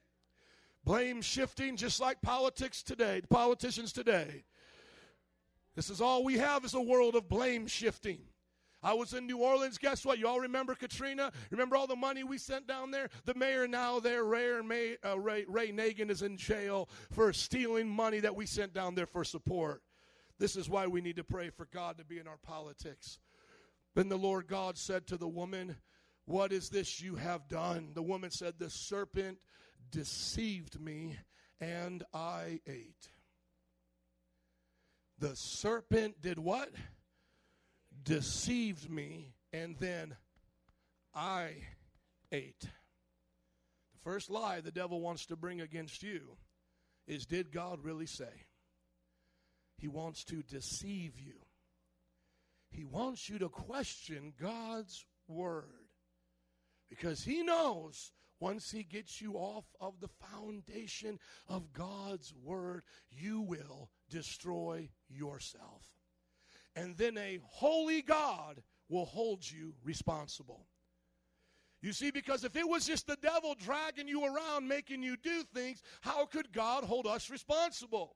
Blame 0.84 1.22
shifting, 1.22 1.76
just 1.76 1.99
like 1.99 2.22
politics 2.22 2.82
today, 2.82 3.22
politicians 3.30 3.94
today. 3.94 4.45
This 5.76 5.90
is 5.90 6.02
all 6.02 6.23
we 6.23 6.38
have 6.38 6.65
is 6.65 6.73
a 6.73 6.82
world 6.82 7.15
of 7.15 7.30
blame 7.30 7.68
shifting. 7.68 8.19
I 8.83 8.93
was 8.93 9.13
in 9.13 9.27
New 9.27 9.37
Orleans. 9.37 9.77
Guess 9.77 10.05
what? 10.05 10.17
You 10.17 10.27
all 10.27 10.39
remember 10.39 10.73
Katrina? 10.73 11.31
Remember 11.51 11.75
all 11.75 11.87
the 11.87 11.95
money 11.95 12.23
we 12.23 12.37
sent 12.37 12.67
down 12.67 12.91
there? 12.91 13.09
The 13.25 13.35
mayor 13.35 13.67
now 13.67 13.99
there, 13.99 14.23
Ray, 14.23 14.97
uh, 15.05 15.19
Ray, 15.19 15.45
Ray 15.47 15.71
Nagin, 15.71 16.09
is 16.09 16.21
in 16.23 16.37
jail 16.37 16.89
for 17.11 17.31
stealing 17.31 17.87
money 17.87 18.19
that 18.19 18.35
we 18.35 18.45
sent 18.45 18.73
down 18.73 18.95
there 18.95 19.05
for 19.05 19.23
support. 19.23 19.83
This 20.39 20.55
is 20.55 20.67
why 20.67 20.87
we 20.87 21.01
need 21.01 21.17
to 21.17 21.23
pray 21.23 21.51
for 21.51 21.67
God 21.71 21.99
to 21.99 22.05
be 22.05 22.17
in 22.17 22.27
our 22.27 22.37
politics. 22.37 23.19
Then 23.93 24.09
the 24.09 24.17
Lord 24.17 24.47
God 24.47 24.77
said 24.77 25.05
to 25.07 25.17
the 25.17 25.27
woman, 25.27 25.75
What 26.25 26.51
is 26.51 26.69
this 26.69 27.01
you 27.01 27.15
have 27.15 27.47
done? 27.47 27.91
The 27.93 28.01
woman 28.01 28.31
said, 28.31 28.55
The 28.57 28.69
serpent 28.69 29.37
deceived 29.91 30.79
me, 30.79 31.17
and 31.59 32.03
I 32.13 32.61
ate. 32.65 33.09
The 35.19 35.35
serpent 35.35 36.19
did 36.21 36.39
what? 36.39 36.69
Deceived 38.03 38.90
me, 38.90 39.34
and 39.53 39.76
then 39.80 40.15
I 41.14 41.56
ate. 42.32 42.61
The 42.61 43.99
first 44.03 44.30
lie 44.30 44.61
the 44.61 44.72
devil 44.72 45.02
wants 45.02 45.26
to 45.28 45.36
bring 45.36 45.61
against 45.61 46.03
you 46.03 46.38
is 47.07 47.26
Did 47.26 47.52
God 47.52 47.84
really 47.84 48.06
say? 48.06 48.45
He 49.78 49.88
wants 49.88 50.23
to 50.26 50.44
deceive 50.44 51.19
you. 51.19 51.41
He 52.69 52.84
wants 52.84 53.28
you 53.30 53.40
to 53.40 53.49
question 53.49 54.34
God's 54.40 55.06
word 55.28 55.90
because 56.90 57.23
he 57.23 57.44
knows 57.44 58.14
once 58.40 58.72
he 58.72 58.84
gets 58.84 59.22
you 59.22 59.34
off 59.34 59.65
of 59.80 59.99
the 59.99 60.07
foundation 60.07 61.19
of 61.48 61.73
God's 61.73 62.34
word, 62.44 62.84
you 63.10 63.41
will 63.41 63.90
destroy 64.10 64.90
yourself 65.10 65.84
and 66.76 66.95
then 66.98 67.18
a 67.18 67.39
holy 67.43 68.02
God 68.02 68.61
will 68.89 69.06
hold 69.06 69.49
you 69.49 69.73
responsible. 69.84 70.68
You 71.81 71.93
see, 71.93 72.11
because 72.11 72.43
if 72.43 72.56
it 72.56 72.68
was 72.68 72.85
just 72.85 73.07
the 73.07 73.18
devil 73.22 73.56
dragging 73.56 74.07
you 74.07 74.23
around, 74.23 74.68
making 74.68 75.02
you 75.02 75.18
do 75.18 75.43
things, 75.53 75.81
how 76.02 76.26
could 76.26 76.52
God 76.53 76.84
hold 76.84 77.07
us 77.07 77.30
responsible? 77.30 78.15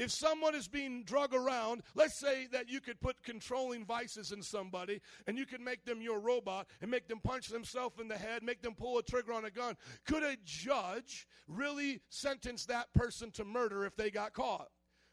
If 0.00 0.10
someone 0.10 0.56
is 0.56 0.66
being 0.66 1.04
drug 1.04 1.32
around, 1.32 1.82
let's 1.94 2.18
say 2.18 2.48
that 2.50 2.68
you 2.68 2.80
could 2.80 3.00
put 3.00 3.22
controlling 3.22 3.84
vices 3.84 4.32
in 4.32 4.42
somebody 4.42 5.00
and 5.28 5.38
you 5.38 5.46
could 5.46 5.60
make 5.60 5.84
them 5.84 6.02
your 6.02 6.18
robot 6.18 6.66
and 6.82 6.90
make 6.90 7.06
them 7.06 7.20
punch 7.22 7.46
themselves 7.46 8.00
in 8.00 8.08
the 8.08 8.18
head, 8.18 8.42
make 8.42 8.60
them 8.60 8.74
pull 8.74 8.98
a 8.98 9.04
trigger 9.04 9.32
on 9.32 9.44
a 9.44 9.50
gun. 9.52 9.76
Could 10.04 10.24
a 10.24 10.36
judge 10.44 11.28
really 11.46 12.00
sentence 12.08 12.66
that 12.66 12.92
person 12.92 13.30
to 13.32 13.44
murder 13.44 13.86
if 13.86 13.94
they 13.94 14.10
got 14.10 14.32
caught? 14.32 14.66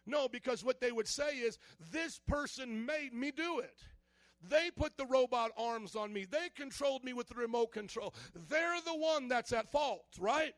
No, 0.06 0.28
because 0.28 0.64
what 0.64 0.82
they 0.82 0.91
would 0.91 1.07
say 1.07 1.38
is, 1.38 1.57
this 1.91 2.19
person 2.28 2.86
made 2.86 3.14
me 3.14 3.32
do 3.32 3.60
it. 3.60 3.80
They 4.49 4.72
put 4.76 4.98
the 4.98 5.06
robot 5.06 5.52
arms 5.57 5.95
on 5.95 6.11
me. 6.11 6.26
They 6.26 6.49
controlled 6.56 7.03
me 7.03 7.14
with 7.14 7.28
the 7.28 7.36
remote 7.36 7.72
control. 7.72 8.15
They're 8.49 8.82
the 8.84 8.98
one 8.98 9.28
that's 9.28 9.53
at 9.53 9.69
fault, 9.69 10.06
right? 10.19 10.53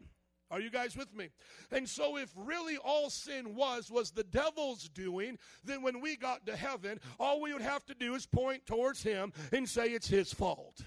Are 0.50 0.62
you 0.62 0.70
guys 0.70 0.96
with 0.96 1.14
me? 1.16 1.30
And 1.72 1.90
so 1.90 2.18
if 2.18 2.32
really 2.36 2.78
all 2.78 3.10
sin 3.10 3.56
was 3.56 3.90
was 3.90 4.12
the 4.12 4.24
devil's 4.24 4.88
doing, 4.88 5.40
then 5.64 5.82
when 5.82 6.00
we 6.00 6.16
got 6.16 6.46
to 6.46 6.56
heaven, 6.56 7.00
all 7.20 7.42
we 7.42 7.54
would 7.54 7.64
have 7.64 7.86
to 7.88 7.96
do 7.96 8.14
is 8.14 8.26
point 8.26 8.66
towards 8.66 9.02
him 9.02 9.34
and 9.52 9.68
say 9.68 9.88
it's 9.88 10.08
his 10.08 10.32
fault. 10.32 10.82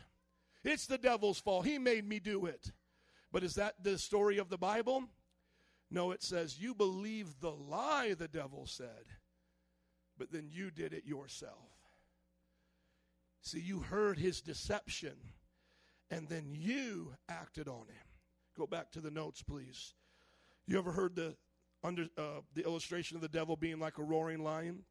It's 0.63 0.87
the 0.87 0.99
devil's 0.99 1.41
fault. 1.41 1.67
He 1.67 1.79
made 1.79 2.09
me 2.09 2.21
do 2.21 2.47
it. 2.47 2.73
But 3.33 3.43
is 3.43 3.57
that 3.57 3.75
the 3.83 3.99
story 3.99 4.39
of 4.39 4.49
the 4.49 4.59
Bible? 4.59 5.05
No, 5.91 6.11
it 6.11 6.23
says 6.23 6.59
you 6.59 6.75
believe 6.75 7.41
the 7.41 7.53
lie 7.53 8.15
the 8.15 8.29
devil 8.29 8.67
said, 8.67 9.07
but 10.19 10.33
then 10.33 10.49
you 10.51 10.71
did 10.71 10.93
it 10.93 11.05
yourself. 11.05 11.71
See, 13.43 13.61
you 13.61 13.81
heard 13.81 14.19
his 14.19 14.41
deception, 14.41 15.15
and 16.11 16.29
then 16.29 16.49
you 16.53 17.15
acted 17.29 17.69
on 17.69 17.87
him. 17.87 18.07
Go 18.59 18.67
back 18.67 18.91
to 18.93 19.01
the 19.01 19.11
notes, 19.11 19.43
please. 19.43 19.95
You 20.67 20.79
ever 20.79 20.91
heard 20.91 21.15
the 21.15 21.37
under 21.85 22.09
uh, 22.19 22.41
the 22.55 22.65
illustration 22.65 23.17
of 23.17 23.23
the 23.23 23.29
devil 23.29 23.55
being 23.55 23.79
like 23.79 23.99
a 23.99 24.03
roaring 24.03 24.43
lion? 24.43 24.83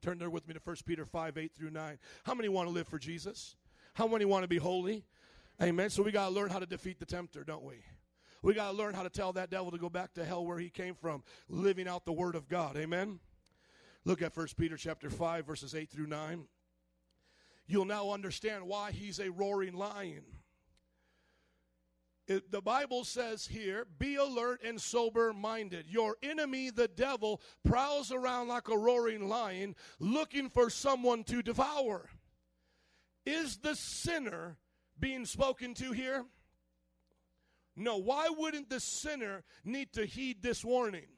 Turn 0.00 0.16
there 0.16 0.30
with 0.30 0.48
me 0.48 0.54
to 0.54 0.60
1 0.64 0.76
Peter 0.86 1.04
5, 1.04 1.36
8 1.36 1.52
through 1.54 1.70
9. 1.70 1.98
How 2.24 2.34
many 2.34 2.48
want 2.48 2.68
to 2.68 2.72
live 2.72 2.88
for 2.88 2.98
Jesus? 2.98 3.56
How 3.92 4.06
many 4.06 4.24
want 4.24 4.44
to 4.44 4.48
be 4.48 4.56
holy? 4.56 5.04
Amen. 5.62 5.90
So 5.90 6.02
we 6.02 6.10
got 6.10 6.28
to 6.28 6.34
learn 6.34 6.48
how 6.48 6.58
to 6.58 6.66
defeat 6.66 6.98
the 6.98 7.04
tempter, 7.04 7.44
don't 7.44 7.64
we? 7.64 7.84
We 8.42 8.54
got 8.54 8.70
to 8.70 8.76
learn 8.76 8.94
how 8.94 9.02
to 9.02 9.10
tell 9.10 9.32
that 9.34 9.50
devil 9.50 9.70
to 9.70 9.78
go 9.78 9.90
back 9.90 10.14
to 10.14 10.24
hell 10.24 10.44
where 10.44 10.58
he 10.58 10.70
came 10.70 10.94
from, 10.94 11.22
living 11.48 11.86
out 11.86 12.04
the 12.04 12.12
word 12.12 12.34
of 12.34 12.48
God. 12.48 12.76
Amen. 12.76 13.20
Look 14.04 14.22
at 14.22 14.36
1 14.36 14.48
Peter 14.56 14.76
chapter 14.76 15.10
5 15.10 15.46
verses 15.46 15.74
8 15.74 15.90
through 15.90 16.06
9. 16.06 16.44
You'll 17.66 17.84
now 17.84 18.10
understand 18.10 18.66
why 18.66 18.90
he's 18.92 19.20
a 19.20 19.30
roaring 19.30 19.74
lion. 19.74 20.24
It, 22.26 22.50
the 22.50 22.60
Bible 22.60 23.04
says 23.04 23.46
here, 23.46 23.86
be 23.98 24.14
alert 24.14 24.60
and 24.64 24.80
sober 24.80 25.32
minded. 25.32 25.86
Your 25.88 26.16
enemy, 26.22 26.70
the 26.70 26.88
devil, 26.88 27.40
prowls 27.64 28.12
around 28.12 28.48
like 28.48 28.68
a 28.68 28.78
roaring 28.78 29.28
lion 29.28 29.74
looking 29.98 30.48
for 30.48 30.70
someone 30.70 31.24
to 31.24 31.42
devour. 31.42 32.08
Is 33.26 33.58
the 33.58 33.74
sinner 33.74 34.56
being 34.98 35.26
spoken 35.26 35.74
to 35.74 35.92
here? 35.92 36.24
No. 37.80 37.96
Why 37.96 38.28
wouldn't 38.28 38.70
the 38.70 38.78
sinner 38.78 39.42
need 39.64 39.92
to 39.94 40.04
heed 40.04 40.42
this 40.42 40.64
warning? 40.64 41.08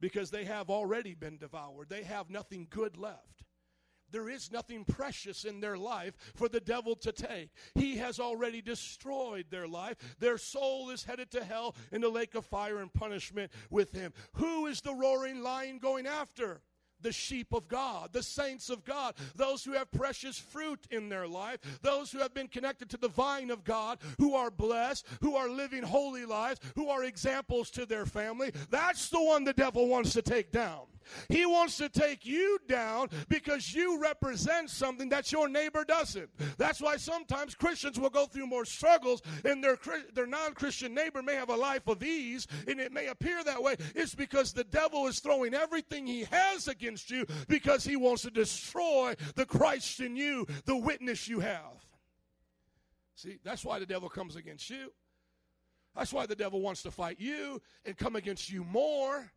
Because 0.00 0.30
they 0.30 0.44
have 0.44 0.68
already 0.68 1.14
been 1.14 1.38
devoured, 1.38 1.88
they 1.88 2.02
have 2.02 2.28
nothing 2.28 2.66
good 2.68 2.98
left. 2.98 3.44
There 4.10 4.28
is 4.28 4.52
nothing 4.52 4.84
precious 4.84 5.44
in 5.44 5.60
their 5.60 5.76
life 5.76 6.14
for 6.34 6.48
the 6.48 6.60
devil 6.60 6.94
to 6.96 7.12
take. 7.12 7.50
He 7.74 7.96
has 7.96 8.20
already 8.20 8.62
destroyed 8.62 9.46
their 9.50 9.66
life. 9.66 9.96
Their 10.20 10.38
soul 10.38 10.90
is 10.90 11.04
headed 11.04 11.30
to 11.32 11.44
hell 11.44 11.74
in 11.90 12.02
the 12.02 12.08
lake 12.08 12.34
of 12.34 12.46
fire 12.46 12.78
and 12.78 12.92
punishment 12.92 13.50
with 13.68 13.92
him. 13.92 14.12
Who 14.34 14.66
is 14.66 14.80
the 14.80 14.94
roaring 14.94 15.42
lion 15.42 15.78
going 15.78 16.06
after? 16.06 16.62
The 17.00 17.12
sheep 17.12 17.52
of 17.52 17.68
God, 17.68 18.12
the 18.12 18.22
saints 18.22 18.70
of 18.70 18.84
God, 18.84 19.14
those 19.34 19.64
who 19.64 19.72
have 19.72 19.90
precious 19.90 20.38
fruit 20.38 20.86
in 20.90 21.08
their 21.08 21.26
life, 21.26 21.58
those 21.82 22.10
who 22.10 22.18
have 22.18 22.34
been 22.34 22.48
connected 22.48 22.90
to 22.90 22.96
the 22.96 23.08
vine 23.08 23.50
of 23.50 23.64
God, 23.64 23.98
who 24.18 24.34
are 24.34 24.50
blessed, 24.50 25.06
who 25.20 25.36
are 25.36 25.48
living 25.48 25.82
holy 25.82 26.24
lives, 26.24 26.60
who 26.74 26.88
are 26.88 27.04
examples 27.04 27.70
to 27.70 27.86
their 27.86 28.06
family. 28.06 28.52
That's 28.70 29.08
the 29.08 29.22
one 29.22 29.44
the 29.44 29.52
devil 29.52 29.88
wants 29.88 30.12
to 30.14 30.22
take 30.22 30.52
down. 30.52 30.82
He 31.28 31.46
wants 31.46 31.76
to 31.78 31.88
take 31.88 32.24
you 32.24 32.58
down 32.68 33.08
because 33.28 33.74
you 33.74 34.00
represent 34.00 34.70
something 34.70 35.08
that 35.10 35.32
your 35.32 35.48
neighbor 35.48 35.84
doesn't. 35.84 36.28
That's 36.58 36.80
why 36.80 36.96
sometimes 36.96 37.54
Christians 37.54 37.98
will 37.98 38.10
go 38.10 38.26
through 38.26 38.46
more 38.46 38.64
struggles 38.64 39.22
and 39.44 39.62
their, 39.62 39.78
their 40.14 40.26
non 40.26 40.54
Christian 40.54 40.94
neighbor 40.94 41.22
may 41.22 41.34
have 41.34 41.50
a 41.50 41.56
life 41.56 41.86
of 41.86 42.02
ease 42.02 42.46
and 42.66 42.80
it 42.80 42.92
may 42.92 43.06
appear 43.06 43.42
that 43.44 43.62
way. 43.62 43.76
It's 43.94 44.14
because 44.14 44.52
the 44.52 44.64
devil 44.64 45.06
is 45.06 45.20
throwing 45.20 45.54
everything 45.54 46.06
he 46.06 46.24
has 46.30 46.68
against 46.68 47.10
you 47.10 47.26
because 47.48 47.84
he 47.84 47.96
wants 47.96 48.22
to 48.22 48.30
destroy 48.30 49.14
the 49.34 49.46
Christ 49.46 50.00
in 50.00 50.16
you, 50.16 50.46
the 50.64 50.76
witness 50.76 51.28
you 51.28 51.40
have. 51.40 51.86
See, 53.14 53.38
that's 53.42 53.64
why 53.64 53.78
the 53.78 53.86
devil 53.86 54.08
comes 54.08 54.36
against 54.36 54.68
you. 54.68 54.92
That's 55.96 56.12
why 56.12 56.26
the 56.26 56.36
devil 56.36 56.60
wants 56.60 56.82
to 56.82 56.90
fight 56.90 57.18
you 57.18 57.62
and 57.86 57.96
come 57.96 58.16
against 58.16 58.50
you 58.50 58.62
more 58.64 59.32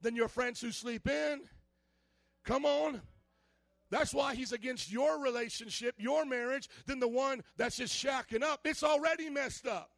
than 0.00 0.16
your 0.16 0.28
friends 0.28 0.60
who 0.60 0.70
sleep 0.70 1.08
in. 1.08 1.42
Come 2.44 2.64
on. 2.64 3.02
That's 3.90 4.12
why 4.12 4.34
he's 4.34 4.52
against 4.52 4.92
your 4.92 5.20
relationship, 5.20 5.94
your 5.98 6.26
marriage, 6.26 6.68
than 6.86 7.00
the 7.00 7.08
one 7.08 7.42
that's 7.56 7.76
just 7.76 7.94
shacking 7.94 8.42
up. 8.42 8.60
It's 8.64 8.82
already 8.82 9.30
messed 9.30 9.66
up. 9.66 9.90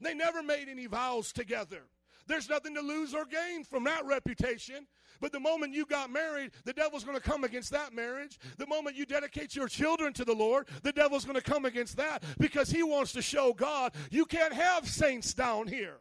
They 0.00 0.14
never 0.14 0.42
made 0.42 0.68
any 0.68 0.86
vows 0.86 1.32
together. 1.32 1.82
There's 2.26 2.48
nothing 2.48 2.74
to 2.74 2.80
lose 2.80 3.14
or 3.14 3.24
gain 3.24 3.64
from 3.64 3.84
that 3.84 4.04
reputation. 4.04 4.86
But 5.20 5.32
the 5.32 5.40
moment 5.40 5.74
you 5.74 5.86
got 5.86 6.10
married, 6.10 6.50
the 6.64 6.72
devil's 6.72 7.04
going 7.04 7.16
to 7.16 7.22
come 7.22 7.44
against 7.44 7.70
that 7.70 7.94
marriage. 7.94 8.38
The 8.58 8.66
moment 8.66 8.96
you 8.96 9.06
dedicate 9.06 9.54
your 9.54 9.68
children 9.68 10.12
to 10.14 10.24
the 10.24 10.34
Lord, 10.34 10.68
the 10.82 10.92
devil's 10.92 11.24
going 11.24 11.40
to 11.40 11.50
come 11.50 11.64
against 11.64 11.96
that 11.96 12.22
because 12.38 12.68
he 12.68 12.82
wants 12.82 13.12
to 13.12 13.22
show 13.22 13.52
God 13.52 13.94
you 14.10 14.26
can't 14.26 14.52
have 14.52 14.88
saints 14.88 15.32
down 15.34 15.68
here. 15.68 16.00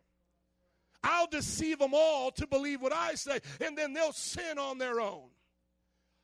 I'll 1.06 1.28
deceive 1.28 1.80
them 1.80 1.94
all 1.94 2.32
to 2.32 2.48
believe 2.48 2.82
what 2.82 2.92
I 2.92 3.14
say, 3.14 3.40
and 3.62 3.78
then 3.78 3.94
they'll 3.94 4.12
sin 4.12 4.58
on 4.58 4.80
their 4.80 5.00
own. 5.00 5.30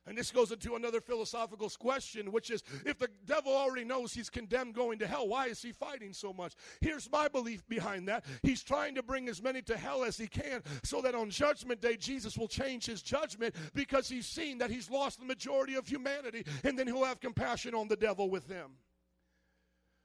And 0.04 0.18
this 0.18 0.32
goes 0.32 0.50
into 0.50 0.74
another 0.74 1.00
philosophical 1.00 1.70
question, 1.70 2.32
which 2.32 2.50
is 2.50 2.64
if 2.84 2.98
the 2.98 3.08
devil 3.24 3.54
already 3.54 3.84
knows 3.84 4.12
he's 4.12 4.28
condemned 4.28 4.74
going 4.74 4.98
to 4.98 5.06
hell, 5.06 5.28
why 5.28 5.46
is 5.46 5.62
he 5.62 5.70
fighting 5.70 6.12
so 6.12 6.32
much? 6.32 6.54
Here's 6.80 7.08
my 7.12 7.28
belief 7.28 7.64
behind 7.68 8.08
that. 8.08 8.24
He's 8.42 8.64
trying 8.64 8.96
to 8.96 9.02
bring 9.04 9.28
as 9.28 9.40
many 9.40 9.62
to 9.62 9.76
hell 9.76 10.02
as 10.02 10.16
he 10.16 10.26
can 10.26 10.62
so 10.82 11.00
that 11.02 11.14
on 11.14 11.30
judgment 11.30 11.80
day, 11.80 11.96
Jesus 11.96 12.36
will 12.36 12.48
change 12.48 12.84
his 12.84 13.00
judgment 13.00 13.54
because 13.74 14.08
he's 14.08 14.26
seen 14.26 14.58
that 14.58 14.70
he's 14.70 14.90
lost 14.90 15.20
the 15.20 15.24
majority 15.24 15.76
of 15.76 15.86
humanity, 15.86 16.44
and 16.64 16.76
then 16.76 16.88
he'll 16.88 17.04
have 17.04 17.20
compassion 17.20 17.72
on 17.72 17.86
the 17.86 17.96
devil 17.96 18.28
with 18.28 18.48
them. 18.48 18.72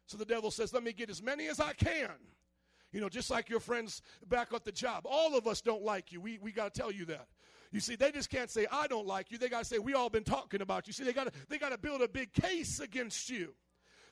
So 0.05 0.15
the 0.15 0.25
devil 0.25 0.51
says, 0.51 0.73
Let 0.73 0.83
me 0.83 0.93
get 0.93 1.09
as 1.09 1.23
many 1.23 1.47
as 1.47 1.59
I 1.59 1.73
can. 1.73 2.11
You 2.91 3.01
know, 3.01 3.09
just 3.09 3.29
like 3.29 3.49
your 3.49 3.59
friends 3.59 4.01
back 4.27 4.53
at 4.53 4.63
the 4.63 4.71
job. 4.71 5.05
All 5.05 5.37
of 5.37 5.47
us 5.47 5.61
don't 5.61 5.83
like 5.83 6.11
you. 6.11 6.21
We, 6.21 6.39
we 6.41 6.51
got 6.51 6.73
to 6.73 6.79
tell 6.79 6.91
you 6.91 7.05
that. 7.05 7.27
You 7.71 7.79
see, 7.81 7.95
they 7.95 8.11
just 8.11 8.29
can't 8.29 8.49
say, 8.49 8.65
I 8.71 8.87
don't 8.87 9.05
like 9.05 9.29
you. 9.29 9.37
They 9.37 9.49
got 9.49 9.59
to 9.59 9.65
say, 9.65 9.77
we 9.77 9.93
all 9.93 10.09
been 10.09 10.23
talking 10.23 10.61
about 10.61 10.87
you. 10.87 10.93
See, 10.93 11.03
they 11.03 11.13
got 11.13 11.25
to 11.25 11.33
they 11.49 11.57
got 11.57 11.69
to 11.69 11.77
build 11.77 12.01
a 12.01 12.07
big 12.07 12.31
case 12.33 12.79
against 12.79 13.29
you. 13.29 13.53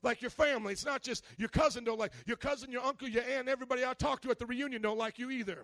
Like 0.04 0.22
your 0.22 0.30
family. 0.30 0.74
It's 0.74 0.86
not 0.86 1.02
just 1.02 1.24
your 1.38 1.50
cousin 1.50 1.84
don't 1.84 1.98
like 1.98 2.12
your 2.26 2.38
cousin, 2.38 2.72
your 2.72 2.84
uncle, 2.84 3.08
your 3.08 3.24
aunt, 3.24 3.48
everybody 3.48 3.86
I 3.86 3.94
talk 3.94 4.22
to 4.22 4.30
at 4.30 4.40
the 4.40 4.46
reunion 4.46 4.82
don't 4.82 4.98
like 4.98 5.18
you 5.18 5.32
either. 5.32 5.64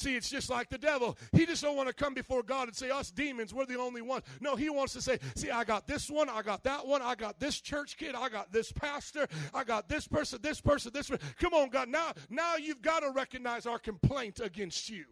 See, 0.00 0.16
it's 0.16 0.30
just 0.30 0.48
like 0.48 0.70
the 0.70 0.78
devil. 0.78 1.18
He 1.30 1.44
just 1.44 1.62
don't 1.62 1.76
want 1.76 1.88
to 1.88 1.94
come 1.94 2.14
before 2.14 2.42
God 2.42 2.68
and 2.68 2.74
say, 2.74 2.88
us 2.88 3.10
demons, 3.10 3.52
we're 3.52 3.66
the 3.66 3.78
only 3.78 4.00
ones. 4.00 4.24
No, 4.40 4.56
he 4.56 4.70
wants 4.70 4.94
to 4.94 5.02
say, 5.02 5.18
see, 5.34 5.50
I 5.50 5.62
got 5.62 5.86
this 5.86 6.08
one, 6.08 6.30
I 6.30 6.40
got 6.40 6.64
that 6.64 6.86
one, 6.86 7.02
I 7.02 7.14
got 7.14 7.38
this 7.38 7.60
church 7.60 7.98
kid, 7.98 8.14
I 8.14 8.30
got 8.30 8.50
this 8.50 8.72
pastor, 8.72 9.28
I 9.52 9.62
got 9.62 9.90
this 9.90 10.08
person, 10.08 10.38
this 10.40 10.58
person, 10.58 10.90
this 10.94 11.10
person. 11.10 11.28
Come 11.38 11.52
on, 11.52 11.68
God. 11.68 11.90
Now, 11.90 12.14
now 12.30 12.56
you've 12.56 12.80
got 12.80 13.00
to 13.00 13.10
recognize 13.10 13.66
our 13.66 13.78
complaint 13.78 14.40
against 14.42 14.88
you. 14.88 15.04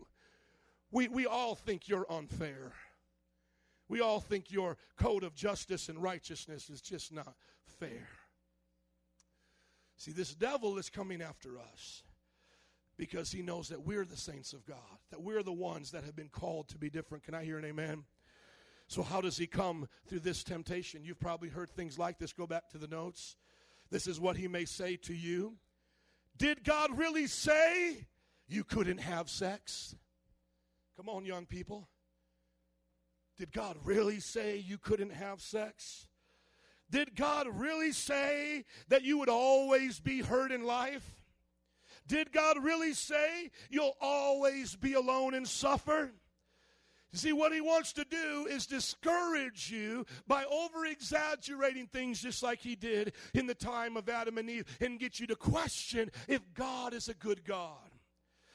We, 0.91 1.09
we 1.09 1.27
all 1.27 1.55
think 1.55 1.87
you're 1.87 2.11
unfair. 2.11 2.73
We 3.91 4.01
all 4.01 4.21
think 4.21 4.51
your 4.51 4.79
code 4.97 5.23
of 5.23 5.35
justice 5.35 5.91
and 5.91 6.03
righteousness 6.03 6.71
is 6.71 6.81
just 6.81 7.13
not 7.13 7.35
fair. 7.79 8.09
See, 9.99 10.13
this 10.13 10.35
devil 10.35 10.79
is 10.79 10.89
coming 10.89 11.21
after 11.21 11.59
us 11.59 12.05
because 12.99 13.31
he 13.31 13.41
knows 13.41 13.69
that 13.69 13.87
we're 13.87 14.05
the 14.05 14.17
saints 14.17 14.53
of 14.53 14.67
God, 14.67 14.99
that 15.11 15.23
we're 15.23 15.45
the 15.45 15.53
ones 15.53 15.93
that 15.93 16.05
have 16.05 16.17
been 16.17 16.29
called 16.29 16.69
to 16.69 16.79
be 16.79 16.91
different. 16.91 17.25
Can 17.25 17.35
I 17.35 17.45
hear 17.45 17.57
an 17.57 17.65
amen? 17.65 18.05
So, 18.89 19.03
how 19.03 19.21
does 19.21 19.39
he 19.39 19.47
come 19.47 19.89
through 20.09 20.21
this 20.21 20.43
temptation? 20.43 21.05
You've 21.05 21.21
probably 21.21 21.49
heard 21.49 21.71
things 21.71 21.99
like 21.99 22.19
this. 22.19 22.33
Go 22.33 22.47
back 22.47 22.69
to 22.71 22.79
the 22.79 22.89
notes. 22.89 23.37
This 23.91 24.07
is 24.07 24.19
what 24.19 24.37
he 24.37 24.49
may 24.49 24.65
say 24.65 24.97
to 24.97 25.15
you 25.15 25.57
Did 26.37 26.65
God 26.65 26.99
really 26.99 27.29
say 27.29 28.07
you 28.49 28.65
couldn't 28.65 28.99
have 28.99 29.31
sex? 29.31 29.95
Come 30.97 31.09
on, 31.09 31.25
young 31.25 31.47
people. 31.47 31.89
Did 33.39 33.53
God 33.53 33.77
really 33.85 34.19
say 34.19 34.57
you 34.57 34.79
couldn't 34.79 35.13
have 35.13 35.41
sex? 35.41 36.09
Did 36.91 37.15
God 37.15 37.47
really 37.53 37.93
say 37.93 38.65
that 38.89 39.05
you 39.05 39.19
would 39.19 39.29
always 39.29 40.01
be 40.01 40.23
hurt 40.23 40.51
in 40.51 40.65
life? 40.65 41.18
Did 42.09 42.33
God 42.33 42.57
really 42.63 42.95
say 42.95 43.51
you'll 43.71 43.97
always 44.01 44.75
be 44.75 44.95
alone 44.95 45.35
and 45.35 45.47
suffer? 45.47 46.11
You 47.13 47.19
see, 47.19 47.33
what 47.33 47.55
he 47.55 47.61
wants 47.61 47.93
to 47.95 48.05
do 48.05 48.47
is 48.51 48.67
discourage 48.67 49.71
you 49.71 50.05
by 50.27 50.45
over 50.45 50.85
exaggerating 50.85 51.87
things 51.87 52.21
just 52.21 52.43
like 52.43 52.61
he 52.61 52.75
did 52.75 53.13
in 53.33 53.47
the 53.47 53.55
time 53.55 53.97
of 53.97 54.09
Adam 54.09 54.37
and 54.37 54.51
Eve 54.51 54.67
and 54.81 54.99
get 54.99 55.21
you 55.21 55.27
to 55.29 55.37
question 55.37 56.11
if 56.27 56.43
God 56.53 56.93
is 56.93 57.09
a 57.09 57.15
good 57.15 57.45
God. 57.45 57.77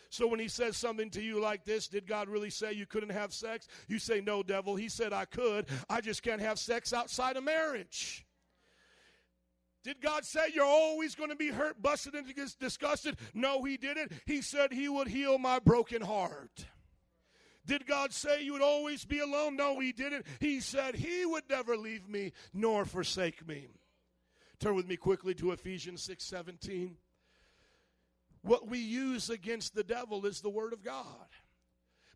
So 0.09 0.27
when 0.27 0.39
he 0.39 0.47
says 0.47 0.77
something 0.77 1.09
to 1.11 1.21
you 1.21 1.39
like 1.39 1.65
this, 1.65 1.87
did 1.87 2.05
God 2.05 2.29
really 2.29 2.51
say 2.51 2.73
you 2.73 2.85
couldn't 2.85 3.09
have 3.09 3.33
sex? 3.33 3.67
You 3.87 3.97
say, 3.97 4.21
no, 4.21 4.43
devil. 4.43 4.75
He 4.75 4.87
said 4.87 5.13
I 5.13 5.25
could. 5.25 5.65
I 5.89 6.01
just 6.01 6.21
can't 6.21 6.41
have 6.41 6.59
sex 6.59 6.93
outside 6.93 7.37
of 7.37 7.43
marriage. 7.43 8.23
Did 9.83 10.01
God 10.01 10.23
say 10.23 10.47
you're 10.53 10.65
always 10.65 11.13
going 11.13 11.29
to 11.29 11.35
be 11.35 11.49
hurt, 11.49 11.81
busted, 11.81 12.15
and 12.15 12.25
disgusted? 12.59 13.17
No, 13.33 13.63
He 13.63 13.77
didn't. 13.77 14.13
He 14.25 14.41
said 14.41 14.71
He 14.71 14.87
would 14.87 15.09
heal 15.09 15.37
my 15.37 15.59
broken 15.59 16.01
heart. 16.01 16.65
Did 17.65 17.85
God 17.85 18.13
say 18.13 18.43
you 18.43 18.53
would 18.53 18.61
always 18.61 19.05
be 19.05 19.19
alone? 19.19 19.55
No, 19.55 19.79
He 19.79 19.91
didn't. 19.91 20.25
He 20.39 20.61
said 20.61 20.95
He 20.95 21.25
would 21.25 21.43
never 21.49 21.75
leave 21.75 22.07
me 22.07 22.31
nor 22.53 22.85
forsake 22.85 23.45
me. 23.45 23.67
Turn 24.59 24.75
with 24.75 24.87
me 24.87 24.95
quickly 24.95 25.33
to 25.35 25.51
Ephesians 25.51 26.01
6 26.03 26.23
17. 26.23 26.95
What 28.41 28.67
we 28.67 28.79
use 28.79 29.29
against 29.29 29.75
the 29.75 29.83
devil 29.83 30.25
is 30.25 30.41
the 30.41 30.49
Word 30.49 30.73
of 30.73 30.83
God. 30.83 31.27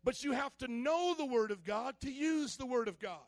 But 0.04 0.22
you 0.22 0.32
have 0.32 0.56
to 0.58 0.68
know 0.68 1.14
the 1.14 1.26
Word 1.26 1.50
of 1.50 1.64
God 1.64 1.96
to 2.00 2.10
use 2.10 2.56
the 2.56 2.66
Word 2.66 2.88
of 2.88 2.98
God. 2.98 3.18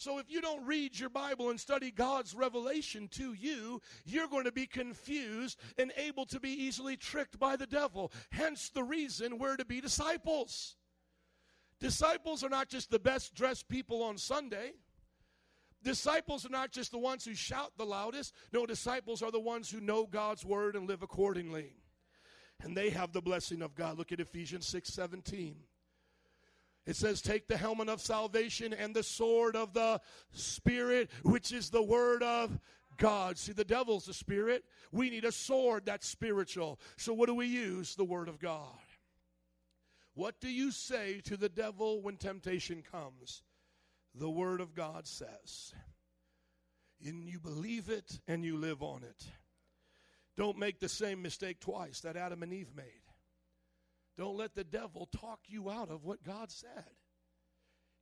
So 0.00 0.16
if 0.16 0.30
you 0.30 0.40
don't 0.40 0.64
read 0.64 0.98
your 0.98 1.10
Bible 1.10 1.50
and 1.50 1.60
study 1.60 1.90
God's 1.90 2.34
revelation 2.34 3.06
to 3.08 3.34
you, 3.34 3.82
you're 4.06 4.28
going 4.28 4.44
to 4.44 4.52
be 4.52 4.66
confused 4.66 5.60
and 5.76 5.92
able 5.94 6.24
to 6.24 6.40
be 6.40 6.48
easily 6.48 6.96
tricked 6.96 7.38
by 7.38 7.56
the 7.56 7.66
devil. 7.66 8.10
Hence 8.30 8.70
the 8.70 8.82
reason 8.82 9.36
we're 9.36 9.58
to 9.58 9.64
be 9.66 9.82
disciples. 9.82 10.76
Disciples 11.80 12.42
are 12.42 12.48
not 12.48 12.70
just 12.70 12.90
the 12.90 12.98
best 12.98 13.34
dressed 13.34 13.68
people 13.68 14.02
on 14.02 14.16
Sunday. 14.16 14.72
Disciples 15.84 16.46
are 16.46 16.50
not 16.50 16.72
just 16.72 16.92
the 16.92 16.98
ones 16.98 17.26
who 17.26 17.34
shout 17.34 17.72
the 17.76 17.84
loudest. 17.84 18.34
No, 18.54 18.64
disciples 18.64 19.22
are 19.22 19.30
the 19.30 19.38
ones 19.38 19.70
who 19.70 19.82
know 19.82 20.06
God's 20.06 20.46
word 20.46 20.76
and 20.76 20.88
live 20.88 21.02
accordingly. 21.02 21.74
And 22.62 22.74
they 22.74 22.88
have 22.88 23.12
the 23.12 23.20
blessing 23.20 23.60
of 23.60 23.74
God. 23.74 23.98
Look 23.98 24.12
at 24.12 24.20
Ephesians 24.20 24.66
6 24.66 24.88
17. 24.88 25.56
It 26.90 26.96
says, 26.96 27.22
Take 27.22 27.46
the 27.46 27.56
helmet 27.56 27.88
of 27.88 28.00
salvation 28.00 28.72
and 28.72 28.92
the 28.92 29.04
sword 29.04 29.54
of 29.54 29.74
the 29.74 30.00
Spirit, 30.32 31.08
which 31.22 31.52
is 31.52 31.70
the 31.70 31.84
word 31.84 32.24
of 32.24 32.58
God. 32.96 33.38
See, 33.38 33.52
the 33.52 33.62
devil's 33.62 34.06
the 34.06 34.12
Spirit. 34.12 34.64
We 34.90 35.08
need 35.08 35.24
a 35.24 35.30
sword 35.30 35.86
that's 35.86 36.08
spiritual. 36.08 36.80
So, 36.96 37.14
what 37.14 37.28
do 37.28 37.36
we 37.36 37.46
use? 37.46 37.94
The 37.94 38.04
word 38.04 38.28
of 38.28 38.40
God. 38.40 38.74
What 40.14 40.40
do 40.40 40.50
you 40.50 40.72
say 40.72 41.20
to 41.26 41.36
the 41.36 41.48
devil 41.48 42.02
when 42.02 42.16
temptation 42.16 42.82
comes? 42.82 43.44
The 44.16 44.28
word 44.28 44.60
of 44.60 44.74
God 44.74 45.06
says. 45.06 45.72
And 47.06 47.28
you 47.28 47.38
believe 47.38 47.88
it 47.88 48.18
and 48.26 48.44
you 48.44 48.56
live 48.56 48.82
on 48.82 49.04
it. 49.04 49.26
Don't 50.36 50.58
make 50.58 50.80
the 50.80 50.88
same 50.88 51.22
mistake 51.22 51.60
twice 51.60 52.00
that 52.00 52.16
Adam 52.16 52.42
and 52.42 52.52
Eve 52.52 52.74
made. 52.74 53.09
Don't 54.20 54.36
let 54.36 54.54
the 54.54 54.64
devil 54.64 55.08
talk 55.18 55.40
you 55.48 55.70
out 55.70 55.88
of 55.88 56.04
what 56.04 56.22
God 56.22 56.50
said. 56.50 56.84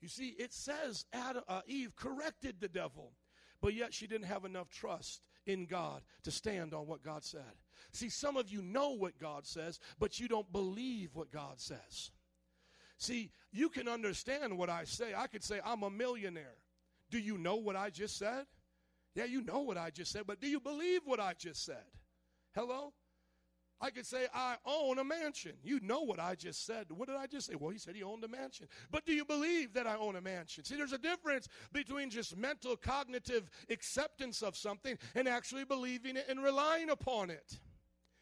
You 0.01 0.09
see, 0.09 0.35
it 0.37 0.53
says 0.53 1.05
Adam, 1.13 1.45
uh, 1.47 1.61
Eve 1.69 1.95
corrected 1.95 2.57
the 2.59 2.67
devil, 2.67 3.13
but 3.63 3.73
yet 3.73 3.95
she 3.95 4.09
didn't 4.09 4.27
have 4.27 4.45
enough 4.45 4.69
trust 4.69 5.23
in 5.47 5.67
God 5.67 6.03
to 6.25 6.33
stand 6.33 6.75
on 6.75 6.89
what 6.89 7.05
God 7.05 7.23
said. 7.23 7.55
See, 7.93 8.09
some 8.09 8.37
of 8.37 8.51
you 8.51 8.63
know 8.63 8.91
what 8.91 9.17
God 9.21 9.47
says, 9.47 9.79
but 10.01 10.19
you 10.19 10.27
don't 10.27 10.51
believe 10.51 11.11
what 11.15 11.31
God 11.31 11.61
says. 11.61 12.11
See, 12.97 13.31
you 13.53 13.69
can 13.69 13.87
understand 13.87 14.59
what 14.59 14.69
I 14.69 14.83
say. 14.87 15.15
I 15.17 15.29
could 15.29 15.45
say, 15.45 15.61
I'm 15.65 15.85
a 15.85 15.91
millionaire. 15.91 16.57
Do 17.13 17.21
you 17.21 17.39
know 17.39 17.55
what 17.55 17.77
I 17.77 17.91
just 17.91 18.19
said? 18.19 18.47
Yeah, 19.15 19.27
you 19.27 19.41
know 19.41 19.61
what 19.61 19.79
I 19.79 19.91
just 19.91 20.11
said, 20.11 20.25
but 20.27 20.41
do 20.41 20.49
you 20.49 20.59
believe 20.59 21.03
what 21.05 21.21
I 21.21 21.35
just 21.39 21.65
said? 21.65 21.87
Hello? 22.57 22.93
I 23.81 23.91
could 23.91 24.07
say, 24.07 24.27
I 24.35 24.57
own 24.67 24.99
a 24.99 25.05
mansion. 25.05 25.53
You 25.63 25.81
know 25.81 26.01
what 26.01 26.19
I 26.19 26.35
just 26.35 26.67
said. 26.67 26.87
What 26.91 27.09
did 27.09 27.17
I 27.17 27.27
just 27.27 27.47
say? 27.47 27.55
Well, 27.55 27.71
he 27.71 27.79
said 27.79 27.95
he 27.95 28.03
owned 28.03 28.25
a 28.25 28.29
mansion. 28.29 28.67
But 28.91 29.07
do 29.07 29.13
you 29.13 29.25
believe 29.25 29.75
that 29.75 29.87
I 29.87 29.97
own 29.97 30.17
a 30.17 30.21
mansion? 30.21 30.65
See, 30.65 30.77
there's 30.77 30.93
a 30.93 30.99
difference 30.99 31.49
between 31.73 32.11
just 32.11 32.37
mental 32.37 32.77
cognitive 32.77 33.49
acceptance 33.71 34.43
of 34.43 34.57
something 34.57 34.99
and 35.15 35.29
actually 35.29 35.65
believing 35.65 36.17
it 36.17 36.27
and 36.29 36.43
relying 36.43 36.91
upon 36.91 37.31
it. 37.31 37.61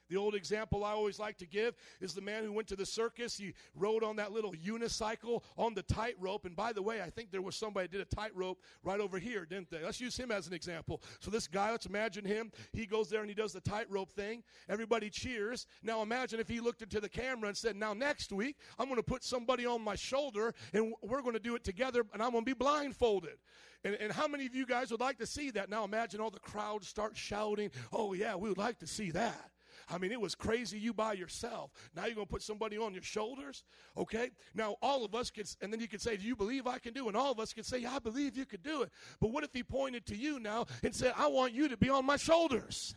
The 0.09 0.17
old 0.17 0.35
example 0.35 0.85
I 0.85 0.93
always 0.93 1.19
like 1.19 1.37
to 1.39 1.47
give 1.47 1.75
is 2.01 2.15
the 2.15 2.21
man 2.21 2.45
who 2.45 2.53
went 2.53 2.69
to 2.69 2.77
the 2.77 2.87
circus. 2.87 3.37
He 3.37 3.55
rode 3.75 4.05
on 4.05 4.17
that 4.17 4.33
little 4.33 4.53
unicycle 4.53 5.43
on 5.57 5.75
the 5.75 5.83
tightrope. 5.83 6.45
And 6.45 6.55
by 6.55 6.73
the 6.73 6.83
way, 6.83 7.03
I 7.03 7.11
think 7.11 7.31
there 7.31 7.43
was 7.43 7.57
somebody 7.57 7.89
did 7.89 8.01
a 8.01 8.05
tightrope 8.05 8.63
right 8.83 9.01
over 9.01 9.19
here, 9.19 9.45
didn't 9.45 9.71
they? 9.71 9.83
Let's 9.83 10.01
use 10.01 10.17
him 10.17 10.31
as 10.31 10.47
an 10.47 10.55
example. 10.55 11.03
So 11.21 11.31
this 11.31 11.49
guy, 11.49 11.71
let's 11.71 11.87
imagine 11.87 12.25
him. 12.25 12.53
He 12.73 12.87
goes 12.87 13.09
there 13.09 13.21
and 13.21 13.29
he 13.29 13.35
does 13.35 13.53
the 13.53 13.61
tightrope 13.61 14.11
thing. 14.13 14.43
Everybody 14.69 15.11
cheers. 15.11 15.67
Now 15.83 16.03
imagine 16.03 16.41
if 16.41 16.49
he 16.49 16.61
looked 16.61 16.83
into 16.83 17.01
the 17.01 17.09
camera 17.09 17.49
and 17.49 17.57
said, 17.57 17.77
"Now 17.77 17.93
next 17.93 18.33
week, 18.33 18.57
I'm 18.79 18.87
going 18.87 18.97
to 18.97 19.03
put 19.03 19.25
somebody 19.25 19.67
on 19.67 19.83
my 19.83 19.97
shoulder 19.97 20.55
and 20.73 20.95
we're 21.03 21.23
going 21.23 21.35
to 21.35 21.41
do 21.41 21.55
it 21.57 21.65
together, 21.65 22.05
and 22.13 22.23
I'm 22.23 22.33
going 22.33 22.45
to 22.45 22.49
be 22.51 22.55
blindfolded." 22.55 23.39
And, 23.85 23.95
and 23.97 24.13
how 24.13 24.27
many 24.27 24.47
of 24.47 24.55
you 24.55 24.67
guys 24.67 24.91
would 24.91 25.01
like 25.01 25.19
to 25.19 25.27
see 25.27 25.51
that? 25.53 25.69
Now 25.69 25.85
imagine 25.85 26.21
all 26.21 26.31
the 26.31 26.41
crowd 26.41 26.85
start 26.85 27.17
shouting, 27.17 27.71
"Oh 27.93 28.13
yeah, 28.13 28.37
we 28.37 28.49
would 28.49 28.59
like 28.59 28.79
to 28.81 28.87
see 28.87 29.11
that." 29.13 29.51
I 29.89 29.99
mean, 29.99 30.11
it 30.11 30.21
was 30.21 30.35
crazy 30.35 30.79
you 30.79 30.93
by 30.93 31.13
yourself. 31.13 31.71
Now 31.95 32.07
you're 32.07 32.15
going 32.15 32.27
to 32.27 32.33
put 32.33 32.43
somebody 32.43 32.77
on 32.77 32.93
your 32.93 33.03
shoulders, 33.03 33.65
okay? 33.97 34.31
Now 34.55 34.77
all 34.83 35.05
of 35.05 35.15
us 35.15 35.31
could, 35.31 35.49
and 35.63 35.73
then 35.73 35.81
you 35.81 35.89
could 35.89 36.03
say, 36.03 36.17
Do 36.17 36.27
you 36.27 36.35
believe 36.35 36.67
I 36.67 36.79
can 36.79 36.93
do? 36.93 37.09
And 37.09 37.17
all 37.17 37.31
of 37.31 37.39
us 37.39 37.53
could 37.53 37.67
say, 37.67 37.85
I 37.85 37.99
believe 37.99 38.37
you 38.37 38.47
could 38.47 38.63
do 38.63 38.83
it. 38.83 38.91
But 39.21 39.31
what 39.31 39.45
if 39.45 39.53
he 39.53 39.63
pointed 39.63 40.05
to 40.07 40.17
you 40.17 40.41
now 40.41 40.67
and 40.83 40.95
said, 40.95 41.13
I 41.17 41.29
want 41.29 41.53
you 41.53 41.69
to 41.69 41.77
be 41.77 41.89
on 41.89 42.05
my 42.05 42.17
shoulders? 42.17 42.97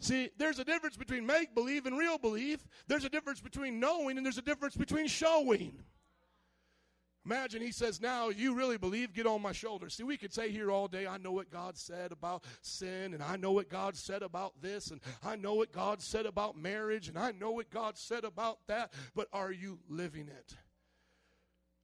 See, 0.00 0.30
there's 0.36 0.58
a 0.58 0.64
difference 0.64 0.96
between 0.96 1.24
make 1.24 1.54
believe 1.54 1.86
and 1.86 1.98
real 1.98 2.18
belief. 2.18 2.66
There's 2.88 3.04
a 3.04 3.08
difference 3.08 3.40
between 3.40 3.78
knowing 3.78 4.16
and 4.16 4.26
there's 4.26 4.38
a 4.38 4.42
difference 4.42 4.76
between 4.76 5.06
showing. 5.06 5.82
Imagine 7.26 7.62
he 7.62 7.72
says, 7.72 8.00
Now 8.00 8.28
you 8.28 8.54
really 8.54 8.76
believe, 8.76 9.14
get 9.14 9.26
on 9.26 9.40
my 9.40 9.52
shoulders. 9.52 9.94
See, 9.94 10.02
we 10.02 10.18
could 10.18 10.34
say 10.34 10.50
here 10.50 10.70
all 10.70 10.88
day, 10.88 11.06
I 11.06 11.16
know 11.16 11.32
what 11.32 11.50
God 11.50 11.78
said 11.78 12.12
about 12.12 12.44
sin, 12.60 13.14
and 13.14 13.22
I 13.22 13.36
know 13.36 13.52
what 13.52 13.70
God 13.70 13.96
said 13.96 14.22
about 14.22 14.52
this, 14.60 14.90
and 14.90 15.00
I 15.24 15.36
know 15.36 15.54
what 15.54 15.72
God 15.72 16.02
said 16.02 16.26
about 16.26 16.58
marriage, 16.58 17.08
and 17.08 17.18
I 17.18 17.32
know 17.32 17.52
what 17.52 17.70
God 17.70 17.96
said 17.96 18.24
about 18.24 18.58
that, 18.66 18.92
but 19.14 19.28
are 19.32 19.52
you 19.52 19.78
living 19.88 20.28
it? 20.28 20.54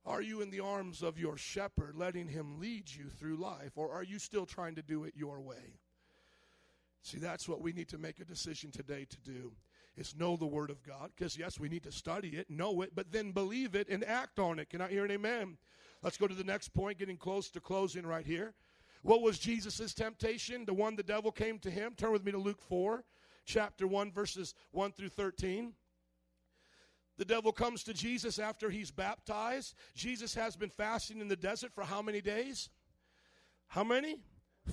Are 0.05 0.23
you 0.23 0.43
in 0.43 0.51
the 0.51 0.61
arms 0.61 1.03
of 1.03 1.19
your 1.19 1.37
shepherd, 1.37 1.95
letting 1.97 2.29
him 2.29 2.61
lead 2.61 2.91
you 2.95 3.07
through 3.09 3.37
life, 3.37 3.73
or 3.77 3.93
are 3.93 4.03
you 4.03 4.19
still 4.19 4.47
trying 4.47 4.75
to 4.75 4.83
do 4.83 5.05
it 5.05 5.15
your 5.17 5.41
way? 5.41 5.79
See, 7.03 7.19
that's 7.19 7.49
what 7.49 7.63
we 7.63 7.73
need 7.73 7.89
to 7.89 7.99
make 7.99 8.21
a 8.21 8.25
decision 8.25 8.71
today 8.71 9.07
to 9.09 9.21
do 9.21 9.53
is 9.97 10.17
know 10.17 10.37
the 10.37 10.47
Word 10.47 10.71
of 10.71 10.83
God. 10.83 11.11
Because, 11.15 11.37
yes, 11.37 11.59
we 11.59 11.69
need 11.69 11.83
to 11.85 11.93
study 11.93 12.31
it, 12.31 12.51
know 12.51 12.83
it, 12.83 12.93
but 12.95 13.13
then 13.13 13.33
believe 13.33 13.75
it 13.75 13.89
and 13.89 14.05
act 14.05 14.39
on 14.39 14.59
it. 14.59 14.71
Can 14.71 14.81
I 14.81 14.89
hear 14.89 15.05
an 15.05 15.11
amen? 15.11 15.57
Let's 16.03 16.17
go 16.17 16.27
to 16.27 16.35
the 16.35 16.45
next 16.45 16.73
point, 16.73 16.99
getting 16.99 17.17
close 17.17 17.51
to 17.51 17.61
closing 17.61 18.07
right 18.07 18.27
here. 18.27 18.55
What 19.03 19.23
was 19.23 19.39
Jesus' 19.39 19.95
temptation? 19.95 20.65
The 20.65 20.75
one 20.75 20.97
the 20.97 21.03
devil 21.03 21.33
came 21.33 21.59
to 21.61 21.71
him. 21.71 21.95
Turn 21.97 22.13
with 22.13 22.25
me 22.25 22.33
to 22.33 22.39
Luke 22.39 22.61
4, 22.61 23.05
chapter 23.45 23.87
1, 23.87 24.13
verses 24.13 24.55
1 24.73 24.93
through 24.93 25.09
13. 25.09 25.73
The 27.19 27.25
devil 27.27 27.53
comes 27.53 27.83
to 27.85 27.93
Jesus 27.93 28.39
after 28.39 28.71
he's 28.71 28.91
baptized. 28.91 29.75
Jesus 29.95 30.35
has 30.35 30.57
been 30.57 30.71
fasting 30.71 31.21
in 31.21 31.29
the 31.29 31.37
desert 31.37 31.73
for 31.75 31.85
how 31.85 32.01
many 32.01 32.23
days? 32.23 32.71
How 33.69 33.85
many? 33.85 34.21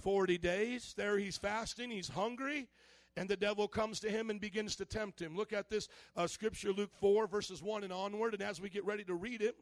40 0.02 0.38
days. 0.38 0.94
There 0.96 1.18
he's 1.18 1.38
fasting, 1.38 1.90
he's 1.90 2.10
hungry, 2.10 2.70
and 3.18 3.28
the 3.28 3.36
devil 3.36 3.68
comes 3.68 4.00
to 4.02 4.10
him 4.10 4.30
and 4.30 4.40
begins 4.40 4.76
to 4.76 4.86
tempt 4.86 5.20
him. 5.20 5.36
Look 5.36 5.52
at 5.52 5.70
this 5.70 5.90
uh, 6.16 6.28
scripture, 6.28 6.72
Luke 6.72 6.92
4, 7.02 7.28
verses 7.28 7.64
1 7.64 7.84
and 7.84 7.92
onward. 7.92 8.36
And 8.36 8.44
as 8.44 8.62
we 8.62 8.70
get 8.70 8.86
ready 8.86 9.04
to 9.06 9.16
read 9.16 9.42
it, 9.42 9.56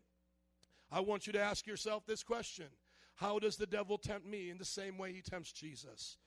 I 0.91 0.99
want 0.99 1.25
you 1.25 1.33
to 1.33 1.41
ask 1.41 1.65
yourself 1.65 2.05
this 2.05 2.21
question 2.21 2.67
How 3.15 3.39
does 3.39 3.55
the 3.55 3.65
devil 3.65 3.97
tempt 3.97 4.27
me 4.27 4.49
in 4.49 4.57
the 4.57 4.65
same 4.65 4.97
way 4.97 5.13
he 5.13 5.21
tempts 5.21 5.53
Jesus? 5.53 6.17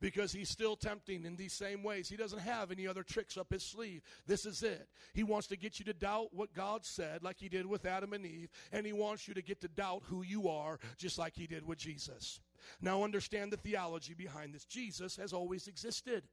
Because 0.00 0.32
he's 0.32 0.48
still 0.48 0.76
tempting 0.76 1.26
in 1.26 1.36
these 1.36 1.52
same 1.52 1.82
ways. 1.82 2.08
He 2.08 2.16
doesn't 2.16 2.38
have 2.38 2.70
any 2.70 2.86
other 2.86 3.02
tricks 3.02 3.36
up 3.36 3.52
his 3.52 3.62
sleeve. 3.62 4.00
This 4.26 4.46
is 4.46 4.62
it. 4.62 4.88
He 5.12 5.22
wants 5.22 5.46
to 5.48 5.58
get 5.58 5.78
you 5.78 5.84
to 5.84 5.92
doubt 5.92 6.28
what 6.32 6.54
God 6.54 6.86
said, 6.86 7.22
like 7.22 7.38
he 7.38 7.50
did 7.50 7.66
with 7.66 7.84
Adam 7.84 8.14
and 8.14 8.24
Eve, 8.24 8.48
and 8.72 8.86
he 8.86 8.94
wants 8.94 9.28
you 9.28 9.34
to 9.34 9.42
get 9.42 9.60
to 9.60 9.68
doubt 9.68 10.04
who 10.06 10.22
you 10.22 10.48
are, 10.48 10.78
just 10.96 11.18
like 11.18 11.34
he 11.34 11.46
did 11.46 11.66
with 11.66 11.76
Jesus. 11.76 12.40
Now, 12.80 13.02
understand 13.02 13.52
the 13.52 13.56
theology 13.56 14.14
behind 14.14 14.54
this. 14.54 14.64
Jesus 14.64 15.16
has 15.16 15.32
always 15.32 15.68
existed. 15.68 16.24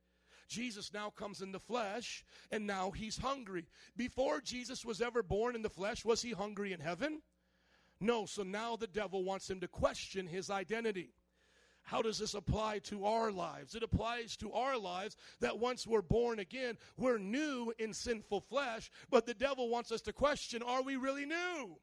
Jesus 0.48 0.94
now 0.94 1.10
comes 1.10 1.42
in 1.42 1.52
the 1.52 1.60
flesh, 1.60 2.24
and 2.52 2.66
now 2.66 2.92
he's 2.92 3.18
hungry. 3.18 3.68
Before 3.96 4.40
Jesus 4.40 4.86
was 4.86 5.02
ever 5.02 5.22
born 5.22 5.56
in 5.56 5.62
the 5.62 5.70
flesh, 5.70 6.06
was 6.06 6.22
he 6.22 6.32
hungry 6.32 6.72
in 6.72 6.80
heaven? 6.80 7.22
No, 8.00 8.26
so 8.26 8.44
now 8.44 8.76
the 8.76 8.88
devil 8.88 9.24
wants 9.24 9.50
him 9.50 9.60
to 9.60 9.68
question 9.68 10.28
his 10.28 10.50
identity. 10.50 11.10
How 11.82 12.02
does 12.02 12.20
this 12.20 12.34
apply 12.34 12.80
to 12.80 13.06
our 13.06 13.32
lives? 13.32 13.74
It 13.74 13.82
applies 13.82 14.36
to 14.38 14.52
our 14.52 14.78
lives 14.78 15.16
that 15.40 15.58
once 15.58 15.88
we're 15.88 16.02
born 16.02 16.40
again, 16.40 16.78
we're 16.98 17.18
new 17.18 17.74
in 17.80 17.94
sinful 17.94 18.42
flesh, 18.42 18.92
but 19.10 19.26
the 19.26 19.34
devil 19.34 19.70
wants 19.70 19.92
us 19.92 20.02
to 20.02 20.14
question 20.14 20.62
are 20.62 20.84
we 20.84 20.98
really 20.98 21.26
new? 21.26 21.78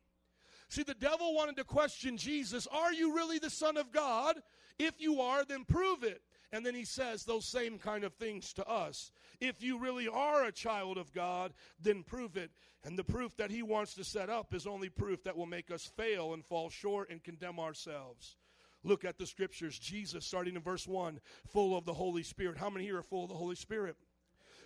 See, 0.74 0.82
the 0.82 0.92
devil 0.94 1.36
wanted 1.36 1.54
to 1.58 1.64
question 1.64 2.16
Jesus 2.16 2.66
Are 2.66 2.92
you 2.92 3.14
really 3.14 3.38
the 3.38 3.48
Son 3.48 3.76
of 3.76 3.92
God? 3.92 4.42
If 4.76 5.00
you 5.00 5.20
are, 5.20 5.44
then 5.44 5.64
prove 5.64 6.02
it. 6.02 6.20
And 6.50 6.66
then 6.66 6.74
he 6.74 6.84
says 6.84 7.22
those 7.22 7.46
same 7.46 7.78
kind 7.78 8.02
of 8.02 8.12
things 8.14 8.52
to 8.54 8.66
us. 8.66 9.12
If 9.40 9.62
you 9.62 9.78
really 9.78 10.08
are 10.08 10.42
a 10.42 10.50
child 10.50 10.98
of 10.98 11.12
God, 11.12 11.54
then 11.80 12.02
prove 12.02 12.36
it. 12.36 12.50
And 12.82 12.98
the 12.98 13.04
proof 13.04 13.36
that 13.36 13.52
he 13.52 13.62
wants 13.62 13.94
to 13.94 14.04
set 14.04 14.28
up 14.28 14.52
is 14.52 14.66
only 14.66 14.88
proof 14.88 15.22
that 15.22 15.36
will 15.36 15.46
make 15.46 15.70
us 15.70 15.88
fail 15.96 16.34
and 16.34 16.44
fall 16.44 16.70
short 16.70 17.08
and 17.08 17.22
condemn 17.22 17.60
ourselves. 17.60 18.34
Look 18.82 19.04
at 19.04 19.16
the 19.16 19.26
scriptures. 19.26 19.78
Jesus, 19.78 20.26
starting 20.26 20.56
in 20.56 20.62
verse 20.62 20.88
1, 20.88 21.20
full 21.46 21.76
of 21.76 21.84
the 21.84 21.94
Holy 21.94 22.24
Spirit. 22.24 22.58
How 22.58 22.68
many 22.68 22.84
here 22.84 22.98
are 22.98 23.02
full 23.02 23.22
of 23.22 23.30
the 23.30 23.36
Holy 23.36 23.54
Spirit? 23.54 23.94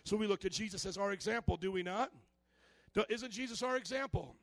So 0.05 0.17
we 0.17 0.27
look 0.27 0.41
to 0.41 0.49
Jesus 0.49 0.87
as 0.87 0.97
our 0.97 1.13
example, 1.13 1.59
do 1.59 1.71
we 1.71 1.83
not? 1.83 2.11
Isn't 3.11 3.31
Jesus 3.31 3.63
our 3.63 3.77
example? 3.77 4.37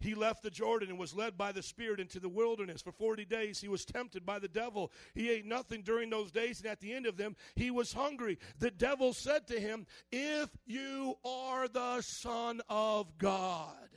He 0.00 0.14
left 0.14 0.42
the 0.42 0.50
Jordan 0.50 0.90
and 0.90 0.98
was 0.98 1.14
led 1.14 1.36
by 1.36 1.50
the 1.50 1.62
Spirit 1.62 1.98
into 1.98 2.20
the 2.20 2.28
wilderness. 2.28 2.82
For 2.82 2.92
40 2.92 3.24
days 3.24 3.60
he 3.60 3.68
was 3.68 3.84
tempted 3.84 4.24
by 4.24 4.38
the 4.38 4.48
devil. 4.48 4.92
He 5.14 5.30
ate 5.30 5.44
nothing 5.44 5.82
during 5.82 6.10
those 6.10 6.30
days, 6.30 6.60
and 6.60 6.70
at 6.70 6.80
the 6.80 6.92
end 6.92 7.06
of 7.06 7.16
them 7.16 7.34
he 7.56 7.70
was 7.70 7.92
hungry. 7.92 8.38
The 8.58 8.70
devil 8.70 9.12
said 9.12 9.46
to 9.48 9.58
him, 9.58 9.86
If 10.12 10.50
you 10.66 11.16
are 11.24 11.66
the 11.66 12.00
Son 12.02 12.60
of 12.68 13.18
God, 13.18 13.88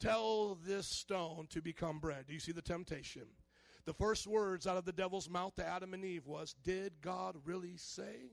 tell 0.00 0.56
this 0.66 0.86
stone 0.86 1.46
to 1.50 1.60
become 1.60 1.98
bread. 1.98 2.26
Do 2.26 2.32
you 2.32 2.40
see 2.40 2.52
the 2.52 2.62
temptation? 2.62 3.26
The 3.84 3.94
first 3.94 4.26
words 4.26 4.66
out 4.66 4.76
of 4.76 4.84
the 4.84 4.92
devil's 4.92 5.28
mouth 5.28 5.56
to 5.56 5.66
Adam 5.66 5.92
and 5.92 6.04
Eve 6.04 6.26
was, 6.26 6.54
Did 6.62 6.92
God 7.02 7.36
really 7.44 7.76
say? 7.76 8.32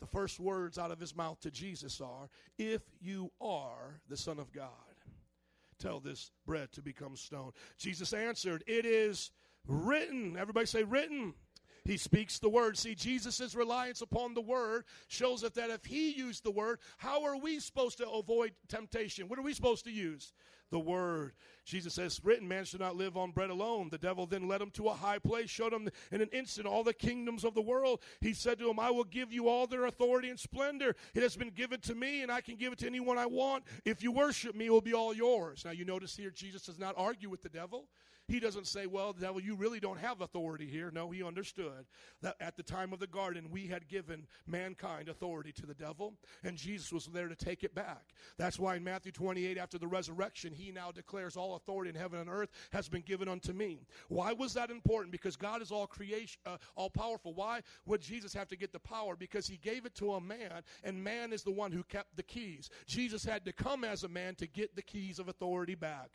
The 0.00 0.06
first 0.06 0.40
words 0.40 0.78
out 0.78 0.90
of 0.90 0.98
his 0.98 1.14
mouth 1.14 1.40
to 1.40 1.50
Jesus 1.50 2.00
are, 2.00 2.28
If 2.58 2.82
you 3.00 3.30
are 3.40 4.00
the 4.08 4.16
Son 4.16 4.38
of 4.38 4.52
God, 4.52 4.91
tell 5.82 6.00
this 6.00 6.30
bread 6.46 6.72
to 6.72 6.82
become 6.82 7.16
stone. 7.16 7.52
Jesus 7.78 8.12
answered, 8.12 8.62
It 8.66 8.86
is 8.86 9.30
written. 9.66 10.36
Everybody 10.38 10.66
say, 10.66 10.84
written. 10.84 11.34
He 11.84 11.96
speaks 11.96 12.38
the 12.38 12.48
word. 12.48 12.78
See, 12.78 12.94
Jesus' 12.94 13.56
reliance 13.56 14.02
upon 14.02 14.34
the 14.34 14.40
word 14.40 14.84
shows 15.08 15.42
us 15.42 15.50
that 15.52 15.70
if 15.70 15.84
he 15.84 16.12
used 16.12 16.44
the 16.44 16.50
word, 16.50 16.78
how 16.96 17.24
are 17.24 17.36
we 17.36 17.58
supposed 17.58 17.98
to 17.98 18.08
avoid 18.08 18.52
temptation? 18.68 19.28
What 19.28 19.38
are 19.38 19.42
we 19.42 19.52
supposed 19.52 19.84
to 19.86 19.90
use? 19.90 20.32
The 20.72 20.80
word. 20.80 21.34
Jesus 21.64 21.94
says, 21.94 22.20
written, 22.24 22.48
man 22.48 22.64
should 22.64 22.80
not 22.80 22.96
live 22.96 23.16
on 23.16 23.30
bread 23.30 23.50
alone. 23.50 23.88
The 23.90 23.98
devil 23.98 24.26
then 24.26 24.48
led 24.48 24.60
him 24.60 24.70
to 24.70 24.88
a 24.88 24.94
high 24.94 25.18
place, 25.18 25.48
showed 25.48 25.72
him 25.72 25.88
in 26.10 26.20
an 26.20 26.30
instant 26.32 26.66
all 26.66 26.82
the 26.82 26.94
kingdoms 26.94 27.44
of 27.44 27.54
the 27.54 27.60
world. 27.60 28.00
He 28.20 28.32
said 28.32 28.58
to 28.58 28.68
him, 28.68 28.80
I 28.80 28.90
will 28.90 29.04
give 29.04 29.32
you 29.32 29.48
all 29.48 29.66
their 29.66 29.84
authority 29.84 30.30
and 30.30 30.40
splendor. 30.40 30.96
It 31.14 31.22
has 31.22 31.36
been 31.36 31.50
given 31.50 31.80
to 31.82 31.94
me, 31.94 32.22
and 32.22 32.32
I 32.32 32.40
can 32.40 32.56
give 32.56 32.72
it 32.72 32.80
to 32.80 32.86
anyone 32.86 33.18
I 33.18 33.26
want. 33.26 33.64
If 33.84 34.02
you 34.02 34.10
worship 34.10 34.56
me, 34.56 34.66
it 34.66 34.72
will 34.72 34.80
be 34.80 34.94
all 34.94 35.14
yours. 35.14 35.62
Now, 35.64 35.70
you 35.72 35.84
notice 35.84 36.16
here, 36.16 36.30
Jesus 36.30 36.62
does 36.62 36.78
not 36.78 36.94
argue 36.96 37.28
with 37.28 37.42
the 37.42 37.50
devil. 37.50 37.84
He 38.28 38.38
doesn't 38.38 38.66
say, 38.66 38.86
Well, 38.86 39.12
devil, 39.12 39.40
you 39.40 39.56
really 39.56 39.80
don't 39.80 39.98
have 39.98 40.20
authority 40.20 40.66
here. 40.66 40.90
No, 40.92 41.10
he 41.10 41.22
understood 41.22 41.86
that 42.22 42.36
at 42.40 42.56
the 42.56 42.62
time 42.62 42.92
of 42.92 43.00
the 43.00 43.06
garden, 43.06 43.48
we 43.50 43.66
had 43.66 43.88
given 43.88 44.26
mankind 44.46 45.08
authority 45.08 45.52
to 45.52 45.66
the 45.66 45.74
devil, 45.74 46.14
and 46.44 46.56
Jesus 46.56 46.92
was 46.92 47.06
there 47.06 47.28
to 47.28 47.34
take 47.34 47.64
it 47.64 47.74
back. 47.74 48.14
That's 48.38 48.58
why 48.58 48.76
in 48.76 48.84
Matthew 48.84 49.12
28, 49.12 49.58
after 49.58 49.76
the 49.76 49.88
resurrection, 49.88 50.52
he 50.52 50.70
now 50.70 50.92
declares 50.92 51.36
all 51.36 51.56
authority 51.56 51.90
in 51.90 51.96
heaven 51.96 52.20
and 52.20 52.30
earth 52.30 52.50
has 52.70 52.88
been 52.88 53.02
given 53.02 53.28
unto 53.28 53.52
me. 53.52 53.86
Why 54.08 54.32
was 54.32 54.54
that 54.54 54.70
important? 54.70 55.10
Because 55.10 55.36
God 55.36 55.60
is 55.60 55.72
all 55.72 55.86
creation, 55.86 56.40
uh, 56.46 56.58
all 56.76 56.90
powerful. 56.90 57.34
Why 57.34 57.60
would 57.86 58.00
Jesus 58.00 58.32
have 58.34 58.48
to 58.48 58.56
get 58.56 58.72
the 58.72 58.78
power? 58.78 59.16
Because 59.16 59.46
he 59.48 59.56
gave 59.56 59.84
it 59.84 59.94
to 59.96 60.14
a 60.14 60.20
man, 60.20 60.62
and 60.84 61.02
man 61.02 61.32
is 61.32 61.42
the 61.42 61.50
one 61.50 61.72
who 61.72 61.82
kept 61.84 62.16
the 62.16 62.22
keys. 62.22 62.70
Jesus 62.86 63.24
had 63.24 63.44
to 63.46 63.52
come 63.52 63.82
as 63.82 64.04
a 64.04 64.08
man 64.08 64.36
to 64.36 64.46
get 64.46 64.76
the 64.76 64.82
keys 64.82 65.18
of 65.18 65.28
authority 65.28 65.74
back. 65.74 66.10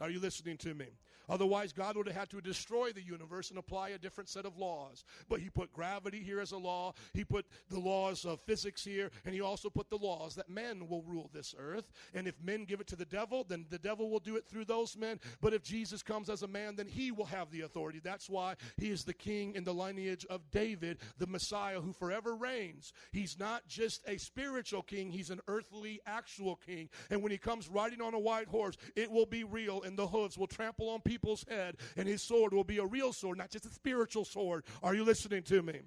Are 0.00 0.10
you 0.10 0.20
listening 0.20 0.56
to 0.58 0.74
me? 0.74 0.86
Otherwise, 1.28 1.72
God 1.72 1.96
would 1.96 2.08
have 2.08 2.16
had 2.16 2.30
to 2.30 2.40
destroy 2.40 2.90
the 2.90 3.02
universe 3.02 3.50
and 3.50 3.58
apply 3.58 3.90
a 3.90 3.98
different 3.98 4.28
set 4.28 4.44
of 4.44 4.58
laws. 4.58 5.04
But 5.28 5.38
He 5.38 5.48
put 5.48 5.72
gravity 5.72 6.22
here 6.22 6.40
as 6.40 6.50
a 6.50 6.58
law, 6.58 6.94
He 7.14 7.24
put 7.24 7.46
the 7.70 7.78
laws 7.78 8.24
of 8.24 8.40
physics 8.40 8.84
here, 8.84 9.12
and 9.24 9.32
He 9.32 9.40
also 9.40 9.70
put 9.70 9.88
the 9.90 9.96
laws 9.96 10.34
that 10.34 10.48
men 10.48 10.88
will 10.88 11.02
rule 11.02 11.30
this 11.32 11.54
earth. 11.56 11.92
And 12.14 12.26
if 12.26 12.34
men 12.42 12.64
give 12.64 12.80
it 12.80 12.88
to 12.88 12.96
the 12.96 13.04
devil, 13.04 13.44
then 13.48 13.64
the 13.70 13.78
devil 13.78 14.10
will 14.10 14.18
do 14.18 14.36
it 14.36 14.48
through 14.48 14.64
those 14.64 14.96
men. 14.96 15.20
But 15.40 15.54
if 15.54 15.62
Jesus 15.62 16.02
comes 16.02 16.28
as 16.28 16.42
a 16.42 16.48
man, 16.48 16.74
then 16.74 16.88
He 16.88 17.12
will 17.12 17.26
have 17.26 17.52
the 17.52 17.60
authority. 17.60 18.00
That's 18.02 18.28
why 18.28 18.56
He 18.76 18.90
is 18.90 19.04
the 19.04 19.14
king 19.14 19.54
in 19.54 19.62
the 19.62 19.74
lineage 19.74 20.26
of 20.28 20.50
David, 20.50 20.98
the 21.18 21.28
Messiah 21.28 21.80
who 21.80 21.92
forever 21.92 22.34
reigns. 22.34 22.92
He's 23.12 23.38
not 23.38 23.68
just 23.68 24.02
a 24.08 24.18
spiritual 24.18 24.82
king, 24.82 25.12
He's 25.12 25.30
an 25.30 25.40
earthly, 25.46 26.00
actual 26.06 26.56
king. 26.56 26.88
And 27.08 27.22
when 27.22 27.30
He 27.30 27.38
comes 27.38 27.68
riding 27.68 28.00
on 28.00 28.14
a 28.14 28.18
white 28.18 28.48
horse, 28.48 28.76
it 28.96 29.12
will 29.12 29.26
be 29.26 29.44
real, 29.44 29.82
and 29.90 29.98
the 29.98 30.06
hooves 30.06 30.38
will 30.38 30.46
trample 30.46 30.88
on 30.88 31.00
people's 31.00 31.44
head, 31.48 31.76
and 31.96 32.08
his 32.08 32.22
sword 32.22 32.54
will 32.54 32.64
be 32.64 32.78
a 32.78 32.86
real 32.86 33.12
sword, 33.12 33.36
not 33.36 33.50
just 33.50 33.66
a 33.66 33.70
spiritual 33.70 34.24
sword. 34.24 34.64
Are 34.82 34.94
you 34.94 35.04
listening 35.04 35.42
to 35.44 35.62
me? 35.62 35.80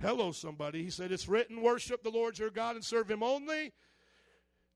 Hello, 0.00 0.32
somebody. 0.32 0.82
He 0.82 0.90
said, 0.90 1.12
It's 1.12 1.28
written, 1.28 1.60
worship 1.60 2.02
the 2.02 2.10
Lord 2.10 2.38
your 2.38 2.50
God 2.50 2.74
and 2.74 2.84
serve 2.84 3.10
him 3.10 3.22
only. 3.22 3.72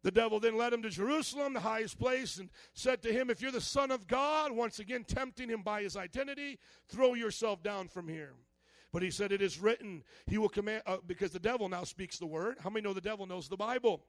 The 0.03 0.11
devil 0.11 0.39
then 0.39 0.59
led 0.59 0.75
him 0.75 0.83
to 0.83 0.91
Jerusalem, 0.91 1.55
the 1.55 1.61
highest 1.61 1.99
place, 1.99 2.37
and 2.37 2.51
said 2.75 3.01
to 3.03 3.13
him, 3.13 3.31
If 3.31 3.41
you're 3.41 3.51
the 3.51 3.61
Son 3.63 3.91
of 3.91 4.07
God, 4.07 4.53
once 4.53 4.79
again 4.79 5.05
tempting 5.05 5.49
him 5.49 5.63
by 5.63 5.83
his 5.83 5.97
identity, 5.97 6.59
throw 6.89 7.15
yourself 7.15 7.63
down 7.63 7.89
from 7.89 8.07
here. 8.07 8.35
But 8.93 9.03
he 9.03 9.11
said, 9.11 9.33
It 9.33 9.41
is 9.41 9.59
written, 9.59 10.05
He 10.27 10.37
will 10.37 10.51
command, 10.51 10.83
uh, 10.87 10.99
because 11.07 11.31
the 11.31 11.39
devil 11.39 11.71
now 11.71 11.85
speaks 11.85 12.19
the 12.19 12.27
word. 12.27 12.59
How 12.61 12.69
many 12.69 12.85
know 12.85 12.93
the 12.93 13.01
devil 13.01 13.25
knows 13.25 13.49
the 13.49 13.57
Bible? 13.57 14.05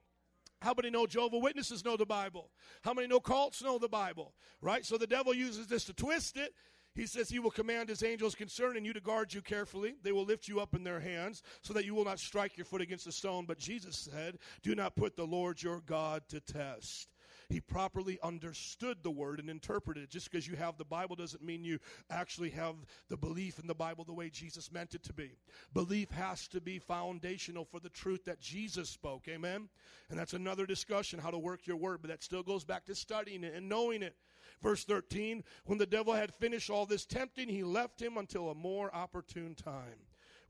How 0.62 0.72
many 0.74 0.90
know 0.90 1.06
Jehovah 1.06 1.38
Witnesses 1.38 1.84
know 1.84 1.96
the 1.96 2.06
Bible? 2.06 2.50
How 2.82 2.94
many 2.94 3.08
know 3.08 3.20
cults 3.20 3.62
know 3.62 3.78
the 3.78 3.88
Bible? 3.88 4.34
Right? 4.60 4.84
So 4.84 4.96
the 4.96 5.06
devil 5.06 5.34
uses 5.34 5.66
this 5.66 5.84
to 5.84 5.92
twist 5.92 6.36
it. 6.36 6.54
He 6.94 7.06
says 7.06 7.28
he 7.28 7.38
will 7.38 7.50
command 7.50 7.90
his 7.90 8.02
angels 8.02 8.34
concerning 8.34 8.82
you 8.84 8.94
to 8.94 9.00
guard 9.00 9.34
you 9.34 9.42
carefully. 9.42 9.96
They 10.02 10.12
will 10.12 10.24
lift 10.24 10.48
you 10.48 10.60
up 10.60 10.74
in 10.74 10.82
their 10.82 10.98
hands 10.98 11.42
so 11.60 11.74
that 11.74 11.84
you 11.84 11.94
will 11.94 12.06
not 12.06 12.18
strike 12.18 12.56
your 12.56 12.64
foot 12.64 12.80
against 12.80 13.06
a 13.06 13.12
stone. 13.12 13.44
But 13.44 13.58
Jesus 13.58 14.08
said, 14.10 14.38
Do 14.62 14.74
not 14.74 14.96
put 14.96 15.14
the 15.14 15.26
Lord 15.26 15.62
your 15.62 15.80
God 15.80 16.22
to 16.30 16.40
test. 16.40 17.08
He 17.48 17.60
properly 17.60 18.18
understood 18.22 18.98
the 19.02 19.10
word 19.10 19.38
and 19.38 19.48
interpreted 19.48 20.02
it. 20.02 20.10
Just 20.10 20.30
because 20.30 20.48
you 20.48 20.56
have 20.56 20.76
the 20.76 20.84
Bible 20.84 21.14
doesn't 21.14 21.44
mean 21.44 21.64
you 21.64 21.78
actually 22.10 22.50
have 22.50 22.74
the 23.08 23.16
belief 23.16 23.60
in 23.60 23.68
the 23.68 23.74
Bible 23.74 24.04
the 24.04 24.12
way 24.12 24.30
Jesus 24.30 24.72
meant 24.72 24.94
it 24.94 25.04
to 25.04 25.12
be. 25.12 25.30
Belief 25.72 26.10
has 26.10 26.48
to 26.48 26.60
be 26.60 26.78
foundational 26.80 27.64
for 27.64 27.78
the 27.78 27.88
truth 27.88 28.24
that 28.24 28.40
Jesus 28.40 28.88
spoke. 28.88 29.28
Amen? 29.28 29.68
And 30.10 30.18
that's 30.18 30.34
another 30.34 30.66
discussion, 30.66 31.20
how 31.20 31.30
to 31.30 31.38
work 31.38 31.66
your 31.66 31.76
word, 31.76 31.98
but 32.02 32.10
that 32.10 32.24
still 32.24 32.42
goes 32.42 32.64
back 32.64 32.84
to 32.86 32.94
studying 32.96 33.44
it 33.44 33.54
and 33.54 33.68
knowing 33.68 34.02
it. 34.02 34.16
Verse 34.62 34.84
13 34.84 35.44
When 35.66 35.78
the 35.78 35.86
devil 35.86 36.14
had 36.14 36.34
finished 36.34 36.68
all 36.68 36.86
this 36.86 37.04
tempting, 37.04 37.48
he 37.48 37.62
left 37.62 38.02
him 38.02 38.16
until 38.16 38.50
a 38.50 38.54
more 38.54 38.94
opportune 38.94 39.54
time. 39.54 40.00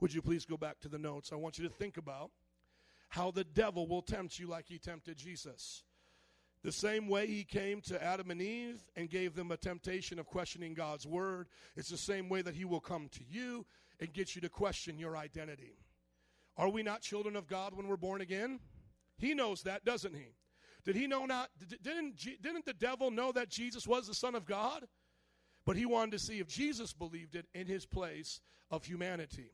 Would 0.01 0.15
you 0.15 0.23
please 0.23 0.45
go 0.45 0.57
back 0.57 0.81
to 0.81 0.89
the 0.89 0.99
notes? 0.99 1.33
I 1.33 1.37
want 1.37 1.59
you 1.59 1.65
to 1.69 1.75
think 1.75 1.97
about 1.97 2.31
how 3.09 3.31
the 3.31 3.45
devil 3.45 3.87
will 3.87 4.03
tempt 4.03 4.39
you 4.39 4.47
like 4.47 4.67
he 4.69 4.79
tempted 4.79 5.17
Jesus. 5.17 5.85
The 6.63 6.73
same 6.73 7.09
way 7.09 7.27
he 7.27 7.45
came 7.45 7.81
to 7.83 8.03
Adam 8.03 8.31
and 8.31 8.43
Eve 8.43 8.83
and 8.97 9.09
gave 9.09 9.35
them 9.35 9.53
a 9.53 9.57
temptation 9.57 10.19
of 10.19 10.27
questioning 10.27 10.75
God's 10.75 11.07
word, 11.07 11.49
it's 11.77 11.91
the 11.91 11.97
same 11.97 12.29
way 12.29 12.43
that 12.43 12.55
he 12.55 12.65
will 12.65 12.81
come 12.81 13.09
to 13.11 13.21
you 13.29 13.65
and 14.01 14.13
get 14.13 14.35
you 14.35 14.41
to 14.41 14.49
question 14.49 14.99
your 14.99 15.17
identity. 15.17 15.79
Are 16.57 16.69
we 16.69 16.83
not 16.83 17.03
children 17.03 17.37
of 17.37 17.47
God 17.47 17.75
when 17.75 17.87
we're 17.87 17.97
born 17.97 18.21
again? 18.21 18.61
He 19.19 19.35
knows 19.35 19.63
that, 19.63 19.85
doesn't 19.85 20.15
he? 20.15 20.35
Did 20.85 20.97
he 20.97 21.07
know 21.07 21.27
not 21.27 21.51
didn't 21.83 22.17
didn't 22.17 22.65
the 22.65 22.73
devil 22.73 23.11
know 23.11 23.33
that 23.33 23.49
Jesus 23.49 23.87
was 23.87 24.07
the 24.07 24.15
son 24.15 24.35
of 24.35 24.47
God? 24.47 24.87
But 25.65 25.77
he 25.77 25.85
wanted 25.85 26.13
to 26.13 26.19
see 26.21 26.39
if 26.39 26.47
Jesus 26.47 26.93
believed 26.93 27.35
it 27.35 27.47
in 27.55 27.67
his 27.67 27.85
place 27.85 28.41
of 28.71 28.85
humanity. 28.85 29.51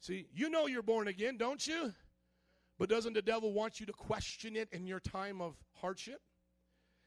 See, 0.00 0.26
you 0.32 0.48
know 0.48 0.66
you're 0.66 0.82
born 0.82 1.06
again, 1.06 1.36
don't 1.36 1.64
you? 1.66 1.92
But 2.82 2.88
doesn't 2.88 3.12
the 3.12 3.22
devil 3.22 3.52
want 3.52 3.78
you 3.78 3.86
to 3.86 3.92
question 3.92 4.56
it 4.56 4.68
in 4.72 4.88
your 4.88 4.98
time 4.98 5.40
of 5.40 5.54
hardship, 5.74 6.20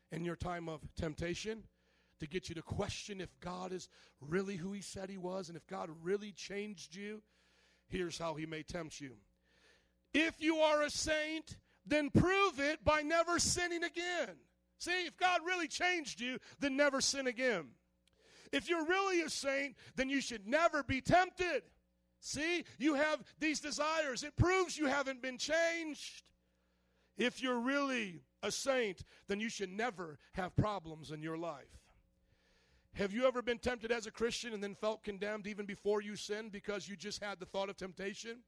in 0.09 0.23
your 0.23 0.37
time 0.37 0.69
of 0.69 0.79
temptation, 0.95 1.63
to 2.21 2.27
get 2.27 2.47
you 2.47 2.55
to 2.55 2.61
question 2.61 3.19
if 3.19 3.37
God 3.41 3.73
is 3.73 3.89
really 4.21 4.55
who 4.55 4.71
he 4.71 4.79
said 4.79 5.09
he 5.09 5.17
was 5.17 5.49
and 5.49 5.57
if 5.57 5.67
God 5.67 5.89
really 6.01 6.31
changed 6.31 6.95
you? 6.95 7.21
Here's 7.89 8.17
how 8.17 8.35
he 8.35 8.45
may 8.45 8.63
tempt 8.63 9.01
you. 9.01 9.17
If 10.13 10.41
you 10.41 10.59
are 10.59 10.81
a 10.81 10.89
saint, 10.89 11.57
then 11.85 12.09
prove 12.09 12.57
it 12.57 12.85
by 12.85 13.01
never 13.01 13.37
sinning 13.37 13.83
again. 13.83 14.37
See, 14.77 15.05
if 15.05 15.17
God 15.17 15.41
really 15.45 15.67
changed 15.67 16.21
you, 16.21 16.39
then 16.57 16.77
never 16.77 17.01
sin 17.01 17.27
again. 17.27 17.65
If 18.53 18.69
you're 18.69 18.85
really 18.85 19.23
a 19.23 19.29
saint, 19.29 19.75
then 19.97 20.09
you 20.09 20.21
should 20.21 20.47
never 20.47 20.83
be 20.83 21.01
tempted. 21.01 21.63
See, 22.25 22.63
you 22.79 22.95
have 22.95 23.23
these 23.39 23.59
desires. 23.59 24.23
It 24.23 24.35
proves 24.35 24.79
you 24.79 24.87
haven't 24.87 25.21
been 25.21 25.37
changed. 25.37 26.23
If 27.19 27.39
you're 27.39 27.59
really 27.59 28.23
a 28.41 28.49
saint, 28.49 29.03
then 29.27 29.39
you 29.39 29.47
should 29.47 29.69
never 29.69 30.17
have 30.33 30.55
problems 30.55 31.11
in 31.11 31.21
your 31.21 31.37
life. 31.37 31.83
Have 32.93 33.13
you 33.13 33.27
ever 33.27 33.43
been 33.43 33.59
tempted 33.59 33.91
as 33.91 34.07
a 34.07 34.11
Christian 34.11 34.53
and 34.53 34.63
then 34.63 34.73
felt 34.73 35.03
condemned 35.03 35.45
even 35.45 35.67
before 35.67 36.01
you 36.01 36.15
sinned 36.15 36.51
because 36.51 36.89
you 36.89 36.95
just 36.95 37.23
had 37.23 37.39
the 37.39 37.45
thought 37.45 37.69
of 37.69 37.77
temptation? 37.77 38.39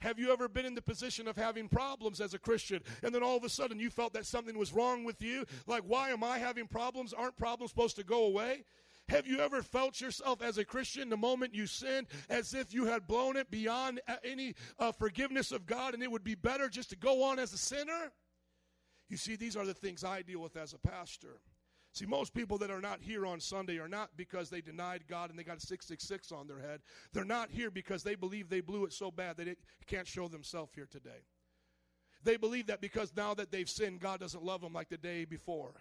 Have 0.00 0.18
you 0.18 0.32
ever 0.32 0.48
been 0.48 0.66
in 0.66 0.74
the 0.74 0.82
position 0.82 1.28
of 1.28 1.36
having 1.36 1.68
problems 1.68 2.20
as 2.20 2.34
a 2.34 2.40
Christian 2.40 2.82
and 3.04 3.14
then 3.14 3.22
all 3.22 3.36
of 3.36 3.44
a 3.44 3.48
sudden 3.48 3.78
you 3.78 3.88
felt 3.88 4.14
that 4.14 4.26
something 4.26 4.58
was 4.58 4.72
wrong 4.72 5.04
with 5.04 5.22
you? 5.22 5.44
Like, 5.68 5.84
why 5.86 6.10
am 6.10 6.24
I 6.24 6.38
having 6.38 6.66
problems? 6.66 7.12
Aren't 7.12 7.36
problems 7.36 7.70
supposed 7.70 7.94
to 7.96 8.04
go 8.04 8.24
away? 8.24 8.64
Have 9.08 9.26
you 9.26 9.40
ever 9.40 9.62
felt 9.62 10.00
yourself 10.00 10.42
as 10.42 10.58
a 10.58 10.64
Christian 10.64 11.08
the 11.08 11.16
moment 11.16 11.54
you 11.54 11.66
sinned 11.66 12.08
as 12.28 12.54
if 12.54 12.74
you 12.74 12.86
had 12.86 13.06
blown 13.06 13.36
it 13.36 13.50
beyond 13.50 14.00
uh, 14.08 14.16
any 14.24 14.54
uh, 14.78 14.90
forgiveness 14.92 15.52
of 15.52 15.64
God 15.64 15.94
and 15.94 16.02
it 16.02 16.10
would 16.10 16.24
be 16.24 16.34
better 16.34 16.68
just 16.68 16.90
to 16.90 16.96
go 16.96 17.22
on 17.22 17.38
as 17.38 17.52
a 17.52 17.58
sinner? 17.58 18.12
You 19.08 19.16
see, 19.16 19.36
these 19.36 19.56
are 19.56 19.64
the 19.64 19.74
things 19.74 20.02
I 20.02 20.22
deal 20.22 20.40
with 20.40 20.56
as 20.56 20.72
a 20.72 20.78
pastor. 20.78 21.40
See, 21.92 22.04
most 22.04 22.34
people 22.34 22.58
that 22.58 22.70
are 22.70 22.80
not 22.80 23.00
here 23.00 23.24
on 23.24 23.40
Sunday 23.40 23.78
are 23.78 23.88
not 23.88 24.10
because 24.16 24.50
they 24.50 24.60
denied 24.60 25.04
God 25.08 25.30
and 25.30 25.38
they 25.38 25.44
got 25.44 25.58
a 25.58 25.60
666 25.60 26.32
on 26.32 26.46
their 26.48 26.58
head. 26.58 26.80
They're 27.12 27.24
not 27.24 27.50
here 27.50 27.70
because 27.70 28.02
they 28.02 28.16
believe 28.16 28.48
they 28.48 28.60
blew 28.60 28.84
it 28.84 28.92
so 28.92 29.10
bad 29.10 29.36
that 29.36 29.46
they 29.46 29.56
can't 29.86 30.06
show 30.06 30.28
themselves 30.28 30.72
here 30.74 30.88
today. 30.90 31.24
They 32.22 32.36
believe 32.36 32.66
that 32.66 32.80
because 32.80 33.12
now 33.16 33.34
that 33.34 33.52
they've 33.52 33.68
sinned, 33.68 34.00
God 34.00 34.20
doesn't 34.20 34.42
love 34.42 34.60
them 34.60 34.72
like 34.72 34.88
the 34.88 34.98
day 34.98 35.24
before. 35.24 35.74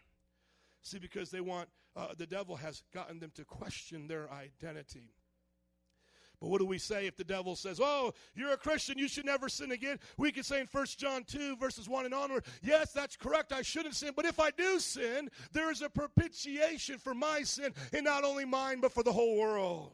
See, 0.85 0.99
because 0.99 1.31
they 1.31 1.41
want, 1.41 1.67
uh, 1.95 2.09
the 2.15 2.27
devil 2.27 2.55
has 2.55 2.83
gotten 2.93 3.19
them 3.19 3.31
to 3.33 3.43
question 3.43 4.07
their 4.07 4.31
identity. 4.31 5.15
But 6.39 6.49
what 6.49 6.59
do 6.59 6.67
we 6.67 6.77
say 6.77 7.07
if 7.07 7.17
the 7.17 7.23
devil 7.23 7.55
says, 7.55 7.79
Oh, 7.81 8.13
you're 8.35 8.51
a 8.51 8.57
Christian, 8.57 8.99
you 8.99 9.07
should 9.07 9.25
never 9.25 9.49
sin 9.49 9.71
again? 9.71 9.97
We 10.15 10.31
can 10.31 10.43
say 10.43 10.59
in 10.59 10.67
1 10.71 10.85
John 10.97 11.23
2, 11.23 11.55
verses 11.55 11.89
1 11.89 12.05
and 12.05 12.13
onward, 12.13 12.45
Yes, 12.61 12.91
that's 12.91 13.15
correct, 13.15 13.51
I 13.51 13.63
shouldn't 13.63 13.95
sin. 13.95 14.13
But 14.15 14.25
if 14.25 14.39
I 14.39 14.51
do 14.51 14.79
sin, 14.79 15.31
there 15.53 15.71
is 15.71 15.81
a 15.81 15.89
propitiation 15.89 16.99
for 16.99 17.15
my 17.15 17.41
sin, 17.41 17.73
and 17.91 18.05
not 18.05 18.23
only 18.23 18.45
mine, 18.45 18.79
but 18.79 18.91
for 18.91 19.01
the 19.01 19.13
whole 19.13 19.39
world. 19.39 19.91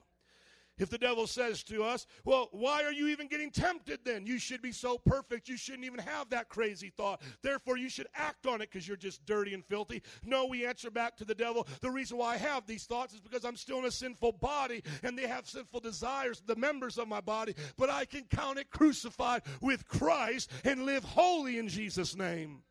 If 0.81 0.89
the 0.89 0.97
devil 0.97 1.27
says 1.27 1.61
to 1.65 1.83
us, 1.83 2.07
Well, 2.25 2.49
why 2.51 2.83
are 2.83 2.91
you 2.91 3.09
even 3.09 3.27
getting 3.27 3.51
tempted 3.51 3.99
then? 4.03 4.25
You 4.25 4.39
should 4.39 4.63
be 4.63 4.71
so 4.71 4.97
perfect. 4.97 5.47
You 5.47 5.55
shouldn't 5.55 5.85
even 5.85 5.99
have 5.99 6.29
that 6.31 6.49
crazy 6.49 6.89
thought. 6.89 7.21
Therefore, 7.43 7.77
you 7.77 7.87
should 7.87 8.07
act 8.15 8.47
on 8.47 8.61
it 8.61 8.71
because 8.71 8.87
you're 8.87 8.97
just 8.97 9.23
dirty 9.27 9.53
and 9.53 9.63
filthy. 9.63 10.01
No, 10.25 10.47
we 10.47 10.65
answer 10.65 10.89
back 10.89 11.15
to 11.17 11.25
the 11.25 11.35
devil. 11.35 11.67
The 11.81 11.91
reason 11.91 12.17
why 12.17 12.33
I 12.33 12.37
have 12.37 12.65
these 12.65 12.85
thoughts 12.85 13.13
is 13.13 13.21
because 13.21 13.45
I'm 13.45 13.57
still 13.57 13.77
in 13.77 13.85
a 13.85 13.91
sinful 13.91 14.33
body 14.33 14.83
and 15.03 15.15
they 15.15 15.27
have 15.27 15.47
sinful 15.47 15.81
desires, 15.81 16.41
the 16.47 16.55
members 16.55 16.97
of 16.97 17.07
my 17.07 17.21
body, 17.21 17.53
but 17.77 17.91
I 17.91 18.05
can 18.05 18.23
count 18.23 18.57
it 18.57 18.71
crucified 18.71 19.43
with 19.61 19.87
Christ 19.87 20.49
and 20.63 20.85
live 20.85 21.03
holy 21.03 21.59
in 21.59 21.67
Jesus' 21.67 22.15
name. 22.15 22.63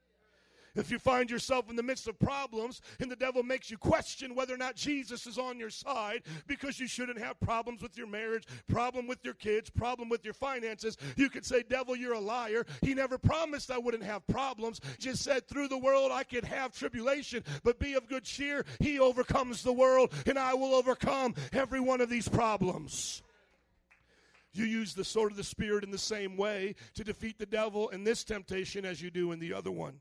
If 0.81 0.91
you 0.91 0.99
find 0.99 1.31
yourself 1.31 1.69
in 1.69 1.77
the 1.77 1.83
midst 1.83 2.09
of 2.09 2.19
problems 2.19 2.81
and 3.01 3.11
the 3.11 3.17
devil 3.17 3.43
makes 3.43 3.71
you 3.71 3.77
question 3.77 4.35
whether 4.35 4.55
or 4.55 4.59
not 4.59 4.75
Jesus 4.75 5.27
is 5.27 5.39
on 5.39 5.59
your 5.59 5.71
side 5.71 6.23
because 6.47 6.81
you 6.81 6.87
shouldn't 6.87 7.19
have 7.19 7.39
problems 7.41 7.83
with 7.83 7.97
your 7.97 8.07
marriage, 8.07 8.47
problem 8.67 9.07
with 9.07 9.25
your 9.25 9.35
kids, 9.35 9.69
problem 9.71 10.09
with 10.09 10.25
your 10.25 10.35
finances, 10.35 10.97
you 11.17 11.29
could 11.29 11.45
say, 11.45 11.63
Devil, 11.69 11.95
you're 11.95 12.15
a 12.15 12.21
liar. 12.21 12.65
He 12.81 12.95
never 12.95 13.19
promised 13.19 13.71
I 13.71 13.79
wouldn't 13.79 14.03
have 14.03 14.27
problems. 14.27 14.81
Just 14.99 15.23
said 15.23 15.47
through 15.47 15.69
the 15.69 15.79
world 15.79 16.11
I 16.13 16.25
could 16.25 16.45
have 16.45 16.73
tribulation, 16.73 17.45
but 17.63 17.79
be 17.79 17.95
of 17.95 18.09
good 18.09 18.25
cheer. 18.25 18.65
He 18.81 18.99
overcomes 18.99 19.63
the 19.63 19.73
world 19.73 20.13
and 20.27 20.39
I 20.39 20.55
will 20.55 20.75
overcome 20.75 21.35
every 21.53 21.81
one 21.81 22.01
of 22.01 22.09
these 22.09 22.29
problems. 22.29 23.23
You 24.53 24.65
use 24.65 24.95
the 24.95 25.05
sword 25.05 25.31
of 25.31 25.37
the 25.37 25.45
Spirit 25.45 25.85
in 25.85 25.91
the 25.91 25.99
same 25.99 26.37
way 26.37 26.75
to 26.95 27.05
defeat 27.05 27.39
the 27.39 27.47
devil 27.47 27.89
in 27.91 28.03
this 28.03 28.25
temptation 28.25 28.85
as 28.85 29.01
you 29.01 29.11
do 29.11 29.33
in 29.33 29.39
the 29.39 29.53
other 29.53 29.71
one. 29.71 30.01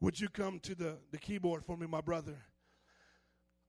Would 0.00 0.20
you 0.20 0.28
come 0.28 0.60
to 0.60 0.74
the, 0.74 0.98
the 1.10 1.18
keyboard 1.18 1.64
for 1.64 1.76
me, 1.76 1.86
my 1.86 2.00
brother? 2.00 2.36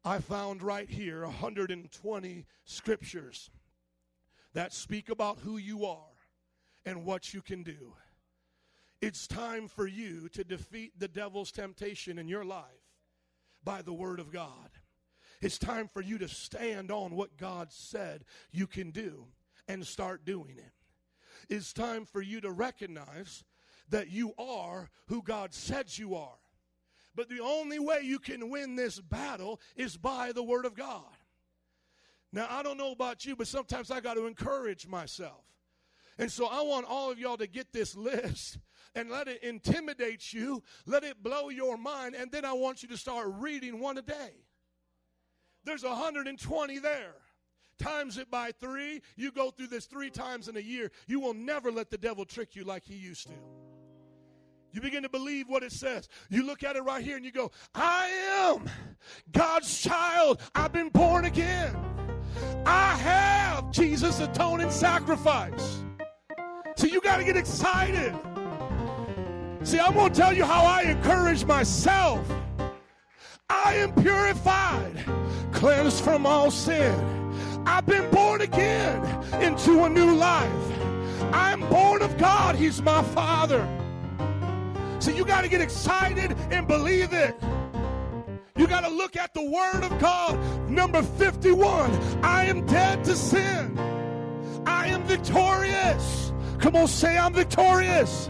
I 0.04 0.20
found 0.20 0.62
right 0.62 0.90
here 0.90 1.24
120 1.24 2.46
scriptures 2.66 3.50
that 4.54 4.74
speak 4.74 5.10
about 5.10 5.40
who 5.40 5.58
you 5.58 5.86
are 5.86 5.98
and 6.86 7.06
what 7.06 7.34
you 7.34 7.42
can 7.42 7.64
do. 7.64 7.94
It's 9.02 9.28
time 9.28 9.68
for 9.68 9.86
you 9.86 10.28
to 10.30 10.44
defeat 10.44 10.94
the 10.98 11.08
devil's 11.08 11.52
temptation 11.52 12.18
in 12.18 12.28
your 12.28 12.46
life 12.46 12.64
by 13.64 13.82
the 13.82 13.94
word 13.94 14.20
of 14.20 14.32
God. 14.32 14.70
It's 15.42 15.60
time 15.60 15.88
for 15.88 16.02
you 16.02 16.18
to 16.18 16.28
stand 16.28 16.90
on 16.90 17.16
what 17.16 17.38
God 17.38 17.72
said 17.72 18.26
you 18.52 18.66
can 18.66 18.92
do 18.92 19.26
and 19.68 19.86
start 19.86 20.26
doing 20.26 20.58
it. 20.58 20.74
It's 21.54 21.74
time 21.74 22.06
for 22.06 22.22
you 22.22 22.42
to 22.42 22.52
recognize 22.52 23.44
that 23.90 24.10
you 24.10 24.34
are 24.38 24.90
who 25.08 25.22
God 25.22 25.54
said 25.54 25.98
you 25.98 26.16
are. 26.16 26.38
But 27.16 27.30
the 27.30 27.42
only 27.42 27.80
way 27.80 28.02
you 28.04 28.20
can 28.20 28.50
win 28.50 28.76
this 28.76 29.00
battle 29.00 29.60
is 29.76 29.98
by 29.98 30.32
the 30.32 30.44
Word 30.44 30.66
of 30.66 30.76
God. 30.76 31.04
Now, 32.32 32.48
I 32.50 32.62
don't 32.62 32.78
know 32.78 32.92
about 32.92 33.26
you, 33.26 33.36
but 33.36 33.48
sometimes 33.48 33.90
I 33.90 34.02
got 34.02 34.16
to 34.16 34.28
encourage 34.28 34.88
myself. 34.88 35.44
And 36.20 36.32
so 36.32 36.46
I 36.46 36.62
want 36.62 36.86
all 36.88 37.12
of 37.12 37.20
y'all 37.20 37.38
to 37.38 37.48
get 37.48 37.72
this 37.74 37.96
list 37.96 38.60
and 38.96 39.10
let 39.10 39.28
it 39.28 39.44
intimidate 39.44 40.34
you, 40.34 40.64
let 40.86 41.04
it 41.04 41.22
blow 41.24 41.50
your 41.50 41.78
mind, 41.78 42.16
and 42.16 42.32
then 42.32 42.46
I 42.46 42.54
want 42.54 42.84
you 42.84 42.90
to 42.90 42.98
start 42.98 43.30
reading 43.38 43.80
one 43.80 43.98
a 43.98 44.02
day. 44.02 44.34
There's 45.64 45.84
120 45.84 46.80
there. 46.80 47.16
Times 47.78 48.18
it 48.18 48.32
by 48.32 48.52
three. 48.60 49.02
You 49.16 49.32
go 49.32 49.52
through 49.52 49.68
this 49.68 49.86
three 49.86 50.10
times 50.10 50.48
in 50.48 50.58
a 50.58 50.62
year. 50.62 50.92
You 51.08 51.20
will 51.20 51.34
never 51.34 51.72
let 51.72 51.92
the 51.92 51.98
devil 51.98 52.26
trick 52.26 52.56
you 52.56 52.64
like 52.64 52.84
he 52.86 52.96
used 52.96 53.28
to. 53.28 53.34
You 54.72 54.82
begin 54.82 55.04
to 55.04 55.10
believe 55.10 55.48
what 55.48 55.64
it 55.64 55.72
says. 55.72 56.08
You 56.30 56.46
look 56.46 56.64
at 56.64 56.76
it 56.76 56.82
right 56.82 57.04
here 57.04 57.16
and 57.16 57.26
you 57.26 57.32
go, 57.32 57.52
I 57.74 58.08
am 58.56 58.70
God's 59.32 59.82
child. 59.82 60.42
I've 60.54 60.72
been 60.72 60.90
born 60.90 61.26
again. 61.26 61.76
I 62.66 62.96
have 62.96 63.72
Jesus' 63.72 64.20
atoning 64.20 64.72
sacrifice. 64.72 65.82
So 66.76 66.86
you 66.86 67.02
got 67.02 67.18
to 67.18 67.24
get 67.24 67.38
excited. 67.38 68.14
See, 69.64 69.80
I'm 69.80 69.94
going 69.94 70.14
to 70.14 70.20
tell 70.20 70.34
you 70.34 70.46
how 70.46 70.64
I 70.64 70.84
encourage 70.84 71.44
myself. 71.46 72.26
I 73.50 73.76
am 73.76 73.94
purified, 73.96 75.04
cleansed 75.52 76.04
from 76.04 76.26
all 76.26 76.52
sin. 76.52 76.94
I've 77.66 77.86
been 77.86 78.10
born 78.12 78.42
again 78.42 79.04
into 79.42 79.84
a 79.86 79.90
new 79.90 80.16
life. 80.16 80.80
I'm 81.34 81.62
born 81.70 82.02
of 82.02 82.18
God. 82.18 82.56
He's 82.56 82.82
my 82.82 83.02
Father. 83.04 83.68
So 85.00 85.12
you 85.12 85.26
got 85.26 85.42
to 85.42 85.50
get 85.50 85.62
excited 85.62 86.36
and 86.52 86.68
believe 86.68 87.14
it. 87.14 87.36
You 88.56 88.68
got 88.68 88.82
to 88.82 88.90
look 88.90 89.16
at 89.16 89.34
the 89.34 89.44
Word 89.44 89.84
of 89.84 89.98
God. 90.00 90.40
Number 90.70 91.04
51 91.04 91.92
I 92.24 92.46
am 92.46 92.66
dead 92.66 93.04
to 93.06 93.16
sin. 93.16 93.78
I 94.66 94.88
am 94.88 95.04
victorious. 95.04 96.34
Come 96.60 96.76
on, 96.76 96.88
say, 96.88 97.18
I'm 97.18 97.34
victorious. 97.34 98.30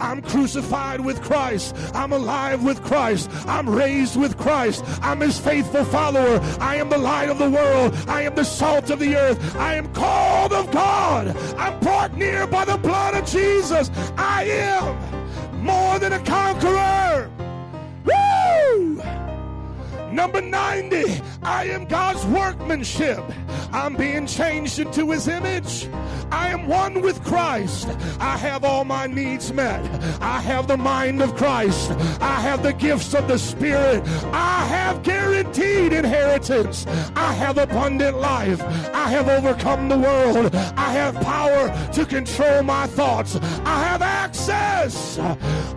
I'm 0.00 0.22
crucified 0.22 1.00
with 1.00 1.20
Christ. 1.20 1.76
I'm 1.94 2.12
alive 2.12 2.64
with 2.64 2.82
Christ. 2.82 3.30
I'm 3.46 3.68
raised 3.68 4.18
with 4.18 4.38
Christ. 4.38 4.82
I'm 5.02 5.20
his 5.20 5.38
faithful 5.38 5.84
follower. 5.84 6.40
I 6.58 6.76
am 6.76 6.88
the 6.88 6.98
light 6.98 7.28
of 7.28 7.38
the 7.38 7.50
world. 7.50 7.94
I 8.08 8.22
am 8.22 8.34
the 8.34 8.44
salt 8.44 8.90
of 8.90 8.98
the 8.98 9.14
earth. 9.16 9.56
I 9.56 9.74
am 9.74 9.92
called 9.92 10.52
of 10.52 10.70
God. 10.70 11.36
I'm 11.58 11.78
brought 11.80 12.16
near 12.16 12.46
by 12.46 12.64
the 12.64 12.78
blood 12.78 13.14
of 13.14 13.26
Jesus. 13.26 13.90
I 14.16 14.44
am 14.44 15.19
more 15.60 15.98
than 15.98 16.12
a 16.12 16.20
conqueror. 16.20 17.30
Woo! 18.04 19.29
Number 20.12 20.40
90, 20.40 21.20
I 21.42 21.64
am 21.66 21.84
God's 21.84 22.24
workmanship. 22.26 23.22
I'm 23.72 23.94
being 23.94 24.26
changed 24.26 24.80
into 24.80 25.10
his 25.12 25.28
image. 25.28 25.88
I 26.32 26.48
am 26.48 26.66
one 26.66 27.00
with 27.00 27.22
Christ. 27.24 27.88
I 28.18 28.36
have 28.36 28.64
all 28.64 28.84
my 28.84 29.06
needs 29.06 29.52
met. 29.52 29.84
I 30.20 30.40
have 30.40 30.66
the 30.66 30.76
mind 30.76 31.22
of 31.22 31.36
Christ. 31.36 31.92
I 32.20 32.40
have 32.40 32.62
the 32.64 32.72
gifts 32.72 33.14
of 33.14 33.28
the 33.28 33.38
Spirit. 33.38 34.02
I 34.32 34.64
have 34.66 35.04
guaranteed 35.04 35.92
inheritance. 35.92 36.86
I 37.14 37.32
have 37.32 37.58
abundant 37.58 38.18
life. 38.18 38.60
I 38.92 39.08
have 39.10 39.28
overcome 39.28 39.88
the 39.88 39.98
world. 39.98 40.54
I 40.54 40.92
have 40.92 41.14
power 41.20 41.68
to 41.92 42.04
control 42.04 42.64
my 42.64 42.88
thoughts. 42.88 43.36
I 43.64 43.84
have 43.84 44.02
access. 44.02 45.18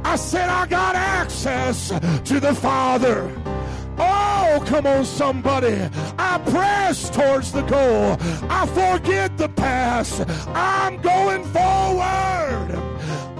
I 0.03 0.15
said 0.15 0.49
I 0.49 0.65
got 0.65 0.95
access 0.95 1.89
to 1.89 2.39
the 2.39 2.55
Father. 2.55 3.31
Oh, 3.97 4.63
come 4.65 4.85
on, 4.87 5.05
somebody. 5.05 5.89
I 6.17 6.37
press 6.39 7.09
towards 7.09 7.51
the 7.51 7.63
goal. 7.63 8.17
I 8.49 8.65
forget 8.67 9.37
the 9.37 9.49
past. 9.49 10.23
I'm 10.49 11.01
going 11.01 11.43
forward. 11.45 12.93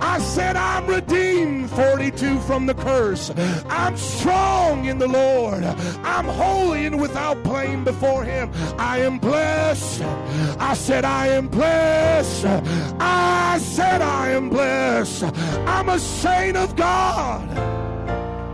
I 0.03 0.19
said 0.19 0.55
I'm 0.55 0.85
redeemed 0.85 1.69
42 1.71 2.39
from 2.41 2.65
the 2.65 2.73
curse. 2.73 3.31
I'm 3.69 3.95
strong 3.97 4.85
in 4.85 4.97
the 4.99 5.07
Lord. 5.07 5.63
I'm 6.03 6.25
holy 6.25 6.85
and 6.85 6.99
without 6.99 7.41
blame 7.41 7.83
before 7.83 8.23
him. 8.23 8.51
I 8.77 8.99
am 8.99 9.17
blessed. 9.17 10.01
I 10.59 10.73
said 10.73 11.05
I 11.05 11.27
am 11.27 11.47
blessed. 11.47 12.45
I 12.99 13.59
said 13.59 14.01
I 14.01 14.29
am 14.29 14.49
blessed. 14.49 15.23
I'm 15.65 15.89
a 15.89 15.99
saint 15.99 16.57
of 16.57 16.75
God. 16.75 17.47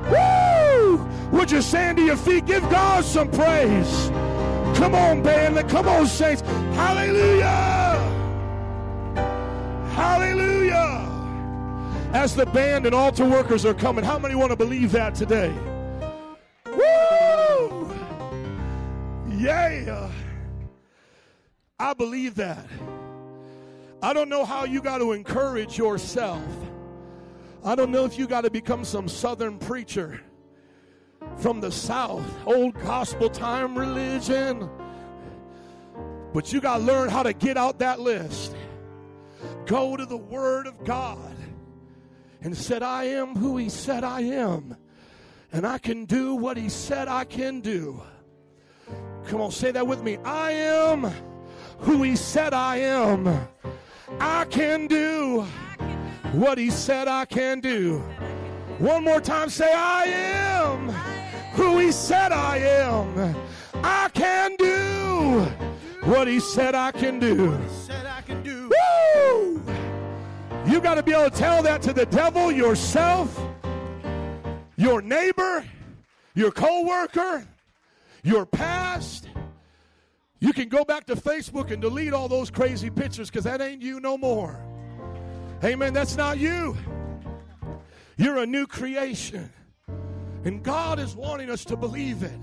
Woo! 0.10 0.49
Would 1.32 1.52
you 1.52 1.62
stand 1.62 1.98
to 1.98 2.04
your 2.04 2.18
feet? 2.18 2.46
Give 2.46 2.64
God 2.70 3.06
some 3.06 3.30
praise. 3.30 4.10
Come 4.78 4.96
on, 4.96 5.22
band. 5.22 5.70
Come 5.70 5.88
on, 5.88 6.08
saints. 6.08 6.42
Hallelujah. 6.42 7.46
Hallelujah. 9.94 11.06
As 12.14 12.36
the 12.36 12.48
band 12.48 12.88
and 12.88 12.96
altar 12.96 13.26
workers 13.26 13.66
are 13.66 13.76
coming, 13.76 14.04
how 14.04 14.18
many 14.18 14.34
want 14.34 14.52
to 14.52 14.56
believe 14.56 14.92
that 14.94 15.14
today? 15.14 15.54
Woo! 16.66 17.92
Yeah. 19.30 20.10
I 21.78 21.94
believe 21.94 22.36
that. 22.36 22.66
I 24.02 24.14
don't 24.14 24.30
know 24.30 24.46
how 24.46 24.66
you 24.66 24.82
got 24.82 24.98
to 24.98 25.12
encourage 25.12 25.78
yourself. 25.78 26.44
I 27.64 27.76
don't 27.76 27.92
know 27.92 28.06
if 28.06 28.18
you 28.18 28.28
got 28.28 28.42
to 28.42 28.50
become 28.50 28.84
some 28.84 29.08
southern 29.08 29.60
preacher 29.60 30.22
from 31.38 31.62
the 31.62 31.72
south, 31.72 32.26
old 32.46 32.74
gospel 32.82 33.30
time 33.30 33.78
religion. 33.78 34.70
But 36.34 36.54
you 36.54 36.62
got 36.62 36.78
to 36.78 36.84
learn 36.84 37.10
how 37.10 37.24
to 37.24 37.34
get 37.34 37.58
out 37.58 37.80
that 37.80 38.00
list. 38.00 38.56
Go 39.66 39.98
to 39.98 40.06
the 40.06 40.18
Word 40.18 40.68
of 40.68 40.84
God 40.84 41.36
and 42.42 42.56
said, 42.56 42.84
I 42.84 43.06
am 43.06 43.36
who 43.36 43.58
He 43.58 43.70
said 43.70 44.04
I 44.04 44.22
am, 44.22 44.78
and 45.52 45.66
I 45.66 45.78
can 45.78 46.06
do 46.06 46.36
what 46.36 46.58
He 46.58 46.70
said 46.70 47.08
I 47.08 47.24
can 47.24 47.62
do. 47.62 48.02
Come 49.28 49.42
on, 49.42 49.52
say 49.52 49.72
that 49.72 49.86
with 49.86 50.04
me. 50.04 50.18
I 50.24 50.52
am 50.52 51.12
who 51.80 52.04
He 52.04 52.16
said 52.16 52.54
I 52.54 52.78
am. 52.78 53.48
I 54.20 54.46
can 54.46 54.88
do 54.88 55.42
what 56.34 56.58
He 56.58 56.70
said 56.70 57.08
I 57.08 57.26
can 57.26 57.60
do. 57.60 58.04
One 58.80 59.04
more 59.04 59.20
time, 59.20 59.50
say, 59.50 59.72
I 59.74 60.06
am 60.06 60.90
who 61.54 61.80
He 61.80 61.92
said 61.92 62.32
I 62.32 62.58
am. 62.58 63.36
I 63.84 64.10
can 64.14 64.56
do 64.58 65.42
what 66.10 66.28
He 66.30 66.40
said 66.40 66.76
I 66.76 66.92
can 66.92 67.20
do. 67.20 67.60
Woo! 68.38 69.62
You 70.66 70.80
got 70.80 70.96
to 70.96 71.04
be 71.04 71.12
able 71.12 71.30
to 71.30 71.36
tell 71.36 71.62
that 71.64 71.82
to 71.84 71.94
the 71.94 72.06
devil, 72.06 72.52
yourself, 72.52 73.38
your 74.78 75.02
neighbor, 75.02 75.66
your 76.34 76.52
coworker, 76.52 77.46
your 78.24 78.46
past. 78.46 79.28
You 80.40 80.54
can 80.54 80.70
go 80.70 80.86
back 80.86 81.06
to 81.08 81.16
Facebook 81.16 81.72
and 81.72 81.82
delete 81.82 82.14
all 82.14 82.30
those 82.30 82.50
crazy 82.50 82.90
pictures 82.90 83.30
because 83.30 83.44
that 83.44 83.60
ain't 83.60 83.82
you 83.82 84.00
no 84.00 84.18
more. 84.18 84.58
Amen. 85.66 85.94
That's 85.94 86.16
not 86.16 86.38
you. 86.38 86.78
You're 88.20 88.40
a 88.40 88.46
new 88.46 88.68
creation. 88.68 89.50
And 90.44 90.62
God 90.62 91.00
is 91.00 91.16
wanting 91.16 91.50
us 91.50 91.64
to 91.66 91.78
believe 91.78 92.22
it. 92.22 92.38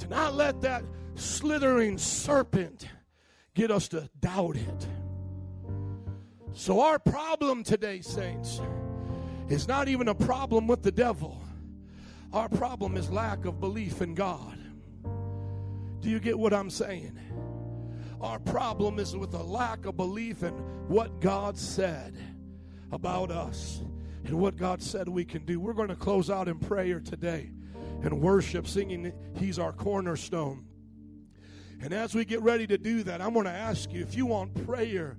To 0.00 0.08
not 0.08 0.34
let 0.34 0.60
that 0.60 0.84
slithering 1.14 1.96
serpent 1.96 2.86
get 3.54 3.70
us 3.70 3.88
to 3.88 4.10
doubt 4.20 4.56
it. 4.56 4.86
So, 6.52 6.82
our 6.82 6.98
problem 6.98 7.64
today, 7.64 8.02
saints, 8.02 8.60
is 9.48 9.66
not 9.66 9.88
even 9.88 10.08
a 10.08 10.14
problem 10.14 10.66
with 10.66 10.82
the 10.82 10.92
devil. 10.92 11.42
Our 12.34 12.50
problem 12.50 12.98
is 12.98 13.10
lack 13.10 13.46
of 13.46 13.60
belief 13.60 14.02
in 14.02 14.14
God. 14.14 14.58
Do 16.00 16.10
you 16.10 16.20
get 16.20 16.38
what 16.38 16.52
I'm 16.52 16.68
saying? 16.68 17.18
Our 18.20 18.38
problem 18.40 18.98
is 18.98 19.16
with 19.16 19.32
a 19.32 19.42
lack 19.42 19.86
of 19.86 19.96
belief 19.96 20.42
in 20.42 20.52
what 20.88 21.20
God 21.20 21.56
said 21.56 22.14
about 22.92 23.30
us 23.30 23.80
and 24.26 24.38
what 24.38 24.56
God 24.56 24.82
said 24.82 25.08
we 25.08 25.24
can 25.24 25.44
do. 25.44 25.60
We're 25.60 25.72
going 25.72 25.88
to 25.88 25.96
close 25.96 26.30
out 26.30 26.48
in 26.48 26.58
prayer 26.58 27.00
today 27.00 27.50
and 28.02 28.20
worship, 28.20 28.66
singing, 28.66 29.12
He's 29.38 29.58
our 29.58 29.72
cornerstone. 29.72 30.64
And 31.80 31.92
as 31.92 32.14
we 32.14 32.24
get 32.24 32.42
ready 32.42 32.66
to 32.66 32.78
do 32.78 33.02
that, 33.04 33.20
I'm 33.20 33.34
going 33.34 33.44
to 33.44 33.52
ask 33.52 33.92
you 33.92 34.02
if 34.02 34.16
you 34.16 34.26
want 34.26 34.66
prayer 34.66 35.16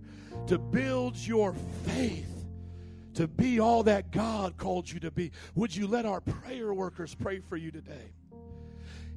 to 0.48 0.58
build 0.58 1.16
your 1.16 1.54
faith, 1.86 2.46
to 3.14 3.28
be 3.28 3.60
all 3.60 3.84
that 3.84 4.12
God 4.12 4.58
called 4.58 4.92
you 4.92 5.00
to 5.02 5.12
be, 5.12 5.32
would 5.56 5.76
you 5.76 5.88
let 5.88 6.06
our 6.06 6.22
prayer 6.22 6.74
workers 6.74 7.16
pray 7.16 7.40
for 7.40 7.58
you 7.58 7.72
today? 7.72 8.14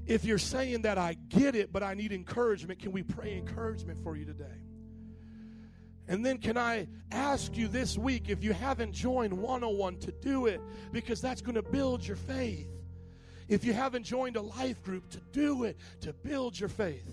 If 0.07 0.25
you're 0.25 0.39
saying 0.39 0.83
that 0.83 0.99
I 0.99 1.17
get 1.29 1.55
it, 1.55 1.73
but 1.73 1.83
I 1.83 1.95
need 1.95 2.13
encouragement, 2.13 2.81
can 2.81 2.93
we 2.93 3.03
pray 3.03 3.37
encouragement 3.37 4.03
for 4.03 4.17
you 4.17 4.25
today? 4.25 4.60
And 6.11 6.27
then, 6.27 6.39
can 6.39 6.59
I 6.59 6.89
ask 7.13 7.57
you 7.57 7.69
this 7.69 7.97
week 7.97 8.25
if 8.29 8.43
you 8.43 8.53
haven't 8.53 8.93
joined 8.93 9.33
101 9.33 9.99
to 9.99 10.11
do 10.11 10.47
it 10.47 10.61
because 10.91 11.21
that's 11.21 11.41
going 11.41 11.55
to 11.55 11.63
build 11.63 12.05
your 12.05 12.17
faith? 12.17 12.67
If 13.47 13.65
you 13.65 13.73
haven't 13.73 14.03
joined 14.03 14.35
a 14.35 14.43
life 14.43 14.83
group, 14.83 15.09
to 15.11 15.21
do 15.31 15.63
it 15.63 15.79
to 16.01 16.13
build 16.13 16.59
your 16.59 16.69
faith. 16.69 17.09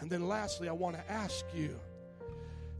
And 0.00 0.08
then, 0.08 0.26
lastly, 0.26 0.66
I 0.66 0.72
want 0.72 0.96
to 0.96 1.12
ask 1.12 1.44
you 1.54 1.78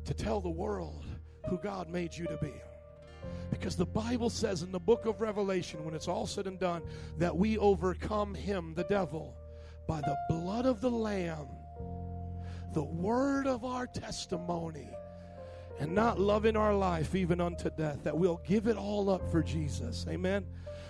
to 0.07 0.15
tell 0.15 0.41
the 0.41 0.49
world 0.49 1.05
who 1.51 1.59
God 1.59 1.91
made 1.91 2.17
you 2.17 2.25
to 2.29 2.39
be. 2.39 2.55
Because 3.51 3.77
the 3.77 3.85
Bible 3.85 4.31
says 4.31 4.63
in 4.63 4.73
the 4.73 4.81
book 4.81 5.05
of 5.05 5.21
Revelation, 5.21 5.85
when 5.85 5.95
it's 5.95 6.09
all 6.09 6.27
said 6.27 6.47
and 6.47 6.59
done, 6.59 6.81
that 7.19 7.37
we 7.37 7.59
overcome 7.59 8.35
him, 8.35 8.73
the 8.75 8.85
devil, 8.85 9.37
by 9.87 10.01
the 10.01 10.17
blood 10.31 10.65
of 10.65 10.81
the 10.81 10.91
Lamb, 10.91 11.49
the 12.73 12.85
word 12.85 13.47
of 13.47 13.67
our 13.67 13.87
testimony, 13.87 14.89
and 15.79 15.95
not 15.95 16.19
loving 16.19 16.57
our 16.57 16.75
life 16.75 17.15
even 17.15 17.41
unto 17.41 17.71
death, 17.71 18.05
that 18.05 18.17
we'll 18.17 18.41
give 18.47 18.67
it 18.67 18.77
all 18.77 19.11
up 19.11 19.31
for 19.31 19.43
Jesus. 19.43 20.07
Amen. 20.09 20.45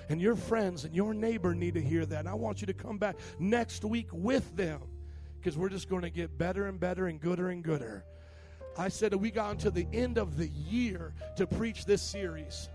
And 0.09 0.21
your 0.21 0.37
friends 0.37 0.85
and 0.85 0.95
your 0.95 1.15
neighbor 1.15 1.55
need 1.55 1.75
to 1.75 1.83
hear 1.83 2.07
that. 2.07 2.21
And 2.21 2.29
I 2.29 2.35
want 2.35 2.61
you 2.61 2.67
to 2.69 2.75
come 2.75 2.99
back 2.99 3.17
next 3.39 3.85
week 3.85 4.09
with 4.13 4.57
them 4.57 4.81
because 5.41 5.57
we're 5.57 5.69
just 5.69 5.89
going 5.89 6.03
to 6.03 6.11
get 6.11 6.39
better 6.39 6.67
and 6.67 6.79
better 6.79 7.07
and 7.07 7.21
gooder 7.21 7.49
and 7.49 7.63
gooder. 7.63 8.05
I 8.79 8.89
said 8.89 9.15
we 9.15 9.31
got 9.31 9.53
until 9.53 9.71
the 9.71 9.87
end 9.93 10.19
of 10.19 10.37
the 10.37 10.49
year 10.49 11.15
to 11.37 11.47
preach 11.47 11.87
this 11.87 12.03
series. 12.03 12.69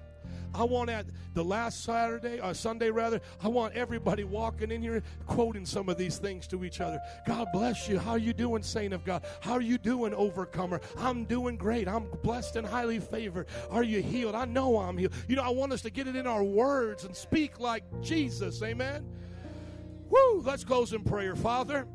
I 0.53 0.64
want 0.64 0.89
at 0.89 1.06
the 1.34 1.43
last 1.43 1.84
Saturday, 1.84 2.41
or 2.41 2.53
Sunday 2.53 2.89
rather, 2.89 3.22
I 3.41 3.48
want 3.48 3.73
everybody 3.73 4.23
walking 4.26 4.72
in 4.72 4.81
here 4.81 5.02
quoting 5.26 5.65
some 5.65 5.88
of 5.88 5.98
these 5.98 6.18
things 6.18 6.45
to 6.48 6.65
each 6.65 6.81
other. 6.81 6.99
God 7.26 7.48
bless 7.53 7.88
you. 7.88 7.98
How 7.98 8.11
are 8.11 8.18
you 8.18 8.34
doing, 8.34 8.61
saint 8.61 8.93
of 8.93 9.06
God? 9.06 9.23
How 9.39 9.53
are 9.53 9.61
you 9.61 9.77
doing, 9.77 10.14
overcomer? 10.14 10.81
I'm 10.98 11.23
doing 11.23 11.56
great. 11.56 11.88
I'm 11.88 12.07
blessed 12.22 12.57
and 12.57 12.68
highly 12.68 12.99
favored. 12.99 13.48
Are 13.69 13.84
you 13.84 14.02
healed? 14.02 14.35
I 14.35 14.45
know 14.45 14.77
I'm 14.77 14.98
healed. 14.98 15.14
You 15.30 15.38
know, 15.38 15.43
I 15.43 15.49
want 15.49 15.72
us 15.72 15.81
to 15.84 15.89
get 15.89 16.07
it 16.07 16.18
in 16.18 16.27
our 16.27 16.43
words 16.43 17.06
and 17.06 17.15
speak 17.15 17.60
like 17.60 17.84
Jesus. 18.02 18.61
Amen. 18.61 19.07
Woo! 20.10 20.41
Let's 20.41 20.65
close 20.65 20.91
in 20.91 21.03
prayer. 21.03 21.38
Father, 21.38 21.88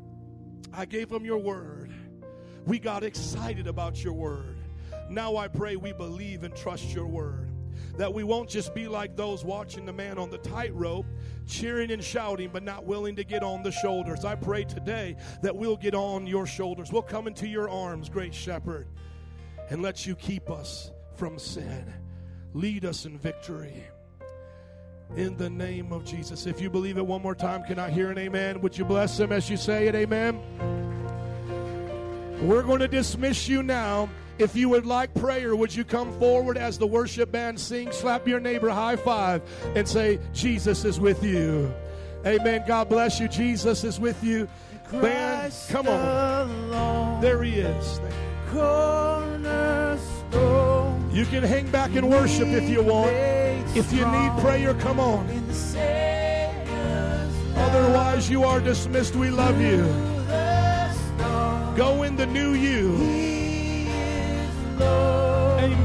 I 0.73 0.85
gave 0.85 1.09
them 1.09 1.23
your 1.23 1.37
word. 1.37 1.91
We 2.65 2.79
got 2.79 3.03
excited 3.03 3.67
about 3.67 4.03
your 4.03 4.13
word. 4.13 4.57
Now 5.09 5.37
I 5.37 5.47
pray 5.47 5.75
we 5.75 5.93
believe 5.93 6.43
and 6.43 6.55
trust 6.55 6.93
your 6.93 7.05
word. 7.05 7.51
That 7.97 8.13
we 8.13 8.23
won't 8.23 8.49
just 8.49 8.75
be 8.75 8.87
like 8.87 9.15
those 9.15 9.43
watching 9.43 9.85
the 9.85 9.93
man 9.93 10.17
on 10.19 10.29
the 10.29 10.37
tightrope, 10.37 11.05
cheering 11.47 11.91
and 11.91 12.03
shouting, 12.03 12.49
but 12.53 12.63
not 12.63 12.85
willing 12.85 13.15
to 13.15 13.23
get 13.23 13.43
on 13.43 13.63
the 13.63 13.71
shoulders. 13.71 14.23
I 14.23 14.35
pray 14.35 14.63
today 14.65 15.15
that 15.41 15.55
we'll 15.55 15.77
get 15.77 15.95
on 15.95 16.27
your 16.27 16.45
shoulders. 16.45 16.91
We'll 16.91 17.01
come 17.01 17.27
into 17.27 17.47
your 17.47 17.69
arms, 17.69 18.09
great 18.09 18.35
shepherd, 18.35 18.87
and 19.69 19.81
let 19.81 20.05
you 20.05 20.15
keep 20.15 20.49
us 20.49 20.91
from 21.15 21.39
sin. 21.39 21.91
Lead 22.53 22.85
us 22.85 23.05
in 23.05 23.17
victory. 23.17 23.83
In 25.15 25.37
the 25.37 25.49
name 25.49 25.91
of 25.93 26.03
Jesus. 26.03 26.45
If 26.45 26.61
you 26.61 26.69
believe 26.69 26.97
it 26.97 27.05
one 27.05 27.21
more 27.21 27.35
time, 27.35 27.63
can 27.63 27.79
I 27.79 27.89
hear 27.89 28.11
an 28.11 28.17
amen? 28.17 28.61
Would 28.61 28.77
you 28.77 28.85
bless 28.85 29.19
him 29.19 29.31
as 29.31 29.49
you 29.49 29.55
say 29.57 29.87
it? 29.87 29.95
Amen. 29.95 30.39
We're 32.41 32.61
going 32.61 32.81
to 32.81 32.87
dismiss 32.87 33.47
you 33.47 33.63
now. 33.63 34.09
If 34.39 34.55
you 34.55 34.69
would 34.69 34.85
like 34.85 35.13
prayer, 35.15 35.55
would 35.55 35.75
you 35.75 35.83
come 35.83 36.17
forward 36.19 36.57
as 36.57 36.77
the 36.77 36.85
worship 36.85 37.31
band 37.31 37.59
sings? 37.59 37.95
Slap 37.95 38.27
your 38.27 38.39
neighbor 38.39 38.69
high 38.69 38.95
five 38.95 39.41
and 39.75 39.87
say, 39.87 40.19
Jesus 40.33 40.85
is 40.85 40.99
with 40.99 41.23
you. 41.23 41.73
Amen. 42.25 42.63
God 42.67 42.89
bless 42.89 43.19
you. 43.19 43.27
Jesus 43.27 43.83
is 43.83 43.99
with 43.99 44.23
you. 44.23 44.47
Band, 44.91 45.53
come 45.69 45.87
on. 45.87 46.49
Alone, 46.49 47.21
There 47.21 47.43
he 47.43 47.59
is. 47.59 47.99
You 51.17 51.25
can 51.25 51.41
hang 51.43 51.69
back 51.71 51.95
and 51.95 52.09
worship 52.09 52.47
if 52.47 52.69
you 52.69 52.83
want. 52.83 53.11
If 53.75 53.91
you 53.91 54.05
need 54.05 54.31
prayer, 54.39 54.75
come 54.75 54.99
on. 54.99 55.27
in 55.29 55.47
the 55.47 55.53
Savior's 55.53 57.33
Otherwise, 57.55 58.29
you 58.29 58.43
are 58.43 58.59
dismissed. 58.59 59.15
We 59.15 59.31
love 59.31 59.59
you. 59.59 59.83
Go 61.75 62.03
in 62.03 62.15
the 62.15 62.27
new 62.27 62.53
you. 62.53 63.26
Amen. 64.79 65.77